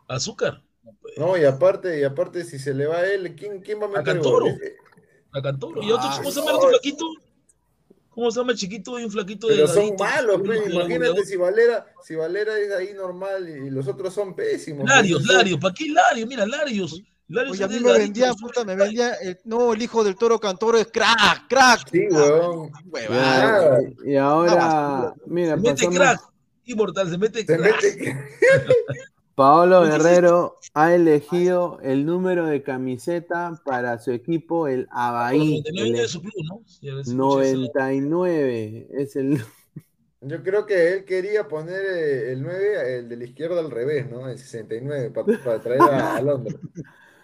Azúcar? 0.07 0.61
No, 1.17 1.37
y 1.37 1.45
aparte, 1.45 1.99
y 1.99 2.03
aparte 2.03 2.43
si 2.43 2.59
se 2.59 2.73
le 2.73 2.85
va 2.87 2.97
a 2.97 3.05
él, 3.11 3.35
¿quién, 3.35 3.61
quién 3.61 3.79
va 3.79 3.83
a 3.85 3.87
A 3.87 3.89
meter 3.89 4.03
Cantoro. 4.05 4.45
gol? 4.45 4.59
A 5.31 5.41
Cantoro. 5.41 5.81
¿Y 5.83 5.91
otro, 5.91 6.07
Ah, 6.09 6.15
cómo 6.17 6.31
se 6.31 6.39
llama 6.39 6.51
el 6.51 6.57
otro 6.57 6.69
flaquito? 6.69 7.05
¿Cómo 8.09 8.29
se 8.31 8.39
llama 8.39 8.51
el 8.51 8.57
chiquito 8.59 8.99
y 8.99 9.05
un 9.05 9.11
flaquito 9.11 9.47
de 9.47 9.55
Pero 9.55 9.67
son 9.67 9.95
malos, 9.97 10.41
pues, 10.45 10.69
imagínate 10.71 11.25
si 11.25 11.35
Valera, 11.35 11.85
si 12.03 12.13
Valera 12.15 12.59
es 12.59 12.71
ahí 12.71 12.93
normal 12.93 13.49
y 13.49 13.69
los 13.71 13.87
otros 13.87 14.13
son 14.13 14.35
pésimos. 14.35 14.87
Larios, 14.87 15.23
pues, 15.25 15.35
Larios, 15.35 15.59
¿para 15.59 15.73
qué 15.73 15.89
Larios? 15.89 16.27
Mira, 16.27 16.45
Larios. 16.45 17.01
Larios 17.27 17.53
Oye, 17.55 17.63
a 17.63 17.67
es 17.67 17.73
mí 17.73 17.79
me 17.79 17.97
vendía, 17.97 18.33
puta, 18.33 18.63
me 18.65 18.75
vendía, 18.75 19.13
el- 19.15 19.39
no, 19.45 19.73
el 19.73 19.81
hijo 19.81 20.03
del 20.03 20.15
toro 20.15 20.39
Cantoro 20.39 20.77
es 20.77 20.87
crack, 20.91 21.47
crack. 21.49 21.89
Sí, 21.89 22.05
weón. 22.11 22.69
Y 24.05 24.15
ahora, 24.17 25.13
mira, 25.25 25.55
Se 25.55 25.61
mete 25.61 25.73
pasamos- 25.87 25.95
crack. 25.95 26.21
Inmortal, 26.65 27.09
se 27.09 27.17
mete 27.17 27.39
Se 27.45 27.57
crack. 27.57 27.81
mete 27.81 28.27
Paolo 29.35 29.81
Guerrero 29.83 30.55
ha 30.73 30.93
elegido 30.93 31.79
el 31.81 32.05
número 32.05 32.45
de 32.45 32.61
camiseta 32.63 33.59
para 33.65 33.99
su 33.99 34.11
equipo, 34.11 34.67
el 34.67 34.87
Abaí. 34.91 35.61
99 35.63 35.87
el 35.89 35.93
de 35.95 36.07
su 36.07 36.21
club, 36.21 36.33
¿no? 36.49 36.61
Sí, 36.67 36.89
a 36.89 36.95
ver 36.95 37.05
si 37.05 37.11
escuché 37.11 37.41
eso. 37.41 37.57
99 37.57 38.87
es 38.91 39.15
el. 39.15 39.37
Yo 40.21 40.41
creo 40.41 40.65
que 40.65 40.93
él 40.93 41.05
quería 41.05 41.47
poner 41.49 41.81
eh, 41.83 42.31
el 42.31 42.41
9, 42.43 42.99
el 42.99 43.09
de 43.09 43.17
la 43.17 43.23
izquierda 43.25 43.59
al 43.59 43.71
revés, 43.71 44.09
¿no? 44.09 44.29
El 44.29 44.37
69, 44.37 45.11
para 45.43 45.59
traer 45.61 45.81
a, 45.81 46.15
a 46.17 46.21
Londres. 46.21 46.55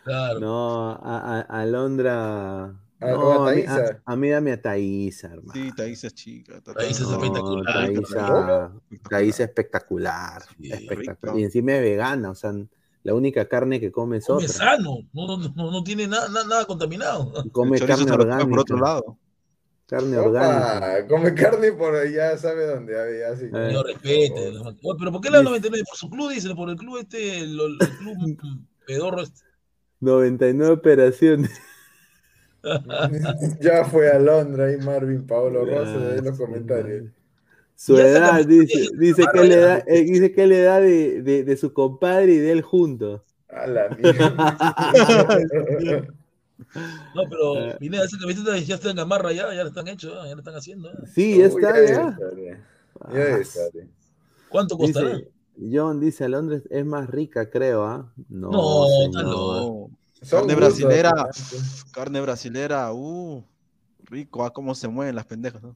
Claro. 0.03 0.40
No, 0.40 0.90
a, 0.91 0.98
a- 1.40 1.41
a 1.41 1.61
Alondra. 1.61 2.76
A- 3.02 3.12
no, 3.12 3.20
o 3.20 3.46
a 3.48 3.52
a, 3.52 3.56
mí, 3.56 3.64
a 4.06 4.16
mí 4.16 4.30
dame 4.30 4.52
a 4.52 4.62
Thaísa, 4.62 5.28
hermano. 5.28 5.54
Sí, 5.54 5.72
Thaís 5.76 6.04
es 6.04 6.14
chica. 6.14 6.60
Thaís 6.62 7.00
es 7.00 7.08
No, 7.08 7.14
espectacular. 7.14 8.72
Thaísa 9.10 9.44
espectacular. 9.46 10.42
espectacular. 10.62 11.18
rico. 11.26 11.40
Y 11.40 11.44
encima 11.44 11.76
es 11.76 11.82
vegana, 11.82 12.30
o 12.32 12.36
sea, 12.36 12.54
la 13.04 13.14
única 13.14 13.48
carne 13.48 13.80
que 13.80 13.92
come 13.92 14.18
es 14.18 14.26
Come 14.26 14.44
otra. 14.44 14.50
sano, 14.54 14.98
no, 15.14 15.28
no, 15.38 15.38
no, 15.56 15.72
no 15.72 15.84
tiene 15.84 16.08
nada, 16.08 16.28
nada, 16.28 16.46
nada 16.46 16.66
contaminado. 16.66 17.32
Come 17.54 17.80
carne 17.80 18.12
orgánica. 18.12 18.50
por 18.50 18.60
otro 18.60 18.78
lado. 18.78 19.18
Carne 19.86 20.18
orgánica. 20.18 20.78
Opa, 20.78 21.08
come 21.08 21.34
carne 21.34 21.72
por 21.72 21.96
allá, 21.96 22.38
sabe 22.38 22.68
dónde. 22.68 22.94
ya, 22.94 23.30
ya, 23.30 23.36
sí. 23.38 23.46
Eh. 23.46 23.72
No 23.74 23.82
respete. 23.82 24.52
no. 24.52 24.62
Oye, 24.64 24.78
Pero 25.00 25.12
¿por 25.14 25.22
qué 25.22 25.30
la 25.32 25.42
99? 25.42 25.84
Por 25.88 25.98
su 25.98 26.10
club, 26.10 26.30
dicen, 26.32 26.56
por 26.56 26.70
el 26.70 26.76
club 26.76 26.98
este, 27.00 27.40
el, 27.40 27.58
el 27.60 27.78
club 27.98 28.68
pedorro 28.86 29.22
este. 29.22 29.40
99 30.02 30.74
operaciones. 30.74 31.50
Ya 33.61 33.86
fue 33.86 34.10
a 34.10 34.19
Londres 34.19 34.77
ahí 34.80 34.86
Marvin 34.86 35.26
Paolo 35.26 35.64
Rosa 35.65 36.15
en 36.18 36.26
los 36.26 36.38
comentarios. 36.38 37.06
Su 37.76 37.98
edad, 37.98 38.45
dice, 38.45 38.90
dice 38.99 39.23
Ah, 39.26 39.31
que 39.34 39.44
le 39.45 39.56
da, 39.56 39.77
eh, 39.88 40.03
dice 40.03 40.31
que 40.34 40.48
le 40.48 40.61
da 40.64 40.81
de, 40.81 41.22
de, 41.22 41.44
de 41.45 41.57
su 41.57 41.72
compadre 41.73 42.34
y 42.34 42.38
de 42.38 42.52
él 42.52 42.61
juntos. 42.61 43.22
A 43.49 43.65
la 43.68 43.90
mierda. 43.90 44.57
No, 47.15 47.23
pero 47.30 47.56
Eh. 47.57 47.77
Pineda, 47.80 48.03
esa 48.03 48.18
camiseta 48.19 48.57
ya 48.57 48.76
está 48.76 48.90
en 48.90 48.98
gamarra, 48.98 49.31
ya, 49.31 49.48
ya 49.53 49.64
la 49.64 49.69
están 49.69 49.88
hecho, 49.88 50.10
ya 50.26 50.36
la 50.36 50.41
están 50.41 50.56
haciendo. 50.56 50.91
ya. 50.91 51.07
Sí, 51.07 51.38
ya 51.38 51.45
está, 51.45 51.86
ya. 51.86 52.18
ya. 52.36 52.57
Ya. 53.14 53.38
¿Cuánto 54.49 54.77
costará? 54.77 55.15
Dice, 55.15 55.30
John 55.72 56.02
dice, 56.02 56.27
Londres 56.27 56.64
es 56.69 56.86
más 56.86 57.10
rica, 57.10 57.49
creo, 57.49 57.86
¿ah? 57.86 58.11
No, 58.27 58.52
No, 58.52 58.88
señor. 58.88 59.23
No. 59.23 59.90
Son 60.22 60.48
Carne 60.48 60.54
gustos, 60.56 60.80
brasilera, 60.82 61.12
¿no? 61.12 61.91
carne 61.94 62.22
brasilera, 62.22 62.94
uh, 62.94 63.44
rico, 64.06 64.44
ah, 64.44 64.52
cómo 64.52 64.76
se 64.76 64.88
mueven 64.88 65.16
las 65.16 65.26
pendejas. 65.26 65.62
¿no? 65.64 65.76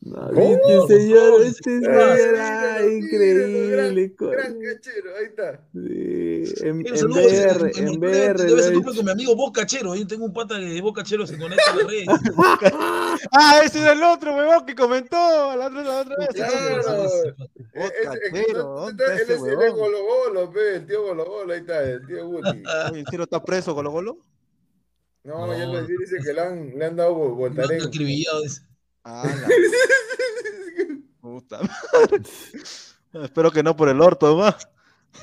No, 0.00 0.28
¿Cómo? 0.34 0.48
viste, 0.50 0.98
señor, 0.98 1.42
este 1.42 1.80
Ah, 1.88 2.16
señor, 2.16 2.36
ah, 2.38 2.76
míralo, 2.82 2.92
increíble. 2.92 4.14
Gran, 4.18 4.32
gran 4.32 4.74
cachero, 4.74 5.10
ahí 5.18 5.24
está. 5.26 5.60
Sí, 5.72 6.66
en, 6.66 6.86
en 6.86 7.08
BR, 7.08 7.72
en- 7.76 8.00
BR 8.00 8.42
Debe 8.44 8.62
ser 8.62 8.72
hecho. 8.74 8.82
con 8.82 9.04
mi 9.04 9.10
amigo 9.12 9.34
Boca 9.34 9.62
Cachero. 9.62 9.94
Yo 9.94 10.06
tengo 10.06 10.26
un 10.26 10.32
pata 10.34 10.56
de 10.58 10.80
Boca 10.82 11.02
Cachero 11.02 11.26
se 11.26 11.38
conecta 11.38 11.62
a 11.72 11.76
la 11.76 11.82
red. 11.88 12.04
Ah, 13.32 13.60
ese 13.64 13.80
era 13.80 13.92
el 13.92 14.02
otro, 14.02 14.36
huevón, 14.36 14.66
que 14.66 14.74
comentó 14.74 15.16
la 15.16 15.68
otra, 15.68 15.82
la 15.82 16.00
otra 16.00 16.16
vez. 16.18 16.28
Claro. 16.34 17.08
Eh, 17.76 18.46
no, 18.54 18.62
¿dónde 18.62 19.04
él 19.04 19.20
es 19.20 19.28
el? 19.30 19.38
Golo 19.72 19.98
Golo, 20.04 20.50
pe, 20.52 20.76
el 20.76 20.86
tío 20.86 21.02
Golo 21.02 21.24
Golo, 21.24 21.52
ahí 21.52 21.60
está, 21.60 21.82
el 21.82 22.06
tío 22.06 22.26
Guti. 22.28 22.62
Oye, 22.90 23.00
¿en 23.00 23.06
serio 23.06 23.24
está 23.24 23.42
preso 23.42 23.74
Golo 23.74 23.90
Golo? 23.90 24.18
No, 25.24 25.46
No. 25.46 25.58
ya 25.58 25.66
lo 25.66 25.82
dice 25.84 26.16
que 26.24 26.32
le 26.32 26.40
han, 26.40 26.78
le 26.78 26.84
han 26.84 26.96
dado 26.96 27.14
vo- 27.14 27.36
Lo 27.38 27.46
han 27.46 27.54
voltaren. 27.56 27.82
acribillado. 27.82 28.42
dice. 28.42 28.62
Ah, 29.02 29.24
la 29.26 29.48
puta 31.20 31.58
madre. 31.60 32.22
Espero 33.24 33.50
que 33.50 33.62
no 33.62 33.76
por 33.76 33.88
el 33.88 34.00
orto, 34.00 34.36
más. 34.36 34.68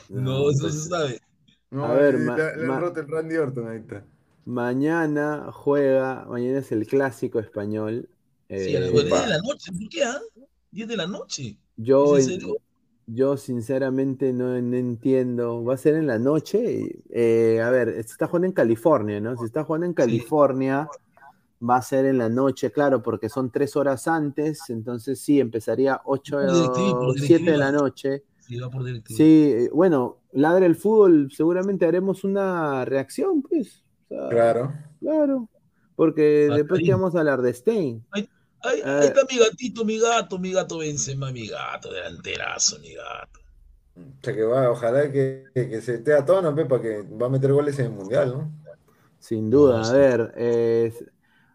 No, 0.10 0.50
eso 0.50 0.62
pues, 0.64 0.74
se 0.84 0.90
sabe. 0.90 1.22
No, 1.70 1.86
A 1.86 1.94
ver, 1.94 2.16
le, 2.16 2.20
ma- 2.26 2.36
le 2.38 2.44
han 2.74 2.82
roto 2.82 3.00
el 3.00 3.08
Randy 3.08 3.38
Orton, 3.38 3.70
ahí 3.70 3.78
está. 3.80 4.04
Mañana 4.46 5.52
juega, 5.54 6.26
mañana 6.26 6.60
es 6.60 6.72
el 6.72 6.86
clásico 6.88 7.40
español. 7.40 8.10
Sí, 8.50 8.76
a 8.76 8.80
las 8.82 8.90
Eh, 8.90 8.92
10 8.92 9.04
de 9.10 9.10
la 9.30 9.38
noche. 9.40 9.72
¿Por 9.72 9.90
qué? 9.90 10.04
ah? 10.04 10.20
10 10.72 10.88
de 10.88 10.98
la 10.98 11.08
noche. 11.08 11.58
yo, 11.78 12.18
yo 13.08 13.38
sinceramente 13.38 14.32
no, 14.32 14.62
no 14.62 14.76
entiendo. 14.78 15.64
Va 15.64 15.74
a 15.74 15.78
ser 15.78 15.96
en 15.96 16.08
la 16.08 16.18
noche. 16.18 17.02
Eh, 17.10 17.62
a 17.62 17.70
ver, 17.70 17.94
se 17.94 18.00
está 18.00 18.28
jugando 18.28 18.48
en 18.48 18.54
California, 18.54 19.20
¿no? 19.20 19.36
Si 19.38 19.46
está 19.46 19.64
jugando 19.64 19.86
en 19.86 19.94
California, 19.94 20.88
va 21.68 21.76
a 21.76 21.82
ser 21.82 22.06
en 22.06 22.18
la 22.18 22.30
noche, 22.30 22.72
claro, 22.72 23.02
porque 23.04 23.28
son 23.28 23.52
tres 23.52 23.76
horas 23.76 24.08
antes. 24.08 24.70
Entonces 24.70 25.20
sí, 25.20 25.40
empezaría 25.40 26.02
8 26.06 26.32
Por 26.32 26.54
DirecTV, 26.54 26.92
por 26.92 27.10
o 27.10 27.14
7 27.14 27.52
de 27.52 27.58
la 27.58 27.72
noche. 27.72 28.24
Sí, 28.40 28.58
va 28.58 28.70
por 28.70 28.84
DirecTV. 28.84 29.16
Sí, 29.16 29.70
bueno, 29.74 30.20
ladra 30.32 30.66
el 30.66 30.76
fútbol, 30.76 31.30
seguramente 31.32 31.86
haremos 31.86 32.24
una 32.24 32.86
reacción, 32.86 33.42
pues. 33.42 33.84
O 34.06 34.08
sea, 34.08 34.30
Claro. 34.30 34.74
Claro. 35.00 35.50
Porque 35.96 36.50
después 36.56 36.80
ahí. 36.80 36.86
que 36.86 36.94
vamos 36.94 37.16
a 37.16 37.20
hablar 37.20 37.42
de 37.42 37.54
Stein. 37.54 38.06
Ahí, 38.64 38.78
ahí 38.78 38.82
Ah. 38.86 39.04
está 39.04 39.22
mi 39.30 39.38
gatito, 39.40 39.86
mi 39.86 40.00
gato, 40.00 40.38
mi 40.40 40.52
gato 40.52 40.78
Benzema, 40.80 41.32
mi 41.32 41.48
gato, 41.48 41.92
delanterazo, 41.92 42.80
mi 42.80 42.94
gato. 42.94 43.40
O 43.98 44.24
sea 44.24 44.34
que 44.34 44.44
va, 44.44 44.70
ojalá 44.72 45.12
que, 45.12 45.46
que, 45.54 45.70
que 45.70 45.82
se 45.82 45.96
esté 45.96 46.14
a 46.14 46.26
tono, 46.26 46.56
pe, 46.56 46.66
para 46.66 46.82
que 46.82 47.02
va 47.02 47.26
a 47.26 47.30
meter 47.30 47.52
goles 47.52 47.78
en 47.80 47.86
el 47.88 47.92
mundial, 47.92 48.30
¿no? 48.30 48.52
Sin 49.20 49.50
duda, 49.50 49.88
a 49.88 49.94
ver, 49.94 50.34
eh, 50.36 50.94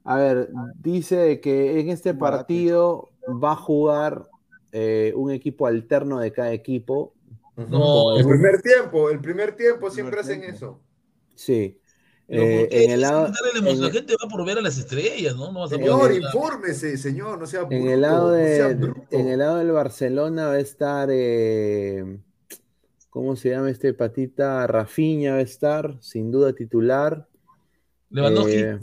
a 0.05 0.17
ver, 0.19 0.51
dice 0.79 1.41
que 1.41 1.81
en 1.81 1.89
este 1.89 2.15
partido 2.15 3.11
va 3.43 3.53
a 3.53 3.57
jugar 3.57 4.29
eh, 4.71 5.13
un 5.17 5.31
equipo 5.33 5.67
alterno 5.67 6.21
de 6.21 6.33
cada 6.33 6.53
equipo. 6.53 7.15
No, 7.57 8.17
el 8.17 8.25
primer 8.27 8.61
tiempo, 8.63 9.11
el 9.11 9.21
primer 9.21 9.57
tiempo 9.57 9.91
siempre 9.91 10.19
Primer 10.19 10.25
hacen 10.25 10.41
tiempo. 10.43 10.57
eso. 10.57 10.81
Sí. 11.35 11.81
Eh, 12.29 12.67
en 12.73 12.91
el 12.91 13.01
lado, 13.03 13.29
la 13.29 13.71
en- 13.71 13.81
La 13.81 13.91
gente 13.91 14.15
va 14.21 14.29
por 14.29 14.45
ver 14.45 14.59
a 14.59 14.61
las 14.61 14.77
estrellas, 14.79 15.37
¿no? 15.37 15.53
No 15.53 15.61
vas 15.61 15.73
a 15.73 15.77
Señor, 15.77 15.99
poder 16.01 16.15
Señor, 16.15 16.31
infórmese, 16.35 16.99
señor, 16.99 17.39
no 17.39 17.47
sea 17.47 17.61
bruto, 17.63 17.77
en 17.77 17.89
el 17.89 18.01
lado 18.01 18.31
no 18.31 18.37
sea 18.45 18.69
de, 18.75 18.93
en 19.11 19.29
el 19.29 19.39
lado 19.39 19.59
del 19.59 19.71
Barcelona 19.71 20.47
va 20.49 20.53
a 20.55 20.59
estar, 20.59 21.09
eh, 21.13 22.19
¿cómo 23.11 23.37
se 23.37 23.51
llama 23.51 23.71
este 23.71 23.95
patita? 23.95 24.67
Rafinha 24.67 25.33
va 25.35 25.39
a 25.39 25.43
estar, 25.43 25.97
sin 26.01 26.33
duda 26.33 26.53
titular. 26.53 27.29
Lewandowski. 28.11 28.57
Eh, 28.57 28.79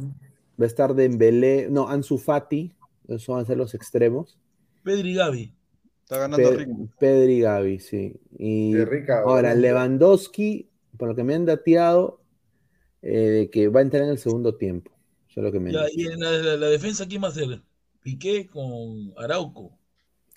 va 0.60 0.64
a 0.64 0.68
estar 0.68 0.94
Dembélé, 0.96 1.68
no, 1.70 1.90
Ansu 1.90 2.18
Fati, 2.18 2.72
esos 3.10 3.28
van 3.28 3.44
a 3.44 3.46
ser 3.46 3.58
los 3.58 3.74
extremos. 3.74 4.38
Pedri 4.84 5.12
y 5.12 5.16
Gavi. 5.16 5.54
Está 6.04 6.18
ganando 6.18 6.50
Pe- 6.50 6.56
ritmo. 6.58 6.90
Pedri 7.00 7.34
y 7.34 7.42
Gavi, 7.42 7.80
sí. 7.80 8.16
Y 8.38 8.76
rica, 8.86 9.22
ahora. 9.22 9.54
Lewandowski, 9.54 10.70
por 10.98 11.10
lo 11.10 11.16
que 11.16 11.24
me 11.26 11.36
han 11.36 11.46
dateado, 11.46 12.20
eh, 13.04 13.10
de 13.30 13.50
que 13.50 13.68
va 13.68 13.80
a 13.82 13.84
entrar 13.84 14.04
en 14.04 14.10
el 14.10 14.18
segundo 14.18 14.56
tiempo. 14.56 14.92
Eso 15.30 15.42
es 15.42 15.44
lo 15.46 15.52
que 15.52 15.60
me 15.60 15.72
Ya, 15.72 15.86
y 15.94 16.08
en 16.08 16.20
la, 16.20 16.32
la- 16.32 16.58
la 16.58 16.68
defensa, 16.68 17.08
¿quién 17.08 17.24
va 17.24 17.28
a 17.30 17.32
ser? 17.32 17.62
Piqué 18.02 18.48
con 18.48 19.14
Arauco. 19.18 19.78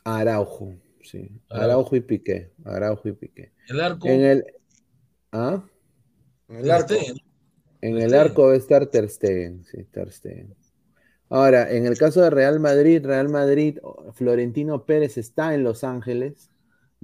Araujo, 0.04 0.74
sí. 1.02 1.30
Araujo. 1.48 1.64
Araujo 1.64 1.96
y 1.96 2.00
Piqué. 2.00 2.52
Araujo 2.64 3.08
y 3.08 3.12
Piqué. 3.12 3.52
El 3.68 3.80
arco. 3.80 4.06
En 4.08 4.20
el, 4.22 4.44
¿ah? 5.32 5.64
En 6.48 6.56
el 6.58 6.70
arco. 6.70 6.94
En 7.80 7.98
el 7.98 8.14
arco 8.14 8.46
va 8.46 8.52
a 8.52 8.56
estar 8.56 8.86
Ter 8.86 9.08
Stegen, 9.08 9.64
sí, 9.64 9.84
Ter 9.84 10.10
Stegen. 10.12 10.54
Ahora, 11.28 11.70
en 11.72 11.86
el 11.86 11.98
caso 11.98 12.22
de 12.22 12.30
Real 12.30 12.60
Madrid, 12.60 13.04
Real 13.04 13.28
Madrid, 13.28 13.78
Florentino 14.14 14.86
Pérez 14.86 15.18
está 15.18 15.54
en 15.54 15.64
Los 15.64 15.84
Ángeles. 15.84 16.50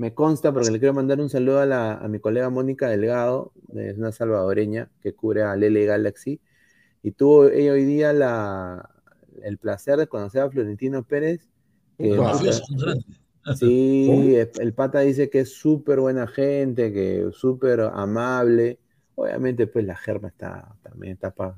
Me 0.02 0.14
consta 0.14 0.52
porque 0.52 0.72
le 0.72 0.80
quiero 0.80 0.94
mandar 0.94 1.20
un 1.20 1.30
saludo 1.30 1.60
a, 1.60 1.66
la- 1.66 1.94
a 1.94 2.08
mi 2.08 2.18
colega 2.18 2.50
Mónica 2.50 2.88
Delgado, 2.88 3.52
es 3.72 3.96
una 3.96 4.10
salvadoreña 4.10 4.90
que 5.00 5.14
cubre 5.14 5.42
a 5.44 5.54
Lele 5.54 5.86
Galaxy. 5.86 6.40
Y 7.04 7.12
tuvo 7.12 7.46
ella 7.46 7.72
hoy 7.72 7.84
día 7.84 8.12
la, 8.12 8.90
el 9.44 9.58
placer 9.58 9.98
de 9.98 10.08
conocer 10.08 10.42
a 10.42 10.50
Florentino 10.50 11.04
Pérez. 11.04 11.48
que-. 11.98 12.18
Sí, 13.54 14.34
el, 14.58 14.74
pata 14.74 14.98
dice 15.00 15.30
que 15.30 15.40
es 15.40 15.52
súper 15.54 16.00
buena 16.00 16.26
gente, 16.26 16.92
que 16.92 17.28
es 17.28 17.36
súper 17.36 17.80
amable. 17.82 18.80
Obviamente, 19.14 19.68
pues 19.68 19.84
la 19.84 19.94
germa 19.96 20.28
está 20.28 20.74
también 20.82 21.12
está 21.12 21.30
para 21.32 21.56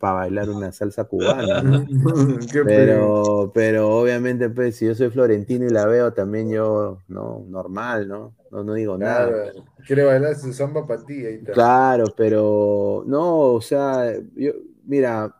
bailar 0.00 0.48
una 0.48 0.72
salsa 0.72 1.04
cubana. 1.04 1.62
Pero, 2.64 3.50
pero 3.54 3.88
obviamente, 4.00 4.48
pues 4.48 4.76
si 4.76 4.86
yo 4.86 4.94
soy 4.94 5.10
florentino 5.10 5.66
y 5.66 5.70
la 5.70 5.86
veo, 5.86 6.12
también 6.12 6.50
yo, 6.50 6.98
no, 7.08 7.44
normal, 7.48 8.08
¿no? 8.08 8.34
No, 8.50 8.64
no 8.64 8.74
digo 8.74 8.96
nada. 8.98 9.52
Quiere 9.86 10.04
bailar 10.04 10.34
su 10.34 10.52
samba 10.52 10.86
para 10.86 11.04
ti, 11.04 11.24
ahí 11.24 11.34
está. 11.34 11.52
Claro, 11.52 12.06
pero 12.16 13.04
no, 13.06 13.52
o 13.52 13.60
sea, 13.60 14.12
yo, 14.34 14.52
mira, 14.84 15.36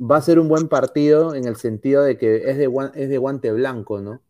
va 0.00 0.16
a 0.16 0.22
ser 0.22 0.38
un 0.38 0.48
buen 0.48 0.68
partido 0.68 1.34
en 1.34 1.46
el 1.46 1.56
sentido 1.56 2.02
de 2.02 2.16
que 2.16 2.50
es 2.50 2.56
de, 2.56 2.70
es 2.94 3.08
de 3.08 3.18
guante 3.18 3.52
blanco, 3.52 4.00
¿no? 4.00 4.20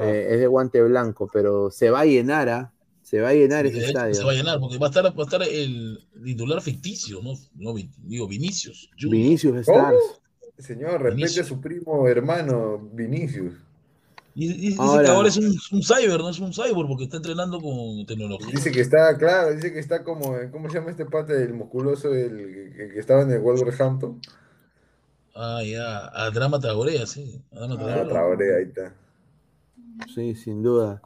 Eh, 0.00 0.28
es 0.30 0.40
de 0.40 0.46
guante 0.46 0.82
blanco, 0.82 1.28
pero 1.32 1.70
se 1.70 1.90
va 1.90 2.00
a 2.00 2.04
llenar, 2.04 2.48
¿ah? 2.48 2.72
Se 3.08 3.20
va 3.20 3.30
a 3.30 3.32
llenar 3.32 3.66
Sí, 3.66 3.78
ese 3.78 3.86
estadio. 3.86 4.14
se 4.14 4.22
va 4.22 4.32
a 4.32 4.34
llenar, 4.34 4.60
porque 4.60 4.76
va 4.76 4.86
a 4.86 4.90
estar, 4.90 5.04
va 5.04 5.22
a 5.22 5.24
estar 5.24 5.42
el 5.42 5.98
titular 6.22 6.60
ficticio, 6.60 7.22
¿no? 7.22 7.32
no 7.54 7.74
digo, 8.02 8.28
Vinicius. 8.28 8.90
Junior. 9.00 9.12
Vinicius 9.22 9.66
¿Cómo? 9.66 9.78
Stars. 9.78 10.20
Señor, 10.58 11.00
respete 11.00 11.40
a 11.40 11.44
su 11.44 11.58
primo 11.60 12.06
hermano 12.06 12.78
Vinicius. 12.92 13.54
Y, 14.34 14.44
y 14.52 14.52
dice 14.68 14.76
Ahora- 14.82 15.04
que 15.04 15.10
ahora 15.10 15.28
es 15.28 15.36
un, 15.38 15.46
un 15.72 15.82
cyber, 15.82 16.18
no 16.20 16.28
es 16.28 16.38
un 16.38 16.52
cyber, 16.52 16.84
porque 16.86 17.04
está 17.04 17.16
entrenando 17.16 17.60
con 17.60 18.04
tecnología. 18.06 18.48
Dice 18.52 18.70
que 18.70 18.80
está, 18.82 19.16
claro, 19.16 19.54
dice 19.54 19.72
que 19.72 19.78
está 19.78 20.04
como, 20.04 20.34
¿cómo 20.52 20.68
se 20.68 20.78
llama 20.78 20.90
este 20.90 21.06
pata 21.06 21.32
del 21.32 21.54
musculoso 21.54 22.12
el, 22.14 22.72
que, 22.76 22.88
que 22.92 22.98
estaba 23.00 23.22
en 23.22 23.30
el 23.32 23.40
Wolverhampton? 23.40 24.20
Ah, 25.34 25.62
ya, 25.64 26.10
a 26.12 26.30
Drama 26.30 26.60
Traorea, 26.60 27.06
sí. 27.06 27.40
A 27.52 27.60
Drama 27.66 27.76
Ah. 27.80 28.04
Traoré, 28.06 28.56
ahí 28.58 28.64
está. 28.64 28.94
Sí, 30.14 30.34
sin 30.34 30.62
duda. 30.62 31.00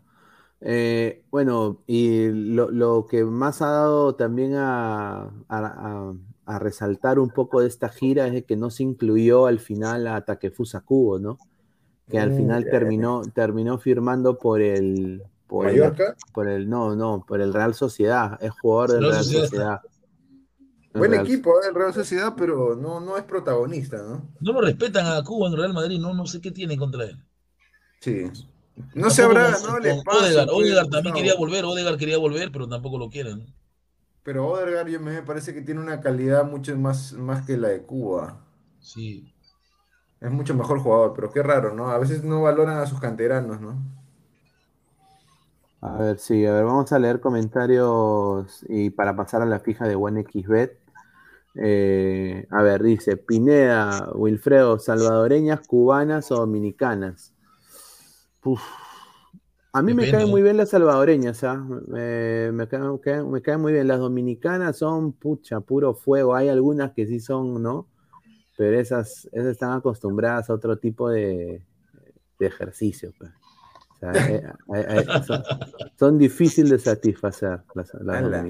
Eh, 0.64 1.24
bueno, 1.30 1.82
y 1.88 2.28
lo, 2.28 2.70
lo 2.70 3.06
que 3.08 3.24
más 3.24 3.62
ha 3.62 3.66
dado 3.70 4.14
también 4.14 4.54
a, 4.54 5.22
a- 5.22 5.30
a- 5.48 6.14
a 6.44 6.58
resaltar 6.58 7.18
un 7.18 7.30
poco 7.30 7.60
de 7.60 7.68
esta 7.68 7.88
gira 7.88 8.26
es 8.26 8.32
de 8.32 8.44
que 8.44 8.56
no 8.56 8.70
se 8.70 8.82
incluyó 8.84 9.46
al 9.46 9.58
final 9.58 10.06
a 10.06 10.24
Takefusa 10.24 10.80
Kubo, 10.82 11.18
¿no? 11.18 11.38
Que 12.08 12.18
al 12.18 12.30
Mm, 12.30 12.36
final 12.36 12.64
terminó, 12.70 13.22
terminó 13.34 13.78
firmando 13.78 14.38
por 14.38 14.60
el, 14.60 15.22
por 15.46 15.70
por 16.32 16.48
el, 16.48 16.68
no, 16.68 16.94
no, 16.96 17.24
por 17.26 17.40
el 17.40 17.52
Real 17.52 17.74
Sociedad, 17.74 18.38
es 18.42 18.50
jugador 18.52 18.92
del 18.92 19.00
Real 19.02 19.12
Real 19.12 19.24
Sociedad. 19.24 19.80
Buen 20.94 21.10
Real- 21.12 21.26
equipo, 21.26 21.50
eh, 21.62 21.68
el 21.68 21.74
Real 21.74 21.94
Sociedad, 21.94 22.34
pero 22.36 22.76
no, 22.76 23.00
no 23.00 23.16
es 23.16 23.24
protagonista, 23.24 23.96
¿no? 24.02 24.22
No 24.40 24.52
lo 24.52 24.60
respetan 24.60 25.06
a 25.06 25.22
Cuba 25.24 25.48
en 25.48 25.56
Real 25.56 25.72
Madrid, 25.72 25.98
no, 25.98 26.12
no 26.12 26.26
sé 26.26 26.40
qué 26.40 26.50
tiene 26.50 26.76
contra 26.76 27.04
él. 27.04 27.16
Sí. 28.00 28.24
No 28.94 29.10
se 29.10 29.22
habrá, 29.22 29.52
con- 29.52 29.72
no 29.72 29.78
le 29.80 29.90
con 29.90 30.02
pasa. 30.04 30.20
Pues, 30.46 30.48
Odegaard 30.48 30.88
también 30.90 31.14
quería 31.14 31.34
volver, 31.34 31.64
Odegaard 31.64 31.98
quería 31.98 32.18
volver, 32.18 32.50
pero 32.52 32.68
tampoco 32.68 32.98
lo 32.98 33.10
quieren. 33.10 33.46
Pero 34.22 34.48
Odegaard 34.48 34.88
yo 34.88 35.00
me 35.00 35.22
parece 35.22 35.52
que 35.52 35.62
tiene 35.62 35.80
una 35.80 36.00
calidad 36.00 36.44
mucho 36.44 36.76
más, 36.76 37.12
más 37.12 37.44
que 37.46 37.56
la 37.56 37.68
de 37.68 37.82
Cuba. 37.82 38.40
Sí. 38.80 39.34
Es 40.20 40.30
mucho 40.30 40.54
mejor 40.54 40.78
jugador, 40.80 41.12
pero 41.14 41.30
qué 41.32 41.42
raro, 41.42 41.74
¿no? 41.74 41.90
A 41.90 41.98
veces 41.98 42.22
no 42.24 42.42
valoran 42.42 42.78
a 42.78 42.86
sus 42.86 43.00
canteranos, 43.00 43.60
¿no? 43.60 43.76
A 45.80 45.96
ver, 45.98 46.18
sí, 46.18 46.46
a 46.46 46.52
ver, 46.52 46.64
vamos 46.64 46.92
a 46.92 46.98
leer 46.98 47.20
comentarios 47.20 48.64
y 48.68 48.90
para 48.90 49.16
pasar 49.16 49.42
a 49.42 49.46
la 49.46 49.58
fija 49.60 49.88
de 49.88 49.96
OneXBet. 49.96 50.78
Eh, 51.56 52.46
a 52.50 52.62
ver, 52.62 52.82
dice 52.82 53.16
Pineda, 53.16 54.08
Wilfredo, 54.14 54.78
salvadoreñas, 54.78 55.66
cubanas 55.66 56.30
o 56.30 56.36
dominicanas. 56.36 57.34
Uf. 58.44 58.62
A 59.74 59.80
mí 59.80 59.94
me 59.94 60.02
caen 60.10 60.28
muy 60.30 60.42
bien 60.42 60.58
las 60.58 60.68
salvadoreñas, 60.70 61.42
¿ah? 61.44 61.56
Me, 61.56 62.52
me 62.52 62.68
caen, 62.68 62.98
caen- 62.98 63.30
me 63.30 63.40
caen 63.40 63.60
muy 63.60 63.72
bien. 63.72 63.88
Las 63.88 64.00
dominicanas 64.00 64.76
son, 64.76 65.12
pucha, 65.12 65.60
puro 65.60 65.94
fuego. 65.94 66.34
Hay 66.34 66.48
algunas 66.50 66.92
que 66.92 67.06
sí 67.06 67.20
son, 67.20 67.62
¿no? 67.62 67.88
Pero 68.58 68.78
esas, 68.78 69.26
esas 69.32 69.46
están 69.52 69.72
acostumbradas 69.72 70.50
a 70.50 70.54
otro 70.54 70.76
tipo 70.76 71.08
de, 71.08 71.62
de 72.38 72.46
ejercicio. 72.46 73.14
pues. 73.18 73.30
O 73.30 73.98
sea, 73.98 74.12
eh, 74.28 74.42
eh, 74.74 74.86
eh, 74.88 75.06
son, 75.26 75.42
son 75.98 76.18
difíciles 76.18 76.70
de 76.70 76.78
satisfacer 76.78 77.60
las, 77.74 77.94
las 77.94 78.22
la. 78.24 78.46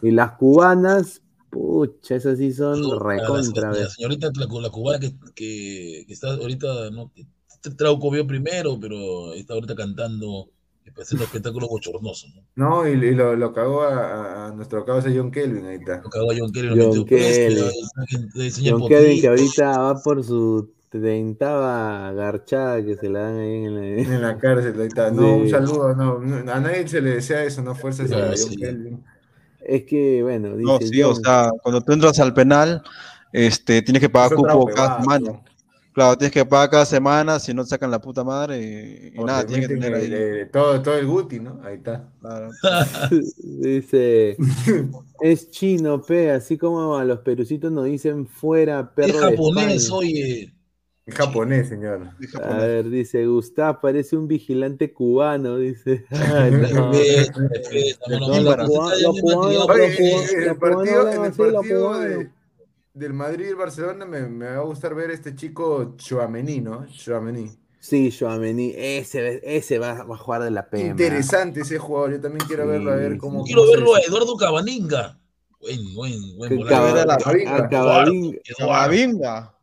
Y 0.00 0.12
las 0.12 0.32
cubanas, 0.32 1.20
pucha, 1.50 2.14
esas 2.14 2.38
sí 2.38 2.52
son 2.54 2.80
La- 2.80 2.88
la- 2.94 2.98
recontra. 3.00 3.70
la, 3.72 3.76
¿ves? 3.76 3.92
señorita, 3.92 4.30
la, 4.34 4.46
la 4.62 4.70
cubana 4.70 4.98
que, 5.00 5.12
que, 5.34 6.04
que 6.06 6.12
está 6.14 6.28
ahorita, 6.34 6.90
¿no? 6.90 7.12
Este 7.62 7.74
Trauco 7.76 8.10
vio 8.10 8.24
primero, 8.26 8.78
pero 8.80 9.32
está 9.34 9.54
ahorita 9.54 9.74
cantando, 9.74 10.48
haciendo 10.96 11.24
espectáculo 11.24 11.66
bochornoso, 11.66 12.28
¿no? 12.36 12.42
No, 12.54 12.88
y, 12.88 12.92
y 12.92 13.14
lo, 13.14 13.34
lo 13.34 13.52
cagó 13.52 13.82
a, 13.82 14.46
a- 14.46 14.52
nuestro 14.52 14.84
causa 14.84 15.10
John 15.14 15.32
Kelvin, 15.32 15.66
ahí 15.66 15.76
está. 15.76 16.00
Lo 16.02 16.08
cagó 16.08 16.30
a 16.30 16.34
John 16.38 16.52
Kelly, 16.52 16.68
lo 16.68 16.92
John 16.92 17.06
enseña 18.36 18.70
John 18.72 18.88
Kevin 18.88 19.20
que 19.20 19.28
ahorita 19.28 19.78
va 19.78 20.00
por 20.00 20.22
su 20.22 20.70
treintava 20.88 22.12
garchada 22.12 22.82
que 22.84 22.96
se 22.96 23.08
la 23.10 23.20
dan 23.22 23.38
ahí 23.38 23.64
en 23.64 23.74
la... 23.74 24.02
En 24.14 24.22
la 24.22 24.38
cárcel, 24.38 24.80
ahí 24.80 24.86
está. 24.86 25.10
No, 25.10 25.36
un 25.38 25.50
saludo, 25.50 25.94
no, 25.96 26.20
no, 26.20 26.52
a 26.52 26.60
nadie 26.60 26.86
se 26.86 27.00
le 27.00 27.10
desea 27.16 27.42
eso, 27.44 27.60
no 27.62 27.74
fuerzas 27.74 28.10
a 28.12 28.28
John 28.28 28.36
sí. 28.36 28.56
Kelvin. 28.56 29.04
Es 29.60 29.82
que, 29.82 30.22
bueno, 30.22 30.56
dice 30.56 30.70
No, 30.72 30.78
sí, 30.78 31.02
o 31.02 31.14
sea, 31.14 31.50
cuando 31.62 31.80
tú 31.82 31.92
entras 31.92 32.18
al 32.20 32.32
penal, 32.32 32.82
este, 33.32 33.82
tienes 33.82 34.00
que 34.00 34.08
pagar 34.08 34.34
cupo 34.34 34.66
cada 34.66 35.00
semana. 35.02 35.40
Claro, 35.98 36.16
tienes 36.16 36.32
que 36.32 36.44
pagar 36.44 36.70
cada 36.70 36.86
semana, 36.86 37.40
si 37.40 37.52
no 37.52 37.64
te 37.64 37.70
sacan 37.70 37.90
la 37.90 38.00
puta 38.00 38.22
madre 38.22 39.12
y, 39.12 39.18
nada, 39.24 39.44
tienes 39.44 39.66
que 39.66 39.74
tener 39.74 39.94
el- 39.94 40.00
ahí. 40.00 40.12
el- 40.42 40.50
todo, 40.52 40.80
todo 40.80 40.96
el 40.96 41.06
Guti, 41.08 41.40
¿no? 41.40 41.60
Ahí 41.64 41.74
está. 41.74 42.08
claro. 42.20 42.50
dice, 43.42 44.36
es 45.20 45.50
chino, 45.50 46.00
pe, 46.00 46.30
así 46.30 46.56
como 46.56 46.96
a 46.96 47.04
los 47.04 47.18
perucitos 47.18 47.72
nos 47.72 47.86
dicen 47.86 48.28
fuera, 48.28 48.78
Es 48.80 48.86
perro 49.08 49.26
de 49.26 49.36
japonés, 49.36 49.90
oye. 49.90 50.54
Es 51.04 51.14
japonés, 51.16 51.68
señor. 51.68 52.10
Es 52.20 52.32
A 52.36 52.58
ver, 52.58 52.88
dice, 52.90 53.26
Gustav 53.26 53.80
parece 53.80 54.16
un 54.16 54.28
vigilante 54.28 54.92
cubano, 54.92 55.56
dice. 55.58 56.04
Los 56.10 56.70
cubanos- 58.20 59.02
los 59.02 59.20
cubanos- 59.20 59.52
los 59.52 60.56
cubanos 60.56 61.38
los 61.38 61.66
cubanos. 61.66 62.26
De- 62.98 63.04
del 63.04 63.14
Madrid 63.14 63.46
y 63.46 63.48
el 63.48 63.56
Barcelona 63.56 64.04
me, 64.04 64.22
me 64.28 64.46
va 64.46 64.56
a 64.56 64.64
gustar 64.64 64.94
ver 64.94 65.10
este 65.10 65.34
chico 65.34 65.94
Chouameni, 65.96 66.60
¿no? 66.60 66.86
Chouameni. 66.86 67.50
Sí, 67.80 68.10
Joamení, 68.10 68.72
ese, 68.76 69.40
ese 69.44 69.78
va, 69.78 70.02
va 70.02 70.14
a 70.16 70.18
jugar 70.18 70.42
de 70.42 70.50
la 70.50 70.68
pena. 70.68 70.90
Interesante 70.90 71.60
ese 71.60 71.78
jugador, 71.78 72.12
yo 72.12 72.20
también 72.20 72.44
quiero 72.46 72.64
Sí, 72.64 72.70
verlo 72.70 72.92
a 72.92 72.96
ver 72.96 73.16
cómo. 73.18 73.44
Quiero 73.44 73.62
cómo 73.62 73.72
verlo 73.72 73.94
a 73.94 74.00
Eduardo 74.00 74.36
Cabaninga. 74.36 75.18
Buen, 75.60 75.94
buen, 75.94 76.36
buen 76.36 76.64
la- 76.66 76.78
a. 76.78 76.88
Eduardo, 76.90 77.68
Camavinga. 78.58 79.54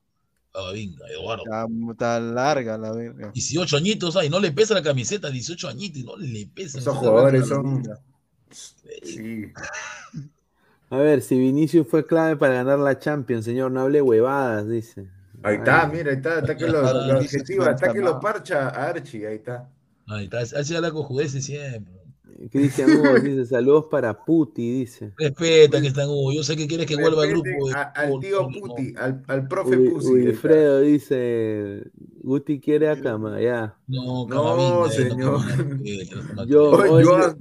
Camavinga, 0.53 1.05
Eduardo. 1.09 1.43
Está, 1.91 2.19
larga 2.19 2.77
la 2.77 2.91
verga. 2.93 3.31
18 3.33 3.77
añitos, 3.77 4.15
ay, 4.15 4.29
no 4.29 4.39
le 4.39 4.51
pesa 4.53 4.73
la 4.73 4.81
camiseta, 4.81 5.29
18 5.29 5.67
añitos, 5.67 5.99
y 6.01 6.03
no 6.05 6.15
le 6.17 6.47
pesa. 6.47 6.79
Esos 6.79 6.95
jugadores 6.97 7.47
son. 7.47 7.83
Sí. 8.49 9.51
A 10.89 10.97
ver, 10.97 11.21
si 11.21 11.37
Vinicius 11.37 11.87
fue 11.87 12.05
clave 12.05 12.35
para 12.37 12.53
ganar 12.55 12.79
la 12.79 12.97
Champions, 12.99 13.45
señor, 13.45 13.71
no 13.71 13.81
hable 13.81 14.01
huevadas, 14.01 14.67
dice. 14.67 15.07
Ahí 15.43 15.55
está, 15.57 15.83
Ay, 15.85 15.91
mira, 15.91 16.11
ahí 16.11 16.17
está, 16.17 16.39
está 16.39 16.55
que 16.55 16.67
lo, 16.67 16.81
lo 16.81 17.17
objetiva, 17.19 17.71
está 17.71 17.91
que 17.91 17.99
lo 18.01 18.19
parcha 18.19 18.69
a 18.69 18.89
Archie, 18.89 19.27
ahí 19.27 19.35
está. 19.35 19.69
Ahí 20.07 20.25
está, 20.25 20.39
así 20.39 20.75
habla 20.75 20.91
con 20.91 21.03
judeces 21.03 21.45
siempre. 21.45 21.93
Cristian 22.51 22.91
Hugo 22.91 23.13
dice, 23.23 23.45
saludos 23.45 23.85
para 23.89 24.13
Puti, 24.25 24.79
dice. 24.79 25.13
Respeta 25.17 25.79
que 25.81 25.87
están 25.87 26.09
Hugo. 26.09 26.33
Yo 26.33 26.43
sé 26.43 26.55
que 26.57 26.67
quieres 26.67 26.85
que 26.85 26.95
vuelva 26.97 27.23
al 27.23 27.29
grupo. 27.29 27.67
de 27.69 27.73
a- 27.73 27.81
al 27.95 28.19
tío 28.19 28.41
no. 28.49 28.59
Puti, 28.59 28.93
al, 28.97 29.23
al 29.27 29.47
profe 29.47 29.77
Pusi. 29.77 30.11
Wilfredo 30.13 30.81
dice, 30.81 31.83
Guti 32.21 32.59
quiere 32.59 32.89
a 32.89 32.99
Cama, 33.01 33.39
ya. 33.39 33.75
No, 33.87 34.27
No, 34.27 34.89
señor. 34.89 35.39
Respeta, 35.47 36.45
Yo- 36.45 37.35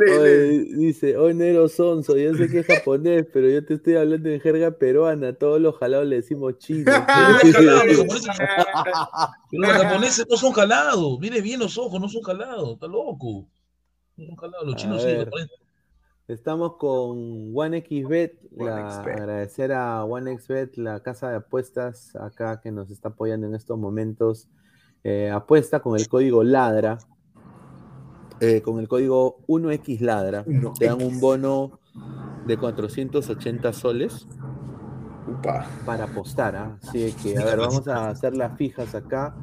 Oye, 0.00 0.64
dice, 0.76 1.16
hoy 1.16 1.34
Nero 1.34 1.68
Sonso, 1.68 2.16
yo 2.16 2.34
sé 2.34 2.48
que 2.48 2.60
es 2.60 2.66
japonés, 2.66 3.26
pero 3.32 3.48
yo 3.48 3.64
te 3.64 3.74
estoy 3.74 3.96
hablando 3.96 4.28
en 4.28 4.40
jerga 4.40 4.70
peruana, 4.70 5.32
todos 5.34 5.60
los 5.60 5.76
jalados 5.76 6.06
le 6.06 6.16
decimos 6.16 6.58
chino. 6.58 6.90
Pero 7.42 8.04
los 9.52 9.70
japoneses- 9.70 10.26
no 10.28 10.36
son 10.36 10.52
jalados. 10.52 11.18
Mire 11.20 11.40
bien 11.40 11.60
los 11.60 11.76
ojos, 11.78 12.00
no 12.00 12.08
son 12.08 12.22
jalados. 12.22 12.74
Está 12.74 12.86
loco. 12.86 13.46
No 14.16 14.26
son 14.26 14.36
jalados. 14.36 14.66
Los 14.66 14.74
A 14.74 14.78
chinos 14.78 15.02
sí. 15.02 15.08
ver. 15.08 15.24
japoneses. 15.24 15.58
Estamos 16.28 16.76
con 16.76 17.50
OneXBet, 17.56 18.38
la- 18.56 18.74
OneXBet. 18.76 19.16
agradecer 19.20 19.72
a 19.72 20.04
OneXBet, 20.04 20.76
la 20.76 21.00
casa 21.02 21.30
de 21.30 21.36
apuestas 21.38 22.14
acá 22.14 22.60
que 22.62 22.70
nos 22.70 22.90
está 22.90 23.08
apoyando 23.08 23.46
en 23.48 23.54
estos 23.54 23.76
momentos. 23.78 24.48
Eh, 25.02 25.30
apuesta 25.30 25.80
con 25.80 25.98
el 25.98 26.06
código 26.08 26.44
LADRA, 26.44 26.98
eh, 28.40 28.62
con 28.62 28.78
el 28.80 28.88
código 28.88 29.38
1XLADRA, 29.48 30.44
Uno 30.46 30.72
te 30.78 30.86
dan 30.86 31.02
un 31.02 31.20
bono 31.20 31.78
de 32.46 32.56
480 32.56 33.72
soles 33.72 34.26
Upa. 35.28 35.66
para 35.84 36.04
apostar. 36.04 36.56
¿ah? 36.56 36.78
Así 36.82 37.12
que, 37.22 37.38
a 37.38 37.44
ver, 37.44 37.58
vamos 37.58 37.86
a 37.88 38.08
hacer 38.08 38.36
las 38.36 38.56
fijas 38.56 38.94
acá 38.94 39.34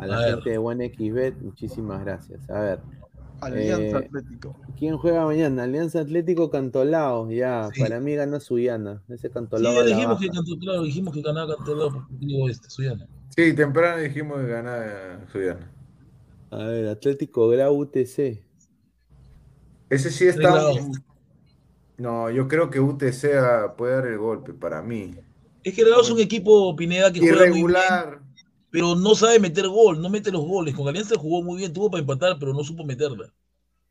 a 0.00 0.06
la 0.06 0.16
A 0.16 0.20
ver. 0.20 0.34
gente 0.36 0.50
de 0.50 0.58
OneXBet. 0.58 1.40
Muchísimas 1.42 2.04
gracias. 2.04 2.48
A 2.50 2.60
ver, 2.60 2.80
Alianza 3.40 3.98
Eh, 3.98 4.04
Atlético. 4.06 4.56
¿quién 4.78 4.96
juega 4.98 5.24
mañana? 5.24 5.62
Alianza 5.64 6.00
Atlético 6.00 6.50
Cantolao. 6.50 7.30
Ya, 7.30 7.68
Sí. 7.72 7.82
para 7.82 8.00
mí 8.00 8.14
gana 8.16 8.40
Suyana. 8.40 9.02
Ese 9.08 9.28
Sí, 9.28 9.34
Cantolao. 9.34 9.72
la 9.74 9.82
dijimos 9.84 10.18
que 10.18 10.28
claro, 10.58 10.82
dijimos 10.82 11.14
que 11.14 11.22
ganaba 11.22 11.54
Cantolao 11.56 11.92
porque 11.92 12.14
digo 12.18 12.48
este, 12.48 12.68
Suyana. 12.70 13.06
Sí, 13.36 13.52
temprano 13.52 14.02
dijimos 14.02 14.38
que 14.38 14.46
ganaba 14.46 15.20
Suyana. 15.30 15.70
A 16.50 16.56
ver, 16.58 16.88
Atlético 16.88 17.48
Grau 17.48 17.74
UTC. 17.80 18.42
Ese 19.90 20.10
sí 20.10 20.26
está. 20.26 20.72
No, 21.96 22.30
yo 22.30 22.46
creo 22.46 22.70
que 22.70 22.80
UTC 22.80 23.74
puede 23.76 23.94
dar 23.94 24.06
el 24.06 24.18
golpe 24.18 24.52
para 24.54 24.82
mí. 24.82 25.14
Es 25.64 25.74
que 25.74 25.84
Grau 25.84 26.00
es 26.00 26.10
un 26.10 26.20
equipo 26.20 26.74
Pineda 26.76 27.12
que 27.12 27.20
juega 27.20 27.34
muy 27.36 27.44
bien, 27.44 27.52
Irregular. 27.56 28.20
pero 28.70 28.94
no 28.94 29.14
sabe 29.14 29.40
meter 29.40 29.66
gol, 29.68 30.00
no 30.00 30.08
mete 30.08 30.30
los 30.30 30.42
goles. 30.42 30.74
Con 30.74 30.86
Alianza 30.88 31.16
jugó 31.18 31.42
muy 31.42 31.58
bien, 31.58 31.72
tuvo 31.72 31.90
para 31.90 32.00
empatar, 32.00 32.36
pero 32.38 32.52
no 32.52 32.62
supo 32.62 32.84
meterla. 32.84 33.32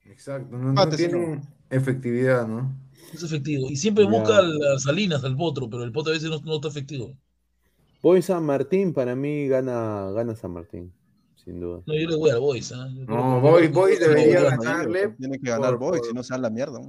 Exacto. 0.05 0.57
No, 0.57 0.89
tiene 0.89 1.41
efectividad, 1.69 2.47
¿no? 2.47 2.73
Es 3.13 3.23
efectivo. 3.23 3.69
Y 3.69 3.75
siempre 3.75 4.05
Ya. 4.05 4.09
busca 4.09 4.41
las 4.41 4.83
Salinas, 4.83 5.23
al 5.23 5.35
Potro, 5.35 5.69
pero 5.69 5.83
el 5.83 5.91
Potro 5.91 6.11
a 6.11 6.15
veces 6.15 6.29
no, 6.29 6.39
no 6.39 6.55
está 6.55 6.69
efectivo. 6.69 7.13
Voy 8.01 8.21
San 8.21 8.45
Martín, 8.45 8.93
para 8.93 9.15
mí 9.15 9.47
gana, 9.47 10.11
gana 10.11 10.35
San 10.35 10.51
Martín, 10.51 10.93
sin 11.47 11.61
duda. 11.61 11.81
No, 11.85 11.93
yo 11.93 12.09
le 12.09 12.15
voy 12.17 12.29
al 12.29 12.39
Boys. 12.41 12.73
¿ah? 12.73 12.89
Creo 13.05 13.17
No, 13.17 13.39
Boys- 13.41 13.71
Boys 13.71 13.99
debería 14.01 14.41
ganarle 14.41 15.15
Tiene 15.17 15.39
que 15.39 15.49
ganar 15.49 15.77
por- 15.77 15.91
Boy, 15.91 15.99
por- 15.99 16.07
si 16.09 16.13
no 16.13 16.21
se 16.21 16.33
da 16.33 16.39
la 16.39 16.49
mierda. 16.49 16.79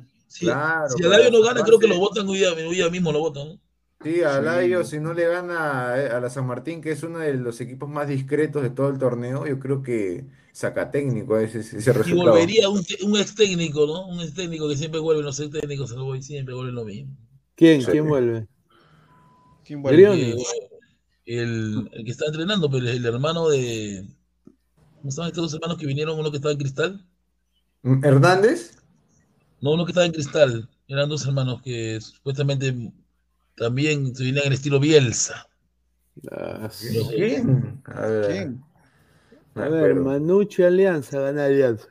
Claro, 0.41 0.89
si 0.97 1.05
Alario 1.05 1.31
no 1.31 1.43
gana, 1.43 1.63
creo 1.63 1.79
que 1.79 1.87
lo 1.87 1.99
votan 1.99 2.29
hoy 2.29 2.39
día, 2.39 2.53
hoy 2.53 2.75
día 2.75 2.91
mismo 2.91 3.13
lo 3.13 3.21
votan. 3.21 3.49
¿no? 3.49 3.61
Sí, 4.03 4.21
a 4.23 4.85
Sí. 4.85 4.91
Si 4.91 5.01
no 5.01 5.13
le 5.15 5.27
gana 5.29 5.93
a, 5.95 6.21
la 6.21 6.29
San 6.29 6.47
Martín, 6.47 6.81
que 6.81 6.91
es 6.93 7.03
uno 7.05 7.19
de 7.21 7.35
los 7.35 7.61
equipos 7.61 7.89
más 7.89 8.09
discretos 8.09 8.63
de 8.63 8.71
todo 8.71 8.89
el 8.89 8.99
torneo, 8.99 9.47
yo 9.47 9.59
creo 9.61 9.81
que 9.83 10.27
saca 10.53 10.91
técnico 10.91 11.37
a 11.37 11.43
ese, 11.45 11.61
ese 11.61 11.77
Y 11.77 11.93
resultado. 11.93 12.31
volvería 12.33 12.69
un, 12.69 12.81
ex 13.17 13.35
técnico, 13.37 13.87
¿no? 13.87 14.09
Un 14.09 14.21
ex 14.21 14.35
técnico 14.35 14.69
que 14.69 14.77
siempre 14.77 14.99
vuelve, 15.01 15.23
los 15.23 15.39
ex 15.39 15.51
técnicos 15.51 15.93
al 15.93 15.99
Boys 16.03 16.27
siempre 16.27 16.53
vuelven 16.55 16.75
lo 16.75 16.85
mismo. 16.85 17.17
¿Quién? 17.55 17.81
Sí. 17.83 17.91
¿Quién 17.93 18.09
vuelve? 18.09 18.47
¿Quién 19.65 19.83
vuelve? 19.83 20.31
Eh, 20.31 20.37
el, 21.27 21.89
el 21.93 22.05
que 22.05 22.11
está 22.11 22.27
entrenando, 22.27 22.71
pero 22.71 22.89
el 22.89 23.05
hermano 23.05 23.49
de. 23.49 24.07
¿Cómo 24.99 25.09
estaban 25.11 25.29
estos 25.29 25.45
dos 25.45 25.55
hermanos 25.55 25.79
que 25.79 25.87
vinieron? 25.87 26.19
Uno 26.19 26.31
que 26.31 26.37
estaba 26.37 26.53
en 26.53 26.59
cristal. 26.59 27.07
¿Hernández? 28.03 28.79
No, 29.61 29.73
uno 29.73 29.85
que 29.85 29.93
estaba 29.93 30.07
en 30.07 30.13
cristal. 30.13 30.69
Eran 30.89 31.09
dos 31.09 31.25
hermanos 31.27 31.63
que 31.63 32.01
supuestamente 32.01 32.75
también 33.57 34.15
se 34.15 34.25
venían 34.25 34.47
en 34.47 34.53
estilo 34.53 34.81
Bielsa. 34.81 35.47
Ah, 36.31 36.69
sí. 36.71 36.97
Los- 36.99 37.09
¿Quién? 37.11 37.83
A 37.85 38.07
ver, 38.07 38.27
¿Quién? 38.27 38.65
A 39.55 39.69
ver. 39.69 39.95
Manucci 39.95 40.63
Alianza, 40.63 41.21
gana 41.21 41.45
Alianza. 41.45 41.87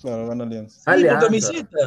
Claro, 0.00 0.28
gana 0.28 0.44
Alianza. 0.44 0.76
Sí, 0.80 0.82
Alianza. 0.86 1.26
camiseta. 1.26 1.78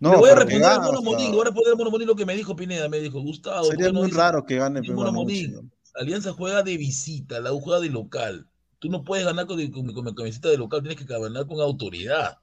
No, 0.00 0.12
Le 0.12 0.16
voy 0.16 0.30
a 0.30 0.34
que 0.34 0.40
responder 0.40 0.64
al 0.70 0.76
gana, 0.78 0.86
Mono 0.86 0.98
o 0.98 1.02
sea, 1.02 1.10
Monín. 1.12 1.30
Voy 1.32 1.40
a 1.40 1.44
responder 1.44 1.72
al 1.72 1.78
Mono 1.78 1.90
Monín 1.90 2.08
lo 2.08 2.16
que 2.16 2.26
me 2.26 2.36
dijo 2.36 2.56
Pineda. 2.56 2.88
Me 2.88 3.00
dijo, 3.00 3.20
Gustavo. 3.20 3.64
Sería 3.64 3.92
muy 3.92 4.06
dice, 4.06 4.18
raro 4.18 4.44
que 4.44 4.56
gane 4.56 4.82
Mono 4.82 5.12
Monín. 5.12 5.54
¿no? 5.54 5.70
Alianza 5.94 6.32
juega 6.32 6.62
de 6.62 6.76
visita, 6.76 7.40
la 7.40 7.52
U 7.52 7.60
juega 7.60 7.80
de 7.80 7.90
local. 7.90 8.46
Tú 8.84 8.90
no 8.90 9.02
puedes 9.02 9.24
ganar 9.24 9.46
con, 9.46 9.66
con, 9.70 9.94
con 9.94 10.14
camiseta 10.14 10.50
de 10.50 10.58
local, 10.58 10.82
tienes 10.82 10.98
que 10.98 11.06
ganar 11.06 11.46
con 11.46 11.58
autoridad, 11.58 12.36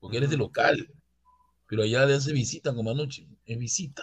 porque 0.00 0.18
eres 0.18 0.28
de 0.28 0.36
local. 0.36 0.86
Pero 1.66 1.82
allá 1.82 2.02
Alianza 2.02 2.28
es 2.28 2.34
visita 2.34 2.74
con 2.74 2.84
Manucci, 2.84 3.26
es 3.46 3.58
visita. 3.58 4.02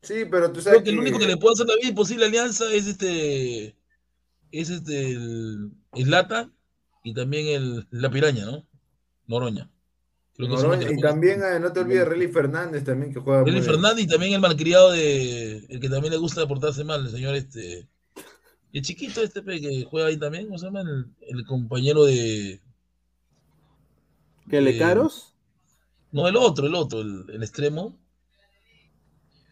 Sí, 0.00 0.24
pero 0.30 0.50
tú 0.50 0.62
sabes 0.62 0.80
Creo 0.80 0.84
que 0.84 0.90
el 0.92 0.98
único 0.98 1.18
que 1.18 1.26
le 1.26 1.36
puede 1.36 1.52
hacer 1.52 1.66
la 1.66 1.74
vida 1.74 1.90
imposible 1.90 2.24
a 2.24 2.28
Alianza 2.28 2.72
es 2.72 2.86
este, 2.86 3.76
es 4.50 4.70
este, 4.70 5.10
el, 5.10 5.72
el 5.92 6.10
Lata 6.10 6.50
y 7.04 7.12
también 7.12 7.48
el, 7.48 7.86
la 7.90 8.08
Piraña, 8.08 8.46
¿no? 8.46 8.66
Noroña. 9.26 9.70
Que 10.36 10.44
que 10.44 10.48
Noroña, 10.48 10.88
le 10.88 10.94
y 10.94 11.00
también, 11.02 11.42
ah, 11.42 11.58
no 11.58 11.70
te 11.70 11.80
olvides, 11.80 12.08
Relly 12.08 12.28
Fernández 12.28 12.82
también, 12.82 13.12
que 13.12 13.20
juega 13.20 13.42
bien. 13.42 13.62
Fernández 13.62 14.04
y 14.04 14.08
también 14.08 14.32
el 14.32 14.40
malcriado 14.40 14.90
de. 14.90 15.66
El 15.68 15.80
que 15.80 15.90
también 15.90 16.14
le 16.14 16.18
gusta 16.18 16.48
portarse 16.48 16.82
mal, 16.82 17.04
el 17.04 17.10
señor 17.10 17.34
este. 17.34 17.86
El 18.76 18.82
chiquito 18.82 19.22
este 19.22 19.42
pe, 19.42 19.58
que 19.58 19.84
juega 19.84 20.08
ahí 20.08 20.18
también, 20.18 20.44
¿cómo 20.44 20.58
se 20.58 20.66
llama? 20.66 20.82
El, 20.82 21.06
el 21.30 21.46
compañero 21.46 22.04
de. 22.04 22.60
¿Qué 24.50 24.60
le 24.60 24.76
caros? 24.76 25.34
No, 26.12 26.28
el 26.28 26.36
otro, 26.36 26.66
el 26.66 26.74
otro, 26.74 27.00
el, 27.00 27.24
el 27.30 27.42
extremo. 27.42 27.98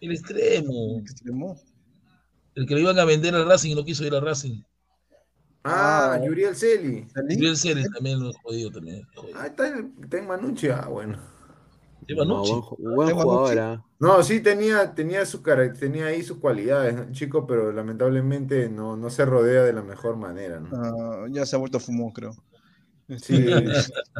El 0.02 0.12
extremo. 0.12 0.98
Extremo. 1.00 1.58
El 2.54 2.66
que 2.66 2.74
lo 2.74 2.80
iban 2.80 2.98
a 2.98 3.06
vender 3.06 3.34
al 3.34 3.48
Racing 3.48 3.70
y 3.70 3.74
no 3.74 3.82
quiso 3.86 4.04
ir 4.04 4.14
al 4.14 4.20
Racing. 4.26 4.60
Ah, 5.64 6.12
Ah, 6.12 6.22
Yuriel 6.22 6.54
Celi. 6.54 7.08
¿Salí? 7.14 7.36
Y 7.42 7.46
el 7.46 7.56
Ceres 7.56 7.90
también 7.94 8.20
lo 8.20 8.28
he 8.28 8.34
jodido 8.42 8.70
también. 8.72 9.04
jodido. 9.14 9.38
Ah, 9.40 9.46
está, 9.46 9.68
en- 9.68 9.96
está 10.02 10.18
en 10.18 10.26
Manucci, 10.26 10.68
ah, 10.68 10.86
bueno. 10.90 11.18
No, 12.08 12.42
buen, 12.78 13.10
jugador, 13.14 13.58
ah. 13.58 13.84
No, 13.98 14.22
sí 14.22 14.40
tenía, 14.40 14.94
tenía 14.94 15.24
su 15.24 15.42
tenía 15.78 16.06
ahí 16.06 16.22
sus 16.22 16.38
cualidades, 16.38 16.94
¿no? 16.94 17.12
chico, 17.12 17.46
pero 17.46 17.72
lamentablemente 17.72 18.68
no, 18.68 18.96
no 18.96 19.10
se 19.10 19.24
rodea 19.24 19.62
de 19.62 19.72
la 19.72 19.82
mejor 19.82 20.16
manera, 20.16 20.60
¿no? 20.60 20.68
Ah, 20.72 21.26
ya 21.30 21.46
se 21.46 21.56
ha 21.56 21.58
vuelto 21.58 21.80
fumón, 21.80 22.12
creo. 22.12 22.34
Sí, 23.18 23.46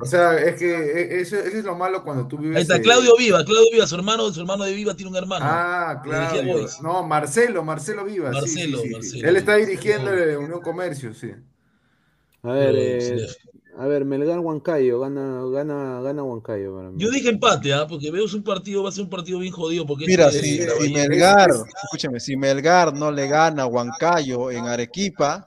o 0.03 0.05
sea, 0.05 0.37
es 0.39 0.59
que 0.59 0.75
e- 0.75 1.21
eso, 1.21 1.37
eso 1.37 1.57
es 1.57 1.65
lo 1.65 1.75
malo 1.75 2.05
cuando 2.05 2.29
tú 2.29 2.37
vives. 2.37 2.57
Ahí 2.57 2.63
está 2.63 2.77
eh, 2.77 2.83
Claudio 2.83 3.17
Viva, 3.17 3.43
Claudio 3.43 3.71
Viva, 3.73 3.87
su 3.87 3.95
hermano, 3.95 4.31
su 4.31 4.41
hermano 4.41 4.65
de 4.65 4.75
Viva 4.75 4.95
tiene 4.95 5.11
un 5.11 5.17
hermano. 5.17 5.45
Ah, 5.49 6.03
claro. 6.05 6.67
No, 6.83 7.03
Marcelo, 7.03 7.65
Marcelo 7.65 8.05
Viva. 8.05 8.29
sí, 8.31 8.41
Marcelo, 8.41 8.79
sí, 8.79 8.83
sí, 8.83 8.89
sí. 8.89 8.95
Marcelo. 8.95 9.29
Él 9.29 9.37
está 9.37 9.57
dirigiendo 9.57 10.13
el 10.13 10.37
Unión 10.37 10.61
Comercio, 10.61 11.15
sí. 11.15 11.33
A 12.43 12.53
ver, 12.53 12.75
eh, 12.77 13.27
a 13.79 13.87
ver, 13.87 14.05
Melgar 14.05 14.39
Huancayo, 14.39 15.01
gana, 15.01 15.43
gana, 15.53 16.01
gana 16.01 16.23
Huancayo 16.23 16.77
para 16.77 16.91
mí. 16.91 16.95
Yo 17.03 17.11
dije 17.11 17.29
empate, 17.29 17.73
¿ah? 17.75 17.87
porque 17.89 18.11
veo 18.11 18.25
un 18.33 18.43
partido, 18.43 18.83
va 18.83 18.89
a 18.89 18.93
ser 18.93 19.05
un 19.05 19.11
partido 19.11 19.39
bien 19.41 19.53
jodido. 19.53 19.85
Porque 19.87 20.07
Mira, 20.07 20.29
este- 20.29 20.41
si, 20.43 20.59
si 20.87 20.93
Melgar, 20.93 21.51
escúchame, 21.85 22.21
si 22.21 22.37
Melgar 22.37 22.95
no 22.95 23.11
le 23.11 23.27
gana 23.29 23.65
a 23.65 23.67
Huancayo 23.67 24.51
en 24.51 24.67
Arequipa, 24.67 25.47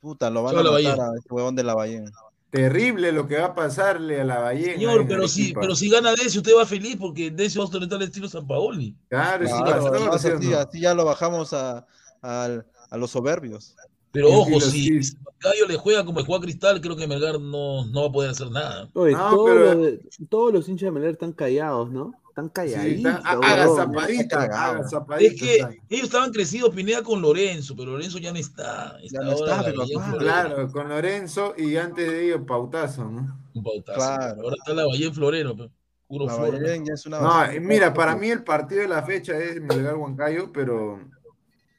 puta, 0.00 0.30
lo 0.30 0.42
van 0.42 0.56
a 0.56 0.60
a 0.60 0.62
matar 0.62 0.72
Bahía. 0.72 0.92
a 0.94 1.16
este 1.16 1.32
huevón 1.34 1.54
de 1.56 1.64
la 1.64 1.74
Bahía. 1.74 2.04
Terrible 2.50 3.12
lo 3.12 3.28
que 3.28 3.36
va 3.38 3.46
a 3.46 3.54
pasarle 3.54 4.22
a 4.22 4.24
la 4.24 4.38
ballena. 4.38 4.72
Señor, 4.72 5.06
pero 5.06 5.28
si, 5.28 5.52
pero 5.52 5.76
si 5.76 5.90
gana 5.90 6.12
Decio, 6.12 6.40
usted 6.40 6.52
va 6.56 6.64
feliz 6.64 6.96
porque 6.98 7.30
Decio 7.30 7.60
va 7.60 7.64
a 7.64 7.68
ostentar 7.68 8.00
el 8.00 8.08
estilo 8.08 8.26
San 8.28 8.46
Paoli. 8.46 8.96
Claro, 9.10 9.44
Claro, 9.46 10.18
¿sí 10.18 10.28
o 10.48 10.58
así, 10.58 10.80
ya 10.80 10.94
lo 10.94 11.04
bajamos 11.04 11.52
a, 11.52 11.86
al- 12.22 12.66
a 12.90 12.96
los 12.96 13.10
soberbios. 13.10 13.76
Pero 14.12 14.28
ojo, 14.30 14.60
si 14.60 15.02
si 15.02 15.16
Gallo 15.40 15.66
le 15.68 15.76
juega 15.76 16.04
como 16.04 16.24
juega 16.24 16.42
Cristal, 16.42 16.80
creo 16.80 16.96
que 16.96 17.06
Melgar 17.06 17.38
no, 17.40 17.84
no 17.86 18.02
va 18.02 18.08
a 18.08 18.12
poder 18.12 18.30
hacer 18.30 18.50
nada. 18.50 18.88
Oye, 18.94 19.12
No, 19.12 19.30
todos, 19.30 19.50
pero- 19.50 19.64
los 19.74 19.82
de- 19.82 20.00
todos 20.28 20.52
los 20.52 20.68
hinchas 20.68 20.86
de 20.86 20.90
Melgar 20.92 21.12
están 21.12 21.32
callados, 21.32 21.90
¿no? 21.90 22.12
Están 22.28 22.46
Sí, 22.46 22.52
calladitos. 22.54 23.12
está- 23.14 23.30
huevón. 23.30 23.44
agazapadito, 23.44 24.20
está 24.22 24.38
cagado. 24.48 24.72
agazapadito 24.76 25.34
Es 25.34 25.40
que 25.40 25.54
están. 25.56 25.76
ellos 25.90 26.04
estaban 26.04 26.32
crecidos 26.32 26.74
Pineda 26.74 27.02
con 27.02 27.20
Lorenzo, 27.20 27.74
pero 27.76 27.92
Lorenzo 27.92 28.18
ya 28.18 28.32
no 28.32 28.38
está. 28.38 28.96
Ya 29.10 29.20
no 29.20 29.32
está, 29.32 29.62
pero 29.64 29.82
papá. 29.82 30.04
Florero, 30.10 30.18
Claro, 30.18 30.72
con 30.72 30.88
Lorenzo 30.88 31.54
y 31.56 31.76
antes 31.76 32.10
de 32.10 32.24
ello 32.26 32.46
Pautazo, 32.46 33.04
¿no? 33.04 33.38
un 33.54 33.62
pautazo. 33.62 33.98
Claro. 33.98 34.42
Ahora 34.42 34.56
está 34.58 34.72
la 34.74 34.84
en 34.94 35.14
Florero, 35.14 35.56
pe. 35.56 35.68
puro 36.06 36.26
La 36.26 36.32
flor. 36.34 36.52
Bahía 36.62 36.76
ya 36.84 36.94
es 36.94 37.06
una 37.06 37.20
No, 37.20 37.60
mira, 37.60 37.92
para 37.92 38.16
mí 38.16 38.28
el 38.30 38.42
partido 38.44 38.82
de 38.82 38.88
la 38.88 39.02
fecha 39.02 39.36
es 39.36 39.60
Melgar 39.60 39.96
Huancayo, 39.96 40.50
pero 40.52 41.00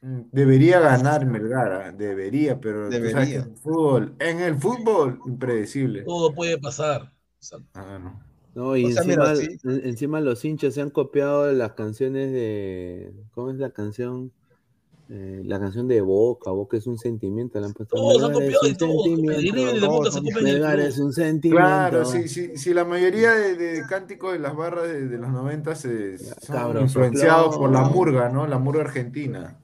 debería 0.02 0.80
ganar 0.80 1.26
Melgar, 1.26 1.72
ah, 1.72 1.92
debería, 1.92 2.60
pero 2.60 2.90
Debería. 2.90 3.22
en 3.24 3.42
el 3.50 3.56
fútbol, 3.58 4.16
en 4.20 4.40
el 4.40 4.56
fútbol, 4.56 5.20
impredecible. 5.26 6.04
Todo 6.04 6.34
puede 6.34 6.58
pasar. 6.58 7.12
Ah, 7.74 8.00
no. 8.02 8.24
No, 8.56 8.76
y 8.76 8.86
O 8.86 8.92
sea, 8.92 9.04
encima, 9.04 9.24
mira, 9.34 9.36
sí. 9.36 9.58
en- 9.64 9.88
encima 9.88 10.20
los 10.22 10.44
hinchas 10.44 10.74
se 10.74 10.82
han 10.82 10.90
copiado 10.90 11.52
las 11.54 11.74
canciones 11.74 12.32
de. 12.32 13.14
¿Cómo 13.34 13.52
es 13.52 13.58
la 13.58 13.70
canción? 13.72 14.32
Eh, 15.12 15.42
la 15.44 15.60
canción 15.60 15.88
de 15.88 16.02
Boca, 16.02 16.52
Boca 16.52 16.78
es 16.78 16.86
un 16.86 16.98
sentimiento, 17.00 17.60
la 17.60 17.68
han 17.68 17.74
puesto. 17.74 17.96
Todos 17.96 18.24
han 18.24 18.32
copiado 18.32 18.62
de 18.62 18.70
un 18.70 18.78
todo. 18.78 19.06
es 20.78 21.00
un 21.00 21.14
sentimiento. 21.14 21.66
Claro, 21.68 22.06
sí, 22.06 22.28
sí, 22.28 22.58
sí, 22.58 22.74
la 22.74 22.86
mayoría 22.86 23.32
de, 23.32 23.56
de 23.56 23.84
cánticos 23.88 24.34
de 24.34 24.40
las 24.40 24.56
barras 24.56 24.88
de, 24.88 25.08
de 25.08 25.18
los 25.18 25.30
90 25.32 25.76
se, 25.76 26.18
son 26.18 26.56
Cabros, 26.56 26.84
influenciados 26.84 27.58
por 27.58 27.72
la 27.72 27.82
murga, 27.86 28.30
¿no? 28.30 28.46
La 28.46 28.60
murga 28.60 28.82
argentina. 28.84 29.58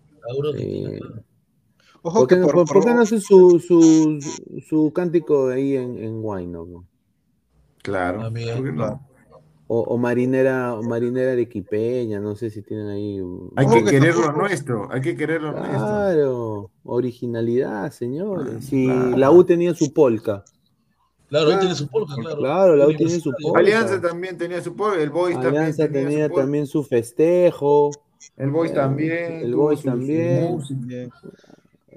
Ojo 2.02 2.20
¿Por 2.20 2.28
que 2.28 2.36
qué, 2.36 2.42
no- 2.42 2.46
por, 2.48 2.56
por- 2.56 2.68
por 2.68 2.76
qué 2.82 2.88
por- 2.88 2.96
no 2.96 3.02
hace 3.02 3.20
su, 3.20 3.60
su, 3.60 4.20
su, 4.22 4.62
su 4.68 4.92
cántico 4.94 5.48
ahí 5.50 5.76
en, 5.76 5.98
en 5.98 6.24
Huayno? 6.24 6.66
no? 6.66 6.86
Claro. 7.82 8.22
Ah, 8.24 8.32
claro. 8.32 9.00
O, 9.68 9.80
o 9.82 9.98
marinera, 9.98 10.76
o 10.76 10.84
marinera 10.84 11.32
arequipeña, 11.32 12.20
no 12.20 12.36
sé 12.36 12.52
si 12.52 12.62
tienen 12.62 12.88
ahí. 12.90 13.20
Hay 13.56 13.66
que 13.68 13.84
que 13.84 13.90
querer 13.92 14.16
lo 14.16 14.32
nuestro, 14.34 14.88
hay 14.92 15.02
que 15.02 15.16
querer 15.18 15.42
lo 15.42 15.54
nuestro. 15.54 15.72
Claro, 15.80 16.72
originalidad, 16.84 17.92
señores. 17.92 18.54
Ah, 18.58 18.62
Si 18.62 18.86
claro. 18.86 19.18
la 19.18 19.32
U 19.32 19.44
tenía 19.44 19.74
su 19.74 19.92
polka. 19.92 20.46
Claro, 21.30 21.48
él 21.50 21.54
Ah, 21.56 21.60
tiene 21.60 21.74
su 21.74 21.88
polka, 21.88 22.14
claro. 22.16 22.38
Claro, 22.38 22.76
la 22.76 22.88
U 22.88 22.94
tiene 22.96 23.20
su 23.20 23.32
polka. 23.42 23.60
Alianza 23.60 24.00
también 24.00 24.38
tenía 24.38 24.62
su 24.62 24.76
pueblo, 24.76 25.02
el 25.02 25.10
Boys 25.10 25.34
también 25.34 25.56
Alianza 25.64 25.88
tenía, 25.88 26.02
tenía 26.10 26.26
su 26.26 26.30
pueblo. 26.30 26.44
también 26.44 26.68
su 26.68 26.84
festejo. 26.84 27.90
El 28.38 28.50
Boys 28.52 28.72
Eh, 28.72 28.76
también. 28.76 29.32
el 29.42 29.56
Boys 29.56 29.84
también. 29.84 30.60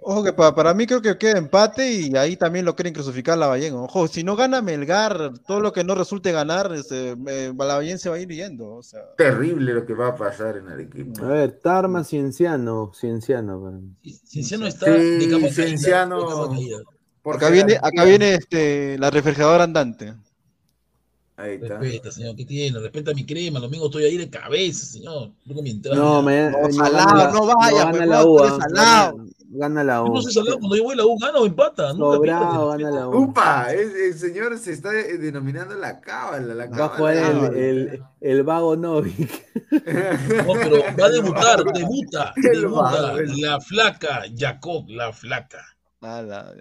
Ojo 0.00 0.22
que 0.22 0.32
pa- 0.32 0.55
para 0.55 0.72
mí 0.74 0.86
creo 0.86 1.02
que 1.02 1.18
queda 1.18 1.36
empate 1.38 1.90
y 1.90 2.16
ahí 2.16 2.36
también 2.36 2.64
lo 2.64 2.74
quieren 2.76 2.94
crucificar 2.94 3.36
la 3.36 3.48
Ballén. 3.48 3.74
Ojo, 3.74 4.06
si 4.06 4.22
no 4.22 4.36
gana 4.36 4.62
Melgar, 4.62 5.32
todo 5.46 5.60
lo 5.60 5.72
que 5.72 5.82
no 5.82 5.94
resulte 5.96 6.30
ganar, 6.30 6.72
este, 6.72 7.16
eh, 7.26 7.52
la 7.56 7.74
Ballén 7.74 7.98
se 7.98 8.09
va 8.09 8.14
a 8.16 8.20
ir 8.20 8.28
yendo. 8.28 8.74
O 8.76 8.82
sea, 8.82 9.00
Terrible 9.16 9.74
lo 9.74 9.84
que 9.84 9.94
va 9.94 10.09
a 10.09 10.14
pasar 10.16 10.56
en 10.56 10.68
A 10.68 10.72
Arequipa. 10.74 11.26
ver, 11.26 11.59
Tarma 11.60 12.05
Cienciano, 12.05 12.92
Cienciano 12.94 13.60
para 13.60 13.76
mí. 13.78 13.92
Cienciano 14.24 14.66
está 14.68 14.86
Sí, 14.86 15.28
caída, 15.30 15.50
Cienciano. 15.50 16.20
de 16.20 16.26
capa 16.34 16.48
caída. 16.55 16.78
Por 17.20 17.36
acá 17.36 17.50
viene, 17.50 17.74
acá 17.82 18.05
viene 18.05 18.34
este, 18.34 18.96
la 18.98 19.10
refrigeradora 19.10 19.64
andante. 19.64 20.14
Ahí 21.39 21.55
está. 21.55 21.78
Respeta, 21.78 22.10
señor, 22.10 22.35
¿qué 22.35 22.44
tiene? 22.44 22.78
Respeta 22.81 23.15
mi 23.15 23.24
crema, 23.24 23.60
los 23.60 23.69
domingos 23.70 23.86
estoy 23.90 24.05
ahí 24.05 24.16
de 24.16 24.28
cabeza, 24.28 24.85
señor. 24.86 25.31
Tengo 25.47 25.62
mi 25.62 25.70
entrada. 25.70 25.97
No, 25.97 26.20
me, 26.20 26.51
No, 26.51 26.62
no 26.62 26.73
salado, 26.73 27.06
gana 27.06 27.24
la- 27.24 27.31
no 27.32 27.47
vaya, 27.47 27.78
gana 27.78 27.90
pues, 27.93 28.09
la 28.09 28.23
no, 28.23 28.27
U. 28.32 28.39
salado. 28.39 29.16
Gana, 29.16 29.24
gana 29.51 29.85
la 29.85 29.94
Yo 29.98 30.05
U. 30.05 30.15
no 30.15 30.23
soy 30.23 30.32
salado, 30.32 30.59
cuando 30.59 30.77
yo 30.77 30.82
voy 30.82 30.94
a 30.94 30.97
la 30.97 31.06
U, 31.06 31.16
gana 31.19 31.39
o 31.39 31.47
empata. 31.47 31.93
Nunca 31.93 32.16
Sobrado, 32.16 32.69
gana 32.70 32.90
la 32.90 33.09
U. 33.09 33.19
Upa, 33.23 33.73
el 33.73 34.15
señor 34.15 34.59
se 34.59 34.73
está 34.73 34.93
eh, 34.98 35.16
denominando 35.16 35.77
la 35.77 36.01
cábala, 36.01 36.55
la 36.55 36.66
Va 36.66 36.70
a 36.70 36.70
cábala. 36.70 36.97
jugar 36.97 37.15
el, 37.16 37.23
cábala. 37.23 37.59
el, 37.59 38.02
el 38.20 38.43
vago 38.43 38.77
Novik. 38.77 39.47
No, 39.70 40.52
pero 40.55 40.77
va 40.98 41.06
a 41.06 41.10
debutar, 41.10 41.62
debuta, 41.73 42.32
debuta. 42.36 43.15
La 43.36 43.60
flaca, 43.60 44.24
Jacob, 44.36 44.86
la 44.89 45.12
flaca. 45.12 45.65
Ah, 46.01 46.20
la-. 46.23 46.52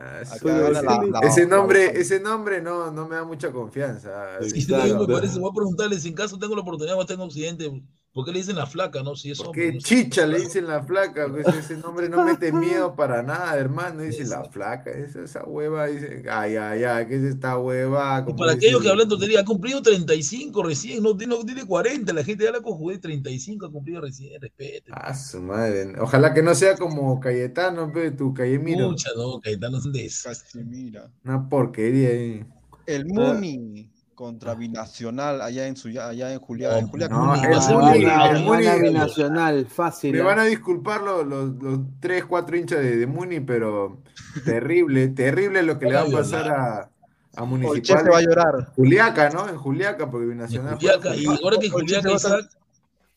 Ah, 0.00 0.20
Acá 0.30 0.38
gana 0.44 0.68
ese, 0.78 0.82
la- 0.84 1.02
la- 1.20 1.26
ese 1.26 1.40
la- 1.44 1.56
nombre, 1.56 1.86
la- 1.86 1.92
ese 2.00 2.20
nombre 2.20 2.60
no, 2.62 2.92
no 2.92 3.08
me 3.08 3.16
da 3.16 3.24
mucha 3.24 3.50
confianza. 3.50 4.38
Sí, 4.42 4.64
Claro. 4.64 5.00
me 5.06 5.12
parece, 5.12 5.40
voy 5.40 5.50
a 5.50 5.54
preguntarle 5.54 5.98
si 5.98 6.08
en 6.08 6.14
caso 6.14 6.38
tengo 6.38 6.54
la 6.54 6.60
oportunidad, 6.62 6.94
voy 6.94 7.02
a 7.02 7.04
estar 7.04 7.16
en 7.16 7.22
Occidente, 7.22 7.82
¿por 8.18 8.24
qué 8.24 8.32
le 8.32 8.38
dicen 8.40 8.56
la 8.56 8.66
flaca, 8.66 9.00
no? 9.04 9.14
Si 9.14 9.30
es 9.30 9.38
hombre, 9.38 9.46
Porque 9.66 9.72
no 9.74 9.78
chicha 9.78 10.26
le 10.26 10.40
dicen 10.40 10.66
la 10.66 10.82
flaca, 10.82 11.28
pues 11.30 11.46
ese 11.54 11.76
nombre 11.76 12.08
no 12.08 12.24
mete 12.24 12.50
miedo 12.82 12.96
para 12.96 13.22
nada, 13.22 13.56
hermano. 13.56 14.02
Dice 14.02 14.24
la 14.24 14.42
flaca, 14.42 14.90
esa, 14.90 15.22
esa 15.22 15.44
hueva, 15.44 15.86
dice, 15.86 16.24
ay, 16.28 16.56
ay, 16.56 16.82
ay, 16.82 17.06
¿qué 17.06 17.14
es 17.14 17.22
esta 17.22 17.56
hueva? 17.56 18.24
Como 18.24 18.36
para 18.38 18.54
dice- 18.54 18.66
aquellos 18.66 18.82
que 18.82 18.88
hablan 18.90 19.08
tontería, 19.08 19.38
ha 19.40 19.44
cumplido 19.44 19.80
35 19.82 20.64
recién, 20.64 21.00
no, 21.00 21.16
tiene- 21.16 21.36
no 21.36 21.44
tiene 21.44 21.64
40, 21.64 22.12
la 22.12 22.24
gente 22.24 22.42
ya 22.42 22.50
la 22.50 22.60
conjugué 22.60 22.98
35, 22.98 23.66
ha 23.66 23.70
cumplido 23.70 24.00
recién, 24.00 24.42
respete. 24.42 24.90
Ah, 24.92 25.14
su 25.14 25.40
madre. 25.40 25.92
Ojalá 26.00 26.34
que 26.34 26.42
no 26.42 26.56
sea 26.56 26.74
como 26.76 27.20
Cayetano, 27.20 27.92
pe, 27.92 28.10
tu 28.10 28.34
Cayemiro. 28.34 28.88
Mucha, 28.88 29.10
no, 29.16 29.38
Caetano 29.40 29.78
es 29.78 29.92
desastre. 29.92 30.60
Casimira. 30.62 31.08
Una 31.24 31.48
porquería 31.48 32.08
ahí. 32.08 32.44
El 32.86 33.04
Muni 33.06 33.87
contra 34.18 34.56
Binacional 34.56 35.40
allá 35.40 35.68
en 35.68 35.76
su 35.76 35.90
allá 35.90 36.32
en 36.32 36.40
Julián. 36.40 36.76
en 36.78 36.84
No, 36.86 36.90
Julián. 36.90 37.10
no, 37.12 37.60
ser 37.62 37.76
Muni- 37.76 38.82
binacional, 38.82 39.64
fácil. 39.66 40.12
Me 40.12 40.22
van 40.22 40.40
a 40.40 40.44
disculpar 40.44 41.02
los, 41.02 41.24
los, 41.24 41.50
los 41.62 41.78
3, 42.00 42.24
4 42.24 42.56
hinchas 42.56 42.80
de, 42.80 42.96
de 42.96 43.06
Muni, 43.06 43.38
pero 43.38 44.02
terrible, 44.44 45.06
terrible 45.06 45.62
lo 45.62 45.78
que 45.78 45.86
le 45.86 45.94
va 45.94 46.00
a 46.00 46.06
pasar 46.10 46.48
a, 46.50 46.90
a 47.36 47.44
Municipal. 47.44 48.02
se 48.02 48.10
va 48.10 48.18
a 48.18 48.22
llorar. 48.22 48.72
Juliaca, 48.74 49.30
¿no? 49.30 49.48
En 49.48 49.56
Juliaca, 49.56 50.10
porque 50.10 50.26
Binacional. 50.26 50.74
Juliaca, 50.74 51.14
y 51.14 51.24
ahora 51.26 51.56
que 51.60 51.70
Juliaca 51.70 52.10
Isaac, 52.12 52.50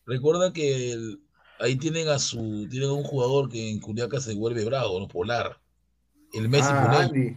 recuerda 0.05 0.53
que 0.53 0.91
el- 0.91 1.19
ahí 1.59 1.77
tienen 1.77 2.09
a 2.09 2.19
su, 2.19 2.67
tienen 2.69 2.89
a 2.89 2.93
un 2.93 3.03
jugador 3.03 3.49
que 3.49 3.71
en 3.71 3.81
Juliaca 3.81 4.19
se 4.19 4.35
vuelve 4.35 4.63
bravo, 4.65 4.99
¿no? 4.99 5.07
Polar. 5.07 5.57
El 6.33 6.47
Messi 6.49 6.69
Ah, 6.71 6.85
bravo, 6.85 7.13
Sí. 7.13 7.35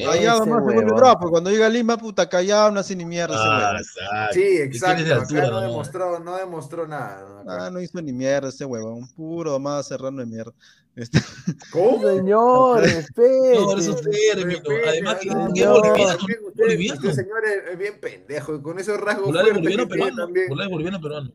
Ese 0.00 0.26
nomás 0.26 0.44
se 0.64 0.74
vuelve 0.74 0.92
bravo, 0.92 1.18
porque 1.20 1.30
cuando 1.30 1.50
llega 1.50 1.66
a 1.66 1.68
Lima, 1.68 1.96
puta, 1.98 2.28
callado, 2.28 2.70
no 2.70 2.80
hace 2.80 2.96
ni 2.96 3.04
mierda 3.04 3.34
ese 3.34 3.44
Ah, 3.46 3.76
exacto. 3.78 4.34
Sí, 4.34 4.56
exacto. 4.58 5.14
altura, 5.14 5.40
Acá 5.42 5.50
no 5.50 5.60
¿no? 5.60 5.60
demostró, 5.68 6.18
no 6.20 6.36
demostró 6.36 6.86
nada. 6.86 7.42
¿no? 7.44 7.50
Ah, 7.50 7.70
no 7.70 7.80
hizo 7.80 8.00
ni 8.00 8.12
mierda 8.12 8.48
ese 8.48 8.64
huevón. 8.64 9.06
Puro 9.14 9.58
más 9.58 9.86
serrano 9.88 10.20
de 10.20 10.26
mierda. 10.26 10.52
Este, 10.96 11.18
¿Cómo? 11.72 12.02
Señor, 12.02 12.80
respete. 12.82 13.54
No, 13.54 13.76
esos 13.78 14.00
términos. 14.00 14.62
Respete, 14.64 14.88
Además 14.88 15.16
que 15.20 15.26
no, 15.28 15.32
es 15.32 15.36
no, 15.36 15.72
boliviano, 15.72 15.74
usted, 16.16 16.40
boliviano. 16.56 17.00
usted, 17.00 17.12
señor, 17.12 17.42
es 17.70 17.78
bien 17.78 18.00
pendejo. 18.00 18.62
Con 18.62 18.78
esos 18.78 18.98
rasgos 19.00 19.30
fuertes 19.30 19.54
boliviano 19.54 19.88
peruano. 19.88 20.28
boliviano 20.70 21.00
peruano. 21.00 21.30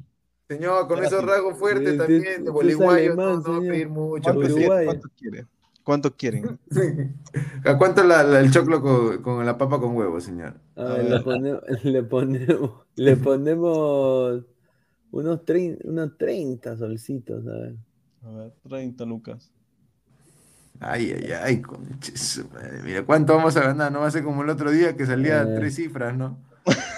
Señor, 0.47 0.87
con 0.87 1.03
esos 1.03 1.23
rasgos 1.23 1.57
fuertes 1.57 1.93
Usted- 1.93 1.97
también, 1.97 2.23
de 2.23 2.29
usted 2.31 2.47
es 2.47 2.51
boliguayo, 2.53 3.15
no, 3.15 3.41
va 3.43 3.57
a 3.57 3.59
pedir 3.61 3.89
mucho. 3.89 4.33
¿Cuánto, 4.33 5.09
quiere? 5.17 5.47
¿Cuánto 5.85 6.15
quiere? 6.15 6.41
¿Cuánto 6.41 6.63
quieren? 6.69 7.15
¿A 7.63 7.77
cuánto 7.77 8.03
la- 8.03 8.23
la- 8.23 8.39
el 8.41 8.51
choclo 8.51 8.81
con, 8.81 9.21
con 9.21 9.45
la 9.45 9.55
papa 9.57 9.79
con 9.79 9.95
huevo, 9.95 10.19
señor? 10.19 10.55
A 10.75 10.83
ver, 10.83 11.05
le 11.11 11.19
ponemos, 11.21 11.61
le 11.83 12.03
ponemos, 12.03 12.71
le 12.95 13.15
ponemos 13.17 14.43
unos, 15.11 15.45
trein- 15.45 15.77
unos 15.83 16.17
30 16.17 16.75
solcitos, 16.75 17.45
a 17.47 17.51
ver. 17.51 17.75
A 18.25 18.31
ver, 18.31 18.51
30 18.67 19.05
lucas. 19.05 19.51
Ay, 20.79 21.11
ay, 21.17 21.31
ay, 21.31 21.61
conche 21.61 22.17
su 22.17 22.47
madre. 22.49 22.81
Mira, 22.83 23.05
¿cuánto 23.05 23.35
vamos 23.35 23.55
a 23.55 23.61
ganar? 23.61 23.91
No 23.91 23.99
va 24.01 24.07
a 24.07 24.11
ser 24.11 24.23
como 24.23 24.41
el 24.43 24.49
otro 24.49 24.71
día 24.71 24.97
que 24.97 25.05
salía 25.05 25.43
Eh. 25.43 25.53
tres 25.55 25.75
cifras, 25.75 26.17
¿no? 26.17 26.37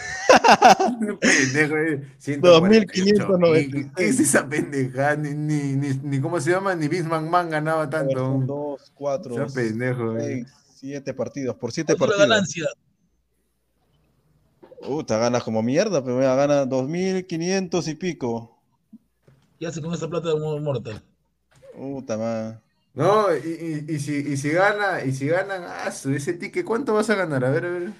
Pendejo, 1.19 1.77
eh, 1.77 2.01
2.596. 2.41 3.91
¿Qué 3.95 4.07
es 4.07 4.19
esa 4.19 4.47
pendejada? 4.47 5.15
Ni, 5.15 5.33
ni, 5.33 5.75
ni, 5.75 5.89
ni 6.03 6.21
cómo 6.21 6.39
se 6.39 6.51
llama, 6.51 6.75
ni 6.75 6.87
Bisman 6.87 7.29
Man 7.29 7.49
ganaba 7.49 7.89
tanto. 7.89 8.19
son 8.19 8.25
aún. 8.25 8.47
2, 8.47 8.91
4, 8.95 9.35
Sea 9.35 9.47
pendejo, 9.47 10.17
eh. 10.17 10.45
Siete 10.75 11.13
partidos, 11.13 11.55
por 11.55 11.71
siete 11.71 11.95
¿Cuánto 11.95 12.05
es 12.05 12.09
la 12.11 12.15
partidos. 12.17 12.29
ganancia? 12.29 12.65
Puta, 14.81 15.17
ganas 15.19 15.43
como 15.43 15.61
mierda, 15.61 16.03
pero 16.03 16.17
mira, 16.17 16.33
gana 16.35 16.65
2.500 16.65 17.87
y 17.87 17.95
pico. 17.95 18.57
¿Qué 19.59 19.67
hace 19.67 19.81
con 19.81 19.93
esa 19.93 20.07
plata 20.07 20.29
de 20.29 20.59
Mortal? 20.59 21.01
Puta, 21.73 22.17
man. 22.17 22.61
No, 22.93 23.27
y, 23.35 23.85
y- 23.87 23.93
y 23.95 23.99
si, 23.99 24.15
y 24.17 24.37
si 24.37 24.49
gana, 24.49 25.03
y 25.05 25.11
si 25.13 25.27
ganan, 25.27 25.63
ah, 25.65 25.87
ese 25.89 26.33
ticket, 26.33 26.65
¿cuánto 26.65 26.93
vas 26.95 27.09
a 27.09 27.15
ganar? 27.15 27.45
A 27.45 27.49
ver, 27.51 27.65
a 27.65 27.69
ver. 27.69 27.93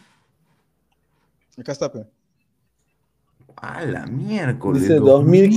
Acá 1.58 1.72
está, 1.72 1.92
pe. 1.92 2.06
A 3.58 3.84
la 3.86 4.06
miércoles. 4.06 4.84
Dice 4.84 4.96
2000. 4.96 5.50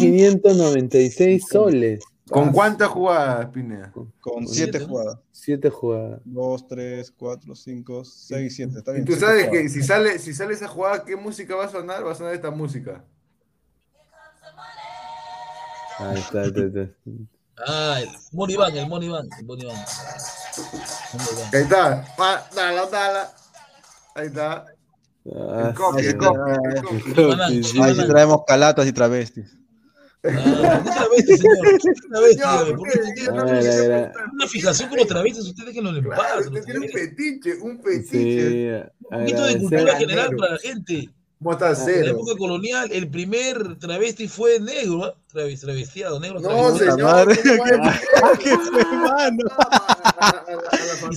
2.596 0.43 1.41
soles. 1.49 2.01
¿Con 2.31 2.53
cuántas 2.53 2.89
jugadas, 2.89 3.47
Pineda? 3.47 3.93
Con 4.21 4.47
siete 4.47 4.79
jugadas. 4.81 5.19
Siete 5.33 5.69
jugadas. 5.69 6.21
Dos, 6.25 6.67
tres, 6.69 7.11
cuatro, 7.11 7.55
cinco, 7.57 8.05
seis, 8.05 8.55
siete. 8.55 8.79
Está 8.79 8.93
Y 8.93 8.95
bien. 8.95 9.05
tú 9.07 9.13
siete 9.13 9.27
sabes 9.27 9.47
jugadas. 9.47 9.63
que 9.63 9.69
si 9.69 9.83
sale, 9.83 10.19
si 10.19 10.33
sale 10.33 10.55
esa 10.55 10.69
jugada, 10.69 11.05
¿qué 11.05 11.17
música 11.17 11.57
va 11.57 11.65
a 11.65 11.69
sonar? 11.69 12.07
Va 12.07 12.13
a 12.13 12.15
sonar 12.15 12.33
esta 12.35 12.51
música. 12.51 13.05
Ahí 15.99 16.19
está, 16.19 16.41
ahí 16.43 16.49
está, 16.49 16.61
ahí 16.61 16.67
está. 16.69 16.89
Ah, 17.67 17.99
el 18.01 18.09
Money 18.33 18.57
Bank, 18.57 18.75
el 18.77 18.89
Money 18.89 19.09
Bank, 19.11 19.33
el 19.39 19.47
Bank. 19.67 19.79
Ahí 21.53 21.63
está. 21.63 22.07
Dala, 22.55 22.87
dala. 22.87 23.33
Ahí 24.15 24.27
está. 24.29 24.65
Ah, 25.27 25.73
el 25.99 26.17
ah, 26.21 27.49
el 27.51 27.65
sí. 27.65 27.79
Traemos 28.09 28.41
calatas 28.47 28.87
y 28.87 28.93
travestis. 28.93 29.57
Ah, 30.25 30.83
¿qué 30.85 30.91
travesti, 30.91 31.37
señor? 31.39 31.57
¿Qué 31.63 31.79
qué 33.17 33.25
¿por 33.31 33.49
qué? 33.49 34.11
una 34.33 34.47
fijación 34.49 34.89
con 34.89 34.99
los 34.99 35.07
travestis? 35.07 35.45
Ustedes 35.47 35.69
déjenlo 35.69 35.97
en 35.97 36.05
paz. 36.09 36.19
Claro, 36.19 36.41
usted 36.41 36.65
tiene 36.65 36.81
un 36.81 36.89
fetiche, 36.89 37.55
un 37.61 37.77
Sí, 37.77 37.83
fetiche. 37.85 38.83
Un 39.11 39.19
poquito 39.21 39.45
de 39.45 39.59
cultura 39.59 39.97
general 39.97 40.37
para 40.37 40.53
la 40.53 40.59
gente. 40.59 41.11
¿Cómo 41.39 41.53
está 41.53 41.67
En 41.69 41.73
la 41.73 41.79
cero? 41.85 42.11
época 42.11 42.37
colonial, 42.37 42.91
el 42.93 43.09
primer 43.11 43.79
travesti 43.79 44.29
fue 44.29 44.61
negro, 44.61 45.05
¿ah? 45.05 45.15
Traves- 45.33 45.61
travestiado, 45.61 46.21
negro. 46.21 46.39
No, 46.41 46.77
señor. 46.77 47.01
madre. 47.03 47.39
¿cómo 47.43 47.63
va 47.65 47.71
a 47.71 47.83
decir 47.87 48.43
¿Qué 48.43 48.57
fue, 48.59 48.85
mano? 48.85 49.39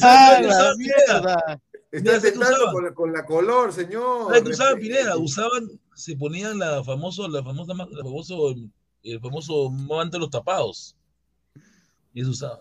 a- 0.01 0.41
la. 0.41 0.69
¡Ah, 0.69 0.73
mierda! 0.77 1.59
Está 1.93 2.11
¿Sabes 2.15 2.23
qué 2.23 2.31
tentando 2.31 2.55
usaban? 2.57 2.73
con 2.73 2.83
la, 2.83 2.93
con 2.93 3.13
la 3.13 3.25
color, 3.25 3.71
señor. 3.71 4.27
¿Sabes 4.27 4.43
qué 4.43 4.49
usaban. 4.49 4.79
Pineda? 4.79 5.17
Usaban, 5.17 5.69
se 5.93 6.15
ponían 6.15 6.57
la 6.59 6.83
famoso, 6.83 7.27
la 7.27 7.43
famosa, 7.43 7.73
la 7.73 8.03
famoso, 8.03 8.55
el 9.03 9.19
famoso 9.21 9.69
manto 9.69 10.17
de 10.17 10.21
los 10.21 10.29
tapados. 10.31 10.95
Y 12.13 12.21
eso 12.21 12.31
usaban. 12.31 12.59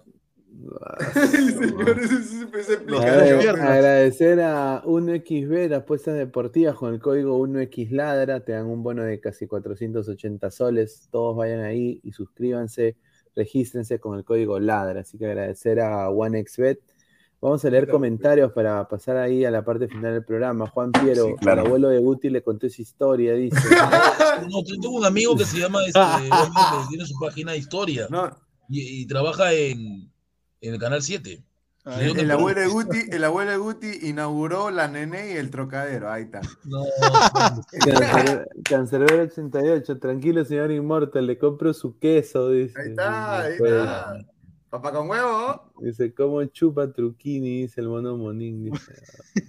Señor, 1.15 1.99
ese 1.99 2.15
es 2.15 2.33
ese 2.33 2.73
A 2.73 2.77
explicación. 2.77 3.39
ver, 3.39 3.49
agradecer 3.63 4.41
a 4.43 4.83
1xB, 4.85 5.69
las 5.71 5.81
apuestas 5.81 6.15
deportivas 6.15 6.75
con 6.77 6.93
el 6.93 7.01
código 7.01 7.39
1xladra, 7.39 8.45
te 8.45 8.53
dan 8.53 8.67
un 8.67 8.83
bono 8.83 9.03
de 9.03 9.19
casi 9.19 9.47
480 9.47 10.51
soles. 10.51 11.09
Todos 11.11 11.35
vayan 11.39 11.61
ahí 11.61 12.01
y 12.05 12.13
suscríbanse, 12.13 12.97
regístrense 13.35 13.99
con 13.99 14.19
el 14.19 14.25
código 14.27 14.61
ladra. 14.61 15.01
Así 15.01 15.17
que 15.17 15.25
agradecer 15.25 15.81
a 15.81 16.11
1xBet. 16.11 16.81
Vamos 17.43 17.65
a 17.65 17.71
leer 17.71 17.89
comentarios 17.91 18.53
para 18.53 18.87
pasar 18.89 19.17
ahí 19.17 19.45
a 19.45 19.51
la 19.51 19.65
parte 19.65 19.89
final 19.89 20.13
del 20.15 20.25
programa. 20.25 20.69
Juan 20.69 20.93
Piero, 20.93 21.25
Sí, 21.27 21.33
claro. 21.41 21.63
el 21.63 21.67
abuelo 21.67 21.89
de 21.89 21.99
Guti 21.99 22.31
le 22.31 22.41
contó 22.43 22.69
esa 22.69 22.81
historia, 22.81 23.35
dice. 23.35 23.57
No, 24.49 24.63
yo 24.65 24.81
tengo 24.81 24.97
un 24.97 25.05
amigo 25.05 25.37
que 25.37 25.45
se 25.45 25.59
llama, 25.59 25.85
este, 25.85 25.99
obviamente, 25.99 26.89
tiene 26.89 27.05
su 27.05 27.15
página 27.21 27.53
de 27.53 27.59
historia 27.59 28.07
No, 28.11 28.31
y, 28.69 29.03
y 29.03 29.07
trabaja 29.07 29.53
en, 29.53 30.11
en 30.61 30.75
el 30.75 30.79
canal 30.81 31.03
7. 31.03 31.43
Ah, 31.85 32.01
el, 32.01 32.15
que- 32.15 32.21
el 32.21 32.31
abuelo 32.31 32.61
de 32.61 32.69
Guti, 32.69 32.99
el 33.11 33.25
abuelo 33.25 33.51
de 33.51 33.57
Guti 33.57 33.91
inauguró 34.09 34.71
la 34.71 34.87
nene 34.87 35.33
y 35.33 35.37
el 35.37 35.51
trocadero. 35.51 36.11
Ahí 36.13 36.23
está. 36.23 36.41
No, 36.65 36.85
Cancer- 37.85 38.49
Cancerbero 38.65 39.23
88, 39.25 39.99
tranquilo 39.99 40.45
señor 40.45 40.71
Inmortal, 40.71 41.27
le 41.27 41.39
compro 41.39 41.73
su 41.75 41.99
queso, 41.99 42.51
dice. 42.51 42.81
Ahí 42.81 42.91
está, 42.91 43.41
ahí 43.41 43.55
Pues, 43.59 43.73
está. 43.73 44.17
Papá 44.73 44.91
con 44.91 45.07
huevo. 45.11 45.71
Dice, 45.83 46.15
¿cómo 46.15 46.43
chupa 46.47 46.91
Truquini? 46.91 47.61
Dice 47.61 47.83
el 47.83 47.89
mono 47.89 48.17
Monín. 48.17 48.65
Dice. 48.73 48.95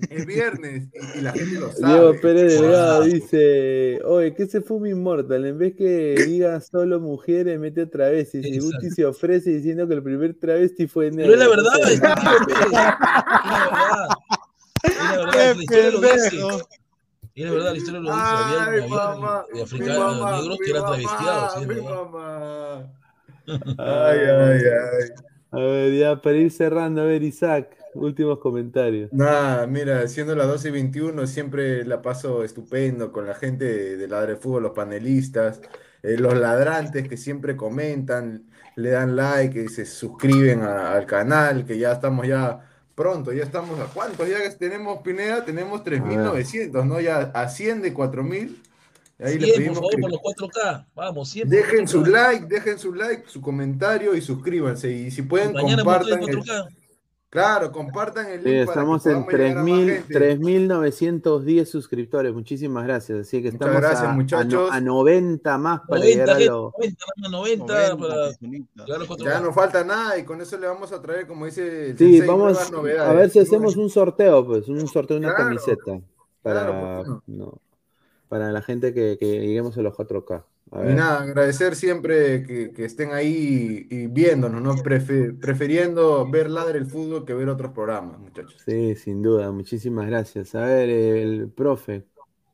Es 0.09 0.25
viernes 0.25 0.89
y, 1.15 1.19
y 1.19 1.21
la 1.21 1.31
gente 1.31 1.61
lo 1.61 1.71
sabe. 1.71 1.93
Diego 1.93 2.13
Pérez 2.21 2.59
Delgado 2.59 3.03
dice, 3.03 4.01
oye, 4.03 4.33
¿qué 4.35 4.47
se 4.47 4.59
fuma 4.59 4.89
Inmortal? 4.89 5.45
En 5.45 5.57
vez 5.57 5.75
que 5.77 6.15
diga 6.27 6.59
solo 6.59 6.99
mujeres, 6.99 7.57
mete 7.57 7.83
otra 7.83 8.09
vez. 8.09 8.35
Y. 8.35 8.59
Guti 8.59 8.89
se 8.89 9.05
ofrece 9.05 9.51
diciendo 9.51 9.87
que 9.87 9.93
el 9.93 10.03
primer 10.03 10.33
travesti 10.33 10.87
fue 10.87 11.09
negro. 11.09 11.31
pero 11.31 11.33
es 11.33 11.39
la 11.39 11.47
verdad, 11.47 11.89
es 11.89 11.99
la 12.01 12.15
verdad. 12.15 14.07
Es 14.83 14.97
la 14.97 15.11
verdad, 15.23 15.55
la 15.55 15.63
historia 15.63 15.91
lo 15.91 16.01
dice. 16.01 16.67
Es 17.35 17.45
la 17.45 17.51
verdad, 17.51 17.71
la 17.71 17.77
historia 17.77 17.99
lo 18.01 18.11
dice. 18.11 18.21
Ay, 18.21 18.59
Había, 18.59 18.83
había 18.83 18.87
mamá. 18.89 19.45
de 19.47 19.53
Mi 19.55 19.61
africanos, 19.61 20.41
negros 20.41 20.57
que 20.65 20.69
eran 20.71 20.83
travestiados. 20.85 21.67
mi 21.67 21.75
mamá. 21.81 22.99
Ay, 23.77 24.19
ay, 24.19 24.61
ay. 24.65 25.09
A 25.51 25.57
ver, 25.59 25.93
ya 25.93 26.21
para 26.21 26.37
ir 26.37 26.51
cerrando, 26.51 27.01
a 27.01 27.05
ver, 27.05 27.23
Isaac, 27.23 27.77
últimos 27.93 28.39
comentarios. 28.39 29.11
Nada, 29.13 29.67
mira, 29.67 30.07
siendo 30.07 30.35
las 30.35 30.47
12 30.47 30.69
y 30.69 30.71
21, 30.71 31.27
siempre 31.27 31.85
la 31.85 32.01
paso 32.01 32.43
estupendo 32.43 33.11
con 33.11 33.27
la 33.27 33.35
gente 33.35 33.65
de, 33.65 33.97
de 33.97 34.07
Ladre 34.07 34.35
Fútbol, 34.37 34.63
los 34.63 34.71
panelistas, 34.71 35.61
eh, 36.01 36.17
los 36.17 36.33
ladrantes 36.35 37.07
que 37.07 37.17
siempre 37.17 37.55
comentan, 37.55 38.45
le 38.75 38.89
dan 38.89 39.15
like, 39.15 39.61
y 39.63 39.67
se 39.69 39.85
suscriben 39.85 40.61
a- 40.63 40.93
al 40.93 41.05
canal, 41.05 41.65
que 41.65 41.77
ya 41.77 41.91
estamos 41.91 42.27
ya 42.27 42.67
pronto, 42.95 43.31
ya 43.31 43.43
estamos 43.43 43.79
a 43.79 43.85
cuántos 43.93 44.27
ya 44.27 44.37
tenemos, 44.57 44.99
Pineda, 45.03 45.45
tenemos 45.45 45.83
3.900, 45.83 46.85
¿no? 46.85 46.99
Ya 46.99 47.17
asciende 47.35 47.93
4.000. 47.93 48.61
Ahí 49.23 49.39
le 49.39 49.47
100, 49.53 49.65
por 49.67 49.75
favor, 49.75 49.91
que 49.95 50.01
por 50.01 50.11
los 50.11 50.19
4K. 50.21 50.85
Vamos, 50.95 51.29
100. 51.29 51.47
por 51.47 51.57
dejen 51.57 51.87
su 51.87 52.01
4K. 52.03 52.07
like, 52.11 52.45
dejen 52.47 52.79
su 52.79 52.93
like, 52.93 53.23
su 53.27 53.41
comentario 53.41 54.15
y 54.15 54.21
suscríbanse. 54.21 54.91
Y 54.91 55.11
si 55.11 55.21
pueden, 55.23 55.53
Mañana 55.53 55.83
compartan 55.83 56.23
el, 56.23 56.29
4K. 56.39 56.67
claro, 57.29 57.71
compartan 57.71 58.27
el 58.27 58.43
link 58.43 58.67
estamos 58.67 59.05
en 59.07 59.23
podamos 59.23 59.33
llegar 59.33 59.57
a 59.57 59.63
más 59.63 59.69
3.000 59.71 59.87
gente. 60.07 60.37
3.910 60.37 61.65
suscriptores. 61.65 62.33
Muchísimas 62.33 62.83
gracias. 62.83 63.19
Así 63.27 63.37
que 63.41 63.51
Muchas 63.51 63.53
estamos 63.53 63.75
gracias, 63.81 64.01
a, 64.01 64.05
a 64.05 64.11
no- 64.11 64.15
muchachos. 64.15 64.69
a 64.71 64.81
90 64.81 65.57
más 65.57 65.79
para 65.87 65.99
90, 66.01 66.05
llegar 66.05 66.29
a 66.29 66.33
gente, 66.33 66.45
los. 66.51 66.73
90, 66.73 67.05
nada 67.05 67.21
más 67.21 67.31
90, 67.31 67.65
90, 67.73 67.97
para 67.97 68.13
personita. 68.25 68.83
llegar 68.85 68.95
a 68.95 68.99
los 68.99 69.09
4K. 69.09 69.23
Ya 69.23 69.39
no 69.39 69.53
falta 69.53 69.83
nada 69.83 70.17
y 70.17 70.23
con 70.25 70.41
eso 70.41 70.57
le 70.57 70.67
vamos 70.67 70.91
a 70.91 71.01
traer, 71.01 71.27
como 71.27 71.45
dice 71.45 71.91
el 71.91 71.97
Sí, 71.97 72.03
Sensei, 72.11 72.27
vamos 72.27 72.51
nuevas 72.53 72.71
novedades. 72.71 73.09
a 73.09 73.13
ver 73.13 73.29
si 73.29 73.39
hacemos 73.39 73.75
un 73.77 73.89
sorteo, 73.89 74.45
pues, 74.45 74.67
un 74.67 74.87
sorteo 74.87 75.19
de 75.19 75.25
una 75.25 75.35
Claro, 75.35 75.49
camiseta 75.49 75.99
para, 76.41 76.61
claro, 76.65 77.03
¿por 77.05 77.05
qué 77.21 77.31
no, 77.31 77.57
para 78.33 78.51
la 78.51 78.61
gente 78.61 78.93
que, 78.93 79.17
que 79.19 79.39
lleguemos 79.41 79.77
a 79.77 79.81
los 79.81 79.93
4K. 79.93 80.45
A 80.71 80.81
Y 80.81 80.85
ver. 80.85 80.95
nada, 80.95 81.21
agradecer 81.21 81.75
siempre 81.75 82.43
que, 82.43 82.71
que 82.73 82.85
estén 82.85 83.11
ahí 83.13 83.87
y 83.89 84.07
viéndonos, 84.07 84.61
¿no? 84.61 84.81
Prefe- 84.83 85.39
prefiriendo 85.39 86.29
ver 86.29 86.49
Ladre 86.49 86.79
el 86.79 86.87
Fútbol 86.87 87.25
que 87.25 87.33
ver 87.33 87.49
otros 87.49 87.71
programas, 87.73 88.19
muchachos. 88.19 88.61
Sí, 88.65 88.95
sin 88.95 89.21
duda, 89.21 89.51
muchísimas 89.51 90.07
gracias. 90.07 90.55
A 90.55 90.61
ver, 90.65 90.89
el 90.89 91.51
profe. 91.51 92.07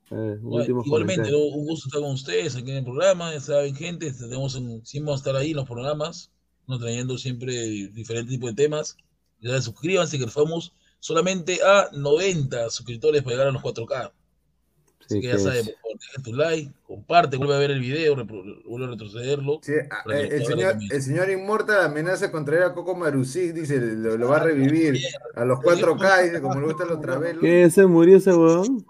A 0.09 0.15
ver, 0.15 0.39
Igualmente, 0.85 1.33
un 1.35 1.65
gusto 1.65 1.87
estar 1.87 2.01
con 2.01 2.11
ustedes 2.11 2.55
aquí 2.55 2.71
en 2.71 2.77
el 2.77 2.83
programa. 2.83 3.31
Ya 3.33 3.39
saben, 3.39 3.75
gente, 3.75 4.11
tenemos 4.11 4.55
vamos 4.55 5.11
a 5.11 5.15
estar 5.15 5.35
ahí 5.35 5.51
en 5.51 5.57
los 5.57 5.67
programas, 5.67 6.31
¿no? 6.67 6.79
trayendo 6.79 7.17
siempre 7.17 7.53
diferentes 7.93 8.33
tipos 8.33 8.49
de 8.55 8.55
temas. 8.63 8.97
Ya 9.41 9.61
suscríbanse, 9.61 10.17
que 10.17 10.25
estamos 10.25 10.73
solamente 10.99 11.59
a 11.63 11.89
90 11.93 12.69
suscriptores 12.71 13.21
para 13.21 13.33
llegar 13.35 13.47
a 13.47 13.51
los 13.51 13.61
4K. 13.61 14.11
Así 15.09 15.15
Sí, 15.15 15.21
que 15.21 15.27
ya 15.27 15.33
que 15.33 15.39
saben, 15.39 15.59
es- 15.61 15.65
por 15.69 15.75
favor, 15.81 15.97
dejen 15.99 16.23
tu 16.23 16.33
like, 16.35 16.71
comparte, 16.85 17.37
vuelve 17.37 17.55
a 17.55 17.57
ver 17.57 17.71
el 17.71 17.79
video, 17.79 18.15
vuelve 18.15 18.85
a 18.85 18.89
retrocederlo. 18.89 19.59
Sí, 19.63 19.73
a- 19.89 20.03
para 20.03 20.19
que 20.19 20.23
eh, 20.25 20.37
el, 20.37 20.45
señor, 20.45 20.69
también. 20.71 20.91
el 20.93 21.01
señor 21.01 21.29
Inmortal 21.31 21.83
amenaza 21.85 22.31
con 22.31 22.45
traer 22.45 22.61
a 22.63 22.73
Coco 22.73 22.95
Marusic, 22.95 23.53
dice, 23.53 23.79
lo, 23.79 24.17
lo 24.17 24.27
va 24.29 24.37
a 24.37 24.43
revivir 24.43 24.99
a 25.35 25.45
los 25.45 25.59
4K, 25.61 26.23
dice, 26.25 26.41
como 26.41 26.59
le 26.59 26.67
gustan 26.67 26.89
los 26.89 27.01
travelos. 27.01 27.41
¿Qué? 27.41 27.67
¿Se 27.71 27.87
murió 27.87 28.17
ese 28.17 28.35
huevón? 28.35 28.85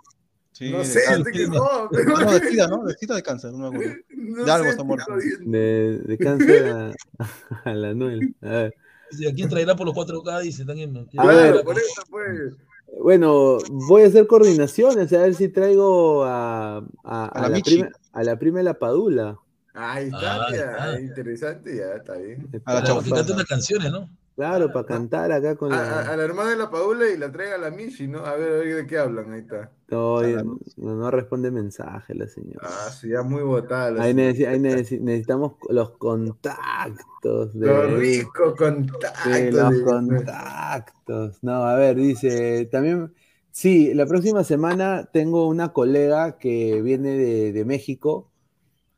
Sí, 0.51 0.71
No 0.71 0.83
sé, 0.83 0.99
se 0.99 1.31
quejó, 1.31 1.89
No, 1.89 2.31
de 2.33 2.39
SIDA, 2.49 2.67
¿no? 2.67 2.83
De 2.83 2.93
SIDA 2.95 3.15
de 3.15 3.23
cáncer, 3.23 3.53
no 3.53 3.59
me 3.71 3.77
acuerdo. 3.77 3.95
No 4.09 4.43
De 4.43 4.51
algo 4.51 4.69
está 4.69 4.83
muerto. 4.83 5.13
De, 5.45 5.99
de 5.99 6.17
cáncer 6.17 6.65
a, 6.67 6.91
a 7.63 7.73
la 7.73 7.93
Noel. 7.93 8.35
A 8.41 8.49
ver. 8.49 8.75
Dice, 9.09 9.29
¿A 9.29 9.33
quién 9.33 9.47
traerá 9.47 9.73
por 9.77 9.87
los 9.87 9.95
4K? 9.95 10.41
Dice, 10.41 10.65
también. 10.65 10.93
¿quién 11.09 11.21
A 11.21 11.25
ver. 11.25 11.63
Por 11.63 11.77
eso, 11.77 12.03
pues. 12.09 12.53
Bueno, 13.01 13.57
voy 13.69 14.03
a 14.03 14.07
hacer 14.07 14.27
coordinaciones, 14.27 15.11
a 15.13 15.19
ver 15.19 15.35
si 15.35 15.47
traigo 15.49 16.23
a, 16.25 16.77
a, 16.77 16.81
A 17.03 17.25
a 17.27 17.41
la 17.43 17.49
la, 17.49 17.59
prima, 17.63 17.89
a 18.13 18.23
la 18.23 18.39
prima 18.39 18.57
de 18.59 18.63
la 18.63 18.73
Padula. 18.73 19.37
Ahí 19.73 20.05
está, 20.07 20.35
Ah, 20.45 20.47
ya, 20.51 20.57
está. 20.57 20.99
interesante, 20.99 21.77
ya 21.77 21.93
está 21.95 22.15
bien. 22.15 22.47
A 22.65 22.73
la 22.73 22.79
Está- 22.79 23.01
que 23.03 23.09
cante 23.11 23.31
unas 23.31 23.45
canciones, 23.45 23.91
¿no? 23.91 24.09
Claro, 24.39 24.71
para 24.71 24.85
cantar 24.85 25.33
acá 25.33 25.57
con 25.57 25.73
A, 25.73 25.75
la. 25.77 25.99
a- 25.99 26.13
a 26.13 26.15
la 26.15 26.23
hermana 26.23 26.51
de 26.51 26.55
la 26.55 26.69
Paula 26.71 27.09
y 27.09 27.17
la 27.17 27.29
traiga 27.29 27.55
a 27.55 27.57
la 27.57 27.71
Michi, 27.71 28.07
¿no? 28.07 28.19
A 28.25 28.35
ver, 28.37 28.53
a 28.53 28.55
ver 28.59 28.75
de 28.77 28.87
qué 28.87 28.97
hablan, 28.97 29.33
ahí 29.33 29.41
está. 29.41 29.69
No, 29.89 30.21
no, 30.21 30.59
no 30.77 31.11
responde 31.11 31.51
mensaje 31.51 32.15
la 32.15 32.25
señora. 32.27 32.61
Ah, 32.63 32.89
sí, 32.89 33.09
ya 33.09 33.21
muy 33.21 33.41
botada 33.41 33.91
la 33.91 34.03
Ahí, 34.03 34.13
señora. 34.13 34.31
necesi- 34.31 34.47
ahí 34.47 34.59
necesi- 34.59 34.99
necesitamos 35.01 35.53
los 35.69 35.91
contactos 35.97 37.59
de. 37.59 37.67
Lo 37.67 37.97
rico 37.97 38.55
contacto. 38.55 39.19
Sí, 39.25 39.51
los 39.51 39.71
de- 39.77 39.83
contactos. 39.83 41.43
No, 41.43 41.63
a 41.63 41.75
ver, 41.75 41.97
dice, 41.97 42.65
también, 42.71 43.13
sí, 43.51 43.93
la 43.93 44.05
próxima 44.05 44.45
semana 44.45 45.09
tengo 45.11 45.47
una 45.49 45.73
colega 45.73 46.37
que 46.37 46.81
viene 46.81 47.17
de, 47.17 47.51
de 47.51 47.65
México, 47.65 48.31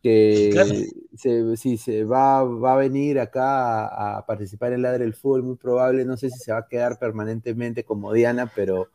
que 0.04 0.50
Claro. 0.54 0.74
Se, 1.16 1.58
sí, 1.58 1.78
se 1.78 2.04
va, 2.04 2.44
va 2.44 2.74
a 2.74 2.78
venir 2.78 3.20
acá 3.20 3.86
a, 3.86 4.18
a 4.18 4.26
participar 4.26 4.74
en 4.74 4.82
Ladre 4.82 5.06
el 5.06 5.14
Fútbol, 5.14 5.44
muy 5.44 5.56
probable, 5.56 6.06
no 6.06 6.18
sé 6.18 6.30
si 6.30 6.40
se 6.40 6.52
va 6.52 6.60
a 6.60 6.68
quedar 6.68 6.98
permanentemente 7.00 7.84
como 7.84 8.14
Diana, 8.14 8.52
pero 8.56 8.90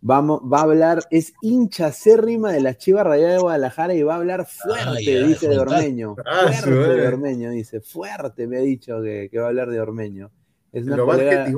vamos, 0.00 0.42
va 0.42 0.58
a 0.58 0.62
hablar, 0.62 1.00
es 1.10 1.32
hincha 1.40 1.86
acérrima 1.86 2.52
de 2.52 2.60
la 2.60 2.76
Chiva 2.76 3.04
Rayada 3.04 3.34
de 3.34 3.38
Guadalajara 3.38 3.94
y 3.94 4.02
va 4.02 4.14
a 4.14 4.16
hablar 4.16 4.46
fuerte, 4.46 5.04
ya, 5.04 5.26
dice 5.26 5.48
de. 5.48 5.58
Ormeño, 5.58 6.16
Ah, 6.26 6.52
fuerte 6.52 6.70
de. 6.70 7.06
Ormeño, 7.06 7.50
dice, 7.50 7.80
fuerte 7.80 8.46
me 8.46 8.58
ha 8.58 8.60
dicho 8.60 9.00
que, 9.00 9.28
que 9.30 9.38
va 9.38 9.46
a 9.46 9.48
hablar 9.48 9.70
de 9.70 9.80
Ormeño. 9.80 10.30
Es 10.72 10.84
una 10.84 10.96
Lo 10.96 11.06
va 11.06 11.14
a 11.14 11.16
colega. 11.18 11.52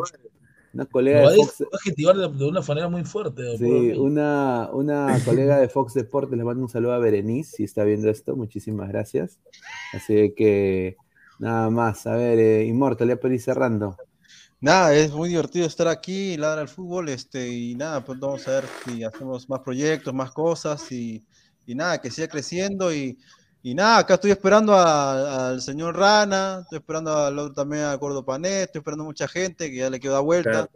Una 0.75 0.87
colega 0.87 1.31
de 1.31 1.37
Fox, 1.37 1.65
adjetivar 1.73 2.17
de, 2.17 2.29
de 2.29 2.45
una 2.45 2.61
manera 2.61 2.89
muy 2.89 3.05
fuerte. 3.05 3.57
sí, 3.57 3.93
una, 3.93 4.69
una 4.73 5.19
colega 5.25 5.59
de 5.59 5.69
Fox 5.69 5.95
Deportes, 5.95 6.37
le 6.37 6.45
mando 6.45 6.63
un 6.63 6.69
saludo 6.69 6.93
a 6.93 6.99
Berenice, 6.99 7.57
si 7.57 7.65
está 7.65 7.85
viendo 7.85 8.11
esto, 8.11 8.35
muchísimas 8.35 8.89
gracias. 8.89 9.39
Así 9.93 10.35
que 10.37 10.97
nada 11.39 11.71
más, 11.71 12.07
a 12.07 12.17
ver, 12.17 12.39
eh, 12.39 12.65
Inmortal, 12.67 13.09
ya 13.09 13.29
ir 13.29 13.41
cerrando. 13.41 13.97
Nada, 14.61 14.95
es 14.95 15.13
muy 15.13 15.29
divertido 15.29 15.67
estar 15.67 15.89
aquí, 15.89 16.37
ladra 16.37 16.63
al 16.63 16.69
fútbol, 16.69 17.09
este, 17.09 17.49
y 17.49 17.75
nada, 17.75 18.05
pues 18.05 18.19
vamos 18.19 18.47
a 18.49 18.53
ver 18.53 18.65
si 18.85 19.05
hacemos 19.05 19.49
más 19.49 19.61
proyectos, 19.61 20.13
más 20.13 20.33
cosas, 20.33 20.91
y, 20.91 21.23
y 21.67 21.75
nada, 21.75 22.01
que 22.01 22.11
siga 22.11 22.29
creciendo, 22.29 22.93
y, 22.93 23.19
y 23.65 23.75
nada, 23.75 23.97
acá 23.97 24.15
estoy 24.15 24.31
esperando 24.31 24.75
a- 24.75 25.49
al 25.49 25.63
señor 25.63 25.97
Rana, 25.97 26.61
estoy 26.65 26.81
esperando 26.81 27.17
al 27.17 27.39
otro 27.39 27.55
también 27.55 27.85
a 27.85 27.95
Gordo 27.95 28.23
Panet, 28.23 28.67
estoy 28.67 28.81
esperando 28.81 29.05
a 29.05 29.07
mucha 29.07 29.27
gente 29.27 29.71
que 29.71 29.77
ya 29.79 29.89
le 29.89 29.99
quedó 29.99 30.13
da 30.13 30.21
vuelta. 30.21 30.69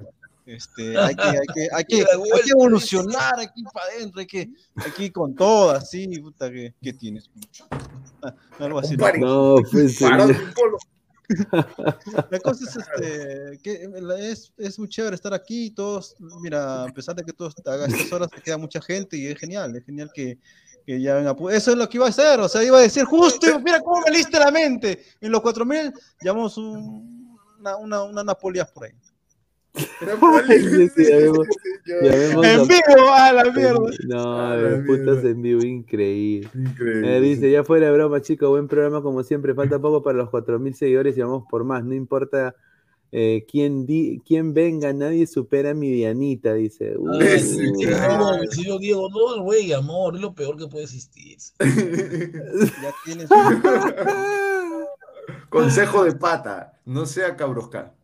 Este, 0.47 0.97
hay 0.97 1.15
que, 1.15 1.23
hay 1.23 1.47
que, 1.55 1.69
hay 1.71 1.85
que, 1.85 1.97
Queda 1.99 2.09
hay 2.13 2.41
que 2.43 2.51
evolucionar 2.53 3.39
aquí 3.39 3.63
para 3.75 3.89
adentro, 3.95 4.21
hay 4.21 4.27
que, 4.27 4.49
aquí 4.77 5.11
con 5.11 5.35
todas, 5.35 5.91
sí, 5.91 6.19
puta, 6.19 6.51
¿qué, 6.51 6.73
qué 6.81 6.95
tienes? 6.95 7.29
Algo 8.59 8.79
así. 8.79 8.97
¿no? 8.97 9.57
Pues. 9.71 10.01
La 12.31 12.41
cosa 12.41 12.65
es, 12.65 12.75
este, 12.75 13.59
que 13.63 13.87
es, 14.31 14.51
es 14.57 14.79
muy 14.79 14.89
chévere 14.89 15.15
estar 15.15 15.35
aquí, 15.35 15.71
todos, 15.73 16.17
mira, 16.41 16.85
a 16.85 16.89
pesar 16.89 17.15
de 17.15 17.23
que 17.23 17.35
todos 17.35 17.55
a 17.67 17.85
estas 17.85 18.11
horas 18.11 18.31
se 18.35 18.41
queda 18.41 18.57
mucha 18.57 18.81
gente 18.81 19.19
y 19.19 19.27
es 19.27 19.39
genial, 19.39 19.77
es 19.77 19.85
genial 19.85 20.11
que, 20.15 20.39
que 20.89 20.99
ya 21.03 21.17
venga. 21.17 21.37
pu- 21.37 21.51
Eso 21.53 21.73
es 21.73 21.77
lo 21.77 21.87
que 21.87 21.99
iba 21.99 22.07
a 22.07 22.09
hacer, 22.09 22.41
o 22.41 22.49
sea, 22.49 22.65
iba 22.65 22.79
a 22.79 22.81
decir 22.81 23.05
justo, 23.05 23.47
y 23.47 23.63
mira 23.63 23.79
cómo 23.81 24.01
me 24.07 24.11
liste 24.17 24.39
la 24.39 24.51
mente. 24.51 25.03
En 25.21 25.31
los 25.31 25.43
4000 25.43 25.93
llamamos 26.23 26.57
un- 26.57 27.37
una, 27.61 27.77
una, 27.77 28.03
una 28.05 28.25
Napolias 28.25 28.71
por 28.73 28.85
ahí. 28.85 28.93
Era 30.01 30.17
poli. 30.17 30.39
Sí, 30.89 30.89
sí, 30.89 31.11
ya 31.11 31.17
vemos- 31.19 31.47
ya 31.87 32.11
vemos 32.17 32.47
En 32.47 32.61
a- 32.61 32.63
vivo, 32.65 33.13
a 33.13 33.33
la 33.35 33.45
mierda. 33.45 33.91
No, 34.09 34.41
A 34.41 34.57
de 34.57 34.79
la 34.79 34.87
putas 34.87 35.23
en 35.25 35.43
vivo, 35.43 35.61
increíble. 35.63 36.49
Increíble. 36.55 37.17
Eh, 37.17 37.21
dice, 37.21 37.51
ya 37.51 37.63
fuera 37.65 37.87
de 37.87 37.93
broma, 37.93 38.23
chicos, 38.23 38.49
buen 38.49 38.67
programa 38.67 39.03
como 39.03 39.23
siempre, 39.23 39.55
falta 39.55 39.79
poco 39.79 40.03
para 40.03 40.17
los 40.17 40.31
4.000 40.31 40.73
seguidores 40.73 41.19
y 41.19 41.21
vamos 41.21 41.45
por 41.51 41.65
más, 41.65 41.85
no 41.85 41.95
importa 41.95 42.55
eh, 43.13 43.45
quién, 43.51 43.87
di- 43.87 44.21
quién 44.27 44.53
venga, 44.55 44.93
nadie 44.93 45.27
supera 45.27 45.71
a 45.71 45.75
mi 45.75 45.91
Dianita, 45.91 46.55
dice. 46.55 46.95
Uy, 46.99 47.19
Ah, 47.23 47.39
sí, 47.39 47.59
sí, 48.51 48.65
yo, 48.67 48.79
Diego, 48.79 49.09
no, 49.11 49.35
el 49.37 49.43
güey, 49.43 49.73
amor, 49.73 50.15
es 50.17 50.21
lo 50.21 50.35
peor 50.35 50.57
que 50.57 50.67
puede 50.69 50.85
existir. 50.85 51.37
Ya 52.83 52.93
tienes. 53.05 53.29
Consejo 55.49 56.05
de 56.05 56.13
pata, 56.13 56.79
no 56.85 57.07
sea 57.07 57.37
cabrosca. 57.37 57.95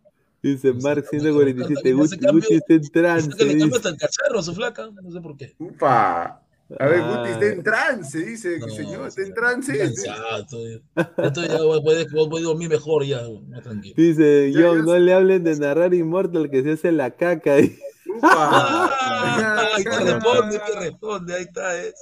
dice 0.43 0.72
Mark 0.74 1.05
147, 1.10 1.74
Ya 1.74 1.81
se 1.85 1.93
Guti, 1.94 2.18
cambió. 2.18 2.43
Guti 2.43 2.55
está 2.55 2.74
en 2.74 2.90
trance. 2.90 3.28
que 3.31 3.44
le 3.44 3.51
cambia 3.51 3.64
dice. 3.66 3.76
hasta 3.76 3.89
el 3.90 3.97
cacharro 3.97 4.43
su 4.43 4.55
flaca, 4.55 4.90
no 5.02 5.10
sé 5.10 5.20
por 5.20 5.36
qué. 5.36 5.55
Upa. 5.59 6.40
A 6.78 6.86
ver, 6.86 7.01
Ah. 7.03 7.16
Guti 7.19 7.31
está 7.31 7.47
en 7.47 7.62
trance, 7.62 8.19
dice, 8.24 8.59
No, 8.59 8.69
señor, 8.69 9.09
está 9.09 9.23
en 9.23 9.35
trance. 9.35 9.78
cansado, 9.78 10.39
estoy- 10.41 10.82
Esto 11.19 11.43
ya 11.45 11.62
voy, 11.62 11.81
voy, 11.82 12.07
voy, 12.12 12.28
voy 12.28 12.41
a 12.41 12.45
dormir 12.45 12.69
mejor 12.70 13.05
ya, 13.05 13.23
más 13.49 13.62
tranquilo. 13.62 13.95
Dice, 13.97 14.51
ya 14.53 14.73
no 14.74 14.93
sé. 14.93 15.01
le 15.01 15.12
hablen 15.12 15.45
de 15.45 15.57
narrar 15.57 15.93
Immortal 15.95 16.51
que 16.51 16.62
se 16.62 16.73
hace 16.73 16.91
la 16.93 17.11
caca. 17.11 17.57
dice. 17.57 17.78
Upa. 18.16 18.28
Ah, 18.31 19.66
ahí 19.77 19.85
te 19.85 19.91
responde, 20.15 20.59
te 20.61 20.81
responde, 20.81 21.35
ahí 21.35 21.43
está, 21.43 21.81
es. 21.82 21.95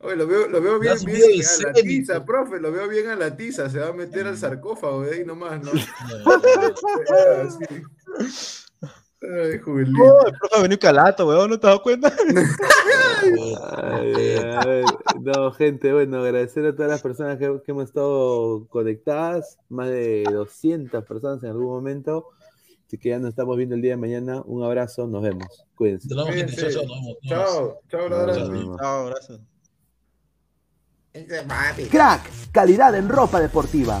Oye, 0.00 0.14
lo 0.16 0.26
veo, 0.28 0.46
lo 0.48 0.60
veo 0.60 0.78
bien, 0.78 0.94
bien 1.04 1.22
a 1.22 1.66
la 1.66 1.72
tiza, 1.72 2.14
pues. 2.14 2.26
profe, 2.26 2.60
lo 2.60 2.70
veo 2.70 2.86
bien 2.88 3.08
a 3.08 3.16
la 3.16 3.36
tiza, 3.36 3.68
se 3.68 3.80
va 3.80 3.88
a 3.88 3.92
meter 3.92 4.28
al 4.28 4.36
sarcófago 4.38 5.02
de 5.02 5.16
ahí 5.16 5.24
nomás, 5.24 5.60
¿no? 5.60 5.72
No, 5.72 6.32
Así. 7.42 7.82
Ay, 9.22 9.58
juvenil. 9.58 9.92
No, 9.92 10.26
el 10.26 10.32
profe 10.38 10.62
venido 10.62 10.78
calato, 10.78 11.26
weón, 11.26 11.50
¿no 11.50 11.58
te 11.58 11.66
has 11.66 11.72
dado 11.72 11.82
cuenta? 11.82 12.12
Ay, 13.82 14.36
a 14.36 14.64
ver, 14.64 14.84
no, 15.20 15.50
gente, 15.52 15.92
bueno, 15.92 16.18
agradecer 16.18 16.64
a 16.66 16.74
todas 16.74 16.90
las 16.90 17.02
personas 17.02 17.36
que, 17.36 17.60
que 17.64 17.72
hemos 17.72 17.84
estado 17.84 18.66
conectadas, 18.68 19.58
más 19.68 19.88
de 19.88 20.24
200 20.30 21.04
personas 21.04 21.42
en 21.42 21.50
algún 21.50 21.66
momento. 21.66 22.28
Así 22.86 22.96
que 22.96 23.10
ya 23.10 23.18
nos 23.18 23.30
estamos 23.30 23.56
viendo 23.56 23.74
el 23.74 23.82
día 23.82 23.92
de 23.92 23.96
mañana. 23.98 24.40
Un 24.46 24.64
abrazo, 24.64 25.06
nos 25.06 25.22
vemos. 25.22 25.66
Cuídense. 25.74 26.08
Gente. 26.32 26.56
Chao, 27.28 27.80
chao, 27.90 28.08
nos 28.08 28.26
vemos. 28.26 28.50
Vemos. 28.50 28.78
Chao, 28.78 28.78
chao, 28.78 29.06
gracias. 29.06 29.40
Crack, 31.90 32.50
calidad 32.52 32.94
en 32.94 33.08
ropa 33.08 33.40
deportiva. 33.40 34.00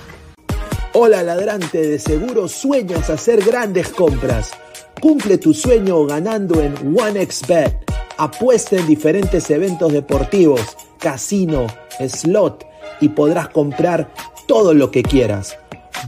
Hola 0.94 1.22
ladrante, 1.22 1.86
de 1.86 1.98
seguro 1.98 2.48
sueñas 2.48 3.10
hacer 3.10 3.44
grandes 3.44 3.90
compras. 3.90 4.52
Cumple 5.00 5.36
tu 5.38 5.54
sueño 5.54 6.04
ganando 6.06 6.60
en 6.62 6.98
OneXBet. 6.98 7.84
Apuesta 8.16 8.76
en 8.76 8.86
diferentes 8.86 9.50
eventos 9.50 9.92
deportivos, 9.92 10.62
casino, 10.98 11.66
slot 12.08 12.64
y 13.00 13.10
podrás 13.10 13.50
comprar 13.50 14.10
todo 14.46 14.72
lo 14.74 14.90
que 14.90 15.02
quieras. 15.02 15.56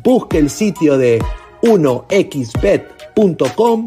Busque 0.03 0.39
el 0.39 0.51
sitio 0.51 0.99
de 0.99 1.23
1xbet.com, 1.63 3.87